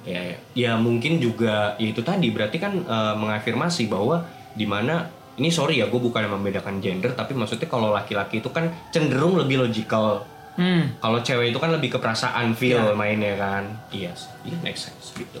Ya, 0.00 0.20
ya. 0.24 0.36
ya 0.56 0.72
mungkin 0.74 1.18
juga 1.18 1.76
ya 1.76 1.88
itu 1.88 2.00
tadi 2.00 2.30
berarti 2.30 2.56
kan 2.56 2.72
eh, 2.72 3.14
mengafirmasi 3.14 3.84
bahwa 3.86 4.24
di 4.50 4.64
mana 4.64 5.04
ini 5.36 5.48
sorry 5.48 5.76
ya 5.76 5.86
gue 5.86 5.98
bukan 5.98 6.24
membedakan 6.30 6.78
gender 6.78 7.12
tapi 7.12 7.32
maksudnya 7.32 7.66
kalau 7.66 7.90
laki-laki 7.90 8.38
itu 8.38 8.48
kan 8.48 8.72
cenderung 8.88 9.36
lebih 9.36 9.60
logical 9.60 10.24
hmm. 10.54 10.96
kalau 10.98 11.18
cewek 11.18 11.50
itu 11.50 11.58
kan 11.58 11.68
lebih 11.70 11.90
ke 11.90 11.98
perasaan 11.98 12.54
feel 12.54 12.80
Iya. 12.80 12.94
mainnya 12.94 13.34
kan 13.34 13.64
iya 13.90 14.08
yes. 14.08 14.32
iya 14.42 14.56
make 14.58 14.76
sense 14.76 15.12
gitu 15.12 15.36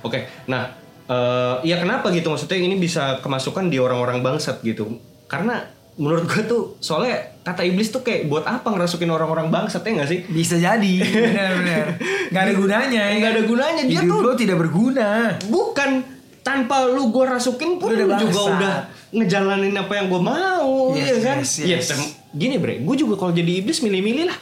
oke 0.00 0.18
nah 0.46 0.70
eh 1.08 1.56
ya 1.64 1.76
kenapa 1.76 2.08
gitu? 2.10 2.28
Maksudnya 2.28 2.58
ini 2.58 2.76
bisa 2.76 3.18
kemasukan 3.18 3.66
di 3.66 3.76
orang-orang 3.76 4.20
bangsat 4.20 4.60
gitu. 4.60 5.00
Karena 5.24 5.64
menurut 5.96 6.24
gue 6.24 6.42
tuh 6.44 6.62
soalnya 6.78 7.16
kata 7.42 7.64
iblis 7.64 7.88
tuh 7.88 8.00
kayak 8.00 8.28
buat 8.28 8.44
apa 8.44 8.68
ngerasukin 8.68 9.08
orang-orang 9.08 9.48
bangsat 9.48 9.82
ya 9.82 9.90
nggak 9.96 10.08
sih? 10.08 10.20
Bisa 10.24 10.54
jadi. 10.54 10.94
Benar-benar 11.00 11.86
nggak 12.28 12.42
ada 12.44 12.54
gunanya 12.54 13.02
ya. 13.02 13.16
Nggak 13.18 13.32
ada 13.32 13.42
gunanya, 13.44 13.82
dia 13.82 13.98
hidup 13.98 14.12
tuh- 14.12 14.22
lo 14.22 14.32
tidak 14.34 14.56
berguna. 14.58 15.08
Bukan. 15.44 15.90
Tanpa 16.38 16.86
lu 16.86 17.12
gue 17.12 17.24
rasukin 17.24 17.76
pun 17.76 17.92
Lu 17.92 18.08
udah 18.08 18.16
juga 18.16 18.40
udah 18.48 18.74
ngejalanin 19.10 19.74
apa 19.74 19.92
yang 19.94 20.08
gue 20.08 20.16
mau 20.16 20.96
Yes, 20.96 21.04
ya 21.04 21.16
kan? 21.20 21.36
yes, 21.38 21.52
Ya, 21.58 21.76
yes. 21.76 21.86
tem- 21.88 22.08
gini 22.32 22.56
bre. 22.56 22.80
Gue 22.80 22.96
juga 22.96 23.16
kalau 23.16 23.32
jadi 23.32 23.60
iblis 23.60 23.80
milih-milih 23.80 24.28
lah. 24.28 24.38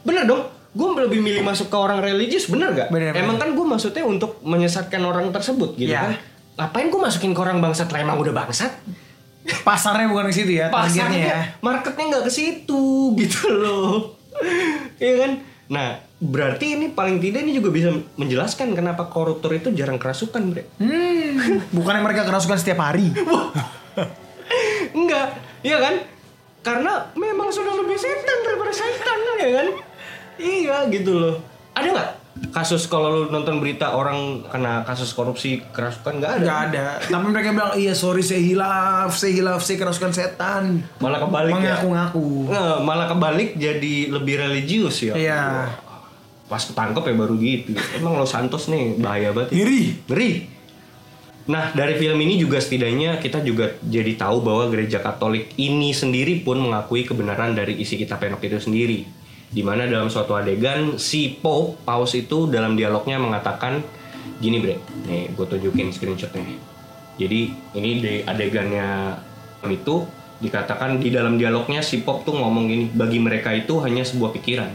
Bener 0.00 0.24
dong 0.24 0.48
gue 0.72 0.88
lebih 0.98 1.20
milih 1.20 1.42
masuk 1.42 1.68
ke 1.68 1.76
orang 1.76 2.00
religius 2.00 2.48
bener 2.48 2.72
gak 2.72 2.88
Bener, 2.88 3.12
emang 3.12 3.36
kan 3.36 3.52
gue 3.52 3.60
maksudnya 3.62 4.02
untuk 4.02 4.40
menyesatkan 4.40 5.00
orang 5.00 5.28
tersebut 5.28 5.76
gitu 5.76 5.92
Ya. 5.92 6.08
kan? 6.08 6.12
Ngapain 6.52 6.88
gue 6.88 6.96
masukin 6.98 7.32
ke 7.32 7.40
orang 7.40 7.60
bangsat? 7.60 7.88
Lah 7.88 8.00
emang 8.00 8.16
udah 8.16 8.32
bangsat. 8.32 8.72
Pasarnya 9.62 10.06
bukan 10.06 10.28
ke 10.28 10.34
situ 10.34 10.52
ya 10.54 10.68
targetnya 10.68 11.02
ya? 11.02 11.08
pasarnya 11.10 11.36
marketnya 11.60 12.04
nggak 12.08 12.24
ke 12.24 12.32
situ 12.32 12.84
gitu 13.20 13.40
loh. 13.50 14.16
Iya 14.96 15.14
kan? 15.18 15.30
Nah 15.68 15.88
berarti 16.16 16.78
ini 16.78 16.88
paling 16.88 17.18
tidak 17.18 17.42
ini 17.42 17.52
juga 17.52 17.68
bisa 17.68 17.88
menjelaskan 18.14 18.72
kenapa 18.72 19.08
koruptor 19.08 19.52
itu 19.52 19.72
jarang 19.72 19.98
kerasukan 19.98 20.40
bre. 20.48 20.70
Hmm, 20.78 21.60
bukannya 21.76 22.00
mereka 22.00 22.22
kerasukan 22.22 22.56
setiap 22.56 22.80
hari? 22.80 23.10
Enggak, 24.92 25.26
iya 25.60 25.76
kan? 25.78 25.94
Karena 26.62 27.10
memang 27.12 27.48
sudah 27.48 27.74
lebih 27.74 27.96
setan 27.96 28.38
daripada 28.40 28.70
setan, 28.70 29.18
ya 29.36 29.50
kan? 29.52 29.66
Iya 30.36 30.88
gitu 30.88 31.12
loh. 31.14 31.36
Ada 31.72 31.88
nggak 31.88 32.10
kasus 32.48 32.88
kalau 32.88 33.12
lu 33.12 33.22
nonton 33.28 33.60
berita 33.60 33.92
orang 33.92 34.40
kena 34.48 34.82
kasus 34.82 35.12
korupsi 35.12 35.60
kerasukan 35.68 36.16
nggak 36.16 36.32
ada 36.32 36.42
Nggak 36.42 36.60
ada. 36.68 36.84
Tapi 37.04 37.26
mereka 37.28 37.48
bilang 37.52 37.72
iya 37.76 37.92
sorry 37.92 38.24
saya 38.24 38.40
hilaf, 38.40 39.12
saya 39.12 39.32
hilaf, 39.32 39.60
saya 39.60 39.76
kerasukan 39.76 40.12
setan. 40.12 40.64
malah 40.98 41.20
kebalik 41.20 41.52
ya 41.52 41.76
Mengaku-ngaku. 41.76 42.26
Nggak, 42.48 42.76
malah 42.82 43.06
kebalik 43.06 43.50
jadi 43.54 43.94
lebih 44.10 44.34
religius 44.38 44.96
ya 45.02 45.14
Iya. 45.14 45.42
pas 46.44 46.60
ketangkep 46.60 47.00
ya 47.00 47.14
baru 47.16 47.34
gitu 47.40 47.72
emang 47.96 48.20
Los 48.20 48.36
Santos 48.36 48.68
nih 48.68 49.00
bahaya 49.00 49.32
banget 49.32 49.52
ya. 49.52 49.64
Ngeri. 49.64 49.82
Ngeri. 50.04 50.30
Nah, 51.42 51.74
dari 51.74 51.96
film 51.96 52.20
ini 52.20 52.38
juga 52.38 52.62
setidaknya 52.62 53.18
kita 53.18 53.42
juga 53.42 53.74
jadi 53.82 54.14
tahu 54.14 54.46
bahwa 54.46 54.68
gereja 54.68 55.02
Katolik 55.02 55.50
ini 55.58 55.90
sendiri 55.90 56.38
pun 56.38 56.60
mengakui 56.60 57.02
kebenaran 57.02 57.50
dari 57.50 57.80
isi 57.80 57.98
kitab 57.98 58.22
Henok 58.22 58.46
itu 58.46 58.62
sendiri. 58.62 59.02
Di 59.52 59.60
mana 59.60 59.84
dalam 59.84 60.08
suatu 60.08 60.32
adegan 60.32 60.96
si 60.96 61.36
Pope, 61.36 61.84
Paus 61.84 62.16
itu 62.16 62.48
dalam 62.48 62.72
dialognya 62.72 63.20
mengatakan 63.20 63.84
gini 64.40 64.58
bre, 64.64 64.80
nih 65.04 65.36
gue 65.36 65.46
tunjukin 65.46 65.92
screenshotnya. 65.92 66.56
Jadi 67.20 67.40
ini 67.76 67.90
di 68.00 68.24
adegannya 68.24 69.12
itu 69.68 70.08
dikatakan 70.40 70.98
di 70.98 71.12
dalam 71.12 71.36
dialognya 71.36 71.84
si 71.84 72.00
Pope 72.00 72.32
tuh 72.32 72.34
ngomong 72.40 72.64
gini, 72.66 72.84
bagi 72.88 73.20
mereka 73.20 73.52
itu 73.52 73.76
hanya 73.84 74.02
sebuah 74.02 74.32
pikiran. 74.32 74.72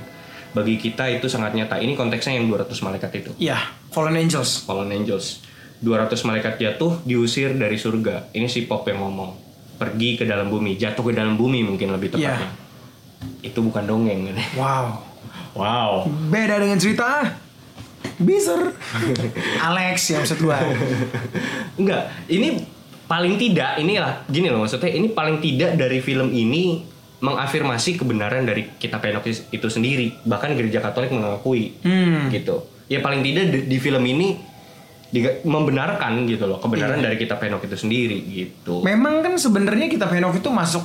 Bagi 0.53 0.78
kita 0.78 1.09
itu 1.09 1.25
sangat 1.25 1.57
nyata. 1.57 1.82
Ini 1.82 1.97
konteksnya 1.97 2.38
yang 2.38 2.47
200 2.47 2.71
malaikat 2.86 3.11
itu. 3.17 3.32
Iya, 3.41 3.57
Fallen 3.91 4.15
Angels. 4.15 4.63
Fallen 4.63 4.93
Angels. 4.93 5.41
200 5.82 6.17
malaikat 6.25 6.57
jatuh 6.57 7.01
diusir 7.05 7.53
dari 7.53 7.78
surga. 7.78 8.30
Ini 8.34 8.45
si 8.45 8.65
Pop 8.69 8.86
yang 8.86 9.01
ngomong. 9.01 9.38
Pergi 9.78 10.17
ke 10.17 10.25
dalam 10.25 10.49
bumi, 10.49 10.73
jatuh 10.78 11.05
ke 11.05 11.13
dalam 11.13 11.38
bumi 11.38 11.61
mungkin 11.61 11.93
lebih 11.93 12.13
tepatnya. 12.13 12.66
Itu 13.39 13.61
bukan 13.61 13.84
dongeng. 13.84 14.34
Wow. 14.53 15.03
Wow. 15.53 15.91
Beda 16.30 16.57
dengan 16.57 16.78
cerita 16.78 17.34
Bizer 18.15 18.74
Alex 19.59 20.09
yang 20.09 20.22
maksud 20.22 20.38
gua 20.39 20.57
Enggak, 21.76 22.09
ini 22.28 22.61
paling 23.05 23.38
tidak 23.38 23.78
inilah 23.78 24.26
gini 24.26 24.49
loh 24.49 24.61
maksudnya 24.61 24.89
ini 24.89 25.09
paling 25.09 25.38
tidak 25.38 25.74
dari 25.76 25.97
film 25.97 26.30
ini 26.30 26.82
mengafirmasi 27.18 27.95
kebenaran 27.95 28.43
dari 28.43 28.70
kitab 28.76 29.01
Henok 29.01 29.26
itu 29.26 29.68
sendiri 29.68 30.13
bahkan 30.24 30.53
gereja 30.53 30.78
Katolik 30.78 31.09
mengakui 31.09 31.74
Hmm. 31.82 32.30
gitu 32.30 32.61
ya 32.86 32.99
paling 32.99 33.22
tidak 33.22 33.47
di, 33.47 33.59
di 33.65 33.78
film 33.78 34.03
ini 34.03 34.38
diga- 35.07 35.41
membenarkan 35.41 36.26
gitu 36.26 36.45
loh 36.45 36.57
kebenaran 36.57 36.99
dari 36.99 37.15
kitab 37.15 37.39
Henok 37.39 37.63
itu 37.63 37.78
sendiri 37.80 38.18
gitu 38.28 38.82
Memang 38.82 39.22
kan 39.22 39.34
sebenarnya 39.34 39.88
kitab 39.88 40.09
Henok 40.09 40.38
itu 40.38 40.49
masuk 40.49 40.84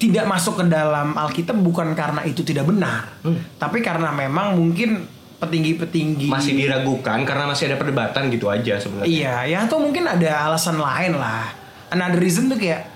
tidak 0.00 0.24
masuk 0.24 0.56
ke 0.56 0.64
dalam 0.64 1.12
Alkitab 1.12 1.60
bukan 1.60 1.92
karena 1.92 2.24
itu 2.24 2.40
tidak 2.40 2.64
benar, 2.64 3.20
Hmm. 3.20 3.36
tapi 3.54 3.78
karena 3.78 4.08
memang 4.08 4.56
mungkin 4.56 5.04
petinggi-petinggi 5.36 6.26
masih 6.26 6.52
diragukan 6.54 7.20
karena 7.22 7.44
masih 7.46 7.68
ada 7.68 7.76
perdebatan 7.76 8.28
gitu 8.28 8.48
aja 8.48 8.76
sebenarnya 8.76 9.08
Iya, 9.08 9.34
ya 9.46 9.58
atau 9.64 9.76
mungkin 9.78 10.04
ada 10.04 10.28
alasan 10.42 10.76
lain 10.76 11.14
lah. 11.14 11.48
Another 11.88 12.16
reason 12.16 12.46
tuh 12.46 12.56
kayak 12.56 12.88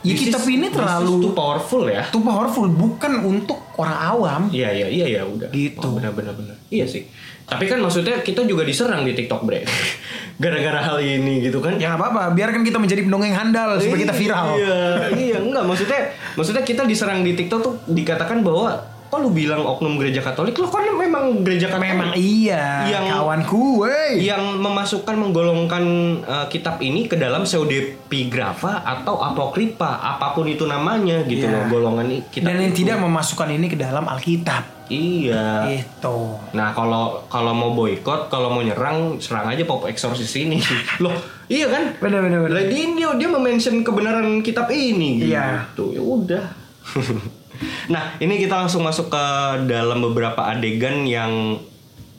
ya 0.00 0.14
This 0.14 0.26
kitab 0.26 0.40
is- 0.40 0.50
ini 0.52 0.66
terlalu 0.68 1.20
too 1.20 1.32
powerful 1.32 1.84
ya 1.84 2.06
too 2.08 2.22
powerful 2.22 2.66
bukan 2.66 3.18
untuk 3.20 3.58
orang 3.74 3.98
awam. 3.98 4.42
Iya 4.48 4.70
iya 4.72 4.86
iya 4.88 5.06
ya 5.10 5.22
udah. 5.22 5.50
Gitu. 5.50 5.78
Oh, 5.78 5.94
benar 5.94 6.10
benar 6.10 6.34
benar. 6.34 6.54
Iya 6.66 6.86
sih. 6.86 7.06
Tapi 7.44 7.66
kan 7.66 7.78
maksudnya 7.78 8.18
kita 8.20 8.46
juga 8.46 8.62
diserang 8.62 9.02
di 9.02 9.10
TikTok, 9.10 9.42
Bre. 9.42 9.66
Gara-gara 10.40 10.80
hal 10.80 10.98
ini 10.98 11.44
gitu 11.44 11.60
kan. 11.60 11.76
Ya 11.76 11.92
nggak 11.92 12.00
apa-apa, 12.00 12.22
biarkan 12.32 12.64
kita 12.64 12.80
menjadi 12.80 13.04
pendongeng 13.04 13.30
handal 13.30 13.76
supaya 13.76 14.00
kita 14.00 14.14
viral. 14.16 14.56
Iya, 14.56 14.78
iya, 15.12 15.36
enggak 15.38 15.62
maksudnya 15.62 16.00
maksudnya 16.32 16.64
kita 16.64 16.82
diserang 16.82 17.20
di 17.20 17.36
TikTok 17.36 17.60
tuh 17.60 17.74
dikatakan 17.84 18.40
bahwa 18.40 18.80
kok 19.10 19.18
lu 19.18 19.28
bilang 19.28 19.60
oknum 19.60 19.98
gereja 19.98 20.22
Katolik? 20.22 20.54
Lo 20.54 20.70
kan 20.70 20.86
memang 20.86 21.42
gereja 21.42 21.66
Katolik. 21.66 21.92
Memang 21.92 22.10
iya, 22.14 22.86
Yang- 22.88 23.10
kawanku, 23.12 23.82
wey. 23.82 24.22
yang 24.22 24.40
memasukkan 24.56 25.12
menggolongkan 25.12 25.84
uh, 26.22 26.46
kitab 26.46 26.78
ini 26.78 27.04
ke 27.04 27.18
dalam 27.18 27.42
pseudepigrafa 27.42 28.80
atau 28.80 29.18
apokripa 29.20 29.98
apa 29.98 30.30
pun 30.30 30.46
itu 30.46 30.64
namanya 30.64 31.20
gitu 31.22 31.42
Iya. 31.42 31.52
loh 31.52 31.62
golongan 31.68 32.06
kitab 32.30 32.48
Dan 32.48 32.62
yang 32.62 32.72
itu. 32.72 32.80
tidak 32.80 32.96
memasukkan 32.98 33.50
ini 33.50 33.66
ke 33.66 33.76
dalam 33.76 34.06
Alkitab. 34.06 34.79
Iya 34.90 35.70
Itu. 35.70 36.36
Nah 36.52 36.74
kalau 36.74 37.22
kalau 37.30 37.54
mau 37.54 37.70
boykot, 37.72 38.26
kalau 38.28 38.50
mau 38.50 38.60
nyerang, 38.60 39.22
serang 39.22 39.46
aja 39.46 39.62
pop 39.64 39.86
exorcist 39.86 40.34
ini. 40.36 40.58
Loh, 41.02 41.14
iya 41.46 41.70
kan? 41.70 41.94
Bener 42.02 42.20
bener 42.26 42.38
bener. 42.44 42.52
Lagi 42.52 42.98
dia 42.98 43.08
dia 43.14 43.28
mention 43.30 43.86
kebenaran 43.86 44.42
kitab 44.42 44.66
ini 44.68 45.22
gitu. 45.22 45.32
Iya. 45.32 45.70
Ya 45.70 46.02
udah. 46.02 46.44
nah, 47.94 48.18
ini 48.18 48.34
kita 48.42 48.58
langsung 48.58 48.82
masuk 48.82 49.08
ke 49.08 49.24
dalam 49.70 50.02
beberapa 50.02 50.50
adegan 50.50 51.06
yang 51.06 51.62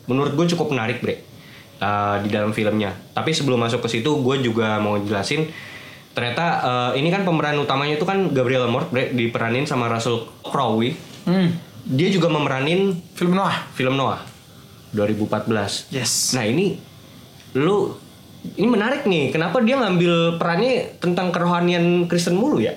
menurut 0.07 0.33
gue 0.33 0.47
cukup 0.55 0.71
menarik, 0.71 1.03
Bre. 1.03 1.21
uh, 1.83 2.23
di 2.23 2.31
dalam 2.31 2.55
filmnya. 2.55 2.95
Tapi 3.11 3.35
sebelum 3.35 3.59
masuk 3.59 3.83
ke 3.83 3.99
situ, 3.99 4.09
gue 4.23 4.35
juga 4.39 4.79
mau 4.79 4.95
jelasin 4.97 5.51
ternyata 6.11 6.45
uh, 6.59 6.91
ini 6.91 7.07
kan 7.07 7.23
pemeran 7.23 7.55
utamanya 7.55 7.95
itu 7.95 8.03
kan 8.03 8.35
Gabriel 8.35 8.67
Mort, 8.67 8.91
Bre, 8.91 9.15
diperanin 9.15 9.63
sama 9.63 9.87
Russell 9.87 10.27
Crowe. 10.43 10.91
Hmm. 11.23 11.55
Dia 11.91 12.07
juga 12.07 12.31
memeranin 12.31 12.95
Film 13.13 13.35
Noah. 13.35 13.67
film 13.75 13.99
Noah 13.99 14.23
2014. 14.95 15.91
Yes. 15.91 16.31
Nah 16.31 16.47
ini 16.47 16.79
lu 17.55 17.95
ini 18.55 18.67
menarik 18.67 19.03
nih. 19.05 19.29
Kenapa 19.35 19.59
dia 19.59 19.77
ngambil 19.77 20.39
perannya 20.39 20.97
tentang 20.97 21.29
kerohanian 21.29 22.07
Kristen 22.07 22.39
mulu 22.39 22.63
ya? 22.63 22.73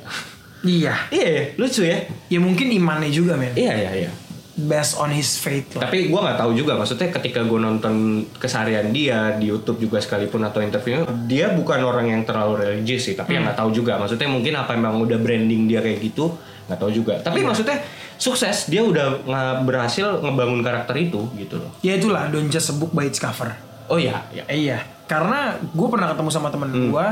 Iya. 0.64 0.96
Iya, 1.12 1.28
ya, 1.28 1.42
lucu 1.60 1.84
ya. 1.84 1.98
Ya 2.32 2.38
mungkin 2.40 2.72
imannya 2.72 3.12
juga 3.12 3.36
men. 3.36 3.52
Iya 3.54 3.74
iya 3.76 3.90
iya. 4.04 4.10
Based 4.54 4.94
on 5.02 5.10
his 5.10 5.34
faith 5.34 5.74
lah. 5.74 5.90
Tapi 5.90 6.08
gua 6.08 6.30
nggak 6.30 6.38
tahu 6.38 6.50
juga. 6.54 6.78
Maksudnya 6.78 7.10
ketika 7.10 7.42
gue 7.42 7.58
nonton 7.58 8.22
keseharian 8.38 8.94
dia 8.94 9.34
di 9.34 9.50
YouTube 9.50 9.82
juga 9.82 9.98
sekalipun 9.98 10.46
atau 10.46 10.62
interviewnya, 10.62 11.10
dia 11.26 11.50
bukan 11.50 11.82
orang 11.82 12.06
yang 12.14 12.22
terlalu 12.22 12.62
religius 12.62 13.10
sih. 13.10 13.14
Tapi 13.18 13.34
yang 13.34 13.50
nggak 13.50 13.58
tahu 13.58 13.74
juga. 13.74 13.98
Maksudnya 13.98 14.30
mungkin 14.30 14.54
apa 14.54 14.78
emang 14.78 15.02
udah 15.02 15.18
branding 15.18 15.66
dia 15.66 15.82
kayak 15.82 15.98
gitu, 16.06 16.38
nggak 16.70 16.78
tahu 16.78 16.90
juga. 16.94 17.18
Tapi 17.18 17.42
maksudnya 17.42 17.82
sukses. 18.24 18.64
Dia 18.66 18.80
udah 18.80 19.20
nge- 19.20 19.58
berhasil 19.62 20.18
ngebangun 20.18 20.60
karakter 20.60 20.96
itu 20.96 21.28
gitu 21.34 21.60
loh. 21.60 21.68
Ya 21.80 21.94
itulah 21.94 22.26
don't 22.26 22.48
just 22.48 22.68
a 22.68 22.74
book 22.74 22.90
by 22.90 23.04
its 23.04 23.18
cover. 23.18 23.52
Oh 23.84 23.96
iya, 23.96 24.24
iya. 24.30 24.44
Eh, 24.46 24.64
iya, 24.64 24.78
karena 25.04 25.52
gue 25.60 25.88
pernah 25.88 26.08
ketemu 26.08 26.30
sama 26.30 26.48
temen 26.48 26.68
Hmm. 26.68 26.88
gue, 26.88 27.06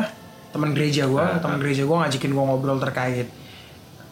temen 0.49 0.73
gereja 0.73 1.05
gue, 1.05 1.21
Ah, 1.21 1.37
temen 1.37 1.61
gereja 1.61 1.85
gue 1.85 1.93
ngajakin 1.95 2.31
gue 2.31 2.45
ngobrol 2.47 2.81
terkait 2.81 3.29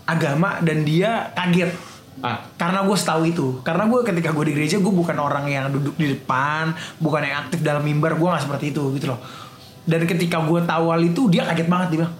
agama 0.05 0.59
dan 0.61 0.83
dia 0.83 1.31
kaget 1.33 1.73
Ah, 2.21 2.37
karena 2.55 2.85
gue 2.85 2.93
setahu 2.93 3.23
itu. 3.25 3.47
Karena 3.63 3.89
gue 3.89 4.05
ketika 4.05 4.29
gue 4.31 4.45
di 4.45 4.53
gereja 4.53 4.77
gue 4.77 4.93
bukan 4.93 5.17
orang 5.17 5.49
yang 5.49 5.73
duduk 5.73 5.97
di 5.97 6.05
depan, 6.11 6.69
bukan 6.99 7.25
yang 7.25 7.37
aktif 7.41 7.65
dalam 7.65 7.81
mimbar, 7.81 8.13
gue 8.13 8.29
nggak 8.29 8.45
seperti 8.45 8.77
itu 8.77 8.93
gitu 8.93 9.09
loh. 9.09 9.17
Dan 9.83 10.05
ketika 10.05 10.37
gue 10.39 10.61
tahu 10.61 10.93
hal 10.93 11.01
itu 11.01 11.33
dia 11.33 11.49
kaget 11.49 11.65
banget 11.65 11.87
dia 11.89 11.99
bilang, 11.99 12.15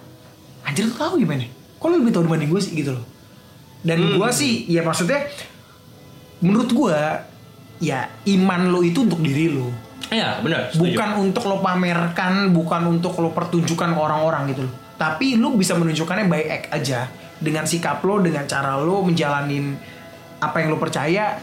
anjir 0.63 0.89
lu 0.89 0.95
tahu 0.95 1.21
gimana? 1.21 1.45
Kok 1.77 1.85
lu 1.85 1.95
lebih 2.01 2.11
tahu 2.11 2.23
dibanding 2.25 2.49
gue 2.49 2.57
sih 2.57 2.73
gitu 2.73 2.97
loh. 2.97 3.05
Dan 3.81 3.97
Hmm. 3.97 4.13
gue 4.21 4.29
sih 4.29 4.69
ya 4.69 4.85
maksudnya 4.85 5.25
menurut 6.41 6.69
gue 6.69 6.97
ya 7.81 8.05
iman 8.29 8.69
lo 8.69 8.85
itu 8.85 9.05
untuk 9.05 9.21
diri 9.21 9.49
lo 9.49 9.69
iya 10.13 10.37
benar. 10.37 10.69
bukan 10.73 11.09
untuk 11.17 11.43
lo 11.49 11.57
pamerkan, 11.61 12.53
bukan 12.53 12.81
untuk 12.93 13.17
lo 13.17 13.33
pertunjukan 13.33 13.89
ke 13.95 13.99
orang-orang 13.99 14.53
gitu 14.53 14.61
loh. 14.69 14.73
Tapi 14.97 15.39
lo 15.39 15.57
bisa 15.57 15.73
menunjukkannya 15.73 16.29
by 16.29 16.41
act 16.45 16.67
aja 16.69 17.09
dengan 17.41 17.65
sikap 17.65 18.05
lo, 18.05 18.21
dengan 18.21 18.45
cara 18.45 18.77
lo 18.77 19.01
menjalanin 19.01 19.73
apa 20.37 20.61
yang 20.61 20.73
lo 20.73 20.77
percaya 20.77 21.41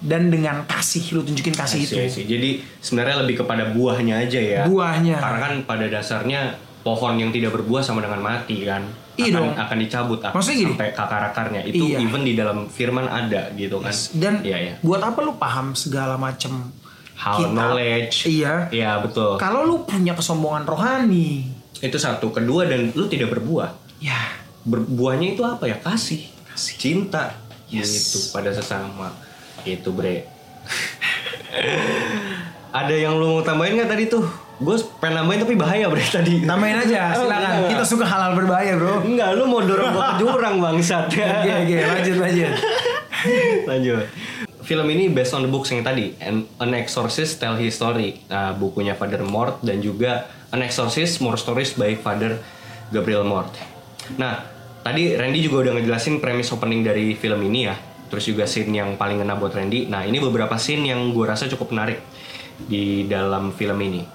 dan 0.00 0.32
dengan 0.32 0.64
kasih 0.64 1.16
lo 1.16 1.20
tunjukin 1.20 1.52
kasih 1.52 1.84
itu. 1.84 1.94
Jadi 2.24 2.64
sebenarnya 2.80 3.24
lebih 3.24 3.44
kepada 3.44 3.68
buahnya 3.72 4.24
aja 4.24 4.40
ya. 4.40 4.62
Buahnya. 4.64 5.20
Karena 5.20 5.38
kan 5.40 5.52
pada 5.68 5.84
dasarnya 5.88 6.56
pohon 6.80 7.16
yang 7.20 7.28
tidak 7.28 7.52
berbuah 7.56 7.84
sama 7.84 8.00
dengan 8.04 8.24
mati 8.24 8.64
kan. 8.64 8.84
Iya 9.14 9.30
akan, 9.30 9.36
dong. 9.36 9.48
akan 9.56 9.76
dicabut 9.78 10.18
ak- 10.20 10.32
Maksudnya 10.32 10.56
gini. 10.58 10.68
sampai 10.72 10.88
ke 10.90 11.00
akar-akarnya. 11.00 11.60
Itu 11.62 11.84
Iya. 11.84 11.96
even 12.00 12.20
di 12.20 12.32
dalam 12.32 12.56
firman 12.66 13.04
ada 13.04 13.48
gitu 13.52 13.76
kan. 13.78 13.92
Dan 14.12 14.40
iya 14.40 14.56
iya. 14.60 14.72
buat 14.80 15.00
apa 15.00 15.18
lo 15.20 15.32
paham 15.34 15.72
segala 15.72 16.16
macam 16.16 16.68
Hal 17.14 17.46
knowledge. 17.48 18.26
Iya. 18.26 18.66
Iya 18.68 18.90
betul. 18.98 19.36
Kalau 19.36 19.62
lo 19.62 19.82
punya 19.82 20.12
kesombongan 20.12 20.64
rohani, 20.64 21.46
Itu 21.76 21.94
satu. 21.94 22.28
Kedua 22.28 22.64
dan 22.64 22.90
lu 22.90 23.06
tidak 23.06 23.30
berbuah. 23.30 23.70
ya 23.98 24.18
Berbuahnya 24.62 25.30
itu 25.30 25.40
apa 25.40 25.64
ya? 25.64 25.76
Kasih. 25.76 26.20
Cinta. 26.56 27.34
Yes. 27.68 27.86
Gitu 27.86 28.18
pada 28.30 28.50
sesama. 28.50 29.10
Itu 29.62 29.90
bre. 29.90 30.22
Ada 32.72 32.92
yang 32.92 33.14
lu 33.14 33.30
mau 33.30 33.40
tambahin 33.40 33.76
nggak 33.76 33.88
tadi 33.88 34.04
tuh? 34.08 34.24
Gue 34.54 34.78
pengen 34.98 35.18
nambahin 35.18 35.40
tapi 35.42 35.54
bahaya 35.54 35.90
bre 35.90 35.98
tadi. 36.00 36.42
tambahin 36.42 36.78
aja, 36.78 37.10
Oh, 37.16 37.26
silakan. 37.26 37.50
enggak. 37.58 37.70
Kita 37.74 37.84
suka 37.84 38.04
halal 38.04 38.32
berbahaya 38.34 38.72
bro. 38.74 39.02
Enggak, 39.02 39.34
lu 39.34 39.44
mau 39.44 39.60
dorong 39.60 39.90
gua 39.90 40.14
ke 40.14 40.18
jurang 40.22 40.56
bangsat. 40.58 41.10
Oke 41.10 41.22
oke 41.22 41.76
lanjut 41.80 42.16
lanjut. 42.18 42.52
Lanjut. 43.64 44.04
Film 44.60 44.86
ini 44.88 45.08
based 45.08 45.32
on 45.32 45.40
the 45.40 45.48
books 45.48 45.68
yang 45.68 45.80
tadi, 45.80 46.12
An, 46.18 46.44
An 46.58 46.72
Exorcist 46.72 47.36
Tell 47.36 47.54
His 47.54 47.72
Story, 47.72 48.20
Nah, 48.26 48.52
bukunya 48.52 48.92
Father 48.92 49.20
Mort 49.20 49.60
dan 49.60 49.80
juga 49.80 50.24
An 50.48 50.60
Exorcist 50.60 51.18
More 51.18 51.36
Stories 51.36 51.72
by 51.72 51.96
Father 51.96 52.36
Gabriel 52.88 53.24
Mort. 53.24 53.48
Nah, 54.14 54.44
tadi 54.80 55.12
Randy 55.12 55.40
juga 55.40 55.64
udah 55.64 55.72
ngejelasin 55.74 56.16
premis 56.18 56.48
opening 56.48 56.80
dari 56.80 57.12
film 57.12 57.40
ini 57.42 57.60
ya. 57.64 57.76
terus 58.04 58.30
juga 58.30 58.44
scene 58.44 58.70
yang 58.70 58.94
paling 58.94 59.18
ngena 59.18 59.34
buat 59.34 59.50
Randy. 59.50 59.90
Nah 59.90 60.04
ini 60.04 60.20
beberapa 60.20 60.54
scene 60.54 60.86
yang 60.86 61.10
gue 61.10 61.24
rasa 61.24 61.48
cukup 61.48 61.72
menarik 61.72 61.98
di 62.62 63.02
dalam 63.04 63.50
film 63.50 63.74
ini. 63.80 64.06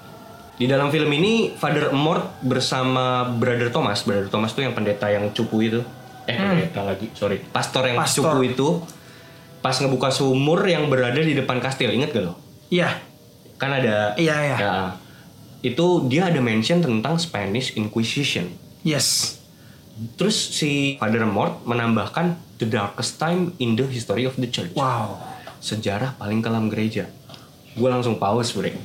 Di 0.60 0.68
dalam 0.68 0.92
film 0.92 1.08
ini 1.16 1.56
Father 1.56 1.88
Mort 1.96 2.44
bersama 2.44 3.24
Brother 3.24 3.72
Thomas, 3.72 4.04
Brother 4.04 4.28
Thomas 4.28 4.52
tuh 4.52 4.60
yang 4.60 4.76
pendeta 4.76 5.08
yang 5.08 5.32
cupu 5.32 5.64
itu, 5.64 5.80
eh 6.28 6.36
pendeta 6.36 6.84
lagi, 6.84 7.08
sorry, 7.16 7.40
pastor 7.40 7.88
yang 7.88 7.96
Pastor. 7.96 8.28
cupu 8.28 8.44
itu, 8.44 8.68
pas 9.64 9.72
ngebuka 9.72 10.12
sumur 10.12 10.60
yang 10.68 10.92
berada 10.92 11.16
di 11.16 11.32
depan 11.32 11.64
kastil, 11.64 11.88
inget 11.96 12.12
gak 12.12 12.28
lo? 12.28 12.36
Iya. 12.68 12.92
Kan 13.56 13.72
ada, 13.72 14.12
Iya, 14.20 14.36
iya. 14.36 14.56
Ya, 14.60 14.74
itu 15.64 16.04
dia 16.12 16.28
ada 16.28 16.44
mention 16.44 16.84
tentang 16.84 17.16
Spanish 17.16 17.72
Inquisition. 17.80 18.52
Yes. 18.84 19.40
Terus 20.20 20.36
si 20.36 21.00
Father 21.00 21.24
Mort 21.24 21.64
menambahkan 21.64 22.36
the 22.60 22.68
darkest 22.68 23.16
time 23.16 23.56
in 23.56 23.80
the 23.80 23.88
history 23.88 24.28
of 24.28 24.36
the 24.36 24.48
church. 24.48 24.76
Wow. 24.76 25.16
Sejarah 25.60 26.20
paling 26.20 26.44
kelam 26.44 26.68
gereja. 26.68 27.08
Gue 27.72 27.88
langsung 27.88 28.20
pause, 28.20 28.52
bre. 28.52 28.76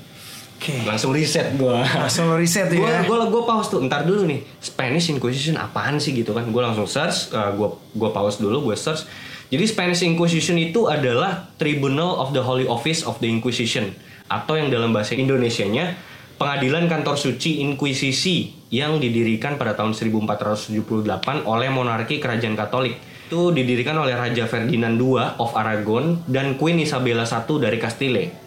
Oke. 0.55 0.87
Langsung 0.87 1.11
riset 1.11 1.53
gue. 1.59 1.77
Langsung 1.77 2.31
riset 2.39 2.71
ya. 2.71 3.03
gue 3.03 3.17
gue 3.27 3.43
pause 3.43 3.69
tuh. 3.69 3.79
Ntar 3.85 4.07
dulu 4.07 4.25
nih. 4.25 4.41
Spanish 4.63 5.11
Inquisition 5.11 5.59
apaan 5.59 5.99
sih 5.99 6.15
gitu 6.15 6.31
kan? 6.31 6.47
Gue 6.49 6.63
langsung 6.63 6.87
search. 6.87 7.29
gue 7.31 7.69
gue 7.75 8.09
pause 8.09 8.39
dulu. 8.39 8.71
Gue 8.71 8.75
search. 8.79 9.05
Jadi 9.53 9.65
Spanish 9.69 10.01
Inquisition 10.01 10.57
itu 10.57 10.89
adalah 10.89 11.53
Tribunal 11.61 12.17
of 12.17 12.33
the 12.33 12.41
Holy 12.41 12.65
Office 12.65 13.05
of 13.05 13.21
the 13.21 13.29
Inquisition 13.29 13.93
atau 14.25 14.57
yang 14.57 14.73
dalam 14.73 14.89
bahasa 14.89 15.13
Indonesianya 15.13 15.93
Pengadilan 16.35 16.91
Kantor 16.91 17.15
Suci 17.15 17.63
Inkuisisi 17.63 18.51
yang 18.67 18.99
didirikan 18.99 19.55
pada 19.55 19.71
tahun 19.71 19.95
1478 19.95 21.47
oleh 21.47 21.69
monarki 21.71 22.19
Kerajaan 22.19 22.59
Katolik. 22.59 22.99
Itu 23.31 23.55
didirikan 23.55 23.95
oleh 23.95 24.11
Raja 24.11 24.43
Ferdinand 24.43 24.99
II 24.99 25.39
of 25.39 25.55
Aragon 25.55 26.19
dan 26.27 26.59
Queen 26.59 26.83
Isabella 26.83 27.23
I 27.23 27.55
dari 27.55 27.77
Castile. 27.79 28.44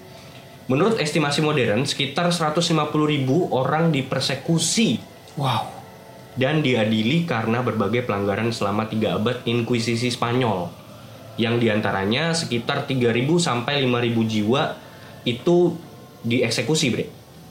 Menurut 0.68 1.00
estimasi 1.00 1.40
modern, 1.40 1.88
sekitar 1.88 2.28
150.000 2.28 2.84
orang 3.48 3.88
dipersekusi 3.88 5.00
Wow. 5.40 5.64
dan 6.36 6.60
diadili 6.60 7.24
karena 7.24 7.64
berbagai 7.64 8.04
pelanggaran 8.04 8.52
selama 8.52 8.84
tiga 8.84 9.16
abad 9.16 9.40
Inkuisisi 9.48 10.12
Spanyol. 10.12 10.68
Yang 11.38 11.54
di 11.62 11.66
antaranya 11.72 12.34
sekitar 12.34 12.84
3.000 12.84 13.38
sampai 13.38 13.80
5.000 13.86 14.26
jiwa 14.28 14.76
itu 15.24 15.78
dieksekusi, 16.26 16.86
Bre. 16.92 17.06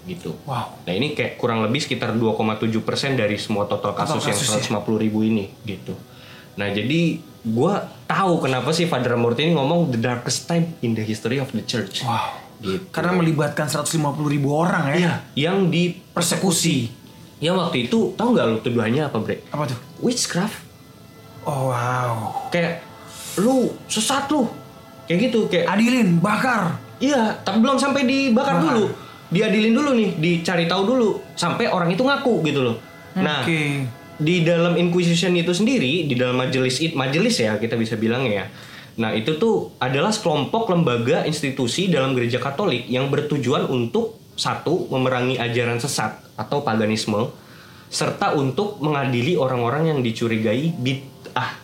Gitu. 0.08 0.36
Wow. 0.48 0.84
Nah 0.88 0.94
ini 0.94 1.12
kayak 1.18 1.36
kurang 1.42 1.64
lebih 1.66 1.84
sekitar 1.84 2.16
2,7% 2.16 3.20
dari 3.20 3.36
semua 3.36 3.68
total 3.68 3.92
kasus, 3.92 4.24
Total 4.24 4.32
kasus, 4.36 4.48
yang 4.70 4.84
150 4.84 5.04
ribu 5.04 5.20
ini 5.26 5.52
gitu. 5.68 5.96
Nah 6.56 6.72
jadi 6.72 7.20
gua 7.44 7.92
tahu 8.08 8.40
kenapa 8.44 8.72
sih 8.72 8.88
Father 8.88 9.20
Mort 9.20 9.36
ini 9.40 9.56
ngomong 9.56 9.92
the 9.92 10.00
darkest 10.00 10.48
time 10.48 10.76
in 10.80 10.96
the 10.96 11.04
history 11.04 11.44
of 11.44 11.52
the 11.52 11.64
church. 11.64 12.08
Wow. 12.08 12.47
Gitu. 12.58 12.84
Karena 12.90 13.14
melibatkan 13.14 13.70
150 13.70 13.94
ribu 14.26 14.50
orang 14.52 14.90
ya. 14.90 14.96
Iya, 14.98 15.14
yang 15.50 15.70
di 15.70 15.94
Persekusi. 16.12 16.90
yang 17.38 17.54
waktu 17.54 17.86
itu 17.86 18.18
tahu 18.18 18.34
nggak 18.34 18.46
lu 18.50 18.58
tuduhannya 18.66 19.06
apa 19.06 19.18
bre? 19.22 19.46
Apa 19.54 19.70
tuh? 19.70 19.78
Witchcraft. 20.02 20.58
Oh 21.46 21.70
wow. 21.70 22.50
Kayak 22.50 22.82
lu 23.38 23.70
sesat 23.86 24.26
lu. 24.34 24.50
Kayak 25.06 25.30
gitu 25.30 25.40
kayak 25.46 25.70
Adilin, 25.70 26.18
bakar. 26.18 26.82
Iya, 26.98 27.38
tapi 27.46 27.62
belum 27.62 27.78
sampai 27.78 28.04
dibakar 28.04 28.58
Bakar. 28.58 28.66
dulu. 28.74 28.86
Diadilin 29.28 29.76
dulu 29.76 29.90
nih, 29.94 30.10
dicari 30.18 30.66
tahu 30.66 30.82
dulu 30.88 31.10
sampai 31.38 31.70
orang 31.70 31.92
itu 31.94 32.02
ngaku 32.02 32.42
gitu 32.42 32.64
loh. 32.64 32.76
Nah, 33.14 33.44
Oke. 33.44 33.86
di 34.18 34.42
dalam 34.42 34.74
Inquisition 34.74 35.36
itu 35.36 35.54
sendiri, 35.54 36.10
di 36.10 36.16
dalam 36.18 36.40
majelis 36.40 36.82
it 36.82 36.98
majelis 36.98 37.38
ya 37.38 37.60
kita 37.62 37.78
bisa 37.78 37.94
bilang 37.96 38.26
ya. 38.26 38.50
Nah, 38.98 39.14
itu 39.14 39.38
tuh 39.38 39.78
adalah 39.78 40.10
sekelompok 40.10 40.74
lembaga 40.74 41.22
institusi 41.30 41.86
dalam 41.86 42.18
gereja 42.18 42.42
Katolik 42.42 42.90
yang 42.90 43.14
bertujuan 43.14 43.70
untuk 43.70 44.18
satu 44.34 44.90
memerangi 44.90 45.38
ajaran 45.38 45.78
sesat 45.78 46.18
atau 46.34 46.66
paganisme 46.66 47.30
serta 47.94 48.34
untuk 48.34 48.82
mengadili 48.82 49.38
orang-orang 49.38 49.94
yang 49.94 50.00
dicurigai 50.02 50.74
bid'ah. 50.82 51.62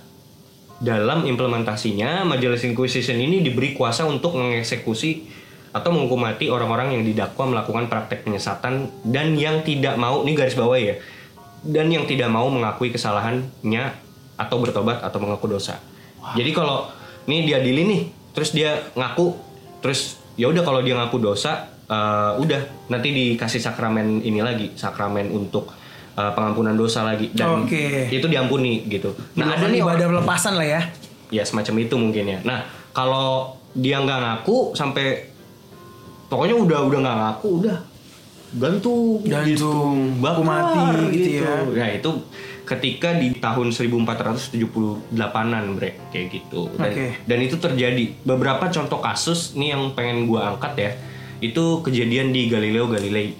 Dalam 0.83 1.25
implementasinya, 1.25 2.21
Majelis 2.21 2.63
Inquisition 2.69 3.17
ini 3.17 3.41
diberi 3.41 3.73
kuasa 3.73 4.05
untuk 4.05 4.37
mengeksekusi 4.37 5.41
atau 5.73 5.89
menghukum 5.89 6.21
mati 6.21 6.53
orang-orang 6.53 6.93
yang 6.93 7.03
didakwa 7.03 7.49
melakukan 7.49 7.89
praktek 7.89 8.29
penyesatan 8.29 8.93
dan 9.01 9.33
yang 9.33 9.65
tidak 9.65 9.97
mau, 9.97 10.21
ini 10.21 10.37
garis 10.37 10.53
bawah 10.53 10.77
ya, 10.77 11.01
dan 11.65 11.89
yang 11.89 12.05
tidak 12.05 12.29
mau 12.29 12.45
mengakui 12.45 12.93
kesalahannya 12.93 13.83
atau 14.37 14.57
bertobat 14.61 15.01
atau 15.01 15.17
mengaku 15.17 15.49
dosa. 15.49 15.81
Jadi 16.37 16.51
kalau 16.53 16.87
ini 17.27 17.47
diadili 17.47 17.81
nih, 17.87 18.01
terus 18.35 18.51
dia 18.51 18.79
ngaku, 18.95 19.35
terus 19.79 20.19
ya 20.35 20.49
udah 20.49 20.63
kalau 20.65 20.81
dia 20.81 20.97
ngaku 20.97 21.17
dosa, 21.21 21.71
eh, 21.87 22.31
udah 22.39 22.89
nanti 22.89 23.13
dikasih 23.13 23.61
sakramen 23.61 24.23
ini 24.23 24.39
lagi, 24.43 24.73
sakramen 24.75 25.31
untuk 25.31 25.71
eh, 26.13 26.31
pengampunan 26.35 26.75
dosa 26.77 27.01
lagi 27.05 27.33
dan 27.33 27.65
Oke. 27.65 28.11
itu 28.11 28.27
diampuni 28.27 28.85
gitu. 28.87 29.15
Nah 29.39 29.57
ada 29.57 29.65
nih 29.69 29.81
ibadah 29.81 30.07
pelepasan 30.09 30.59
lah 30.59 30.67
ya. 30.67 30.81
ya 31.33 31.43
semacam 31.45 31.73
itu 31.81 31.95
mungkin 31.97 32.25
ya. 32.29 32.39
Nah 32.45 32.65
kalau 32.93 33.57
dia 33.73 33.97
nggak 33.97 34.19
ngaku 34.21 34.77
sampai 34.77 35.33
pokoknya 36.29 36.55
udah 36.57 36.79
udah 36.85 36.99
nggak 37.01 37.17
ngaku 37.17 37.47
udah 37.65 37.77
gantung 38.53 39.17
Gantung, 39.25 40.21
bakar 40.21 40.37
hukum 40.37 40.45
mati 40.45 41.17
gitu 41.17 41.29
ya. 41.41 41.53
ya 41.73 41.87
itu 41.97 42.09
ketika 42.63 43.11
di 43.11 43.35
tahun 43.35 43.75
1478an 43.75 45.65
bre 45.75 45.91
kayak 46.09 46.27
gitu. 46.31 46.71
Dan, 46.79 46.91
Oke. 46.91 47.05
dan 47.27 47.39
itu 47.43 47.55
terjadi. 47.59 48.05
Beberapa 48.23 48.71
contoh 48.71 48.99
kasus 49.03 49.53
nih 49.55 49.75
yang 49.75 49.91
pengen 49.93 50.25
gua 50.25 50.55
angkat 50.55 50.73
ya 50.79 50.91
itu 51.43 51.83
kejadian 51.83 52.31
di 52.31 52.47
Galileo 52.47 52.87
Galilei 52.87 53.35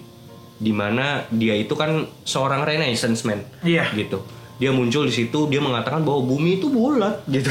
di 0.60 0.72
mana 0.76 1.24
dia 1.32 1.56
itu 1.56 1.72
kan 1.76 2.04
seorang 2.28 2.68
renaissance 2.68 3.24
man 3.24 3.40
Iya. 3.64 3.88
gitu. 3.96 4.20
Dia 4.60 4.76
muncul 4.76 5.08
di 5.08 5.14
situ 5.16 5.48
dia 5.48 5.64
mengatakan 5.64 6.04
bahwa 6.04 6.24
bumi 6.24 6.60
itu 6.62 6.68
bulat 6.68 7.24
gitu. 7.28 7.50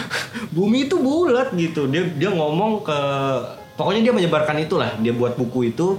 Bumi 0.56 0.86
itu 0.88 0.96
bulat 1.00 1.52
gitu. 1.56 1.88
Dia 1.90 2.06
dia 2.12 2.30
ngomong 2.32 2.84
ke 2.86 2.98
pokoknya 3.76 4.08
dia 4.08 4.14
menyebarkan 4.14 4.56
itulah. 4.62 4.94
Dia 5.00 5.12
buat 5.12 5.36
buku 5.36 5.74
itu 5.74 5.96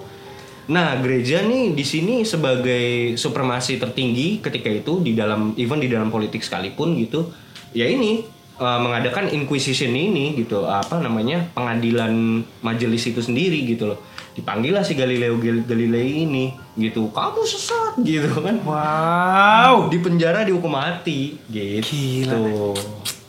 nah 0.67 0.95
gereja 0.97 1.41
nih 1.41 1.71
di 1.71 1.81
sini 1.81 2.15
sebagai 2.21 2.85
supremasi 3.15 3.77
tertinggi 3.77 4.39
ketika 4.39 4.67
itu 4.67 4.99
di 4.99 5.11
dalam 5.11 5.55
even 5.55 5.79
di 5.79 5.87
dalam 5.87 6.07
politik 6.07 6.39
sekalipun 6.39 6.95
gitu 6.97 7.31
ya 7.71 7.85
ini 7.85 8.27
eh, 8.53 8.79
mengadakan 8.79 9.27
inquisition 9.29 9.89
ini 9.89 10.35
gitu 10.35 10.63
apa 10.63 10.97
namanya 10.97 11.47
pengadilan 11.51 12.11
majelis 12.59 13.05
itu 13.05 13.19
sendiri 13.19 13.63
gitu 13.65 13.87
loh 13.87 13.99
dipanggil 14.33 14.69
lah 14.69 14.83
si 14.83 14.93
Galileo 14.93 15.35
Gal- 15.35 15.63
Galilei 15.63 16.21
ini 16.21 16.51
gitu 16.75 17.09
kamu 17.09 17.41
sesat 17.41 17.97
gitu 17.99 18.37
kan 18.37 18.59
Wow. 18.61 19.87
di 19.87 19.97
penjara 19.97 20.43
dihukum 20.43 20.69
mati 20.69 21.39
gitu. 21.47 21.89
Gila. 21.89 22.77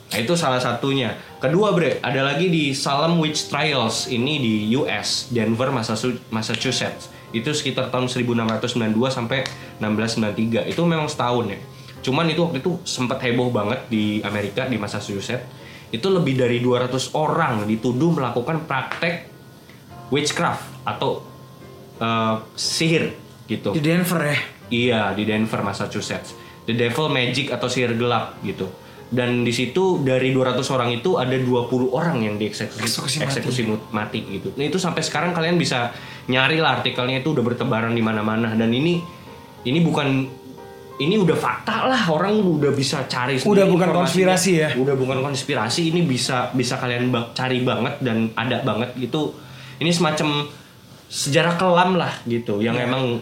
Nah 0.09 0.17
itu 0.17 0.33
salah 0.33 0.57
satunya. 0.57 1.09
Kedua 1.37 1.69
bre, 1.69 1.97
ada 1.99 2.21
lagi 2.23 2.45
di 2.45 2.73
Salem 2.73 3.17
Witch 3.17 3.47
Trials 3.47 4.05
ini 4.07 4.37
di 4.37 4.53
US, 4.75 5.29
Denver, 5.29 5.69
Massachu- 5.69 6.17
Massachusetts. 6.29 7.09
Itu 7.35 7.53
sekitar 7.53 7.93
tahun 7.93 8.09
1692 8.09 8.95
sampai 9.09 9.45
1693. 9.81 10.71
Itu 10.71 10.81
memang 10.85 11.07
setahun 11.07 11.45
ya. 11.49 11.59
Cuman 11.99 12.25
itu 12.31 12.41
waktu 12.41 12.63
itu 12.63 12.79
sempat 12.87 13.19
heboh 13.21 13.51
banget 13.51 13.85
di 13.91 14.23
Amerika 14.23 14.65
di 14.65 14.79
Massachusetts. 14.79 15.45
Itu 15.89 16.13
lebih 16.13 16.37
dari 16.37 16.61
200 16.61 17.17
orang 17.17 17.65
dituduh 17.65 18.13
melakukan 18.13 18.65
praktek 18.69 19.29
witchcraft 20.13 20.65
atau 20.85 21.25
eh, 22.01 22.35
sihir 22.53 23.13
gitu. 23.49 23.73
Di 23.73 23.81
Denver 23.81 24.21
ya. 24.21 24.39
Iya 24.69 25.01
di 25.17 25.25
Denver, 25.25 25.65
Massachusetts. 25.65 26.37
The 26.69 26.77
Devil 26.77 27.09
Magic 27.09 27.49
atau 27.49 27.65
sihir 27.65 27.97
gelap 27.97 28.37
gitu. 28.45 28.69
Dan 29.09 29.41
di 29.41 29.49
situ 29.49 29.99
dari 29.99 30.29
200 30.29 30.61
orang 30.69 30.93
itu 30.93 31.17
ada 31.17 31.33
20 31.33 31.65
orang 31.89 32.21
yang 32.21 32.35
dieksekusi 32.35 32.77
Eksekusi 32.79 33.17
mati. 33.17 33.25
eksekusi 33.27 33.61
mati 33.89 34.19
gitu. 34.29 34.53
Nah, 34.53 34.63
itu 34.63 34.77
sampai 34.77 35.01
sekarang 35.01 35.33
kalian 35.33 35.57
bisa 35.57 35.89
nyari 36.25 36.57
lah 36.57 36.77
artikelnya 36.77 37.19
itu 37.19 37.33
udah 37.33 37.41
bertebaran 37.43 37.89
di 37.89 37.99
mana-mana 37.99 38.53
dan 38.53 38.69
ini 38.69 39.01
ini 39.59 39.79
bukan 39.81 40.29
ini 40.95 41.15
udah 41.15 41.33
fakta 41.33 41.87
lah 41.87 42.03
orang 42.07 42.37
udah 42.37 42.69
bisa 42.69 43.07
cari 43.07 43.39
Udah 43.39 43.63
sendiri 43.63 43.65
bukan 43.67 43.87
informasinya. 43.87 43.97
konspirasi 44.29 44.51
ya? 44.53 44.69
Udah 44.75 44.93
bukan 44.93 45.19
konspirasi, 45.23 45.81
ini 45.89 46.01
bisa 46.03 46.51
bisa 46.51 46.75
kalian 46.75 47.07
ba- 47.07 47.31
cari 47.31 47.63
banget 47.63 47.97
dan 47.99 48.29
ada 48.35 48.61
banget 48.61 48.93
gitu. 48.95 49.33
Ini 49.77 49.89
semacam 49.89 50.45
sejarah 51.07 51.55
kelam 51.55 51.95
lah 51.95 52.13
gitu 52.23 52.59
yang 52.59 52.77
emang 52.77 53.17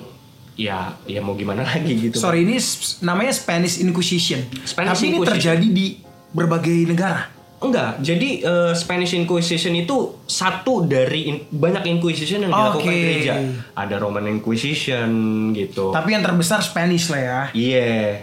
ya 0.58 0.98
ya 1.06 1.22
mau 1.22 1.38
gimana 1.38 1.62
lagi 1.64 2.10
gitu. 2.10 2.18
Sorry 2.18 2.44
ini 2.44 2.58
namanya 3.06 3.32
Spanish 3.32 3.78
Inquisition. 3.78 4.42
Spanish 4.66 4.98
Tapi 4.98 5.04
ini 5.08 5.22
Inquisition. 5.22 5.34
terjadi 5.38 5.68
di 5.70 5.86
berbagai 6.34 6.78
negara. 6.90 7.30
Enggak, 7.58 7.98
jadi 8.06 8.30
eh, 8.46 8.74
Spanish 8.78 9.18
Inquisition 9.18 9.74
itu 9.74 10.22
satu 10.30 10.86
dari 10.86 11.26
in- 11.26 11.46
banyak 11.50 11.90
Inquisition 11.90 12.46
yang 12.46 12.54
dilakukan 12.54 12.86
Oke. 12.86 12.94
gereja. 12.94 13.34
Ada 13.74 13.98
Roman 13.98 14.30
Inquisition 14.30 15.10
gitu. 15.58 15.90
Tapi 15.90 16.14
yang 16.14 16.22
terbesar 16.22 16.62
Spanish 16.62 17.10
lah 17.10 17.22
ya. 17.22 17.42
Iya. 17.58 18.22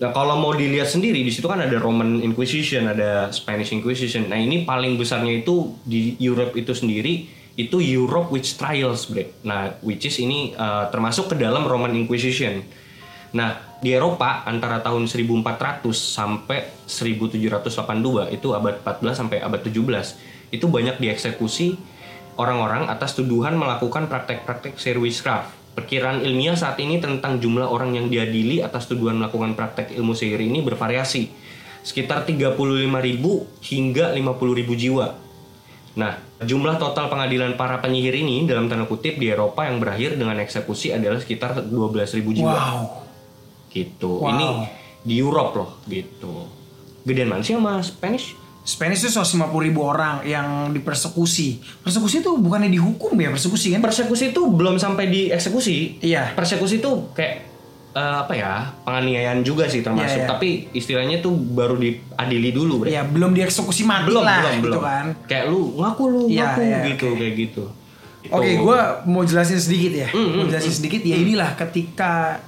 Nah, 0.00 0.10
kalau 0.16 0.40
mau 0.40 0.56
dilihat 0.56 0.88
sendiri 0.88 1.20
di 1.20 1.28
situ 1.28 1.44
kan 1.44 1.60
ada 1.60 1.76
Roman 1.76 2.24
Inquisition, 2.24 2.88
ada 2.88 3.28
Spanish 3.36 3.68
Inquisition. 3.70 4.32
Nah, 4.32 4.40
ini 4.40 4.64
paling 4.64 4.96
besarnya 4.96 5.44
itu 5.44 5.76
di 5.84 6.16
Europe 6.16 6.56
itu 6.56 6.72
sendiri 6.72 7.43
itu 7.54 7.78
Europe 7.78 8.34
Witch 8.34 8.58
Trials, 8.58 9.06
Bre. 9.06 9.30
Nah, 9.46 9.78
which 9.86 10.06
is 10.06 10.18
ini 10.18 10.54
uh, 10.58 10.90
termasuk 10.90 11.30
ke 11.30 11.36
dalam 11.38 11.66
Roman 11.66 11.94
Inquisition. 11.94 12.66
Nah, 13.34 13.58
di 13.82 13.90
Eropa 13.94 14.46
antara 14.46 14.78
tahun 14.82 15.10
1400 15.10 15.82
sampai 15.90 16.70
1782 16.86 18.30
itu 18.30 18.48
abad 18.54 18.78
14 18.82 19.20
sampai 19.20 19.42
abad 19.42 19.60
17 19.60 20.54
itu 20.54 20.66
banyak 20.70 21.02
dieksekusi 21.02 21.74
orang-orang 22.38 22.86
atas 22.86 23.18
tuduhan 23.18 23.58
melakukan 23.58 24.06
praktek-praktek 24.06 24.78
sihir 24.78 25.02
witchcraft. 25.02 25.50
Perkiraan 25.74 26.22
ilmiah 26.22 26.54
saat 26.54 26.78
ini 26.78 27.02
tentang 27.02 27.42
jumlah 27.42 27.66
orang 27.66 27.98
yang 27.98 28.06
diadili 28.06 28.62
atas 28.62 28.86
tuduhan 28.86 29.18
melakukan 29.18 29.58
praktek 29.58 29.90
ilmu 29.98 30.14
sihir 30.14 30.38
ini 30.38 30.62
bervariasi. 30.62 31.34
Sekitar 31.82 32.22
35.000 32.24 32.54
hingga 33.66 34.14
50.000 34.14 34.82
jiwa. 34.86 35.23
Nah, 35.94 36.18
jumlah 36.42 36.74
total 36.82 37.06
pengadilan 37.06 37.54
para 37.54 37.78
penyihir 37.78 38.18
ini 38.18 38.50
dalam 38.50 38.66
tanda 38.66 38.82
kutip 38.90 39.14
di 39.14 39.30
Eropa 39.30 39.62
yang 39.62 39.78
berakhir 39.78 40.18
dengan 40.18 40.34
eksekusi 40.42 40.90
adalah 40.90 41.22
sekitar 41.22 41.54
12.000 41.70 42.34
jiwa. 42.34 42.50
Wow. 42.50 42.78
Gitu. 43.70 44.10
Wow. 44.10 44.30
Ini 44.34 44.48
di 45.06 45.14
Europe 45.22 45.52
loh, 45.54 45.70
gitu. 45.86 46.50
Gedean 47.06 47.30
mana 47.30 47.46
sih 47.46 47.54
sama 47.54 47.78
Spanish? 47.84 48.34
Spanish 48.64 49.04
itu 49.04 49.12
150 49.12 49.44
ribu 49.60 49.84
orang 49.84 50.24
yang 50.24 50.72
dipersekusi. 50.72 51.60
Persekusi 51.84 52.24
itu 52.24 52.32
bukannya 52.40 52.72
dihukum 52.72 53.12
ya 53.20 53.28
persekusi 53.28 53.76
kan? 53.76 53.84
Persekusi 53.84 54.32
itu 54.32 54.40
belum 54.48 54.80
sampai 54.80 55.12
dieksekusi. 55.12 56.00
Iya. 56.00 56.32
Persekusi 56.32 56.80
itu 56.80 57.12
kayak 57.12 57.53
eh, 57.94 58.16
apa 58.26 58.32
ya 58.34 58.52
penganiayaan 58.82 59.40
juga 59.46 59.70
sih 59.70 59.80
termasuk. 59.80 60.10
Iya, 60.10 60.26
iya. 60.26 60.30
Tapi 60.30 60.48
istilahnya 60.74 61.22
tuh 61.22 61.32
baru 61.32 61.78
diadili 61.78 62.50
dulu, 62.50 62.84
bre. 62.84 62.90
Ya 62.90 63.06
belum 63.06 63.32
dieksekusi 63.32 63.86
mati 63.86 64.10
belum, 64.10 64.26
lah 64.26 64.42
belum, 64.42 64.54
gitu 64.58 64.66
belum. 64.68 64.82
kan. 64.82 65.06
Kayak 65.30 65.44
lu 65.48 65.60
ngaku 65.78 66.02
lu 66.10 66.22
Iya, 66.26 66.42
ngaku 66.44 66.60
iya, 66.60 66.78
gitu 66.90 67.08
kayak 67.14 67.34
gitu. 67.38 67.64
Oke, 68.32 68.56
Itu. 68.56 68.64
gue 68.64 68.80
mau 69.04 69.22
jelasin 69.22 69.60
sedikit 69.60 69.92
ya. 69.94 70.08
Mm, 70.08 70.28
mau 70.32 70.44
mm, 70.48 70.50
jelasin 70.50 70.74
sedikit 70.74 71.00
ya 71.04 71.16
inilah 71.20 71.50
ketika 71.60 72.40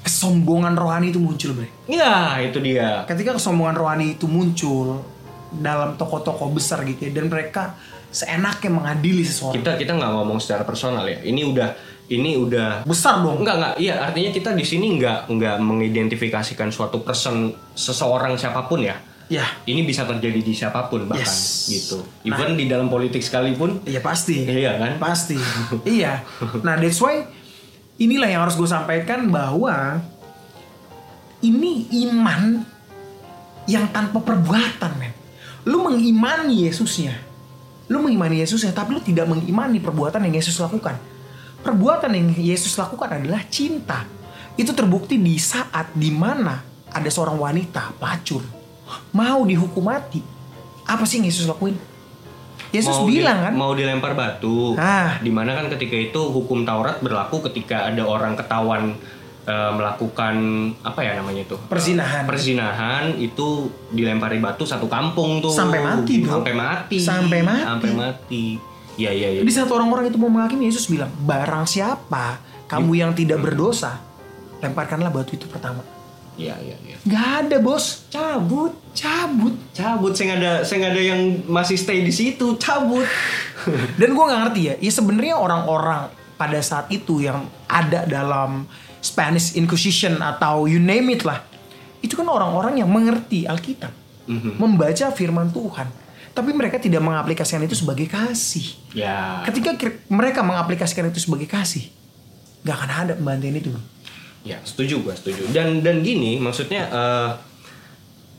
kesombongan 0.00 0.72
rohani 0.72 1.12
itu 1.12 1.20
muncul, 1.20 1.52
Bre. 1.52 1.68
Ya, 1.84 2.40
itu 2.40 2.58
dia. 2.64 3.04
Ketika 3.04 3.36
kesombongan 3.36 3.76
rohani 3.76 4.16
itu 4.16 4.24
muncul 4.24 5.04
dalam 5.52 5.98
toko-toko 6.00 6.48
besar 6.48 6.86
gitu 6.86 7.10
ya 7.10 7.12
dan 7.12 7.26
mereka 7.28 7.76
seenaknya 8.10 8.70
mengadili 8.70 9.22
seseorang. 9.22 9.60
Kita 9.62 9.76
kita 9.78 9.92
nggak 9.94 10.12
ngomong 10.16 10.38
secara 10.42 10.66
personal 10.66 11.06
ya. 11.06 11.22
Ini 11.22 11.40
udah 11.46 11.68
ini 12.10 12.34
udah 12.34 12.82
Besar 12.82 13.22
dong. 13.22 13.38
Enggak 13.40 13.56
enggak, 13.56 13.74
iya 13.78 14.02
artinya 14.02 14.30
kita 14.34 14.50
di 14.52 14.66
sini 14.66 14.98
enggak 14.98 15.30
enggak 15.30 15.62
mengidentifikasikan 15.62 16.74
suatu 16.74 17.06
person 17.06 17.54
seseorang 17.78 18.34
siapa 18.34 18.66
pun 18.66 18.82
ya. 18.82 18.98
Ya, 19.30 19.46
Ini 19.62 19.86
bisa 19.86 20.02
terjadi 20.02 20.42
di 20.42 20.50
siapa 20.50 20.90
pun 20.90 21.06
bahkan 21.06 21.22
Yes. 21.22 21.70
gitu. 21.70 22.02
Nah. 22.26 22.34
Even 22.34 22.58
di 22.58 22.66
dalam 22.66 22.90
politik 22.90 23.22
sekalipun. 23.22 23.78
iya 23.86 24.02
pasti. 24.02 24.42
Iya 24.42 24.74
kan? 24.74 24.92
Pasti. 24.98 25.38
iya. 25.86 26.26
Nah, 26.66 26.74
that's 26.74 26.98
why 26.98 27.30
inilah 27.94 28.26
yang 28.26 28.42
harus 28.42 28.58
gue 28.58 28.66
sampaikan 28.66 29.30
bahwa 29.30 30.02
ini 31.46 31.86
iman 32.10 32.66
yang 33.70 33.86
tanpa 33.94 34.18
perbuatan, 34.18 34.98
men. 34.98 35.14
Lu 35.62 35.86
mengimani 35.86 36.66
Yesusnya. 36.66 37.14
Lu 37.86 38.02
mengimani 38.02 38.42
Yesusnya, 38.42 38.74
tapi 38.74 38.98
lu 38.98 39.00
tidak 39.04 39.30
mengimani 39.30 39.78
perbuatan 39.78 40.26
yang 40.26 40.42
Yesus 40.42 40.58
lakukan. 40.58 40.98
Perbuatan 41.60 42.10
yang 42.10 42.28
Yesus 42.32 42.74
lakukan 42.74 43.12
adalah 43.12 43.44
cinta. 43.46 44.04
Itu 44.54 44.72
terbukti 44.72 45.16
di 45.16 45.36
saat 45.36 45.92
di 45.92 46.08
mana 46.08 46.60
ada 46.88 47.06
seorang 47.06 47.36
wanita 47.36 47.94
pelacur 47.96 48.42
mau 49.10 49.42
dihukum 49.42 49.86
mati. 49.86 50.18
Apa 50.82 51.06
sih 51.06 51.22
yang 51.22 51.30
Yesus 51.30 51.46
lakuin? 51.46 51.78
Yesus 52.70 52.90
Mau 52.92 53.06
di- 53.06 53.18
bilang 53.18 53.38
kan, 53.40 53.52
mau 53.52 53.72
dilempar 53.72 54.14
batu. 54.14 54.74
Ah. 54.74 55.18
Di 55.18 55.30
mana 55.30 55.54
kan 55.54 55.66
ketika 55.68 55.94
itu 55.94 56.20
hukum 56.20 56.62
Taurat 56.62 56.98
berlaku 56.98 57.42
ketika 57.44 57.86
ada 57.86 58.02
orang 58.02 58.34
ketahuan 58.34 58.94
eh, 59.42 59.70
melakukan 59.72 60.34
apa 60.80 61.00
ya 61.00 61.16
namanya 61.16 61.42
itu 61.42 61.56
Perzinahan. 61.66 62.26
perzinahan 62.26 63.04
itu 63.16 63.66
dilempari 63.90 64.38
batu 64.38 64.62
satu 64.62 64.86
kampung 64.86 65.40
tuh 65.40 65.50
Sampai 65.50 65.80
mati, 65.80 66.22
bro. 66.22 66.38
sampai 66.38 66.52
mati 66.52 66.96
Sampai 66.98 67.40
mati. 67.40 67.64
sampai 67.64 67.90
mati 67.90 68.44
iya 69.00 69.10
iya 69.10 69.28
iya. 69.32 69.40
Di 69.40 69.48
saat 69.48 69.68
orang-orang 69.68 70.08
itu 70.08 70.16
mau 70.16 70.28
menghakimi 70.28 70.68
Yesus 70.68 70.84
bilang, 70.86 71.08
barang 71.16 71.64
siapa 71.64 72.36
kamu 72.66 72.92
yang 72.94 73.12
tidak 73.12 73.40
berdosa, 73.40 73.96
lemparkanlah 74.58 75.08
batu 75.08 75.34
itu 75.34 75.46
pertama. 75.46 75.80
iya 76.36 76.56
iya 76.56 76.76
iya. 76.80 76.96
Gak 77.04 77.28
ada 77.44 77.56
bos, 77.58 78.08
cabut, 78.08 78.72
cabut. 78.92 79.52
cabut. 79.72 80.12
Saya 80.12 80.24
nggak 80.26 80.40
ada 80.40 80.52
saya 80.62 80.76
nggak 80.80 80.92
ada 80.92 81.02
yang 81.02 81.20
masih 81.44 81.76
stay 81.76 82.00
di 82.00 82.08
situ. 82.10 82.56
Cabut. 82.56 83.04
Dan 84.00 84.12
gue 84.12 84.24
nggak 84.24 84.40
ngerti 84.44 84.60
ya, 84.62 84.74
ya 84.76 84.88
sebenarnya 84.90 85.36
orang-orang 85.36 86.08
pada 86.36 86.60
saat 86.60 86.88
itu 86.88 87.20
yang 87.20 87.44
ada 87.66 88.04
dalam 88.04 88.64
Spanish 89.00 89.52
Inquisition 89.52 90.20
atau 90.20 90.64
you 90.64 90.76
name 90.76 91.12
it 91.12 91.24
lah, 91.24 91.44
itu 92.00 92.16
kan 92.16 92.24
orang-orang 92.24 92.80
yang 92.80 92.88
mengerti 92.88 93.44
Alkitab, 93.44 93.92
Mhm. 94.24 94.56
membaca 94.56 95.12
Firman 95.12 95.48
Tuhan, 95.50 95.88
tapi 96.30 96.54
mereka 96.54 96.78
tidak 96.78 97.02
mengaplikasikan 97.02 97.66
itu 97.66 97.74
sebagai 97.74 98.06
kasih. 98.06 98.66
ya 98.94 99.42
Ketika 99.46 99.74
mereka 100.06 100.40
mengaplikasikan 100.46 101.10
itu 101.10 101.18
sebagai 101.18 101.50
kasih, 101.50 101.90
nggak 102.62 102.76
akan 102.76 102.90
ada 102.90 103.12
pembantian 103.18 103.56
itu. 103.58 103.70
Ya, 104.40 104.56
setuju 104.64 105.04
gua, 105.04 105.12
setuju. 105.12 105.50
Dan 105.52 105.84
dan 105.84 106.00
gini, 106.00 106.40
maksudnya 106.40 106.88
eh, 106.88 107.30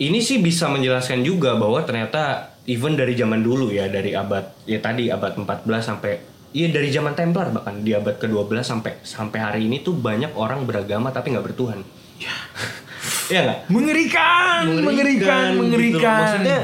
ini 0.01 0.17
sih 0.23 0.41
bisa 0.41 0.71
menjelaskan 0.71 1.21
juga 1.21 1.53
bahwa 1.59 1.83
ternyata 1.85 2.55
even 2.65 2.97
dari 2.97 3.13
zaman 3.13 3.43
dulu 3.43 3.69
ya, 3.69 3.91
dari 3.91 4.15
abad 4.15 4.65
ya 4.65 4.79
tadi 4.81 5.11
abad 5.11 5.37
14 5.37 5.67
sampai 5.83 6.13
iya 6.51 6.67
dari 6.67 6.89
zaman 6.91 7.15
Templar 7.15 7.53
bahkan 7.53 7.79
di 7.79 7.95
abad 7.95 8.17
ke-12 8.17 8.65
sampai 8.65 8.91
sampai 9.05 9.39
hari 9.39 9.61
ini 9.71 9.83
tuh 9.83 9.95
banyak 9.95 10.35
orang 10.35 10.65
beragama 10.65 11.11
tapi 11.11 11.35
nggak 11.35 11.45
bertuhan. 11.51 11.81
Iya 13.31 13.47
nggak? 13.47 13.59
Mengerikan, 13.71 14.61
mengerikan, 14.67 15.55
gitu. 15.55 15.59
mengerikan. 15.63 16.19
Maksudnya 16.19 16.59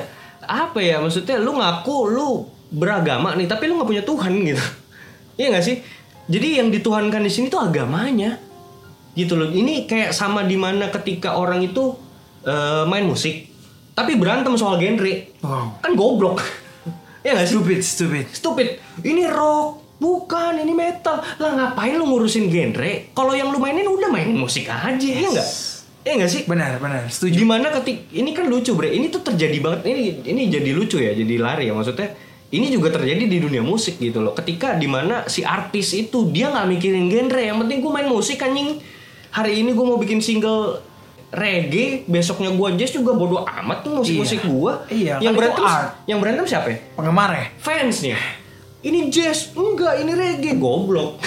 apa 0.48 0.80
ya? 0.80 1.04
Maksudnya 1.04 1.38
lu 1.38 1.60
ngaku 1.60 1.98
lu 2.08 2.30
beragama 2.72 3.36
nih, 3.36 3.48
tapi 3.48 3.68
lu 3.68 3.78
nggak 3.78 3.90
punya 3.92 4.04
Tuhan 4.04 4.34
gitu. 4.44 4.64
Iya 5.38 5.48
nggak 5.54 5.66
sih? 5.68 5.78
Jadi 6.28 6.60
yang 6.60 6.68
dituhankan 6.74 7.22
di 7.22 7.32
sini 7.32 7.48
tuh 7.48 7.62
agamanya, 7.62 8.40
gitu 9.14 9.38
loh. 9.38 9.48
Ini 9.48 9.88
kayak 9.88 10.12
sama 10.12 10.44
di 10.44 10.60
mana 10.60 10.90
ketika 10.90 11.38
orang 11.38 11.64
itu 11.64 11.96
eh, 12.44 12.84
main 12.88 13.04
musik, 13.04 13.48
tapi 13.92 14.16
berantem 14.16 14.56
soal 14.56 14.80
genre, 14.80 15.14
Wow. 15.44 15.80
kan 15.80 15.92
goblok. 15.96 16.40
Iya 17.24 17.36
nggak 17.36 17.48
sih? 17.48 17.56
Stupid, 17.60 17.80
stupid. 17.84 18.26
Stupid. 18.32 18.68
Ini 19.04 19.28
rock, 19.28 20.00
bukan 20.00 20.64
ini 20.64 20.72
metal. 20.72 21.20
Lah 21.40 21.52
ngapain 21.56 21.96
lu 21.96 22.08
ngurusin 22.08 22.48
genre? 22.48 23.12
Kalau 23.12 23.36
yang 23.36 23.52
lu 23.52 23.60
mainin 23.60 23.84
udah 23.84 24.08
mainin 24.08 24.38
musik 24.38 24.68
aja, 24.68 24.96
ya 24.96 25.28
nggak? 25.28 25.50
Iya 26.08 26.14
nggak 26.16 26.32
sih? 26.32 26.42
Benar, 26.46 26.80
benar. 26.80 27.04
Setuju. 27.06 27.36
Gimana 27.38 27.68
ketik 27.70 28.08
ini 28.14 28.32
kan 28.32 28.48
lucu 28.48 28.72
bre 28.72 28.88
ini 28.90 29.12
tuh 29.12 29.20
terjadi 29.20 29.60
banget 29.60 29.84
ini 29.86 30.24
ini 30.24 30.42
jadi 30.48 30.72
lucu 30.72 30.98
ya 30.98 31.12
jadi 31.12 31.36
lari 31.36 31.68
ya 31.68 31.76
maksudnya 31.76 32.16
ini 32.48 32.72
juga 32.72 32.88
terjadi 32.90 33.28
di 33.28 33.38
dunia 33.38 33.60
musik 33.60 34.00
gitu 34.00 34.24
loh 34.24 34.32
ketika 34.32 34.72
di 34.74 34.88
mana 34.88 35.28
si 35.28 35.44
artis 35.44 35.92
itu 35.92 36.32
dia 36.32 36.48
nggak 36.48 36.64
mikirin 36.66 37.12
genre 37.12 37.42
yang 37.42 37.60
penting 37.60 37.84
gue 37.84 37.92
main 37.92 38.08
musik 38.08 38.40
anjing 38.40 38.80
hari 39.30 39.60
ini 39.60 39.76
gue 39.76 39.84
mau 39.84 40.00
bikin 40.00 40.24
single 40.24 40.80
reggae 41.28 42.08
besoknya 42.08 42.48
gue 42.50 42.68
jazz 42.80 42.96
juga 42.96 43.12
bodo 43.12 43.44
amat 43.44 43.84
tuh 43.84 44.00
musik 44.00 44.16
musik 44.16 44.40
Iya. 44.40 44.48
gue 44.48 44.74
Iya, 44.90 45.14
yang 45.20 45.36
kan 45.36 45.40
berantem 45.44 45.64
art. 45.68 45.90
yang 46.08 46.20
berantem 46.24 46.46
siapa 46.48 46.68
ya 46.72 46.78
Penggemar 46.96 47.30
ya? 47.36 47.46
fansnya 47.60 48.16
ini 48.80 49.12
jazz 49.12 49.52
enggak 49.52 50.00
ini 50.00 50.12
reggae 50.16 50.56
goblok 50.56 51.20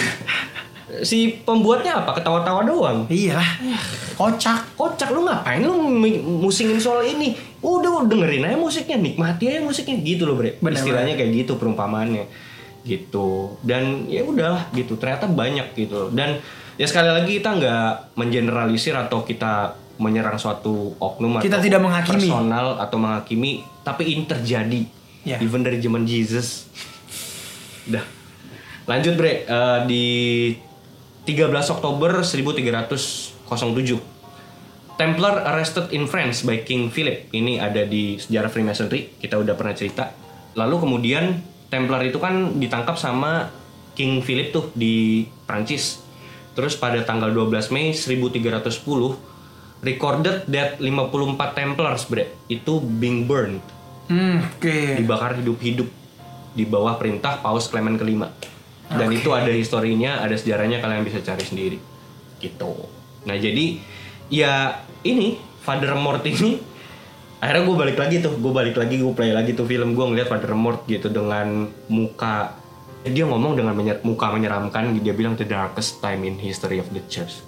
si 1.06 1.40
pembuatnya 1.42 2.02
apa? 2.04 2.18
Ketawa-tawa 2.18 2.66
doang? 2.66 2.98
Iya. 3.06 3.38
Lah. 3.38 3.82
Kocak. 4.18 4.76
kocak 4.76 5.08
lu 5.14 5.24
ngapain 5.24 5.64
lu 5.64 5.74
musingin 6.44 6.76
soal 6.76 7.06
ini? 7.06 7.32
Udah 7.64 8.04
dengerin 8.04 8.44
aja 8.44 8.56
musiknya 8.58 8.98
nikmati 9.00 9.48
aja 9.48 9.60
musiknya. 9.64 9.96
Gitu 10.02 10.28
loh 10.28 10.36
bre. 10.36 10.58
Bener, 10.60 10.76
istilahnya 10.76 11.14
kayak 11.16 11.30
gitu 11.46 11.52
perumpamaannya. 11.56 12.24
Gitu. 12.84 13.56
Dan 13.64 14.08
ya 14.10 14.26
udahlah 14.26 14.68
gitu. 14.76 14.98
Ternyata 15.00 15.30
banyak 15.30 15.72
gitu 15.76 16.12
dan 16.12 16.40
ya 16.80 16.86
sekali 16.88 17.12
lagi 17.12 17.40
kita 17.40 17.60
nggak 17.60 18.16
mengeneralisir 18.16 18.96
atau 18.96 19.20
kita 19.24 19.76
menyerang 20.00 20.40
suatu 20.40 20.96
oknum 20.96 21.36
Kita 21.44 21.60
atau 21.60 21.64
tidak 21.68 21.80
menghakimi. 21.84 22.24
personal 22.24 22.80
atau 22.80 22.96
menghakimi 22.96 23.60
tapi 23.84 24.16
ini 24.16 24.24
terjadi. 24.24 24.82
Ya. 25.20 25.36
even 25.44 25.60
dari 25.60 25.76
zaman 25.76 26.08
Jesus. 26.08 26.64
Udah 27.84 28.00
lanjut 28.88 29.14
bre. 29.20 29.44
Eh, 29.44 29.78
di 29.84 30.04
13 31.24 31.52
Oktober 31.76 32.24
1307 32.24 34.00
Templar 35.00 35.34
arrested 35.48 35.96
in 35.96 36.04
France 36.04 36.44
by 36.44 36.60
King 36.60 36.92
Philip. 36.92 37.32
Ini 37.32 37.56
ada 37.56 37.88
di 37.88 38.20
sejarah 38.20 38.52
Freemasonry, 38.52 39.16
kita 39.16 39.40
udah 39.40 39.56
pernah 39.56 39.72
cerita. 39.72 40.12
Lalu 40.52 40.76
kemudian 40.76 41.40
Templar 41.72 42.04
itu 42.04 42.20
kan 42.20 42.60
ditangkap 42.60 43.00
sama 43.00 43.48
King 43.96 44.20
Philip 44.20 44.52
tuh 44.52 44.68
di 44.76 45.24
Prancis. 45.48 46.04
Terus 46.52 46.76
pada 46.76 47.00
tanggal 47.00 47.32
12 47.32 47.72
Mei 47.72 47.96
1310 47.96 48.60
recorded 49.80 50.44
that 50.52 50.76
54 50.76 51.56
Templars 51.56 52.04
bre 52.04 52.28
itu 52.52 52.80
being 53.00 53.24
burned 53.24 53.64
Hmm, 54.10 54.42
oke. 54.42 54.76
dibakar 55.00 55.38
hidup-hidup 55.38 55.86
di 56.52 56.66
bawah 56.66 56.98
perintah 56.98 57.38
Paus 57.38 57.70
Clement 57.70 57.94
kelima 57.96 58.28
dan 58.90 59.06
Oke. 59.06 59.22
itu 59.22 59.30
ada 59.30 59.50
historinya 59.54 60.18
ada 60.18 60.34
sejarahnya 60.34 60.82
kalian 60.82 61.06
bisa 61.06 61.22
cari 61.22 61.44
sendiri. 61.46 61.78
Gitu. 62.42 62.72
Nah 63.26 63.36
jadi 63.38 63.78
ya 64.26 64.82
ini 65.06 65.38
Father 65.62 65.94
Mort 65.94 66.26
ini 66.26 66.58
akhirnya 67.38 67.62
gue 67.62 67.76
balik 67.78 67.98
lagi 67.98 68.16
tuh. 68.18 68.34
Gue 68.36 68.50
balik 68.50 68.74
lagi 68.74 68.98
gue 68.98 69.12
play 69.14 69.30
lagi 69.30 69.54
tuh 69.54 69.66
film. 69.70 69.94
Gue 69.94 70.10
ngeliat 70.10 70.26
Father 70.26 70.58
Mort 70.58 70.90
gitu 70.90 71.06
dengan 71.06 71.70
muka 71.86 72.58
dia 73.06 73.24
ngomong 73.24 73.54
dengan 73.54 73.78
menyer- 73.78 74.02
muka 74.02 74.34
menyeramkan. 74.34 74.90
Dia 74.98 75.14
bilang 75.14 75.38
the 75.38 75.46
darkest 75.46 76.02
time 76.02 76.26
in 76.26 76.36
history 76.42 76.82
of 76.82 76.90
the 76.90 77.00
church 77.06 77.46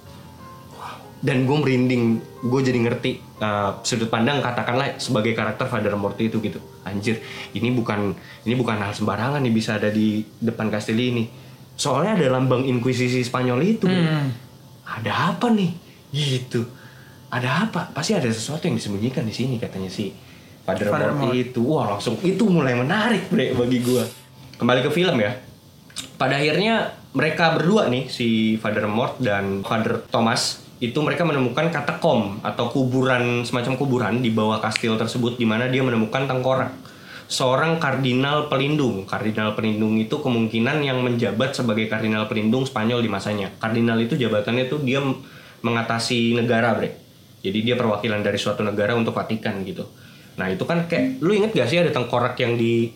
dan 1.22 1.46
gue 1.46 1.54
merinding 1.54 2.18
gue 2.42 2.60
jadi 2.66 2.78
ngerti 2.82 3.22
uh, 3.38 3.78
sudut 3.86 4.10
pandang 4.10 4.42
katakanlah 4.42 4.98
sebagai 4.98 5.38
karakter 5.38 5.70
Father 5.70 5.94
Morty 5.94 6.26
itu 6.26 6.42
gitu. 6.42 6.58
Anjir 6.82 7.22
ini 7.54 7.70
bukan 7.70 8.10
ini 8.42 8.54
bukan 8.58 8.82
hal 8.82 8.90
sembarangan 8.90 9.38
nih 9.38 9.54
bisa 9.54 9.78
ada 9.78 9.86
di 9.86 10.26
depan 10.42 10.66
Castelli 10.66 11.14
ini. 11.14 11.24
Soalnya 11.78 12.18
ada 12.18 12.26
lambang 12.34 12.66
Inkuisisi 12.66 13.22
Spanyol 13.22 13.60
itu. 13.62 13.86
Hmm. 13.86 14.34
ada 14.82 15.32
apa 15.32 15.46
nih? 15.48 15.72
Gitu. 16.10 16.66
Ada 17.30 17.70
apa? 17.70 17.94
Pasti 17.94 18.18
ada 18.18 18.26
sesuatu 18.26 18.66
yang 18.66 18.76
disembunyikan 18.76 19.22
di 19.24 19.32
sini 19.32 19.56
katanya 19.56 19.88
si 19.88 20.10
Father, 20.66 20.90
Father 20.90 21.14
Morty 21.14 21.54
itu. 21.54 21.62
Wah 21.62 21.96
langsung 21.96 22.18
itu 22.26 22.42
mulai 22.50 22.74
menarik 22.74 23.30
bre 23.30 23.54
bagi 23.54 23.78
gue 23.78 24.04
kembali 24.58 24.80
ke 24.86 24.90
film 24.90 25.22
ya. 25.22 25.38
Pada 26.18 26.38
akhirnya 26.38 26.98
mereka 27.14 27.54
berdua 27.54 27.86
nih 27.86 28.10
si 28.10 28.58
Father 28.58 28.90
Mort 28.90 29.22
dan 29.22 29.62
Father 29.62 30.02
Thomas 30.10 30.61
itu 30.82 30.98
mereka 30.98 31.22
menemukan 31.22 31.70
katakom 31.70 32.42
atau 32.42 32.66
kuburan 32.74 33.46
semacam 33.46 33.78
kuburan 33.78 34.18
di 34.18 34.34
bawah 34.34 34.58
kastil 34.58 34.98
tersebut 34.98 35.38
di 35.38 35.46
mana 35.46 35.70
dia 35.70 35.78
menemukan 35.78 36.26
tengkorak 36.26 36.74
seorang 37.30 37.78
kardinal 37.78 38.50
pelindung. 38.50 39.06
Kardinal 39.06 39.54
pelindung 39.54 39.96
itu 39.96 40.18
kemungkinan 40.18 40.82
yang 40.82 40.98
menjabat 41.00 41.54
sebagai 41.54 41.86
kardinal 41.86 42.26
pelindung 42.26 42.66
Spanyol 42.66 43.00
di 43.00 43.08
masanya. 43.08 43.54
Kardinal 43.62 43.96
itu 44.02 44.18
jabatannya 44.18 44.66
tuh 44.66 44.82
dia 44.82 44.98
mengatasi 45.62 46.34
negara, 46.34 46.74
Bre. 46.74 46.98
Jadi 47.40 47.58
dia 47.62 47.74
perwakilan 47.78 48.20
dari 48.20 48.36
suatu 48.36 48.60
negara 48.66 48.98
untuk 48.98 49.14
Vatikan 49.14 49.62
gitu. 49.62 49.86
Nah, 50.36 50.50
itu 50.50 50.66
kan 50.66 50.90
kayak 50.90 51.22
lu 51.22 51.32
inget 51.32 51.54
gak 51.54 51.68
sih 51.70 51.78
ada 51.78 51.94
tengkorak 51.94 52.34
yang 52.42 52.58
di 52.58 52.90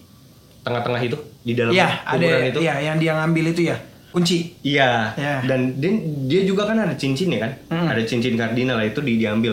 tengah-tengah 0.66 1.01
itu 1.07 1.16
di 1.47 1.55
dalam 1.55 1.70
ada 2.03 2.18
kuburan 2.18 2.43
itu? 2.51 2.59
ya 2.66 2.74
yang 2.82 2.97
dia 2.99 3.12
ngambil 3.14 3.45
itu 3.55 3.62
ya. 3.70 3.76
Kunci. 4.16 4.56
Iya. 4.64 5.12
Ya. 5.20 5.44
Dan 5.44 5.76
dia, 5.76 5.92
dia 6.24 6.42
juga 6.48 6.64
kan 6.64 6.80
ada 6.80 6.96
cincin 6.96 7.36
ya 7.36 7.44
kan? 7.44 7.52
Mm. 7.68 7.86
Ada 7.92 8.02
cincin 8.08 8.34
kardinal 8.40 8.80
itu 8.80 9.04
di, 9.04 9.20
diambil. 9.20 9.52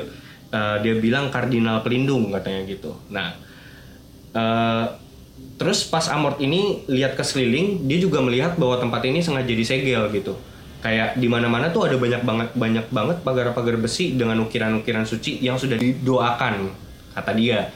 Eh, 0.53 0.77
dia 0.79 0.93
bilang 1.03 1.27
kardinal 1.27 1.83
pelindung 1.83 2.31
katanya 2.31 2.63
gitu. 2.63 2.95
Nah, 3.11 3.35
eh, 4.31 4.85
terus 5.59 5.83
pas 5.91 6.07
Amort 6.15 6.39
ini 6.39 6.87
lihat 6.87 7.19
ke 7.19 7.27
sekeliling, 7.27 7.91
dia 7.91 7.99
juga 7.99 8.23
melihat 8.23 8.55
bahwa 8.55 8.79
tempat 8.79 9.03
ini 9.03 9.19
sengaja 9.19 9.51
disegel 9.51 10.07
gitu. 10.15 10.39
Kayak 10.79 11.19
di 11.19 11.27
mana-mana 11.27 11.67
tuh 11.67 11.91
ada 11.91 11.99
banyak 11.99 12.23
banget 12.23 12.49
banyak 12.55 12.85
banget 12.87 13.17
pagar-pagar 13.19 13.75
besi 13.83 14.15
dengan 14.15 14.39
ukiran-ukiran 14.47 15.03
suci 15.03 15.43
yang 15.43 15.59
sudah 15.59 15.75
didoakan, 15.75 16.71
kata 17.19 17.31
dia. 17.35 17.67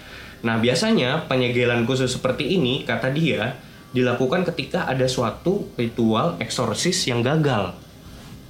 Nah, 0.46 0.62
biasanya 0.62 1.28
penyegelan 1.28 1.84
khusus 1.84 2.16
seperti 2.16 2.56
ini, 2.56 2.88
kata 2.88 3.12
dia, 3.12 3.58
dilakukan 3.96 4.44
ketika 4.54 4.88
ada 4.88 5.08
suatu 5.08 5.72
ritual 5.80 6.36
eksorsis 6.44 7.08
yang 7.08 7.24
gagal. 7.24 7.76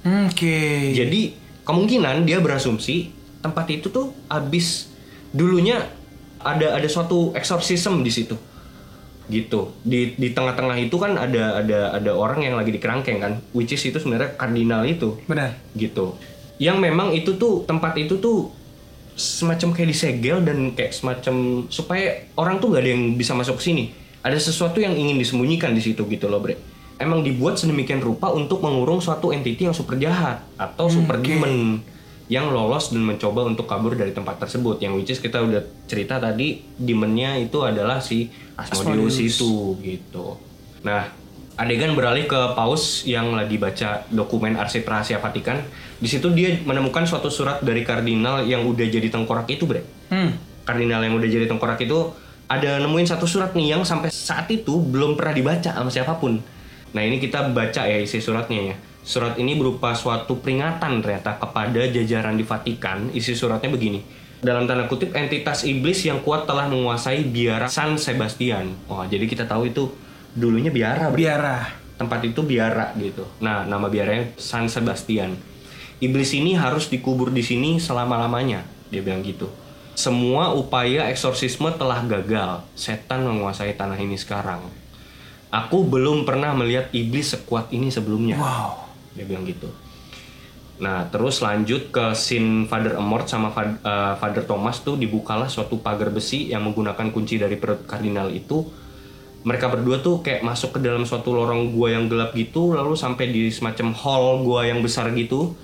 Hmm, 0.02 0.30
Oke. 0.30 0.94
Jadi 0.94 1.34
kemungkinan 1.62 2.24
dia 2.24 2.38
berasumsi 2.42 3.12
tempat 3.42 3.66
itu 3.70 3.92
tuh 3.92 4.14
abis 4.26 4.90
dulunya 5.30 5.84
ada 6.42 6.78
ada 6.78 6.88
suatu 6.88 7.34
eksorsisme 7.34 8.02
di 8.02 8.12
situ. 8.12 8.34
Gitu. 9.28 9.60
Di 9.84 10.16
di 10.16 10.32
tengah-tengah 10.32 10.78
itu 10.80 10.96
kan 10.96 11.18
ada 11.18 11.60
ada 11.60 11.92
ada 11.94 12.10
orang 12.16 12.42
yang 12.46 12.54
lagi 12.56 12.72
di 12.72 12.80
kerangkeng 12.80 13.20
kan, 13.20 13.32
which 13.52 13.74
is 13.74 13.82
itu 13.84 14.00
sebenarnya 14.00 14.38
kardinal 14.40 14.82
itu 14.88 15.20
Benar. 15.28 15.54
gitu. 15.76 16.16
Yang 16.58 16.78
memang 16.82 17.14
itu 17.14 17.36
tuh 17.36 17.62
tempat 17.68 17.94
itu 18.00 18.18
tuh 18.18 18.50
semacam 19.18 19.74
kayak 19.74 19.90
disegel 19.90 20.38
dan 20.46 20.72
kayak 20.78 20.94
semacam 20.94 21.66
supaya 21.66 22.30
orang 22.38 22.62
tuh 22.62 22.70
gak 22.70 22.86
ada 22.86 22.90
yang 22.94 23.18
bisa 23.18 23.34
masuk 23.34 23.58
ke 23.58 23.66
sini. 23.66 23.84
Ada 24.22 24.38
sesuatu 24.38 24.82
yang 24.82 24.94
ingin 24.98 25.18
disembunyikan 25.18 25.72
di 25.72 25.82
situ 25.82 26.02
gitu 26.10 26.26
loh, 26.26 26.42
Bre. 26.42 26.58
Emang 26.98 27.22
dibuat 27.22 27.54
sedemikian 27.54 28.02
rupa 28.02 28.34
untuk 28.34 28.58
mengurung 28.58 28.98
suatu 28.98 29.30
entity 29.30 29.70
yang 29.70 29.76
super 29.76 29.94
jahat 29.94 30.42
atau 30.58 30.90
super 30.90 31.22
oke. 31.22 31.24
demon 31.24 31.78
yang 32.28 32.52
lolos 32.52 32.92
dan 32.92 33.02
mencoba 33.06 33.48
untuk 33.48 33.64
kabur 33.64 33.96
dari 33.96 34.12
tempat 34.12 34.36
tersebut. 34.42 34.82
Yang 34.84 34.92
which 34.98 35.10
is 35.16 35.20
kita 35.22 35.40
udah 35.40 35.64
cerita 35.88 36.20
tadi 36.20 36.60
demonnya 36.76 37.40
itu 37.40 37.64
adalah 37.64 38.02
si 38.04 38.28
Asmodeus, 38.54 39.16
Asmodeus. 39.16 39.38
itu 39.38 39.52
gitu. 39.80 40.26
Nah, 40.84 41.08
adegan 41.56 41.96
beralih 41.96 42.28
ke 42.28 42.40
Paus 42.52 43.02
yang 43.08 43.32
lagi 43.32 43.56
baca 43.56 44.04
dokumen 44.12 44.60
arsip 44.60 44.84
rahasia 44.84 45.18
Vatikan. 45.18 45.64
Di 45.98 46.06
situ 46.06 46.30
dia 46.30 46.58
menemukan 46.62 47.08
suatu 47.08 47.32
surat 47.32 47.64
dari 47.64 47.82
kardinal 47.82 48.44
yang 48.44 48.62
udah 48.68 48.86
jadi 48.86 49.08
tengkorak 49.08 49.48
itu, 49.50 49.64
Bre. 49.64 49.82
Hmm. 50.12 50.36
Kardinal 50.68 51.00
yang 51.00 51.16
udah 51.16 51.28
jadi 51.30 51.48
tengkorak 51.48 51.80
itu 51.80 52.12
ada 52.48 52.80
nemuin 52.80 53.04
satu 53.04 53.28
surat 53.28 53.52
nih 53.52 53.76
yang 53.76 53.84
sampai 53.84 54.08
saat 54.08 54.48
itu 54.48 54.80
belum 54.80 55.20
pernah 55.20 55.36
dibaca 55.36 55.70
sama 55.76 55.92
siapa 55.92 56.16
pun. 56.16 56.40
Nah, 56.96 57.02
ini 57.04 57.20
kita 57.20 57.52
baca 57.52 57.84
ya 57.84 58.00
isi 58.00 58.24
suratnya 58.24 58.72
ya. 58.72 58.76
Surat 59.04 59.36
ini 59.36 59.52
berupa 59.56 59.92
suatu 59.92 60.40
peringatan 60.40 61.04
ternyata 61.04 61.36
kepada 61.36 61.84
jajaran 61.84 62.40
di 62.40 62.44
Vatikan. 62.48 63.12
Isi 63.12 63.36
suratnya 63.36 63.68
begini. 63.68 64.00
Dalam 64.40 64.64
tanda 64.64 64.88
kutip, 64.88 65.12
entitas 65.12 65.68
iblis 65.68 66.06
yang 66.08 66.24
kuat 66.24 66.48
telah 66.48 66.70
menguasai 66.72 67.28
biara 67.28 67.68
San 67.68 68.00
Sebastian. 68.00 68.72
Oh, 68.88 69.04
jadi 69.04 69.28
kita 69.28 69.44
tahu 69.44 69.68
itu 69.68 69.92
dulunya 70.32 70.72
biara, 70.72 71.12
Biara. 71.12 71.68
tempat 71.98 72.22
itu 72.22 72.46
biara 72.46 72.94
gitu. 72.94 73.26
Nah, 73.42 73.66
nama 73.66 73.90
biaranya 73.90 74.38
San 74.38 74.70
Sebastian. 74.70 75.34
Iblis 75.98 76.30
ini 76.38 76.54
harus 76.54 76.86
dikubur 76.86 77.34
di 77.34 77.42
sini 77.42 77.82
selama-lamanya, 77.82 78.62
dia 78.86 79.02
bilang 79.02 79.26
gitu. 79.26 79.50
Semua 79.98 80.54
upaya 80.54 81.10
eksorsisme 81.10 81.74
telah 81.74 82.06
gagal. 82.06 82.62
Setan 82.78 83.26
menguasai 83.26 83.74
tanah 83.74 83.98
ini 83.98 84.14
sekarang. 84.14 84.62
Aku 85.50 85.90
belum 85.90 86.22
pernah 86.22 86.54
melihat 86.54 86.86
iblis 86.94 87.34
sekuat 87.34 87.74
ini 87.74 87.90
sebelumnya. 87.90 88.38
Wow. 88.38 88.86
Dia 89.18 89.26
bilang 89.26 89.42
gitu. 89.42 89.66
Nah, 90.78 91.10
terus 91.10 91.42
lanjut 91.42 91.90
ke 91.90 92.14
scene 92.14 92.70
Father 92.70 92.94
Amort 92.94 93.26
sama 93.26 93.50
Fa- 93.50 93.74
eh, 93.74 94.14
Father 94.22 94.46
Thomas 94.46 94.78
tuh 94.86 94.94
dibukalah 94.94 95.50
suatu 95.50 95.82
pagar 95.82 96.14
besi 96.14 96.54
yang 96.54 96.62
menggunakan 96.62 97.10
kunci 97.10 97.34
dari 97.34 97.58
perut 97.58 97.82
kardinal 97.82 98.30
itu. 98.30 98.62
Mereka 99.42 99.66
berdua 99.66 99.98
tuh 99.98 100.22
kayak 100.22 100.46
masuk 100.46 100.78
ke 100.78 100.80
dalam 100.84 101.02
suatu 101.10 101.34
lorong 101.34 101.74
gua 101.74 101.98
yang 101.98 102.06
gelap 102.06 102.38
gitu, 102.38 102.70
lalu 102.70 102.94
sampai 102.94 103.34
di 103.34 103.50
semacam 103.50 103.90
hall 103.98 104.46
gua 104.46 104.62
yang 104.62 104.78
besar 104.78 105.10
gitu. 105.18 105.58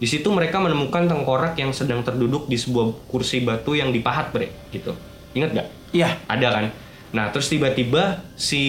Di 0.00 0.08
situ 0.08 0.32
mereka 0.32 0.56
menemukan 0.56 1.04
tengkorak 1.04 1.60
yang 1.60 1.76
sedang 1.76 2.00
terduduk 2.00 2.48
di 2.48 2.56
sebuah 2.56 3.04
kursi 3.06 3.44
batu 3.44 3.76
yang 3.76 3.92
dipahat, 3.92 4.32
bre, 4.32 4.48
gitu. 4.72 4.96
Ingat 5.36 5.50
gak? 5.52 5.66
Iya. 5.92 6.16
Ada 6.24 6.48
kan? 6.48 6.66
Nah, 7.10 7.28
terus 7.34 7.52
tiba-tiba 7.52 8.24
si 8.38 8.62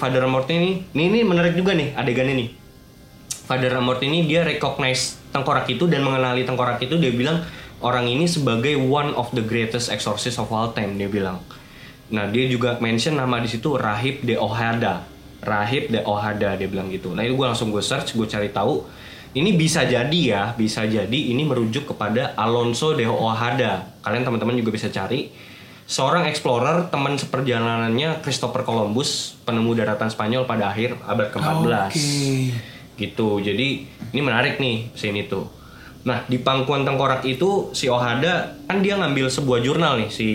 Father 0.00 0.24
Amort 0.24 0.48
ini, 0.48 0.88
ini, 0.96 1.04
ini 1.12 1.20
menarik 1.26 1.52
juga 1.52 1.76
nih 1.76 1.92
adegannya 1.92 2.34
nih. 2.40 2.48
Father 3.48 3.72
Amort 3.76 4.00
ini 4.04 4.28
dia 4.28 4.44
recognize 4.44 5.20
tengkorak 5.32 5.68
itu 5.68 5.84
dan 5.88 6.04
mengenali 6.04 6.44
tengkorak 6.44 6.80
itu 6.84 7.00
dia 7.00 7.12
bilang 7.12 7.44
orang 7.80 8.04
ini 8.04 8.28
sebagai 8.28 8.76
one 8.76 9.16
of 9.16 9.32
the 9.32 9.44
greatest 9.44 9.88
exorcist 9.88 10.36
of 10.36 10.52
all 10.52 10.72
time 10.76 11.00
dia 11.00 11.08
bilang. 11.08 11.40
Nah 12.12 12.28
dia 12.28 12.48
juga 12.48 12.76
mention 12.80 13.16
nama 13.16 13.40
di 13.40 13.48
situ 13.48 13.76
Rahib 13.76 14.24
de 14.24 14.36
Ojeda. 14.36 15.04
Rahib 15.44 15.88
de 15.92 16.00
Ojeda 16.04 16.60
dia 16.60 16.68
bilang 16.68 16.92
gitu. 16.92 17.12
Nah 17.16 17.24
itu 17.24 17.34
gue 17.36 17.46
langsung 17.46 17.72
gue 17.72 17.80
search 17.80 18.16
gue 18.16 18.28
cari 18.28 18.52
tahu. 18.52 18.84
Ini 19.32 19.50
bisa 19.54 19.84
jadi 19.84 20.20
ya, 20.20 20.42
bisa 20.56 20.88
jadi 20.88 21.18
ini 21.32 21.44
merujuk 21.44 21.84
kepada 21.84 22.32
Alonso 22.34 22.96
de 22.96 23.04
Ojeda. 23.04 23.84
Kalian 24.00 24.24
teman-teman 24.24 24.56
juga 24.56 24.72
bisa 24.72 24.88
cari. 24.88 25.28
Seorang 25.88 26.28
explorer 26.28 26.92
teman 26.92 27.16
seperjalanannya 27.16 28.20
Christopher 28.20 28.60
Columbus, 28.60 29.40
penemu 29.48 29.72
daratan 29.72 30.12
Spanyol 30.12 30.44
pada 30.44 30.68
akhir 30.68 31.00
abad 31.00 31.32
ke-14 31.32 31.88
Oke. 31.88 32.08
gitu 32.98 33.40
jadi 33.40 33.88
ini 33.88 34.20
menarik 34.20 34.60
nih 34.60 34.92
scene 34.92 35.24
itu 35.24 35.48
nah 36.04 36.20
di 36.28 36.36
pangkuan 36.36 36.84
tengkorak 36.84 37.24
itu 37.24 37.72
si 37.72 37.88
Ohada 37.88 38.60
kan 38.68 38.84
dia 38.84 39.00
ngambil 39.00 39.32
sebuah 39.32 39.64
jurnal 39.64 39.96
nih 40.02 40.10
si 40.12 40.28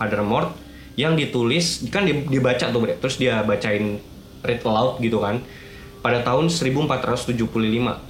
Father 0.00 0.24
Mort 0.24 0.56
yang 0.96 1.12
ditulis 1.12 1.84
kan 1.90 2.06
di- 2.06 2.24
dibaca 2.24 2.70
tuh 2.70 2.80
Bre. 2.80 2.96
terus 2.96 3.20
dia 3.20 3.44
bacain 3.44 3.98
read 4.40 4.62
aloud 4.64 5.02
gitu 5.02 5.20
kan 5.20 5.42
pada 6.04 6.20
tahun 6.20 6.52
1475 6.52 7.32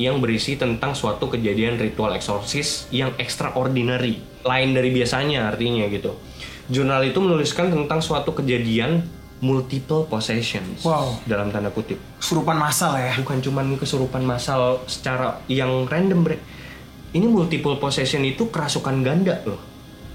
yang 0.02 0.18
berisi 0.18 0.58
tentang 0.58 0.98
suatu 0.98 1.30
kejadian 1.30 1.78
ritual 1.78 2.10
eksorsis 2.10 2.90
yang 2.90 3.14
extraordinary 3.22 4.18
lain 4.42 4.74
dari 4.74 4.90
biasanya 4.90 5.54
artinya 5.54 5.86
gitu 5.86 6.18
jurnal 6.66 7.06
itu 7.06 7.22
menuliskan 7.22 7.70
tentang 7.70 8.02
suatu 8.02 8.34
kejadian 8.34 9.06
multiple 9.38 10.10
possessions 10.10 10.82
Wow. 10.82 11.22
dalam 11.22 11.54
tanda 11.54 11.70
kutip 11.70 12.02
Kesurupan 12.18 12.58
masal 12.58 12.98
ya. 12.98 13.14
bukan 13.14 13.38
cuman 13.38 13.78
kesurupan 13.78 14.26
massal 14.26 14.82
secara 14.90 15.38
yang 15.46 15.86
random 15.86 16.26
bre 16.26 16.36
ini 17.14 17.30
multiple 17.30 17.78
possession 17.78 18.26
itu 18.26 18.50
kerasukan 18.50 19.06
ganda 19.06 19.38
loh. 19.46 19.62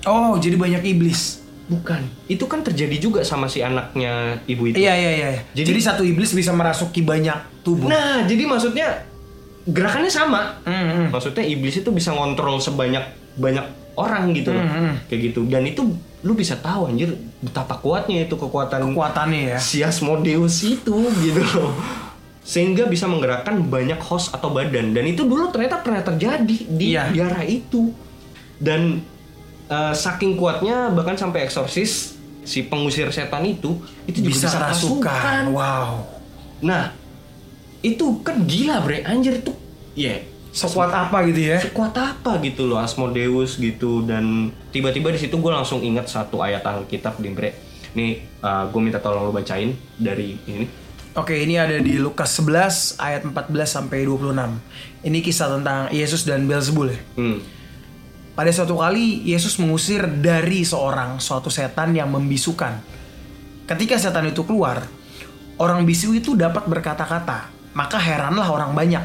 Oh, 0.04 0.36
jadi 0.36 0.60
banyak 0.60 0.84
iblis. 0.84 1.39
Bukan. 1.70 2.02
Itu 2.26 2.50
kan 2.50 2.66
terjadi 2.66 2.98
juga 2.98 3.22
sama 3.22 3.46
si 3.46 3.62
anaknya 3.62 4.42
ibu 4.44 4.66
itu. 4.66 4.82
Iya, 4.82 4.94
iya, 4.94 5.12
iya. 5.14 5.30
Jadi, 5.54 5.70
Jadi- 5.70 5.82
satu 5.82 6.02
iblis 6.02 6.34
bisa 6.34 6.50
merasuki 6.50 7.06
banyak 7.06 7.62
tubuh. 7.62 7.86
Nah, 7.86 8.26
jadi 8.26 8.44
maksudnya 8.44 9.06
gerakannya 9.64 10.10
sama. 10.10 10.58
Hmm, 10.66 10.74
hmm. 10.74 11.08
Maksudnya 11.14 11.46
iblis 11.46 11.78
itu 11.78 11.90
bisa 11.90 12.10
ngontrol 12.10 12.58
sebanyak 12.58 13.06
banyak 13.38 13.66
orang 13.94 14.34
gitu 14.34 14.50
loh. 14.50 14.60
Hmm, 14.60 14.74
hmm. 14.90 14.94
Kayak 15.08 15.22
gitu. 15.30 15.42
Dan 15.46 15.64
itu 15.64 15.82
lu 16.20 16.34
bisa 16.34 16.58
tahu 16.58 16.90
anjir 16.90 17.14
betapa 17.40 17.78
kuatnya 17.78 18.26
itu 18.26 18.36
kekuatan 18.36 18.92
Kekuatannya 18.92 19.56
ya. 19.56 19.58
si 19.58 19.80
Asmodeus 19.80 20.66
itu 20.66 20.96
gitu 21.22 21.42
loh. 21.54 21.72
Sehingga 22.42 22.90
bisa 22.90 23.06
menggerakkan 23.06 23.62
banyak 23.62 24.02
host 24.02 24.34
atau 24.34 24.50
badan 24.50 24.92
dan 24.92 25.06
itu 25.06 25.22
dulu 25.22 25.54
ternyata 25.54 25.80
pernah 25.80 26.02
terjadi 26.02 26.58
di 26.66 26.98
Iya. 26.98 27.14
daerah 27.14 27.46
itu. 27.46 27.94
Dan 28.58 29.00
eh, 29.70 29.94
saking 29.94 30.36
kuatnya 30.36 30.90
bahkan 30.92 31.16
sampai 31.16 31.46
eksorsis 31.46 32.18
si 32.44 32.66
pengusir 32.66 33.14
setan 33.14 33.46
itu 33.46 33.78
itu 34.10 34.26
juga 34.26 34.34
Bisa 34.34 34.48
bisa, 34.50 34.60
rasukan. 34.60 35.54
Wow. 35.54 36.02
Nah, 36.66 36.92
itu 37.86 38.20
kan 38.26 38.44
gila 38.44 38.82
bre, 38.84 39.06
anjir 39.06 39.40
itu 39.40 39.54
ya 39.96 40.20
Sekuat 40.50 40.90
apa 40.90 41.30
gitu 41.30 41.46
ya? 41.46 41.62
sekuat 41.62 41.94
apa 41.94 42.42
gitu 42.42 42.66
loh 42.66 42.82
Asmodeus 42.82 43.62
gitu 43.62 44.02
dan 44.02 44.50
tiba-tiba 44.74 45.14
di 45.14 45.22
situ 45.22 45.38
gue 45.38 45.52
langsung 45.54 45.78
ingat 45.86 46.10
satu 46.10 46.42
ayat 46.42 46.66
Alkitab 46.66 47.22
di 47.22 47.30
bre. 47.30 47.54
Nih 47.94 48.26
gue 48.42 48.82
minta 48.82 48.98
tolong 48.98 49.30
lo 49.30 49.32
bacain 49.32 49.78
dari 50.02 50.34
ini. 50.50 50.66
Oke, 51.18 51.38
ini 51.38 51.58
ada 51.58 51.78
di 51.78 51.98
Lukas 52.02 52.38
11 52.38 52.98
ayat 52.98 53.22
14 53.26 53.46
sampai 53.66 54.06
26. 54.06 55.06
Ini 55.06 55.20
kisah 55.22 55.54
tentang 55.54 55.90
Yesus 55.94 56.26
dan 56.26 56.46
Beelzebul 56.50 56.94
ya. 56.94 57.00
Hmm. 57.18 57.38
Pada 58.40 58.56
suatu 58.56 58.80
kali 58.80 59.28
Yesus 59.28 59.60
mengusir 59.60 60.08
dari 60.08 60.64
seorang 60.64 61.20
suatu 61.20 61.52
setan 61.52 61.92
yang 61.92 62.08
membisukan. 62.08 62.72
Ketika 63.68 64.00
setan 64.00 64.32
itu 64.32 64.48
keluar, 64.48 64.80
orang 65.60 65.84
bisu 65.84 66.16
itu 66.16 66.40
dapat 66.40 66.64
berkata-kata, 66.64 67.52
maka 67.76 68.00
heranlah 68.00 68.48
orang 68.48 68.72
banyak. 68.72 69.04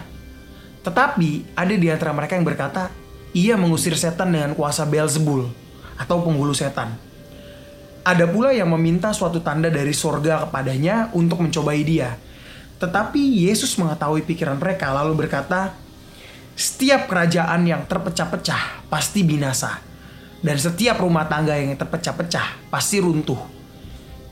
Tetapi 0.86 1.50
ada 1.58 1.74
di 1.74 1.90
antara 1.90 2.14
mereka 2.14 2.38
yang 2.38 2.46
berkata, 2.46 2.94
ia 3.34 3.58
mengusir 3.58 3.98
setan 3.98 4.30
dengan 4.30 4.54
kuasa 4.54 4.86
Beelzebul 4.86 5.50
atau 5.98 6.22
penghulu 6.22 6.54
setan. 6.54 6.94
Ada 8.06 8.30
pula 8.30 8.54
yang 8.54 8.70
meminta 8.70 9.10
suatu 9.10 9.42
tanda 9.42 9.66
dari 9.66 9.90
sorga 9.90 10.46
kepadanya 10.46 11.10
untuk 11.10 11.42
mencobai 11.42 11.82
dia. 11.82 12.14
Tetapi 12.78 13.50
Yesus 13.50 13.74
mengetahui 13.82 14.22
pikiran 14.22 14.62
mereka 14.62 14.94
lalu 14.94 15.26
berkata, 15.26 15.74
setiap 16.54 17.10
kerajaan 17.10 17.66
yang 17.66 17.82
terpecah-pecah 17.90 18.86
pasti 18.86 19.26
binasa. 19.26 19.82
Dan 20.44 20.60
setiap 20.60 21.00
rumah 21.00 21.26
tangga 21.26 21.56
yang 21.56 21.74
terpecah-pecah 21.74 22.70
pasti 22.70 23.00
runtuh. 23.00 23.40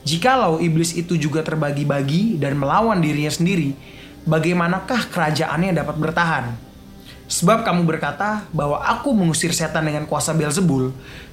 Jikalau 0.03 0.59
iblis 0.59 0.93
itu 0.93 1.15
juga 1.15 1.41
terbagi-bagi 1.41 2.37
dan 2.37 2.59
melawan 2.59 2.99
dirinya 2.99 3.31
sendiri, 3.31 3.73
bagaimanakah 4.27 5.09
kerajaannya 5.09 5.73
dapat 5.73 5.95
bertahan? 5.95 6.45
Sebab 7.33 7.63
kamu 7.63 7.87
berkata 7.87 8.45
bahwa 8.51 8.83
aku 8.83 9.15
mengusir 9.15 9.55
setan 9.55 9.87
dengan 9.87 10.05
kuasa 10.05 10.35
Beelzebul. 10.35 10.91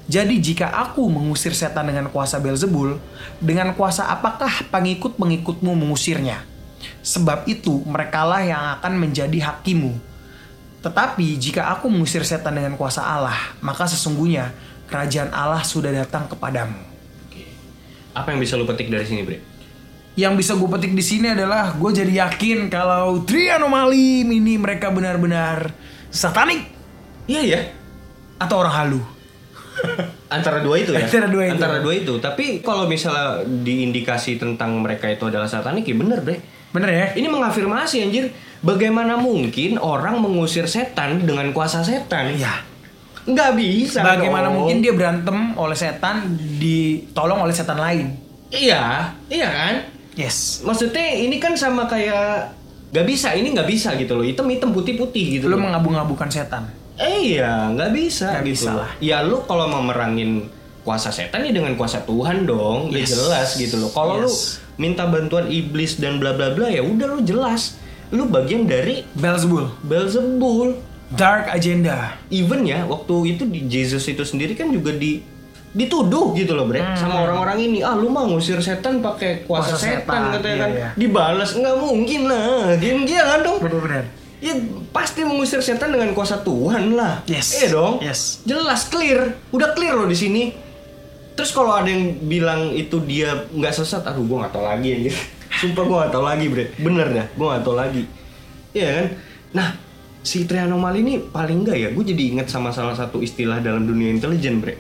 Jadi 0.08 0.38
jika 0.40 0.70
aku 0.70 1.06
mengusir 1.06 1.52
setan 1.52 1.90
dengan 1.90 2.08
kuasa 2.08 2.40
Beelzebul, 2.40 2.96
dengan 3.42 3.74
kuasa 3.76 4.08
apakah 4.08 4.64
pengikut-pengikutmu 4.70 5.76
mengusirnya? 5.76 6.40
Sebab 7.04 7.44
itu 7.50 7.84
merekalah 7.84 8.40
yang 8.40 8.80
akan 8.80 8.96
menjadi 8.96 9.50
hakimu. 9.50 10.09
Tetapi 10.80 11.36
jika 11.36 11.68
aku 11.76 11.92
mengusir 11.92 12.24
setan 12.24 12.56
dengan 12.56 12.72
kuasa 12.74 13.04
Allah, 13.04 13.36
maka 13.60 13.84
sesungguhnya 13.84 14.52
kerajaan 14.88 15.28
Allah 15.30 15.60
sudah 15.60 15.92
datang 15.92 16.24
kepadamu. 16.26 16.76
Apa 18.10 18.32
yang 18.34 18.40
bisa 18.40 18.56
lo 18.56 18.64
petik 18.64 18.88
dari 18.88 19.04
sini 19.04 19.22
bre? 19.22 19.38
Yang 20.18 20.34
bisa 20.42 20.52
gue 20.58 20.66
petik 20.66 20.92
di 20.96 21.04
sini 21.04 21.30
adalah 21.30 21.76
gue 21.78 21.90
jadi 21.94 22.26
yakin 22.26 22.66
kalau 22.66 23.22
Trianomali 23.22 24.26
ini 24.26 24.58
mereka 24.58 24.90
benar-benar 24.90 25.70
satanik 26.10 26.66
Iya 27.30 27.42
ya. 27.46 27.60
atau 28.42 28.66
orang 28.66 28.74
halu. 28.74 29.00
Antara 30.34 30.58
dua 30.64 30.82
itu 30.82 30.90
ya. 30.90 31.06
Antara 31.06 31.30
dua 31.30 31.42
itu. 31.46 31.54
Antara 31.54 31.76
dua 31.78 31.94
itu. 31.94 32.12
Tapi 32.18 32.58
kalau 32.58 32.90
misalnya 32.90 33.46
diindikasi 33.46 34.42
tentang 34.42 34.82
mereka 34.82 35.06
itu 35.06 35.30
adalah 35.30 35.46
satanik 35.46 35.86
ya 35.86 35.94
bener 35.94 36.18
bre. 36.26 36.42
Bener 36.74 36.90
ya? 36.90 37.06
Ini 37.14 37.30
mengafirmasi 37.30 38.02
anjir. 38.02 38.34
Bagaimana 38.60 39.16
mungkin 39.16 39.80
orang 39.80 40.20
mengusir 40.20 40.68
setan 40.68 41.24
dengan 41.24 41.48
kuasa 41.50 41.80
setan? 41.80 42.36
Iya. 42.36 42.60
Nggak 43.24 43.52
bisa. 43.56 44.00
Bagaimana 44.04 44.48
dong. 44.48 44.64
mungkin 44.64 44.84
dia 44.84 44.92
berantem 44.92 45.56
oleh 45.56 45.76
setan 45.76 46.36
ditolong 46.60 47.40
oleh 47.40 47.54
setan 47.56 47.80
lain? 47.80 48.16
Iya, 48.50 49.14
iya 49.30 49.48
kan? 49.48 49.74
Yes. 50.12 50.60
Maksudnya 50.60 51.16
ini 51.16 51.40
kan 51.40 51.56
sama 51.56 51.86
kayak 51.86 52.52
nggak 52.90 53.06
bisa, 53.06 53.32
ini 53.32 53.54
nggak 53.54 53.68
bisa 53.70 53.94
gitu 53.96 54.18
loh. 54.18 54.26
Hitam 54.26 54.50
hitam 54.50 54.74
putih 54.74 54.98
putih 54.98 55.40
gitu 55.40 55.48
Lu 55.48 55.56
loh. 55.56 55.64
mengabu-ngabukan 55.64 56.28
setan. 56.28 56.68
Eh 57.00 57.38
iya, 57.38 57.72
nggak 57.72 57.96
bisa 57.96 58.28
Nggak 58.34 58.44
gitu 58.44 58.68
bisa 58.68 58.70
lah. 58.76 58.90
Ya 59.00 59.24
lu 59.24 59.40
kalau 59.46 59.72
mau 59.72 59.80
merangin 59.80 60.52
kuasa 60.82 61.08
setan 61.08 61.44
ya 61.44 61.52
dengan 61.54 61.72
kuasa 61.76 62.04
Tuhan 62.04 62.44
dong, 62.44 62.92
Yes. 62.92 63.08
ya 63.08 63.16
jelas 63.16 63.48
gitu 63.56 63.80
loh. 63.80 63.88
Kalau 63.94 64.20
lu 64.20 64.28
Yes. 64.28 64.60
minta 64.76 65.08
bantuan 65.08 65.48
iblis 65.48 65.96
dan 65.96 66.20
bla 66.20 66.36
bla 66.36 66.52
bla 66.52 66.68
ya 66.68 66.84
udah 66.84 67.06
lu 67.08 67.20
jelas. 67.22 67.80
Lu 68.10 68.26
bagian 68.26 68.66
dari 68.66 69.06
Beelzebul. 69.14 69.70
Beelzebul. 69.86 70.78
Dark 71.10 71.50
agenda. 71.50 72.14
Even 72.30 72.62
ya 72.62 72.86
waktu 72.86 73.34
itu 73.34 73.42
di 73.46 73.66
Jesus 73.66 74.06
itu 74.06 74.22
sendiri 74.22 74.54
kan 74.54 74.70
juga 74.70 74.94
di 74.94 75.22
dituduh 75.70 76.34
gitu 76.34 76.58
loh 76.58 76.66
bre 76.66 76.82
sama 76.98 77.22
orang-orang 77.22 77.62
ini 77.62 77.78
ah 77.78 77.94
lu 77.94 78.10
mah 78.10 78.26
ngusir 78.26 78.58
setan 78.58 78.98
pakai 78.98 79.46
kuasa, 79.46 79.70
Hmm. 79.70 79.78
Kuasa 79.78 79.86
setan, 79.86 80.02
setan, 80.02 80.22
katanya 80.34 80.50
iya, 80.50 80.58
kan 80.58 80.70
iya. 80.74 80.88
dibalas 80.98 81.50
nggak 81.54 81.76
mungkin 81.78 82.20
lah 82.26 82.74
dia 82.74 82.92
dia 83.06 83.22
kan 83.22 83.40
dong 83.46 83.58
Bener-bener. 83.62 84.04
Ya 84.40 84.56
pasti 84.90 85.20
mengusir 85.22 85.60
setan 85.60 85.92
dengan 85.92 86.16
kuasa 86.16 86.40
Tuhan 86.40 86.96
lah. 86.96 87.20
Yes. 87.28 87.60
Iya 87.60 87.76
dong. 87.76 88.00
Yes. 88.00 88.40
Jelas 88.48 88.88
clear. 88.88 89.36
Udah 89.52 89.76
clear 89.76 89.92
loh 89.92 90.08
di 90.08 90.16
sini. 90.16 90.56
Terus 91.36 91.52
kalau 91.52 91.76
ada 91.76 91.92
yang 91.92 92.16
bilang 92.24 92.72
itu 92.72 93.04
dia 93.04 93.44
nggak 93.52 93.68
sesat, 93.68 94.00
aduh 94.00 94.24
gua 94.24 94.48
nggak 94.48 94.52
tahu 94.56 94.64
lagi 94.64 94.88
anjir. 94.96 95.16
Sumpah 95.60 95.84
gua 95.84 95.96
nggak 96.04 96.12
tahu 96.12 96.24
lagi, 96.24 96.44
Bre. 96.48 96.64
Bener 96.76 97.06
dah, 97.12 97.26
gua 97.36 97.46
nggak 97.54 97.62
tahu 97.62 97.76
lagi. 97.76 98.02
Iya 98.72 98.88
kan? 98.88 99.06
Nah, 99.50 99.68
si 100.20 100.44
Trianomal 100.44 100.94
ini 100.94 101.20
paling 101.20 101.64
enggak 101.64 101.76
ya, 101.76 101.88
gue 101.90 102.04
jadi 102.06 102.22
inget 102.30 102.46
sama 102.46 102.70
salah 102.70 102.94
satu 102.94 103.18
istilah 103.18 103.58
dalam 103.58 103.82
dunia 103.82 104.08
intelijen, 104.08 104.62
Bre. 104.62 104.78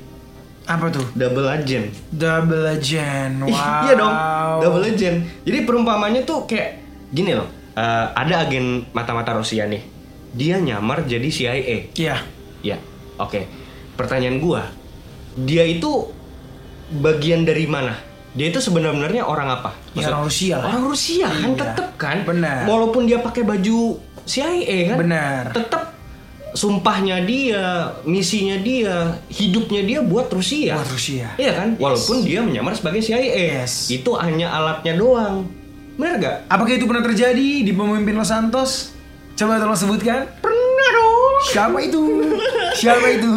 Apa 0.64 0.86
tuh? 0.88 1.02
Double 1.12 1.50
agent. 1.50 1.90
Double 2.08 2.62
agent. 2.70 3.42
Wow. 3.42 3.50
Ih, 3.50 3.58
Iya 3.84 3.94
dong, 3.98 4.14
double 4.62 4.84
agent. 4.86 5.16
Jadi 5.42 5.58
perumpamannya 5.66 6.22
tuh 6.22 6.46
kayak 6.46 6.78
gini 7.10 7.34
loh. 7.34 7.48
eh, 7.70 8.06
ada 8.12 8.44
agen 8.44 8.84
mata-mata 8.92 9.34
Rusia 9.34 9.64
nih. 9.64 9.82
Dia 10.30 10.62
nyamar 10.62 11.02
jadi 11.04 11.26
CIA. 11.26 11.90
Iya. 11.90 12.16
Ya, 12.60 12.76
oke. 13.16 13.46
Pertanyaan 13.96 14.38
gua, 14.38 14.68
dia 15.34 15.64
itu 15.64 16.12
bagian 16.92 17.42
dari 17.42 17.64
mana? 17.66 17.96
Dia 18.30 18.46
itu 18.46 18.62
sebenarnya 18.62 19.26
orang 19.26 19.48
apa? 19.50 19.74
Ya, 19.98 20.06
orang 20.14 20.30
Rusia 20.30 20.54
lah. 20.62 20.70
Orang 20.70 20.84
Rusia 20.86 21.26
kan, 21.26 21.50
Iya. 21.50 21.58
tetep 21.58 21.88
kan. 21.98 22.16
Benar. 22.22 22.62
Walaupun 22.70 23.10
dia 23.10 23.18
pakai 23.18 23.42
baju 23.42 23.98
CIA 24.22 24.94
kan. 24.94 24.96
Benar. 25.02 25.42
Tetep 25.50 25.82
sumpahnya 26.54 27.22
dia, 27.26 27.90
misinya 28.06 28.54
dia, 28.62 29.18
hidupnya 29.30 29.82
dia 29.82 29.98
buat 30.02 30.30
Rusia. 30.30 30.78
Buat 30.78 30.90
Rusia. 30.94 31.26
Iya 31.34 31.52
kan? 31.58 31.68
Walaupun 31.74 32.22
dia 32.22 32.40
menyamar 32.42 32.78
sebagai 32.78 33.02
CIA. 33.02 33.66
Yes. 33.66 33.90
Itu 33.90 34.14
hanya 34.14 34.54
alatnya 34.54 34.94
doang. 34.94 35.50
Bener 35.98 36.14
gak? 36.22 36.36
Apakah 36.46 36.72
itu 36.78 36.86
pernah 36.86 37.02
terjadi 37.02 37.66
di 37.66 37.72
pemimpin 37.74 38.14
Los 38.14 38.30
Santos? 38.30 38.94
Coba 39.34 39.58
tolong 39.58 39.74
sebutkan. 39.74 40.30
Pernah 40.38 40.88
dong. 40.94 41.34
Siapa 41.50 41.78
itu? 41.82 42.02
Siapa 42.78 43.06
itu? 43.10 43.30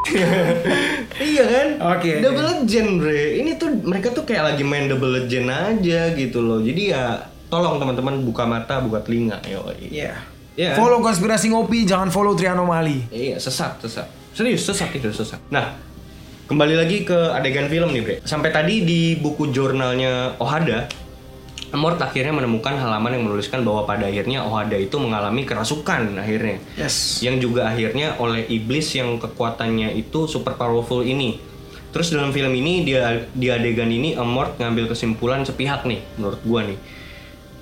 iya 1.32 1.44
kan? 1.44 1.68
Oke, 1.96 2.24
Double 2.24 2.44
oke. 2.44 2.52
Legend, 2.64 2.90
bre. 2.98 3.22
Ini 3.44 3.50
tuh 3.60 3.70
mereka 3.84 4.10
tuh 4.10 4.24
kayak 4.24 4.54
lagi 4.54 4.64
main 4.64 4.88
Double 4.88 5.12
Legend 5.12 5.46
aja 5.52 6.12
gitu 6.16 6.40
loh. 6.40 6.58
Jadi 6.60 6.92
ya 6.92 7.28
tolong 7.52 7.76
teman-teman 7.76 8.22
buka 8.24 8.48
mata, 8.48 8.80
buka 8.80 9.04
telinga. 9.04 9.42
Yo. 9.44 9.66
Iya. 9.78 10.16
Iya. 10.58 10.76
Follow 10.76 11.00
konspirasi 11.00 11.48
ngopi, 11.54 11.86
jangan 11.88 12.12
follow 12.12 12.36
Trianomali. 12.36 13.08
Iya, 13.08 13.40
sesat, 13.40 13.80
sesat. 13.80 14.08
Serius, 14.34 14.66
sesat 14.66 14.92
itu, 14.92 15.08
sesat. 15.08 15.40
Nah, 15.48 15.72
kembali 16.50 16.74
lagi 16.76 17.06
ke 17.06 17.16
adegan 17.32 17.70
film 17.70 17.94
nih, 17.94 18.02
Bre. 18.02 18.16
Sampai 18.26 18.52
tadi 18.52 18.84
di 18.84 19.16
buku 19.16 19.48
jurnalnya 19.54 20.36
Ohada, 20.36 20.90
Mort 21.70 22.02
akhirnya 22.02 22.34
menemukan 22.34 22.74
halaman 22.74 23.14
yang 23.14 23.24
menuliskan 23.30 23.62
bahwa 23.62 23.86
pada 23.86 24.10
akhirnya 24.10 24.42
Ohada 24.42 24.74
itu 24.74 24.98
mengalami 24.98 25.46
kerasukan 25.46 26.18
akhirnya. 26.18 26.58
Yes. 26.74 27.22
Yang 27.22 27.46
juga 27.46 27.70
akhirnya 27.70 28.18
oleh 28.18 28.42
iblis 28.50 28.90
yang 28.98 29.22
kekuatannya 29.22 29.94
itu 29.94 30.26
super 30.26 30.58
powerful 30.58 31.06
ini. 31.06 31.38
Terus 31.94 32.10
dalam 32.10 32.34
film 32.34 32.54
ini 32.54 32.82
dia 32.82 33.26
di 33.30 33.50
adegan 33.50 33.90
ini 33.90 34.18
Mort 34.18 34.58
ngambil 34.58 34.90
kesimpulan 34.90 35.46
sepihak 35.46 35.86
nih 35.86 36.02
menurut 36.18 36.42
gua 36.42 36.60
nih. 36.66 36.78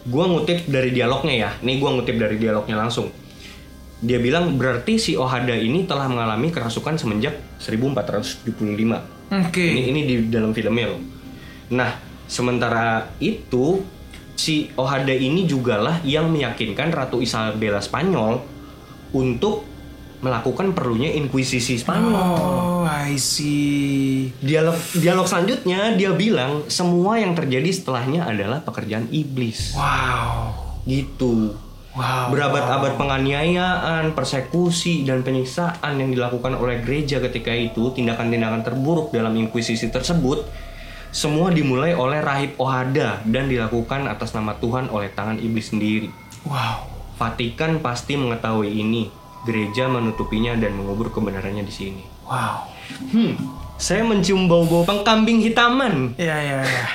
Gua 0.09 0.25
ngutip 0.25 0.65
dari 0.69 0.89
dialognya 0.93 1.35
ya. 1.37 1.51
Nih 1.61 1.77
gua 1.77 1.93
ngutip 1.97 2.17
dari 2.17 2.41
dialognya 2.41 2.81
langsung. 2.81 3.13
dia 3.99 4.23
bilang 4.23 4.55
berarti 4.55 4.95
si 4.95 5.19
Ohada 5.19 5.59
ini 5.59 5.83
telah 5.83 6.07
mengalami 6.07 6.55
kerasukan 6.55 6.95
semenjak 7.03 7.35
1475. 7.59 8.55
Oke. 9.35 9.59
Ini 9.59 9.83
ini 9.91 10.01
di 10.07 10.15
dalam 10.31 10.55
filmnya 10.55 10.95
loh. 10.95 11.03
Nah, 11.75 11.99
sementara 12.31 13.11
itu 13.19 13.83
si 14.39 14.71
Ohada 14.79 15.11
ini 15.11 15.45
jugalah 15.51 15.99
yang 16.07 16.31
meyakinkan 16.31 16.95
Ratu 16.95 17.19
Isabella 17.19 17.83
Spanyol 17.83 18.39
untuk 19.11 19.67
melakukan 20.19 20.75
perlunya 20.75 21.15
inkuisisi 21.15 21.79
Spanyol. 21.79 22.15
Oh, 22.15 22.83
I 22.87 23.19
see. 23.19 24.31
Dialog 24.43 24.79
dialog 24.99 25.27
selanjutnya 25.27 25.95
dia 25.95 26.11
bilang 26.15 26.67
semua 26.71 27.19
yang 27.19 27.35
terjadi 27.35 27.71
setelahnya 27.71 28.27
adalah 28.27 28.63
pekerjaan 28.63 29.11
iblis. 29.11 29.75
Wow. 29.79 30.55
Gitu. 30.87 31.55
Wow. 31.99 32.31
Berabad-abad 32.31 32.95
penganiayaan, 32.95 34.15
persekusi, 34.15 35.03
dan 35.03 35.27
penyiksaan 35.27 35.99
yang 35.99 36.15
dilakukan 36.15 36.55
oleh 36.55 36.79
gereja 36.79 37.19
ketika 37.19 37.51
itu, 37.51 37.91
tindakan-tindakan 37.91 38.63
terburuk 38.63 39.11
dalam 39.11 39.35
inkuisisi 39.35 39.91
tersebut, 39.91 40.47
semua 41.09 41.49
dimulai 41.49 41.97
oleh 41.97 42.21
rahib 42.21 42.55
Ohada 42.61 43.25
dan 43.25 43.49
dilakukan 43.49 44.05
atas 44.07 44.37
nama 44.37 44.57
Tuhan 44.61 44.93
oleh 44.93 45.09
tangan 45.13 45.41
iblis 45.41 45.73
sendiri. 45.73 46.13
Wow. 46.45 46.85
Vatikan 47.17 47.81
pasti 47.81 48.15
mengetahui 48.15 48.71
ini. 48.71 49.11
Gereja 49.47 49.89
menutupinya 49.89 50.53
dan 50.59 50.77
mengubur 50.77 51.09
kebenarannya 51.09 51.65
di 51.65 51.73
sini. 51.73 52.03
Wow. 52.29 52.69
Hmm, 53.13 53.33
saya 53.81 54.05
mencium 54.05 54.51
bau-bau 54.51 54.85
pengkambing 54.85 55.41
hitaman. 55.41 56.13
Iya, 56.21 56.37
iya, 56.37 56.59
iya. 56.65 56.87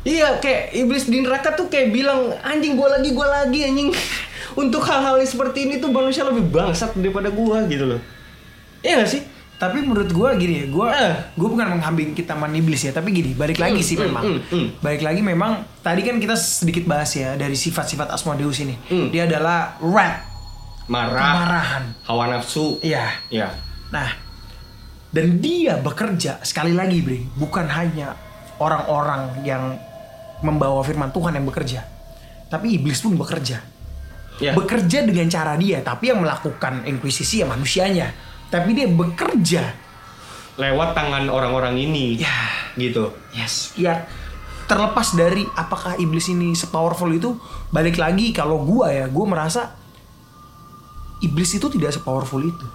Iya, 0.00 0.28
kayak 0.40 0.72
iblis 0.72 1.04
di 1.12 1.20
neraka 1.20 1.52
tuh 1.52 1.68
kayak 1.68 1.92
bilang 1.92 2.32
anjing 2.40 2.72
gua 2.72 2.96
lagi 2.96 3.12
gua 3.12 3.28
lagi 3.44 3.68
anjing. 3.68 3.92
Untuk 4.62 4.82
hal-hal 4.82 5.20
seperti 5.22 5.68
ini 5.68 5.76
tuh 5.78 5.92
manusia 5.92 6.24
lebih 6.24 6.48
bangsat 6.48 6.96
daripada 6.96 7.28
gua 7.28 7.68
gitu 7.68 7.84
loh. 7.84 8.00
Iya 8.80 9.04
gak 9.04 9.10
sih? 9.12 9.22
Tapi 9.60 9.84
menurut 9.84 10.08
gua 10.08 10.32
gini 10.34 10.54
ya, 10.56 10.66
gua 10.66 10.88
Eh. 10.88 11.12
gua 11.36 11.48
bukan 11.50 11.68
menghambing 11.70 12.16
kita 12.16 12.32
man 12.32 12.48
iblis 12.50 12.80
ya, 12.80 12.90
tapi 12.90 13.12
gini, 13.12 13.36
balik 13.36 13.60
lagi 13.60 13.76
Hmm, 13.76 13.84
sih 13.84 13.92
hmm, 13.92 14.04
memang. 14.08 14.24
hmm. 14.40 14.68
Balik 14.80 15.02
lagi 15.02 15.20
memang 15.20 15.52
tadi 15.78 16.00
kan 16.00 16.16
kita 16.16 16.32
sedikit 16.32 16.88
bahas 16.88 17.12
ya 17.12 17.36
dari 17.36 17.52
sifat-sifat 17.54 18.08
Asmodeus 18.08 18.56
ini. 18.58 18.80
Dia 19.10 19.28
adalah 19.28 19.76
wrath, 19.78 20.24
Marah, 20.86 21.12
kemarahan. 21.12 21.84
hawa 22.02 22.24
nafsu. 22.30 22.80
Iya. 22.80 23.12
Ya. 23.28 23.52
Nah, 23.90 24.08
dan 25.10 25.38
dia 25.38 25.76
bekerja 25.76 26.40
sekali 26.40 26.72
lagi, 26.72 27.04
Bre, 27.04 27.28
bukan 27.34 27.68
hanya 27.68 28.16
orang-orang 28.56 29.44
yang 29.44 29.76
membawa 30.40 30.80
firman 30.80 31.10
Tuhan 31.10 31.36
yang 31.36 31.44
bekerja, 31.44 31.84
tapi 32.48 32.80
iblis 32.80 32.96
pun 32.98 33.12
bekerja. 33.12 33.60
Ya. 34.40 34.56
Bekerja 34.56 35.04
dengan 35.04 35.28
cara 35.28 35.52
dia, 35.54 35.84
tapi 35.84 36.08
yang 36.08 36.24
melakukan 36.24 36.88
inkuisisi 36.88 37.44
ya 37.44 37.46
manusianya. 37.46 38.29
Tapi 38.50 38.74
dia 38.74 38.90
bekerja. 38.90 39.62
Lewat 40.58 40.92
tangan 40.92 41.30
orang-orang 41.30 41.78
ini. 41.78 42.18
Ya, 42.20 42.50
Gitu. 42.74 43.10
yes. 43.32 43.72
Ya, 43.78 44.06
terlepas 44.66 45.14
dari 45.14 45.46
apakah 45.54 45.98
iblis 45.98 46.30
ini 46.30 46.54
sepowerful 46.54 47.10
itu, 47.10 47.38
balik 47.70 47.96
lagi 47.98 48.34
kalau 48.34 48.62
gua 48.62 48.90
ya, 48.90 49.06
gua 49.06 49.26
merasa 49.26 49.74
iblis 51.22 51.54
itu 51.54 51.66
tidak 51.70 51.94
sepowerful 51.94 52.42
itu. 52.42 52.66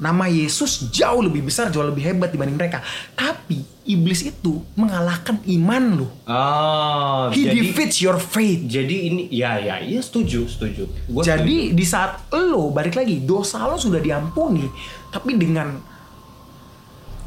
Nama 0.00 0.24
Yesus 0.32 0.88
jauh 0.88 1.20
lebih 1.20 1.44
besar, 1.44 1.68
jauh 1.68 1.84
lebih 1.84 2.08
hebat 2.08 2.32
dibanding 2.32 2.56
mereka. 2.56 2.80
Tapi 3.12 3.60
iblis 3.84 4.24
itu 4.24 4.64
mengalahkan 4.72 5.36
iman 5.44 5.84
lo. 6.00 6.08
Oh, 6.24 7.28
He 7.36 7.44
jadi 7.44 7.60
defeats 7.60 8.00
your 8.00 8.16
faith. 8.16 8.64
jadi 8.64 8.96
ini 9.12 9.22
ya 9.28 9.60
ya 9.60 9.76
iya 9.84 10.00
setuju 10.00 10.48
setuju. 10.48 10.88
Gua 11.04 11.20
Jadi 11.20 11.76
di 11.76 11.84
saat 11.84 12.32
lo 12.32 12.72
balik 12.72 12.96
lagi 12.96 13.20
dosa 13.20 13.68
lo 13.68 13.76
sudah 13.76 14.00
diampuni, 14.00 14.64
tapi 15.12 15.36
dengan 15.36 15.76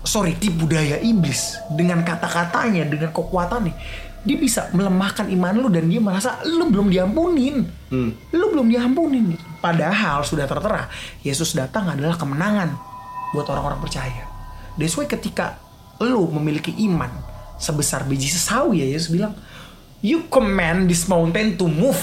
sorry 0.04 0.36
tipu 0.36 0.68
daya 0.68 1.00
iblis 1.00 1.56
dengan 1.72 2.04
kata-katanya 2.04 2.84
dengan 2.92 3.16
kekuatannya 3.16 3.74
dia 4.24 4.40
bisa 4.40 4.72
melemahkan 4.72 5.28
iman 5.28 5.54
lo 5.60 5.68
dan 5.68 5.92
dia 5.92 6.00
merasa 6.00 6.40
lo 6.48 6.72
belum 6.72 6.88
diampunin, 6.88 7.68
Hmm. 7.92 8.12
lo 8.32 8.46
belum 8.56 8.72
diampunin. 8.72 9.36
Padahal 9.60 10.24
sudah 10.24 10.48
tertera 10.48 10.88
Yesus 11.22 11.52
datang 11.54 11.92
adalah 11.92 12.16
kemenangan 12.16 12.72
buat 13.36 13.48
orang-orang 13.52 13.84
percaya. 13.84 14.24
That's 14.80 14.96
why 14.96 15.06
ketika 15.06 15.60
lo 16.00 16.26
memiliki 16.32 16.72
iman 16.90 17.12
sebesar 17.60 18.08
biji 18.08 18.32
sesawi 18.32 18.82
ya 18.82 18.88
Yesus 18.96 19.12
bilang, 19.12 19.36
you 20.00 20.26
command 20.32 20.88
this 20.88 21.06
mountain 21.06 21.60
to 21.60 21.68
move 21.68 22.00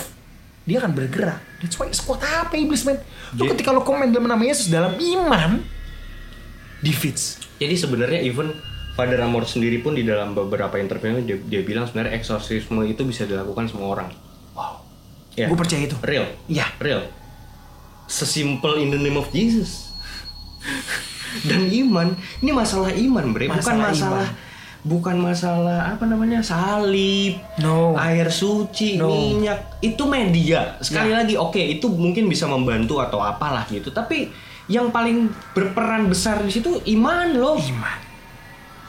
dia 0.68 0.78
akan 0.78 0.92
bergerak. 0.92 1.40
That's 1.58 1.74
why 1.80 1.88
sekuat 1.90 2.20
apa 2.20 2.54
iblis 2.54 2.84
men? 2.84 3.00
Lu 3.34 3.48
ketika 3.48 3.72
lu 3.72 3.80
komen 3.80 4.12
dalam 4.12 4.28
nama 4.28 4.44
Yesus 4.44 4.68
dalam 4.68 4.94
iman 4.94 5.64
defeats. 6.84 7.40
Jadi 7.60 7.76
sebenarnya 7.76 8.20
even 8.24 8.52
Father 9.00 9.20
Amor 9.20 9.48
sendiri 9.48 9.80
pun 9.80 9.96
di 9.96 10.04
dalam 10.04 10.36
beberapa 10.36 10.76
interviewnya 10.76 11.24
dia, 11.24 11.36
dia 11.40 11.62
bilang 11.64 11.88
sebenarnya 11.88 12.20
eksorsisme 12.20 12.84
itu 12.84 13.00
bisa 13.02 13.24
dilakukan 13.24 13.64
semua 13.64 13.96
orang. 13.96 14.12
Wow. 14.52 14.84
Ya. 15.32 15.48
Gue 15.48 15.56
percaya 15.56 15.88
itu. 15.88 15.96
Real. 16.04 16.28
Iya. 16.44 16.68
Real. 16.76 17.08
Sesimpel 18.04 18.76
in 18.78 18.92
the 18.92 19.00
name 19.00 19.16
of 19.16 19.32
Jesus. 19.32 19.88
Dan 21.40 21.70
iman, 21.70 22.12
ini 22.42 22.50
masalah 22.50 22.90
iman, 22.90 23.30
Bre, 23.30 23.46
bukan 23.46 23.56
Masalah 23.62 23.88
masalah 23.94 24.26
iman. 24.26 24.82
bukan 24.82 25.16
masalah 25.16 25.78
apa 25.94 26.04
namanya? 26.04 26.42
salib, 26.42 27.38
No. 27.56 27.94
air 27.94 28.26
suci, 28.28 28.98
No. 28.98 29.08
minyak. 29.08 29.78
Itu 29.78 30.10
media. 30.10 30.76
Sekali 30.82 31.14
lagi, 31.14 31.38
oke, 31.38 31.56
itu 31.56 31.86
mungkin 31.86 32.26
bisa 32.26 32.44
membantu 32.44 32.98
atau 32.98 33.22
apalah 33.22 33.62
gitu. 33.70 33.94
Tapi 33.94 34.26
yang 34.66 34.90
paling 34.90 35.30
berperan 35.54 36.10
besar 36.10 36.42
di 36.42 36.50
situ 36.50 36.82
iman 36.98 37.30
loh. 37.32 37.56
Iman. 37.56 38.09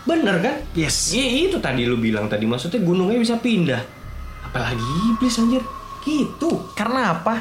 Bener 0.01 0.35
kan? 0.41 0.55
Yes. 0.73 1.13
Iya 1.13 1.49
itu 1.49 1.57
tadi 1.61 1.85
lu 1.85 1.95
bilang 1.95 2.25
tadi 2.25 2.45
maksudnya 2.45 2.81
gunungnya 2.81 3.17
bisa 3.17 3.37
pindah. 3.37 3.81
Apalagi 4.43 4.81
iblis 5.13 5.37
anjir. 5.37 5.61
Gitu. 6.01 6.49
Karena 6.73 7.13
apa? 7.13 7.39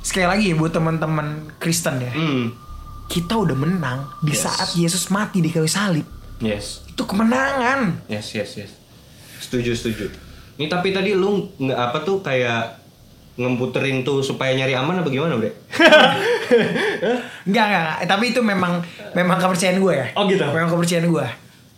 Sekali 0.00 0.26
lagi 0.28 0.44
ya 0.52 0.54
buat 0.54 0.70
teman-teman 0.70 1.48
Kristen 1.56 2.00
ya. 2.00 2.12
Hmm. 2.12 2.52
Kita 3.06 3.34
udah 3.34 3.56
menang 3.56 3.98
di 4.20 4.32
Yes. 4.32 4.44
saat 4.44 4.68
Yesus 4.72 5.08
mati 5.08 5.40
di 5.40 5.48
kayu 5.48 5.66
salib. 5.66 6.04
Yes. 6.38 6.84
Itu 6.86 7.04
kemenangan. 7.04 8.04
Yes, 8.06 8.32
yes, 8.32 8.56
yes. 8.56 8.70
Setuju, 9.40 9.72
setuju. 9.72 10.04
Ini 10.56 10.68
tapi 10.68 10.92
tadi 10.92 11.12
lu 11.12 11.48
nggak 11.56 11.78
apa 11.80 11.96
tuh 12.00 12.20
kayak 12.20 12.76
ngemputerin 13.34 14.04
tuh 14.04 14.20
supaya 14.20 14.52
nyari 14.52 14.76
aman 14.76 15.00
apa 15.00 15.08
gimana, 15.08 15.36
Bre? 15.36 15.48
Enggak, 17.48 17.64
enggak, 17.66 17.66
enggak. 17.66 17.96
Tapi 18.06 18.24
itu 18.30 18.40
memang 18.40 18.72
memang 19.12 19.36
kepercayaan 19.38 19.80
gue 19.80 19.92
ya. 19.96 20.06
Oh, 20.12 20.24
gitu? 20.28 20.44
Memang 20.44 20.68
kepercayaan 20.68 21.08
gue. 21.08 21.26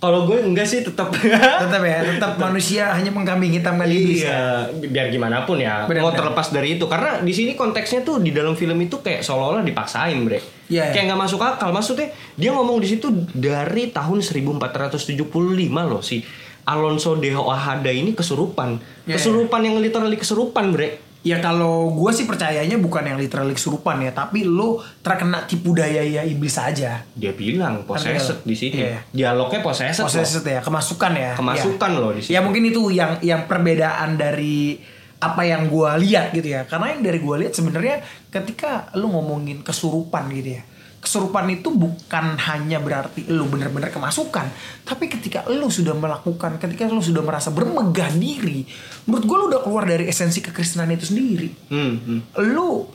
Kalau 0.02 0.26
gue 0.26 0.34
enggak 0.42 0.66
sih 0.66 0.82
tetap 0.82 1.14
Tetap 1.62 1.82
ya, 1.86 2.02
tetap 2.02 2.34
manusia 2.34 2.90
hanya 2.90 3.14
mengkambing 3.14 3.54
hitamkan 3.54 3.86
iblis. 3.86 4.26
ya. 4.26 4.66
Iya, 4.66 4.90
biar 4.90 5.06
gimana 5.14 5.46
pun 5.46 5.62
ya. 5.62 5.86
Benar, 5.86 6.02
mau 6.02 6.10
benar. 6.10 6.26
terlepas 6.26 6.50
dari 6.50 6.74
itu 6.74 6.90
karena 6.90 7.22
di 7.22 7.30
sini 7.30 7.54
konteksnya 7.54 8.02
tuh 8.02 8.18
di 8.18 8.34
dalam 8.34 8.58
film 8.58 8.74
itu 8.82 8.98
kayak 8.98 9.22
seolah-olah 9.22 9.62
dipaksain, 9.62 10.18
Bre. 10.26 10.42
Iya, 10.66 10.90
iya. 10.90 10.90
Kayak 10.90 11.14
nggak 11.14 11.20
masuk 11.22 11.38
akal. 11.38 11.70
Maksudnya 11.70 12.10
dia 12.34 12.50
ngomong 12.50 12.82
di 12.82 12.90
situ 12.90 13.14
dari 13.30 13.94
tahun 13.94 14.26
1475 14.26 15.22
loh 15.70 16.02
si 16.02 16.18
Alonso 16.66 17.14
de 17.22 17.30
Ojeda 17.38 17.90
ini 17.94 18.10
kesurupan. 18.18 18.82
Iya, 19.06 19.22
kesurupan 19.22 19.62
yang 19.62 19.78
literally 19.78 20.18
kesurupan, 20.18 20.74
Bre. 20.74 21.11
Ya 21.22 21.38
kalau 21.38 21.94
gue 21.94 22.10
sih 22.10 22.26
percayanya 22.26 22.74
bukan 22.82 23.06
yang 23.06 23.14
literally 23.14 23.54
kesurupan 23.54 24.02
ya, 24.02 24.10
tapi 24.10 24.42
lo 24.42 24.82
terkena 25.06 25.46
tipu 25.46 25.70
daya 25.70 26.02
ya 26.02 26.26
iblis 26.26 26.58
aja. 26.58 27.06
Dia 27.14 27.30
bilang 27.30 27.86
possessed 27.86 28.42
Ngerti 28.42 28.50
di 28.50 28.54
sini. 28.58 28.76
Iya. 28.82 28.98
Dialognya 29.14 29.62
possessed. 29.62 30.02
loh. 30.02 30.10
Possessed 30.10 30.42
ya, 30.42 30.58
kemasukan 30.58 31.12
ya. 31.14 31.32
Kemasukan 31.38 31.90
ya. 31.94 32.00
loh 32.02 32.10
di 32.10 32.20
situ. 32.26 32.34
Ya 32.34 32.40
mungkin 32.42 32.66
itu 32.66 32.90
yang 32.90 33.22
yang 33.22 33.46
perbedaan 33.46 34.18
dari 34.18 34.82
apa 35.22 35.46
yang 35.46 35.70
gue 35.70 35.90
lihat 36.02 36.34
gitu 36.34 36.58
ya. 36.58 36.66
Karena 36.66 36.98
yang 36.98 37.06
dari 37.06 37.22
gue 37.22 37.36
lihat 37.46 37.54
sebenarnya 37.54 38.02
ketika 38.34 38.90
lu 38.98 39.06
ngomongin 39.14 39.62
kesurupan 39.62 40.26
gitu 40.34 40.58
ya. 40.58 40.62
Kesurupan 41.02 41.50
itu 41.50 41.66
bukan 41.74 42.38
hanya 42.38 42.78
berarti 42.78 43.26
lu 43.26 43.50
bener-bener 43.50 43.90
kemasukan, 43.90 44.46
tapi 44.86 45.10
ketika 45.10 45.42
lu 45.50 45.66
sudah 45.66 45.98
melakukan, 45.98 46.62
ketika 46.62 46.86
lu 46.86 47.02
sudah 47.02 47.26
merasa 47.26 47.50
bermegah 47.50 48.14
diri, 48.14 48.62
menurut 49.10 49.24
gue 49.26 49.36
lu 49.36 49.44
udah 49.50 49.60
keluar 49.66 49.82
dari 49.82 50.06
esensi 50.06 50.38
kekristenan 50.38 50.94
itu 50.94 51.10
sendiri. 51.10 51.50
Hmm, 51.74 51.94
hmm. 51.98 52.20
Lu 52.54 52.86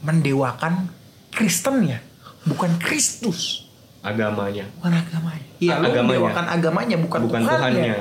mendewakan 0.00 0.88
Kristennya, 1.34 1.98
bukan 2.46 2.78
Kristus 2.78 3.66
Agamanya. 4.04 4.70
bukan 4.78 4.94
agamanya. 4.94 5.46
Iya, 5.58 5.82
lu 5.82 5.90
Agamanya. 5.90 6.02
mendewakan 6.06 6.46
agamanya 6.46 6.96
bukan, 7.02 7.20
Bukan 7.26 7.40
Tuhannya. 7.42 7.58
Tuhannya. 7.58 7.94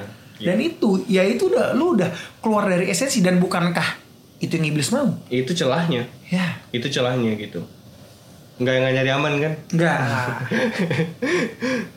Dan 0.43 0.57
itu, 0.59 0.89
ya 1.07 1.23
itu 1.23 1.47
udah 1.49 1.73
lu 1.73 1.95
udah 1.97 2.11
keluar 2.37 2.67
dari 2.67 2.91
esensi 2.91 3.23
dan 3.23 3.39
bukankah 3.39 4.03
itu 4.43 4.59
yang 4.59 4.67
iblis 4.69 4.91
mau? 4.91 5.09
Itu 5.31 5.55
celahnya. 5.55 6.03
Ya, 6.27 6.59
Itu 6.75 6.91
celahnya 6.91 7.33
gitu. 7.39 7.63
Nggak 8.53 8.75
nggak 8.79 8.93
nyari 8.93 9.09
aman 9.09 9.33
kan? 9.41 9.53
Enggak. 9.73 9.97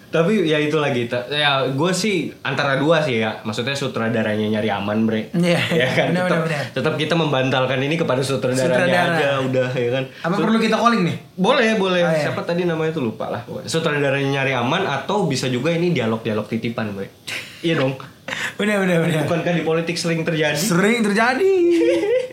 tapi 0.07 0.49
ya 0.49 0.57
itu 0.57 0.81
lagi 0.81 1.05
ya 1.29 1.69
gue 1.69 1.93
sih 1.93 2.33
antara 2.41 2.81
dua 2.81 3.05
sih 3.05 3.21
ya. 3.21 3.45
Maksudnya 3.45 3.77
sutradaranya 3.77 4.49
nyari 4.49 4.73
aman 4.73 5.05
bre. 5.05 5.29
Iya, 5.37 5.61
ya 5.85 5.89
kan? 5.93 6.17
Tetap, 6.17 6.43
tetap 6.73 6.95
kita 6.97 7.13
membantalkan 7.13 7.77
ini 7.85 8.01
kepada 8.01 8.25
sutradaranya 8.25 8.73
Sutradara. 8.73 9.17
aja 9.21 9.29
udah 9.45 9.69
ya 9.77 9.91
kan? 9.93 10.05
Apa 10.25 10.33
Sut- 10.33 10.45
perlu 10.49 10.59
kita 10.59 10.77
calling 10.81 11.03
nih? 11.05 11.17
boleh 11.37 11.77
boleh. 11.77 12.01
Oh, 12.01 12.09
iya. 12.09 12.33
siapa 12.33 12.41
tadi 12.49 12.65
namanya 12.65 12.97
tuh 12.97 13.05
lupa 13.05 13.29
lah 13.29 13.45
sutradaranya 13.69 14.41
nyari 14.41 14.57
aman 14.57 14.89
atau 14.89 15.29
bisa 15.29 15.53
juga 15.53 15.69
ini 15.69 15.93
dialog 15.93 16.25
dialog 16.25 16.49
titipan 16.49 16.97
bre. 16.97 17.13
Iya 17.61 17.77
dong. 17.77 18.01
Bener 18.59 18.81
bener 18.83 19.05
bener. 19.05 19.23
bukankah 19.29 19.53
di 19.55 19.63
politik 19.63 19.95
sering 19.95 20.25
terjadi? 20.25 20.57
Sering 20.57 21.05
terjadi. 21.05 21.53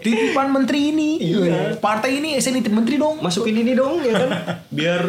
Titipan 0.04 0.52
menteri 0.52 0.92
ini. 0.92 1.10
Iya. 1.18 1.80
Partai 1.80 2.20
ini 2.20 2.36
saya 2.38 2.54
nitip 2.54 2.70
menteri 2.70 2.96
dong. 2.96 3.18
masukin 3.20 3.56
ini 3.56 3.72
dong 3.74 4.04
ya 4.04 4.14
kan 4.14 4.30
biar 4.78 5.02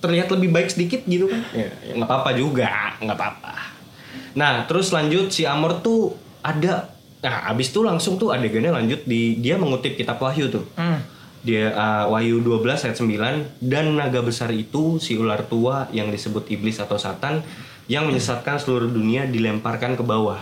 terlihat 0.00 0.32
lebih 0.32 0.48
baik 0.48 0.72
sedikit 0.72 1.04
gitu 1.04 1.28
kan 1.28 1.44
ya 1.52 1.68
ya 1.84 1.92
nggak 1.92 2.08
apa-apa 2.08 2.30
juga 2.32 2.96
nggak 2.98 3.12
apa-apa 3.14 3.52
nah 4.32 4.64
terus 4.64 4.90
lanjut 4.90 5.28
si 5.28 5.44
Amor 5.44 5.84
tuh 5.84 6.16
ada 6.40 6.88
nah 7.20 7.44
abis 7.52 7.68
itu 7.68 7.84
langsung 7.84 8.16
tuh 8.16 8.32
adegannya 8.32 8.72
lanjut 8.72 9.04
di 9.04 9.36
dia 9.36 9.60
mengutip 9.60 9.92
kitab 9.94 10.16
Wahyu 10.16 10.48
tuh 10.48 10.64
Hmm. 10.72 11.04
dia 11.40 11.68
uh, 11.70 12.08
Wahyu 12.08 12.40
12 12.40 12.64
ayat 12.80 12.96
9 12.96 13.60
dan 13.60 13.92
naga 13.92 14.24
besar 14.24 14.48
itu 14.50 14.96
si 14.96 15.20
ular 15.20 15.44
tua 15.44 15.84
yang 15.92 16.08
disebut 16.08 16.48
iblis 16.48 16.80
atau 16.80 16.96
satan 16.96 17.44
yang 17.84 18.08
menyesatkan 18.08 18.56
seluruh 18.56 18.88
dunia 18.88 19.28
dilemparkan 19.28 19.96
ke 19.96 20.02
bawah 20.02 20.40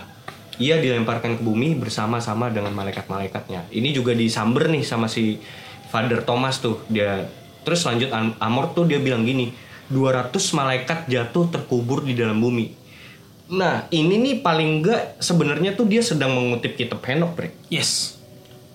ia 0.59 0.77
dilemparkan 0.77 1.39
ke 1.39 1.41
bumi 1.41 1.73
bersama-sama 1.79 2.51
dengan 2.51 2.75
malaikat-malaikatnya 2.75 3.71
ini 3.71 3.89
juga 3.95 4.11
disamber 4.13 4.67
nih 4.69 4.83
sama 4.83 5.07
si 5.07 5.39
Father 5.89 6.21
Thomas 6.21 6.59
tuh 6.59 6.83
dia 6.91 7.25
terus 7.63 7.81
lanjut 7.87 8.11
Am- 8.11 8.37
Amor 8.37 8.75
tuh 8.75 8.85
dia 8.85 8.99
bilang 9.01 9.23
gini 9.25 9.49
200 9.89 10.29
malaikat 10.53 11.09
jatuh 11.09 11.49
terkubur 11.49 12.05
di 12.05 12.13
dalam 12.13 12.37
bumi 12.37 12.75
nah 13.49 13.89
ini 13.89 14.21
nih 14.21 14.35
paling 14.45 14.83
enggak 14.83 15.17
sebenarnya 15.17 15.73
tuh 15.73 15.89
dia 15.89 16.05
sedang 16.05 16.35
mengutip 16.37 16.77
kitab 16.77 17.01
Henok 17.01 17.33
bre 17.33 17.49
Yes. 17.73 18.19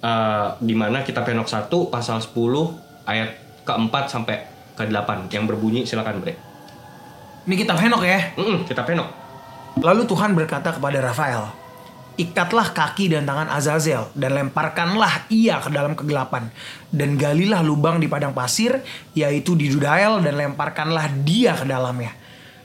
Eh, 0.04 0.48
di 0.60 0.76
mana 0.76 1.00
kitab 1.00 1.24
Henok 1.24 1.48
1 1.48 1.88
pasal 1.88 2.20
10 2.20 2.36
ayat 3.08 3.40
keempat 3.64 4.12
sampai 4.12 4.36
ke-8 4.76 5.32
yang 5.32 5.48
berbunyi 5.48 5.88
silakan 5.88 6.20
Bre. 6.20 6.36
Ini 7.48 7.54
kitab 7.56 7.80
Henok 7.80 8.04
ya. 8.04 8.20
Mm-mm, 8.36 8.68
kitab 8.68 8.84
Henok. 8.84 9.08
Lalu 9.80 10.04
Tuhan 10.04 10.36
berkata 10.36 10.76
kepada 10.76 11.00
Rafael, 11.00 11.48
Ikatlah 12.14 12.70
kaki 12.70 13.10
dan 13.10 13.26
tangan 13.26 13.50
Azazel 13.50 14.06
dan 14.14 14.38
lemparkanlah 14.38 15.26
ia 15.34 15.58
ke 15.58 15.66
dalam 15.66 15.98
kegelapan. 15.98 16.46
Dan 16.94 17.18
galilah 17.18 17.58
lubang 17.58 17.98
di 17.98 18.06
padang 18.06 18.30
pasir 18.30 18.78
yaitu 19.18 19.58
di 19.58 19.66
Dudael 19.66 20.22
dan 20.22 20.38
lemparkanlah 20.38 21.10
dia 21.26 21.58
ke 21.58 21.66
dalamnya. 21.66 22.14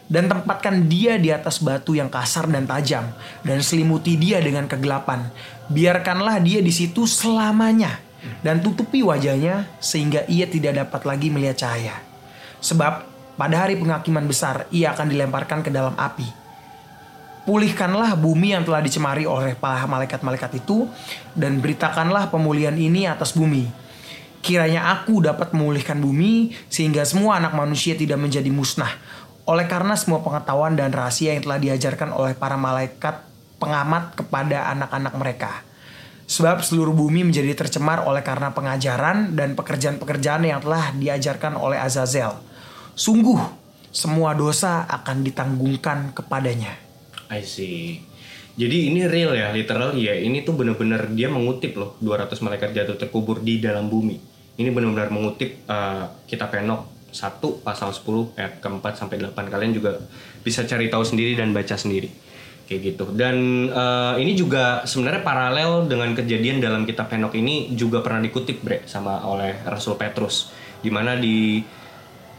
Dan 0.06 0.30
tempatkan 0.30 0.86
dia 0.86 1.18
di 1.18 1.34
atas 1.34 1.62
batu 1.62 1.98
yang 1.98 2.14
kasar 2.14 2.46
dan 2.50 2.70
tajam 2.70 3.10
dan 3.42 3.62
selimuti 3.66 4.18
dia 4.22 4.38
dengan 4.38 4.70
kegelapan. 4.70 5.34
Biarkanlah 5.70 6.42
dia 6.42 6.62
di 6.62 6.74
situ 6.74 7.10
selamanya 7.10 7.98
dan 8.46 8.62
tutupi 8.62 9.02
wajahnya 9.02 9.66
sehingga 9.82 10.30
ia 10.30 10.46
tidak 10.46 10.86
dapat 10.86 11.02
lagi 11.10 11.34
melihat 11.34 11.66
cahaya. 11.66 11.98
Sebab 12.62 13.06
pada 13.34 13.66
hari 13.66 13.82
penghakiman 13.82 14.30
besar 14.30 14.70
ia 14.70 14.94
akan 14.94 15.10
dilemparkan 15.10 15.66
ke 15.66 15.74
dalam 15.74 15.98
api 15.98 16.39
Pulihkanlah 17.50 18.14
bumi 18.14 18.54
yang 18.54 18.62
telah 18.62 18.78
dicemari 18.78 19.26
oleh 19.26 19.58
para 19.58 19.90
malaikat-malaikat 19.90 20.62
itu 20.62 20.86
dan 21.34 21.58
beritakanlah 21.58 22.30
pemulihan 22.30 22.78
ini 22.78 23.10
atas 23.10 23.34
bumi. 23.34 23.66
Kiranya 24.46 24.94
aku 24.94 25.18
dapat 25.26 25.58
memulihkan 25.58 25.98
bumi 25.98 26.54
sehingga 26.70 27.02
semua 27.10 27.42
anak 27.42 27.58
manusia 27.58 27.98
tidak 27.98 28.22
menjadi 28.22 28.54
musnah. 28.54 28.94
Oleh 29.50 29.66
karena 29.66 29.98
semua 29.98 30.22
pengetahuan 30.22 30.78
dan 30.78 30.94
rahasia 30.94 31.34
yang 31.34 31.42
telah 31.42 31.58
diajarkan 31.58 32.14
oleh 32.14 32.38
para 32.38 32.54
malaikat 32.54 33.26
pengamat 33.58 34.14
kepada 34.14 34.70
anak-anak 34.70 35.14
mereka. 35.18 35.66
Sebab 36.30 36.62
seluruh 36.62 36.94
bumi 36.94 37.26
menjadi 37.26 37.58
tercemar 37.58 38.06
oleh 38.06 38.22
karena 38.22 38.54
pengajaran 38.54 39.34
dan 39.34 39.58
pekerjaan-pekerjaan 39.58 40.46
yang 40.46 40.62
telah 40.62 40.94
diajarkan 40.94 41.58
oleh 41.58 41.82
Azazel. 41.82 42.38
Sungguh, 42.94 43.42
semua 43.90 44.38
dosa 44.38 44.86
akan 44.86 45.26
ditanggungkan 45.26 46.14
kepadanya. 46.14 46.89
I 47.30 47.46
see. 47.46 48.02
Jadi 48.60 48.92
ini 48.92 49.08
real 49.08 49.32
ya, 49.38 49.54
literal 49.56 49.96
ya. 49.96 50.18
Ini 50.18 50.44
tuh 50.44 50.58
bener-bener 50.58 51.08
dia 51.16 51.32
mengutip 51.32 51.80
loh 51.80 51.96
200 52.04 52.44
malaikat 52.44 52.76
jatuh 52.76 53.00
terkubur 53.00 53.40
di 53.40 53.62
dalam 53.64 53.88
bumi. 53.88 54.20
Ini 54.60 54.68
benar-benar 54.76 55.14
mengutip 55.14 55.64
eh, 55.64 56.06
kitab 56.28 56.52
Henok 56.52 57.14
1 57.16 57.40
pasal 57.64 57.96
10 57.96 58.36
ayat 58.36 58.60
keempat 58.60 59.00
sampai 59.00 59.24
8 59.24 59.32
kalian 59.48 59.72
juga 59.72 60.04
bisa 60.44 60.68
cari 60.68 60.92
tahu 60.92 61.08
sendiri 61.08 61.40
dan 61.40 61.56
baca 61.56 61.80
sendiri. 61.80 62.12
Kayak 62.68 62.82
gitu. 62.84 63.06
Dan 63.16 63.70
eh, 63.72 64.14
ini 64.20 64.36
juga 64.36 64.84
sebenarnya 64.84 65.24
paralel 65.24 65.88
dengan 65.88 66.12
kejadian 66.12 66.60
dalam 66.60 66.84
kitab 66.84 67.08
Henok 67.08 67.40
ini 67.40 67.72
juga 67.80 68.04
pernah 68.04 68.20
dikutip 68.20 68.60
Bre 68.60 68.84
sama 68.90 69.24
oleh 69.24 69.56
Rasul 69.64 69.96
Petrus. 69.96 70.52
Di 70.84 70.92
mana 70.92 71.16
di 71.16 71.64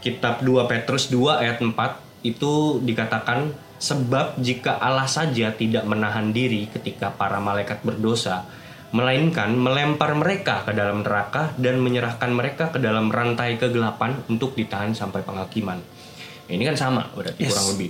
kitab 0.05 0.45
2 0.45 0.69
Petrus 0.69 1.09
2 1.09 1.41
ayat 1.41 1.57
4 1.57 1.73
itu 2.29 2.77
dikatakan 2.85 3.70
sebab 3.81 4.37
jika 4.37 4.77
Allah 4.77 5.09
saja 5.09 5.49
tidak 5.57 5.89
menahan 5.89 6.29
diri 6.29 6.69
ketika 6.69 7.09
para 7.09 7.41
malaikat 7.41 7.81
berdosa 7.81 8.45
melainkan 8.91 9.55
melempar 9.57 10.13
mereka 10.13 10.61
ke 10.67 10.75
dalam 10.75 11.01
neraka 11.01 11.55
dan 11.57 11.81
menyerahkan 11.81 12.29
mereka 12.29 12.69
ke 12.69 12.77
dalam 12.77 13.09
rantai 13.09 13.57
kegelapan 13.57 14.19
untuk 14.27 14.53
ditahan 14.53 14.91
sampai 14.93 15.25
penghakiman. 15.25 15.79
Nah, 15.79 16.51
ini 16.51 16.67
kan 16.67 16.77
sama 16.77 17.07
berarti 17.15 17.41
Yes. 17.41 17.55
kurang 17.55 17.67
lebih. 17.73 17.89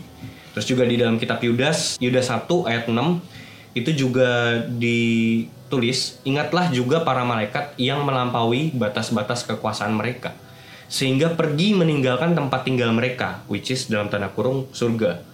Terus 0.53 0.65
juga 0.69 0.83
di 0.85 0.95
dalam 1.01 1.17
kitab 1.17 1.41
Yudas, 1.41 1.97
Yudas 1.97 2.29
1 2.29 2.69
ayat 2.69 2.85
6 2.85 3.17
itu 3.73 3.91
juga 3.97 4.61
ditulis, 4.69 6.21
ingatlah 6.21 6.69
juga 6.69 7.01
para 7.01 7.25
malaikat 7.25 7.73
yang 7.81 8.05
melampaui 8.05 8.69
batas-batas 8.77 9.43
kekuasaan 9.43 9.97
mereka 9.97 10.37
sehingga 10.91 11.33
pergi 11.33 11.71
meninggalkan 11.71 12.35
tempat 12.35 12.67
tinggal 12.67 12.91
mereka, 12.91 13.41
which 13.47 13.71
is 13.71 13.87
dalam 13.87 14.11
tanda 14.11 14.27
kurung 14.27 14.67
surga. 14.75 15.30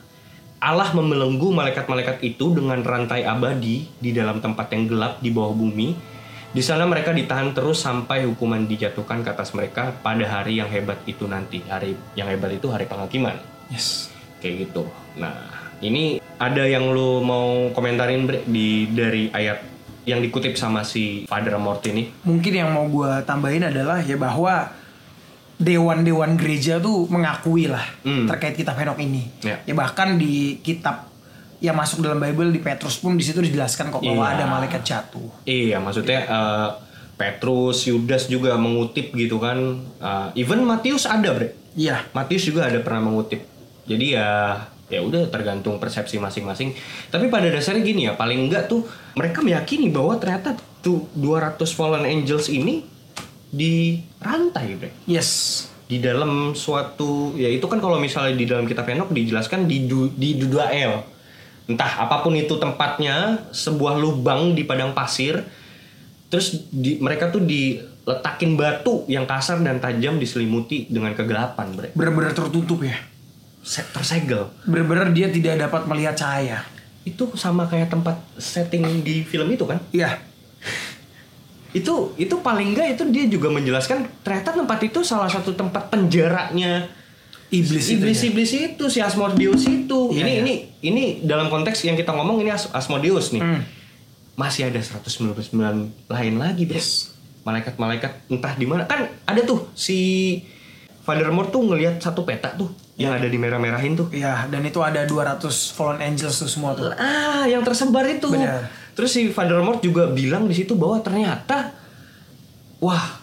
Allah 0.58 0.90
membelenggu 0.90 1.54
malaikat-malaikat 1.54 2.18
itu 2.26 2.58
dengan 2.58 2.82
rantai 2.82 3.22
abadi 3.22 3.86
di 4.02 4.10
dalam 4.10 4.42
tempat 4.42 4.74
yang 4.74 4.90
gelap 4.90 5.22
di 5.22 5.30
bawah 5.30 5.54
bumi. 5.54 5.94
Di 6.50 6.66
sana 6.66 6.90
mereka 6.90 7.14
ditahan 7.14 7.54
terus 7.54 7.86
sampai 7.86 8.26
hukuman 8.26 8.66
dijatuhkan 8.66 9.22
ke 9.22 9.30
atas 9.30 9.54
mereka 9.54 9.94
pada 10.02 10.26
hari 10.26 10.58
yang 10.58 10.66
hebat 10.72 10.98
itu 11.06 11.30
nanti. 11.30 11.62
Hari 11.62 11.94
yang 12.18 12.26
hebat 12.34 12.58
itu 12.58 12.74
hari 12.74 12.90
penghakiman. 12.90 13.38
Yes. 13.70 14.10
Kayak 14.42 14.66
gitu. 14.66 14.90
Nah, 15.22 15.38
ini 15.86 16.18
ada 16.42 16.66
yang 16.66 16.90
lu 16.90 17.22
mau 17.22 17.70
komentarin 17.78 18.26
Bre, 18.26 18.42
di 18.50 18.90
dari 18.90 19.30
ayat 19.30 19.62
yang 20.08 20.24
dikutip 20.24 20.58
sama 20.58 20.82
si 20.82 21.30
Father 21.30 21.54
Amort 21.60 21.86
ini? 21.86 22.10
Mungkin 22.26 22.54
yang 22.56 22.74
mau 22.74 22.90
gue 22.90 23.22
tambahin 23.28 23.70
adalah 23.70 24.02
ya 24.02 24.18
bahwa 24.18 24.74
dewan-dewan 25.58 26.38
gereja 26.38 26.78
tuh 26.78 27.10
mengakui 27.10 27.66
lah 27.66 27.82
Hmm. 28.02 28.26
terkait 28.26 28.54
kitab 28.54 28.78
Henok 28.78 29.02
ini. 29.02 29.26
Ya. 29.42 29.58
Ya 29.64 29.74
bahkan 29.74 30.16
di 30.16 30.62
kitab 30.62 31.10
yang 31.58 31.74
masuk 31.74 32.00
dalam 32.00 32.18
Bible 32.18 32.54
di 32.54 32.62
Petrus 32.62 32.96
pun 32.96 33.18
di 33.18 33.26
situ 33.26 33.42
dijelaskan 33.42 33.90
kok 33.90 34.00
bahwa 34.00 34.22
Iya. 34.24 34.34
ada 34.38 34.44
malaikat 34.46 34.82
jatuh. 34.86 35.30
Iya, 35.44 35.82
maksudnya 35.82 36.20
eh, 36.24 36.70
Petrus, 37.18 37.90
Yudas 37.90 38.30
juga 38.30 38.54
mengutip 38.56 39.10
gitu 39.12 39.42
kan. 39.42 39.58
Eh, 39.98 40.40
even 40.40 40.62
Matius 40.62 41.10
ada, 41.10 41.34
Bre. 41.34 41.58
Iya. 41.74 42.06
Matius 42.12 42.46
juga 42.46 42.70
ada 42.70 42.78
pernah 42.78 43.02
mengutip. 43.04 43.42
Jadi 43.84 44.14
ya 44.14 44.62
ya 44.88 45.02
udah 45.02 45.28
tergantung 45.28 45.82
persepsi 45.82 46.16
masing-masing. 46.16 46.72
Tapi 47.10 47.28
pada 47.28 47.50
dasarnya 47.50 47.82
gini 47.82 48.06
ya, 48.06 48.14
paling 48.14 48.48
enggak 48.48 48.70
tuh 48.70 48.86
mereka 49.18 49.42
meyakini 49.42 49.90
bahwa 49.90 50.16
ternyata 50.16 50.54
tuh 50.80 51.10
200 51.12 51.74
fallen 51.74 52.06
angels 52.06 52.48
ini 52.48 52.86
dirantai, 53.58 54.78
Bre. 54.78 54.90
Yes. 55.10 55.66
Di 55.90 55.98
dalam 55.98 56.54
suatu 56.54 57.34
ya 57.34 57.50
itu 57.50 57.66
kan 57.66 57.82
kalau 57.82 57.98
misalnya 57.98 58.36
di 58.38 58.46
dalam 58.46 58.70
kitab 58.70 58.86
Henok 58.86 59.10
dijelaskan 59.16 59.66
di 59.66 59.90
du, 59.90 60.14
di 60.14 60.38
Dudael. 60.38 61.02
Entah 61.68 62.08
apa 62.08 62.24
pun 62.24 62.32
itu 62.38 62.56
tempatnya, 62.56 63.50
sebuah 63.52 64.00
lubang 64.00 64.56
di 64.56 64.64
padang 64.64 64.96
pasir. 64.96 65.44
Terus 66.28 66.68
di, 66.72 67.00
mereka 67.00 67.32
tuh 67.32 67.44
diletakin 67.44 68.56
batu 68.56 69.04
yang 69.08 69.28
kasar 69.28 69.60
dan 69.64 69.80
tajam 69.80 70.20
diselimuti 70.20 70.88
dengan 70.88 71.12
kegelapan, 71.12 71.74
Bre. 71.76 71.90
Bener-bener 71.92 72.32
tertutup 72.32 72.84
ya. 72.84 72.96
Se- 73.64 73.88
tersegel. 73.92 74.48
Bener-bener 74.64 75.12
dia 75.12 75.28
tidak 75.28 75.68
dapat 75.68 75.88
melihat 75.92 76.16
cahaya. 76.16 76.64
Itu 77.08 77.32
sama 77.40 77.68
kayak 77.68 77.92
tempat 77.92 78.20
setting 78.36 79.04
di 79.04 79.24
film 79.24 79.48
itu 79.52 79.64
kan? 79.64 79.80
Iya. 79.92 80.20
Itu 81.76 82.16
itu 82.16 82.36
paling 82.40 82.74
enggak 82.76 82.96
itu 82.96 83.04
dia 83.12 83.26
juga 83.28 83.52
menjelaskan 83.52 84.08
ternyata 84.24 84.56
tempat 84.56 84.80
itu 84.84 85.00
salah 85.04 85.28
satu 85.28 85.52
tempat 85.56 85.92
penjaranya 85.92 86.88
Iblis, 87.48 87.96
iblis 87.96 88.20
ya. 88.20 88.28
iblis 88.28 88.52
itu 88.52 88.84
si 88.92 89.00
Asmodeus 89.00 89.64
itu. 89.64 90.12
Iya, 90.12 90.20
ini 90.20 90.32
iya. 90.32 90.40
ini 90.44 90.54
ini 90.84 91.04
dalam 91.24 91.48
konteks 91.48 91.80
yang 91.88 91.96
kita 91.96 92.12
ngomong 92.12 92.44
ini 92.44 92.52
As- 92.52 92.68
Asmodeus 92.76 93.32
nih. 93.32 93.40
Hmm. 93.40 93.64
Masih 94.36 94.68
ada 94.68 94.78
199 94.84 95.56
lain 96.12 96.34
lagi, 96.36 96.68
Bro. 96.68 96.76
Yes. 96.76 97.16
Malaikat-malaikat 97.48 98.28
entah 98.28 98.52
di 98.60 98.68
mana. 98.68 98.84
Kan 98.84 99.08
ada 99.24 99.42
tuh 99.48 99.72
si 99.72 99.98
Voldemort 101.08 101.48
tuh 101.48 101.64
ngelihat 101.64 102.04
satu 102.04 102.28
peta 102.28 102.52
tuh 102.52 102.68
yang 103.00 103.16
ada 103.16 103.32
di 103.32 103.40
merah-merahin 103.40 103.96
tuh. 103.96 104.12
Iya, 104.12 104.52
dan 104.52 104.68
itu 104.68 104.84
ada 104.84 105.08
200 105.08 105.48
fallen 105.72 106.04
angels 106.04 106.44
tuh 106.44 106.52
semua 106.52 106.76
tuh. 106.76 106.92
Ah, 107.00 107.48
yang 107.48 107.64
tersebar 107.64 108.04
itu. 108.12 108.28
Benar. 108.28 108.68
Terus 108.98 109.14
si 109.14 109.30
Voldemort 109.30 109.78
juga 109.78 110.10
bilang 110.10 110.50
di 110.50 110.58
situ 110.58 110.74
bahwa 110.74 110.98
ternyata 111.06 111.70
wah 112.82 113.22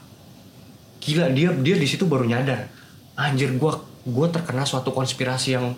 gila 1.02 1.34
dia 1.34 1.51
dia 1.51 1.74
di 1.74 1.82
situ 1.90 2.06
baru 2.06 2.22
nyadar. 2.30 2.70
Anjir 3.18 3.51
gua 3.59 3.82
gua 4.06 4.30
terkena 4.30 4.62
suatu 4.62 4.94
konspirasi 4.94 5.59
yang 5.59 5.74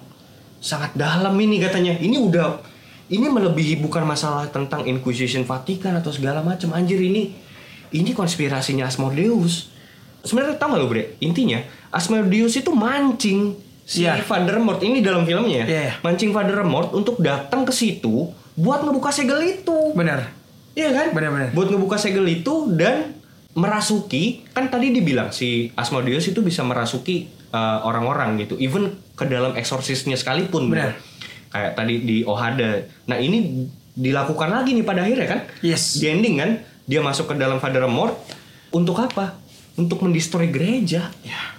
sangat 0.60 0.92
dalam 0.92 1.32
ini 1.40 1.56
katanya. 1.64 1.96
Ini 1.96 2.20
udah 2.20 2.60
ini 3.08 3.24
melebihi 3.24 3.80
bukan 3.80 4.04
masalah 4.04 4.52
tentang 4.52 4.84
Inquisition 4.84 5.48
Vatikan 5.48 5.96
atau 5.96 6.12
segala 6.12 6.44
macam. 6.44 6.76
Anjir 6.76 7.00
ini 7.00 7.32
ini 7.96 8.12
konspirasinya 8.12 8.84
Asmodeus. 8.84 9.72
Sebenarnya 10.20 10.60
tau 10.60 10.76
gak 10.76 10.80
lo 10.84 10.92
bre? 10.92 11.16
Intinya 11.24 11.64
Asmodeus 11.88 12.52
itu 12.52 12.68
mancing 12.68 13.56
si 13.86 14.04
Iya. 14.04 14.20
Voldemort 14.20 14.82
ini 14.84 15.00
dalam 15.00 15.24
filmnya 15.24 15.64
ya. 15.64 15.64
Iya. 15.64 15.92
Mancing 16.04 16.36
Voldemort 16.36 16.92
untuk 16.92 17.16
datang 17.24 17.64
ke 17.64 17.72
situ 17.72 18.28
buat 18.56 18.80
ngebuka 18.82 19.12
segel 19.12 19.60
itu. 19.60 19.92
Benar. 19.92 20.32
Iya 20.72 20.90
kan? 20.92 21.06
Benar-benar. 21.12 21.52
Buat 21.52 21.68
ngebuka 21.72 21.96
segel 22.00 22.24
itu 22.28 22.72
dan 22.76 23.16
merasuki 23.56 24.44
kan 24.52 24.68
tadi 24.68 24.92
dibilang 24.92 25.32
si 25.32 25.72
Asmodeus 25.72 26.28
itu 26.28 26.44
bisa 26.44 26.60
merasuki 26.60 27.32
uh, 27.56 27.80
orang-orang 27.88 28.36
gitu, 28.44 28.60
even 28.60 28.96
ke 29.16 29.24
dalam 29.24 29.56
eksorsisnya 29.56 30.16
sekalipun. 30.16 30.68
Benar. 30.68 30.96
bro. 30.96 31.00
Kayak 31.52 31.72
tadi 31.72 31.94
di 32.04 32.16
Ohada. 32.24 32.84
Nah 33.08 33.16
ini 33.16 33.64
dilakukan 33.96 34.52
lagi 34.52 34.76
nih 34.76 34.84
pada 34.84 35.08
akhirnya 35.08 35.28
kan? 35.28 35.40
Yes. 35.64 35.96
Di 35.96 36.12
ending 36.12 36.36
kan 36.36 36.50
dia 36.84 37.00
masuk 37.00 37.32
ke 37.32 37.34
dalam 37.40 37.56
Voldemort 37.56 38.12
untuk 38.72 39.00
apa? 39.00 39.40
Untuk 39.76 40.00
mendestroy 40.04 40.48
gereja 40.52 41.08
Ya. 41.24 41.55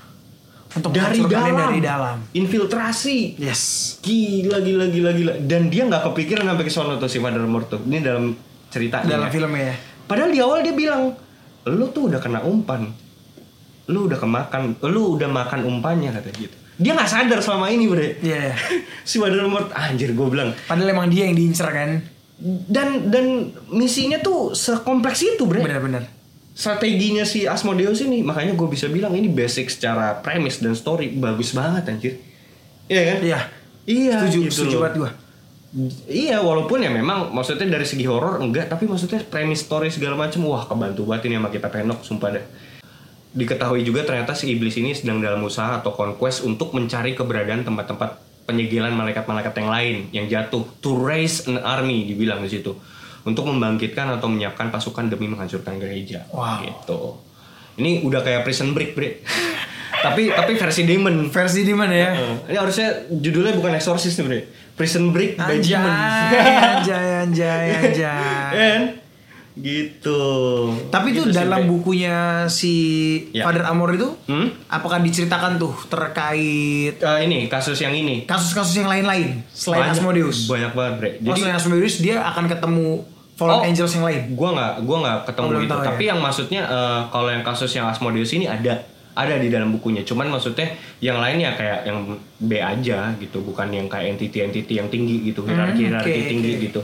Untuk 0.77 0.93
dari 0.93 1.19
dalam. 1.25 1.57
dari 1.57 1.79
dalam. 1.81 2.17
Infiltrasi. 2.31 3.41
Yes. 3.41 3.97
Gila 4.05 4.61
gila 4.61 4.85
gila 4.93 5.11
gila 5.11 5.33
dan 5.41 5.73
dia 5.73 5.89
nggak 5.89 6.05
kepikiran 6.13 6.45
sampai 6.45 6.65
ke 6.65 6.71
sono 6.71 6.95
tuh 7.01 7.09
si 7.09 7.17
Voldemort 7.17 7.67
tuh. 7.67 7.81
Ini 7.81 7.97
dalam 8.05 8.37
cerita 8.69 9.01
Dalam 9.01 9.33
filmnya 9.33 9.73
ya. 9.73 9.75
Padahal 10.07 10.29
di 10.31 10.39
awal 10.39 10.63
dia 10.63 10.71
bilang, 10.71 11.11
"Lu 11.67 11.89
tuh 11.91 12.13
udah 12.13 12.21
kena 12.21 12.45
umpan. 12.45 12.87
Lu 13.87 14.07
udah 14.07 14.19
kemakan, 14.19 14.79
lu 14.87 15.19
udah 15.19 15.27
makan 15.27 15.67
umpannya," 15.67 16.15
kata 16.15 16.29
gitu. 16.35 16.55
Dia 16.77 16.93
nggak 16.93 17.09
sadar 17.09 17.39
selama 17.41 17.73
ini, 17.73 17.89
Bre. 17.89 18.21
Iya. 18.21 18.53
iya. 18.53 18.55
si 19.09 19.17
Voldemort 19.17 19.73
anjir 19.73 20.13
gue 20.13 20.27
bilang. 20.29 20.53
Padahal 20.69 20.93
emang 20.93 21.09
dia 21.09 21.25
yang 21.25 21.33
diincar 21.33 21.73
kan. 21.73 22.05
Dan 22.69 23.09
dan 23.09 23.49
misinya 23.73 24.21
tuh 24.21 24.53
sekompleks 24.53 25.25
itu, 25.25 25.43
Bre. 25.49 25.65
Benar-benar. 25.65 26.16
Strateginya 26.57 27.21
si 27.21 27.45
Asmodeus 27.45 28.01
ini, 28.01 28.25
makanya 28.25 28.57
gue 28.57 28.65
bisa 28.65 28.89
bilang 28.89 29.13
ini 29.13 29.29
basic 29.29 29.69
secara 29.69 30.17
premis 30.25 30.57
dan 30.57 30.73
story 30.73 31.13
bagus 31.13 31.53
banget 31.53 31.85
anjir. 31.85 32.13
Iya 32.89 33.01
kan? 33.13 33.17
Iya. 33.21 33.39
Iya, 33.87 34.17
Setuju, 34.25 34.39
gitu 34.41 34.53
setuju 34.57 34.75
banget 34.81 34.95
gua. 34.97 35.11
Iya, 36.09 36.41
walaupun 36.41 36.81
ya 36.81 36.89
memang 36.89 37.29
maksudnya 37.29 37.69
dari 37.69 37.85
segi 37.85 38.09
horor 38.09 38.41
enggak, 38.41 38.73
tapi 38.73 38.89
maksudnya 38.89 39.21
premis 39.21 39.61
story 39.63 39.93
segala 39.93 40.17
macam 40.17 40.49
wah 40.49 40.65
kebantu 40.65 41.05
banget 41.05 41.29
ini 41.29 41.37
sama 41.37 41.49
kita 41.53 41.67
penok 41.69 41.99
sumpah 42.01 42.29
deh. 42.33 42.45
Diketahui 43.37 43.85
juga 43.85 44.01
ternyata 44.01 44.33
si 44.33 44.49
iblis 44.49 44.75
ini 44.81 44.97
sedang 44.97 45.21
dalam 45.21 45.39
usaha 45.45 45.77
atau 45.77 45.93
conquest 45.93 46.41
untuk 46.41 46.73
mencari 46.73 47.13
keberadaan 47.13 47.63
tempat-tempat 47.63 48.17
penyegelan 48.49 48.97
malaikat-malaikat 48.97 49.53
yang 49.59 49.69
lain 49.69 49.95
yang 50.09 50.25
jatuh 50.25 50.65
to 50.81 50.95
raise 50.97 51.45
an 51.45 51.61
army 51.61 52.07
dibilang 52.07 52.39
di 52.41 52.49
situ 52.49 52.73
untuk 53.27 53.43
membangkitkan 53.45 54.07
atau 54.09 54.25
menyiapkan 54.25 54.71
pasukan 54.71 55.05
demi 55.05 55.27
menghancurkan 55.27 55.75
gereja. 55.75 56.23
Wow. 56.29 56.63
Gitu. 56.63 56.99
Ini 57.77 58.01
udah 58.01 58.21
kayak 58.21 58.41
prison 58.41 58.71
break, 58.71 58.95
Bre. 58.95 59.19
tapi 60.05 60.29
tapi 60.29 60.55
versi 60.55 60.81
demon. 60.81 61.27
Versi 61.27 61.61
di 61.61 61.73
mana 61.73 61.91
ya? 61.91 62.09
Eh, 62.15 62.33
ini 62.47 62.57
harusnya 62.57 62.87
judulnya 63.11 63.51
bukan 63.53 63.75
eksorsis 63.75 64.15
nih, 64.15 64.25
Bre. 64.25 64.39
Prison 64.73 65.09
break 65.09 65.35
by 65.35 65.57
Anjay, 65.57 65.73
demon. 65.73 65.89
anjay, 65.89 67.07
anjay, 67.19 67.65
anjay. 67.81 68.19
kan 68.53 68.81
gitu 69.57 70.21
Tapi 70.87 71.07
itu 71.11 71.17
Gitu 71.19 71.33
sih, 71.33 71.35
dalam 71.35 71.65
Bre. 71.65 71.69
bukunya 71.71 72.17
si 72.47 72.73
Ya. 73.31 73.41
Father 73.41 73.65
Amor 73.65 73.89
itu, 73.91 74.13
hmm? 74.23 74.69
apakah 74.69 75.01
diceritakan 75.01 75.57
tuh 75.57 75.73
terkait 75.87 76.93
Eh, 76.95 77.19
ini 77.19 77.45
kasus 77.47 77.73
yang 77.75 77.89
ini 77.91 78.21
kasus-kasus 78.23 78.77
yang 78.77 78.85
lain-lain 78.87 79.41
selain 79.49 79.81
Banyak- 79.83 79.97
Asmodeus? 79.97 80.37
banyak 80.45 80.71
banget 80.71 80.93
bre 80.95 81.09
Oh, 81.09 81.25
jadi 81.25 81.39
selain 81.41 81.57
Asmodeus 81.57 81.95
dia 81.97 82.21
akan 82.23 82.45
ketemu 82.45 83.01
Fallen 83.37 83.53
Oh. 83.55 83.63
Angels 83.63 83.93
yang 83.93 84.03
lain. 84.03 84.33
gua 84.33 84.49
nggak 84.51 84.73
gua 84.81 84.97
nggak 84.99 85.17
ketemu 85.25 85.45
Oh, 85.47 85.53
itu 85.55 85.69
tahu 85.69 85.77
ya. 85.77 85.85
tapi 85.85 86.03
yang 86.05 86.19
maksudnya 86.19 86.61
eh, 86.65 87.01
kalau 87.07 87.29
yang 87.29 87.41
kasus 87.41 87.71
yang 87.71 87.85
Asmodeus 87.85 88.33
ini 88.33 88.45
ada. 88.45 88.81
Ada 89.13 89.37
di 89.37 89.49
dalam 89.49 89.69
bukunya. 89.71 90.01
Cuman 90.01 90.25
maksudnya 90.27 90.69
yang 90.99 91.17
lainnya 91.17 91.53
kayak 91.53 91.85
yang 91.85 92.05
B 92.37 92.51
aja 92.55 93.17
gitu. 93.17 93.41
Bukan 93.41 93.65
yang 93.69 93.85
kayak 93.85 94.13
entity-entity 94.13 94.73
yang 94.75 94.85
tinggi 94.87 95.21
gitu. 95.23 95.41
Hierarki 95.41 95.81
hierarki 95.83 96.05
Hmm, 96.07 96.19
oke, 96.19 96.29
tinggi 96.29 96.51
oke. 96.51 96.61
gitu. 96.63 96.81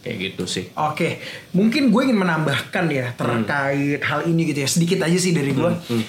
Kayak 0.00 0.16
gitu 0.18 0.44
sih. 0.48 0.64
Oke, 0.72 1.22
mungkin 1.52 1.90
gue 1.90 2.02
ingin 2.02 2.18
menambahkan 2.18 2.84
ya 2.86 3.14
terkait 3.14 4.00
hal 4.00 4.20
ini 4.24 4.50
gitu 4.50 4.58
ya. 4.60 4.68
Sedikit 4.68 4.98
aja 5.00 5.14
sih 5.14 5.30
dari 5.30 5.50
gue 5.52 5.70
Hmm, 5.70 5.78
hmm. 5.94 6.04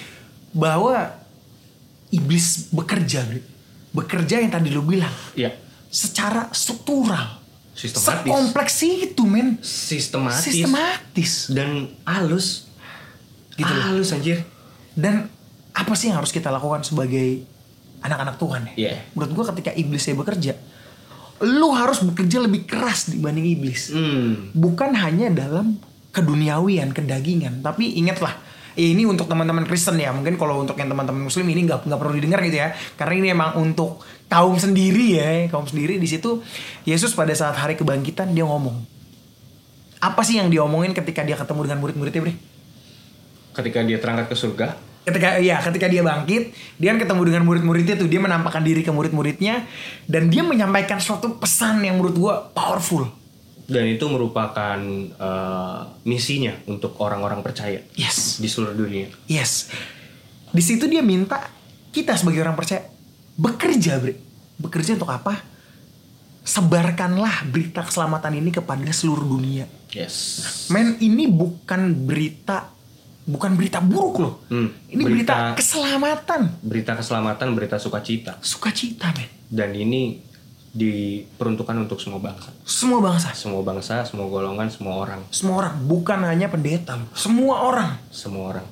bahwa 0.50 1.14
iblis 2.10 2.66
bekerja, 2.68 3.22
bekerja 3.90 4.36
yang 4.38 4.50
tadi 4.50 4.68
lo 4.68 4.82
bilang. 4.82 5.14
Ya 5.32 5.54
secara 5.88 6.48
struktural, 6.50 7.38
Sistematis. 7.82 8.22
sekompleks 8.30 8.74
itu 8.86 9.22
men, 9.26 9.58
sistematis 9.58 10.46
sistematis 10.46 11.32
dan 11.50 11.90
halus 12.06 12.70
Gitu 13.58 13.68
loh. 13.68 13.84
halus 13.84 14.14
anjir 14.14 14.46
dan 14.96 15.28
apa 15.72 15.92
sih 15.96 16.12
yang 16.12 16.20
harus 16.20 16.32
kita 16.32 16.52
lakukan 16.52 16.84
sebagai 16.84 17.44
anak-anak 18.04 18.36
Tuhan 18.36 18.60
ya? 18.68 18.74
Iya. 18.76 18.92
Menurut 19.16 19.32
gue 19.32 19.44
ketika 19.56 19.70
iblisnya 19.72 20.14
bekerja, 20.18 20.52
lu 21.42 21.72
harus 21.72 22.04
bekerja 22.04 22.44
lebih 22.44 22.68
keras 22.68 23.08
dibanding 23.08 23.46
iblis. 23.56 23.88
hmm. 23.94 24.52
bukan 24.52 24.92
hanya 24.92 25.32
dalam 25.32 25.80
keduniawian, 26.12 26.92
kedagingan, 26.92 27.64
tapi 27.64 27.96
ingatlah 27.96 28.36
ya 28.76 28.86
ini 28.92 29.04
untuk 29.04 29.28
teman-teman 29.28 29.64
Kristen 29.68 30.00
ya 30.00 30.12
mungkin 30.12 30.36
kalau 30.40 30.60
untuk 30.60 30.76
yang 30.78 30.88
teman-teman 30.88 31.28
Muslim 31.28 31.46
ini 31.48 31.68
nggak 31.68 31.88
nggak 31.88 31.98
perlu 31.98 32.14
didengar 32.16 32.40
gitu 32.44 32.58
ya. 32.62 32.72
Karena 32.96 33.14
ini 33.18 33.28
emang 33.32 33.58
untuk 33.60 34.02
kaum 34.28 34.56
sendiri 34.56 35.18
ya 35.18 35.28
kaum 35.48 35.64
sendiri. 35.68 35.96
Di 36.00 36.08
situ 36.08 36.40
Yesus 36.88 37.12
pada 37.12 37.32
saat 37.32 37.56
hari 37.56 37.74
kebangkitan 37.74 38.32
dia 38.32 38.44
ngomong. 38.44 38.84
Apa 40.02 40.26
sih 40.26 40.42
yang 40.42 40.50
diomongin 40.50 40.90
ketika 40.96 41.22
dia 41.22 41.38
ketemu 41.38 41.70
dengan 41.70 41.78
murid-muridnya 41.78 42.22
bre? 42.22 42.34
ketika 43.52 43.84
dia 43.84 44.00
terangkat 44.00 44.32
ke 44.32 44.36
surga? 44.36 44.66
Ketika 45.02 45.42
ya 45.42 45.58
ketika 45.58 45.86
dia 45.90 46.02
bangkit 46.06 46.54
dia 46.78 46.94
kan 46.94 46.98
ketemu 47.02 47.22
dengan 47.26 47.42
murid-muridnya 47.46 47.94
tuh. 47.98 48.08
Dia 48.08 48.22
menampakkan 48.22 48.62
diri 48.62 48.86
ke 48.86 48.90
murid-muridnya 48.94 49.66
dan 50.06 50.30
dia 50.30 50.46
menyampaikan 50.46 51.02
suatu 51.02 51.36
pesan 51.36 51.82
yang 51.82 51.98
menurut 51.98 52.14
gua 52.16 52.34
powerful 52.54 53.10
dan 53.64 53.84
itu 53.86 54.04
merupakan 54.04 54.78
eh, 55.08 55.80
misinya 56.02 56.54
untuk 56.66 56.98
orang-orang 56.98 57.40
percaya 57.40 57.80
yes 57.92 58.36
di 58.36 58.46
seluruh 58.46 58.74
dunia. 58.74 59.08
Yes. 59.26 59.70
Di 60.48 60.60
situ 60.60 60.84
dia 60.84 61.00
minta 61.00 61.48
kita 61.88 62.12
sebagai 62.12 62.40
orang 62.40 62.54
percaya 62.54 62.84
bekerja, 63.34 63.96
Bre. 63.96 64.14
Bekerja 64.56 64.94
untuk 64.94 65.08
apa? 65.08 65.40
Sebarkanlah 66.42 67.46
berita 67.46 67.80
keselamatan 67.80 68.34
ini 68.34 68.50
kepada 68.50 68.82
seluruh 68.90 69.24
dunia. 69.30 69.70
Yes. 69.88 70.42
Men, 70.68 70.98
ini 70.98 71.24
bukan 71.24 71.94
berita 72.02 72.66
bukan 73.22 73.54
berita 73.54 73.78
buruk 73.78 74.16
loh. 74.18 74.34
Hmm, 74.50 74.74
Ini 74.88 74.98
berita, 74.98 75.54
berita- 75.54 75.54
keselamatan, 75.54 76.40
Berita 76.58 76.92
keselamatan, 76.92 77.46
berita 77.54 77.76
sukacita 77.78 78.34
sukacita, 78.42 79.14
men. 79.14 79.30
dan 79.46 79.70
ini 79.70 80.18
diperuntukkan 80.72 81.84
untuk 81.84 82.00
semua 82.00 82.16
bangsa. 82.16 82.48
Semua 82.64 83.00
bangsa, 83.04 83.28
Semua 83.36 83.60
bangsa, 83.60 83.94
semua 84.08 84.26
golongan, 84.32 84.72
semua 84.72 85.04
orang, 85.04 85.20
semua 85.28 85.54
orang, 85.60 85.74
bukan 85.84 86.24
hanya 86.24 86.48
pendeta. 86.48 86.96
Semua 87.12 87.68
orang. 87.68 87.90
semua 88.08 88.56
orang. 88.56 88.66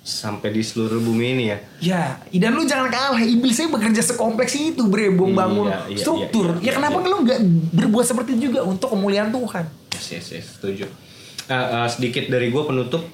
Sampai 0.00 0.56
di 0.56 0.64
seluruh 0.64 0.96
bumi 1.04 1.36
ini 1.36 1.44
ya. 1.52 1.58
Ya, 1.78 2.04
dan 2.32 2.56
lu 2.56 2.64
jangan 2.64 2.88
kalah. 2.88 3.20
Iblisnya 3.20 3.68
bekerja 3.68 4.00
sekompleks 4.00 4.56
itu, 4.56 4.88
bre, 4.88 5.12
bom 5.12 5.36
bangun 5.36 5.68
Iya, 5.68 5.92
iya, 5.92 5.98
struktur. 6.00 6.56
iya, 6.56 6.60
iya, 6.64 6.72
ya 6.72 6.78
kenapa 6.80 6.98
iya. 7.04 7.10
lu 7.12 7.16
nggak 7.28 7.40
berbuat 7.76 8.06
seperti 8.08 8.30
itu 8.40 8.42
juga 8.50 8.64
untuk 8.64 8.88
kemuliaan 8.96 9.28
Tuhan? 9.28 9.68
Yes, 9.92 10.06
yes, 10.16 10.26
yes, 10.32 10.46
setuju. 10.56 10.88
Nah, 11.52 11.84
eh, 11.84 11.88
sedikit 11.92 12.32
dari 12.32 12.48
gue 12.48 12.62
penutup 12.64 13.04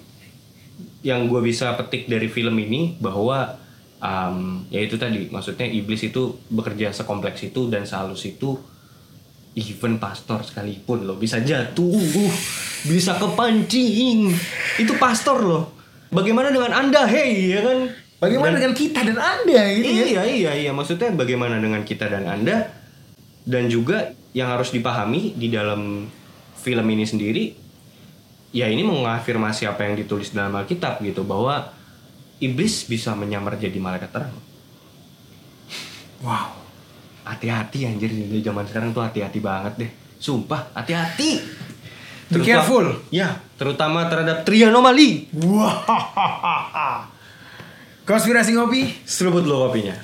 yang 1.02 1.26
gue 1.26 1.43
bisa 1.43 1.74
petik 1.74 2.06
dari 2.06 2.30
film 2.30 2.55
ini 2.62 2.94
bahwa 3.02 3.59
um, 4.01 4.66
ya 4.68 4.81
itu 4.82 4.97
tadi. 4.97 5.28
Maksudnya 5.28 5.66
iblis 5.68 6.02
itu 6.06 6.40
bekerja 6.48 6.93
sekompleks 6.93 7.44
itu 7.47 7.68
dan 7.68 7.85
sehalus 7.85 8.24
itu 8.27 8.56
even 9.56 9.97
pastor 9.97 10.44
sekalipun 10.44 11.09
loh. 11.09 11.16
Bisa 11.16 11.40
jatuh 11.40 11.97
bisa 12.85 13.16
kepancing. 13.16 14.32
Itu 14.81 14.97
pastor 15.01 15.43
loh. 15.43 15.64
Bagaimana 16.12 16.55
dengan 16.55 16.73
anda? 16.73 17.05
Hey 17.09 17.56
ya 17.56 17.60
kan? 17.64 17.78
Bagaimana 18.16 18.56
Dan- 18.56 18.64
dengan 18.64 18.73
kita 18.73 19.01
dan 19.05 19.18
Anda 19.20 19.60
gitu 19.77 19.90
ya? 19.93 20.05
Iya 20.09 20.23
iya 20.24 20.52
iya. 20.56 20.70
Maksudnya 20.73 21.12
bagaimana 21.12 21.60
dengan 21.60 21.85
kita 21.85 22.09
dan 22.09 22.24
anda? 22.24 22.73
Dan 23.44 23.68
juga 23.68 24.16
yang 24.32 24.48
harus 24.48 24.73
dipahami 24.73 25.36
di 25.36 25.52
dalam 25.52 26.09
film 26.56 26.86
ini 26.89 27.05
sendiri 27.05 27.44
ya 28.56 28.66
ini 28.73 28.81
mengafirmasi 28.82 29.68
apa 29.68 29.85
yang 29.85 30.01
ditulis 30.01 30.32
dalam 30.32 30.56
Alkitab 30.56 31.05
gitu 31.05 31.28
bahwa 31.28 31.75
iblis 32.40 32.84
bisa 32.84 33.16
menyamar 33.16 33.56
jadi 33.56 33.76
malaikat 33.80 34.10
terang. 34.12 34.34
Wow. 36.24 36.56
Hati-hati 37.26 37.90
anjir 37.90 38.10
di 38.12 38.38
zaman 38.40 38.64
sekarang 38.70 38.94
tuh 38.94 39.02
hati-hati 39.02 39.38
banget 39.42 39.74
deh. 39.86 39.90
Sumpah, 40.16 40.72
hati-hati. 40.72 41.42
Be 42.30 42.42
careful. 42.42 43.02
Ya, 43.10 43.38
terutama 43.54 44.06
terhadap 44.10 44.42
trianomali. 44.42 45.30
Wah. 45.46 47.06
Konspirasi 48.06 48.54
ngopi 48.54 49.02
Seruput 49.02 49.42
lo 49.42 49.66
kopinya. 49.66 49.94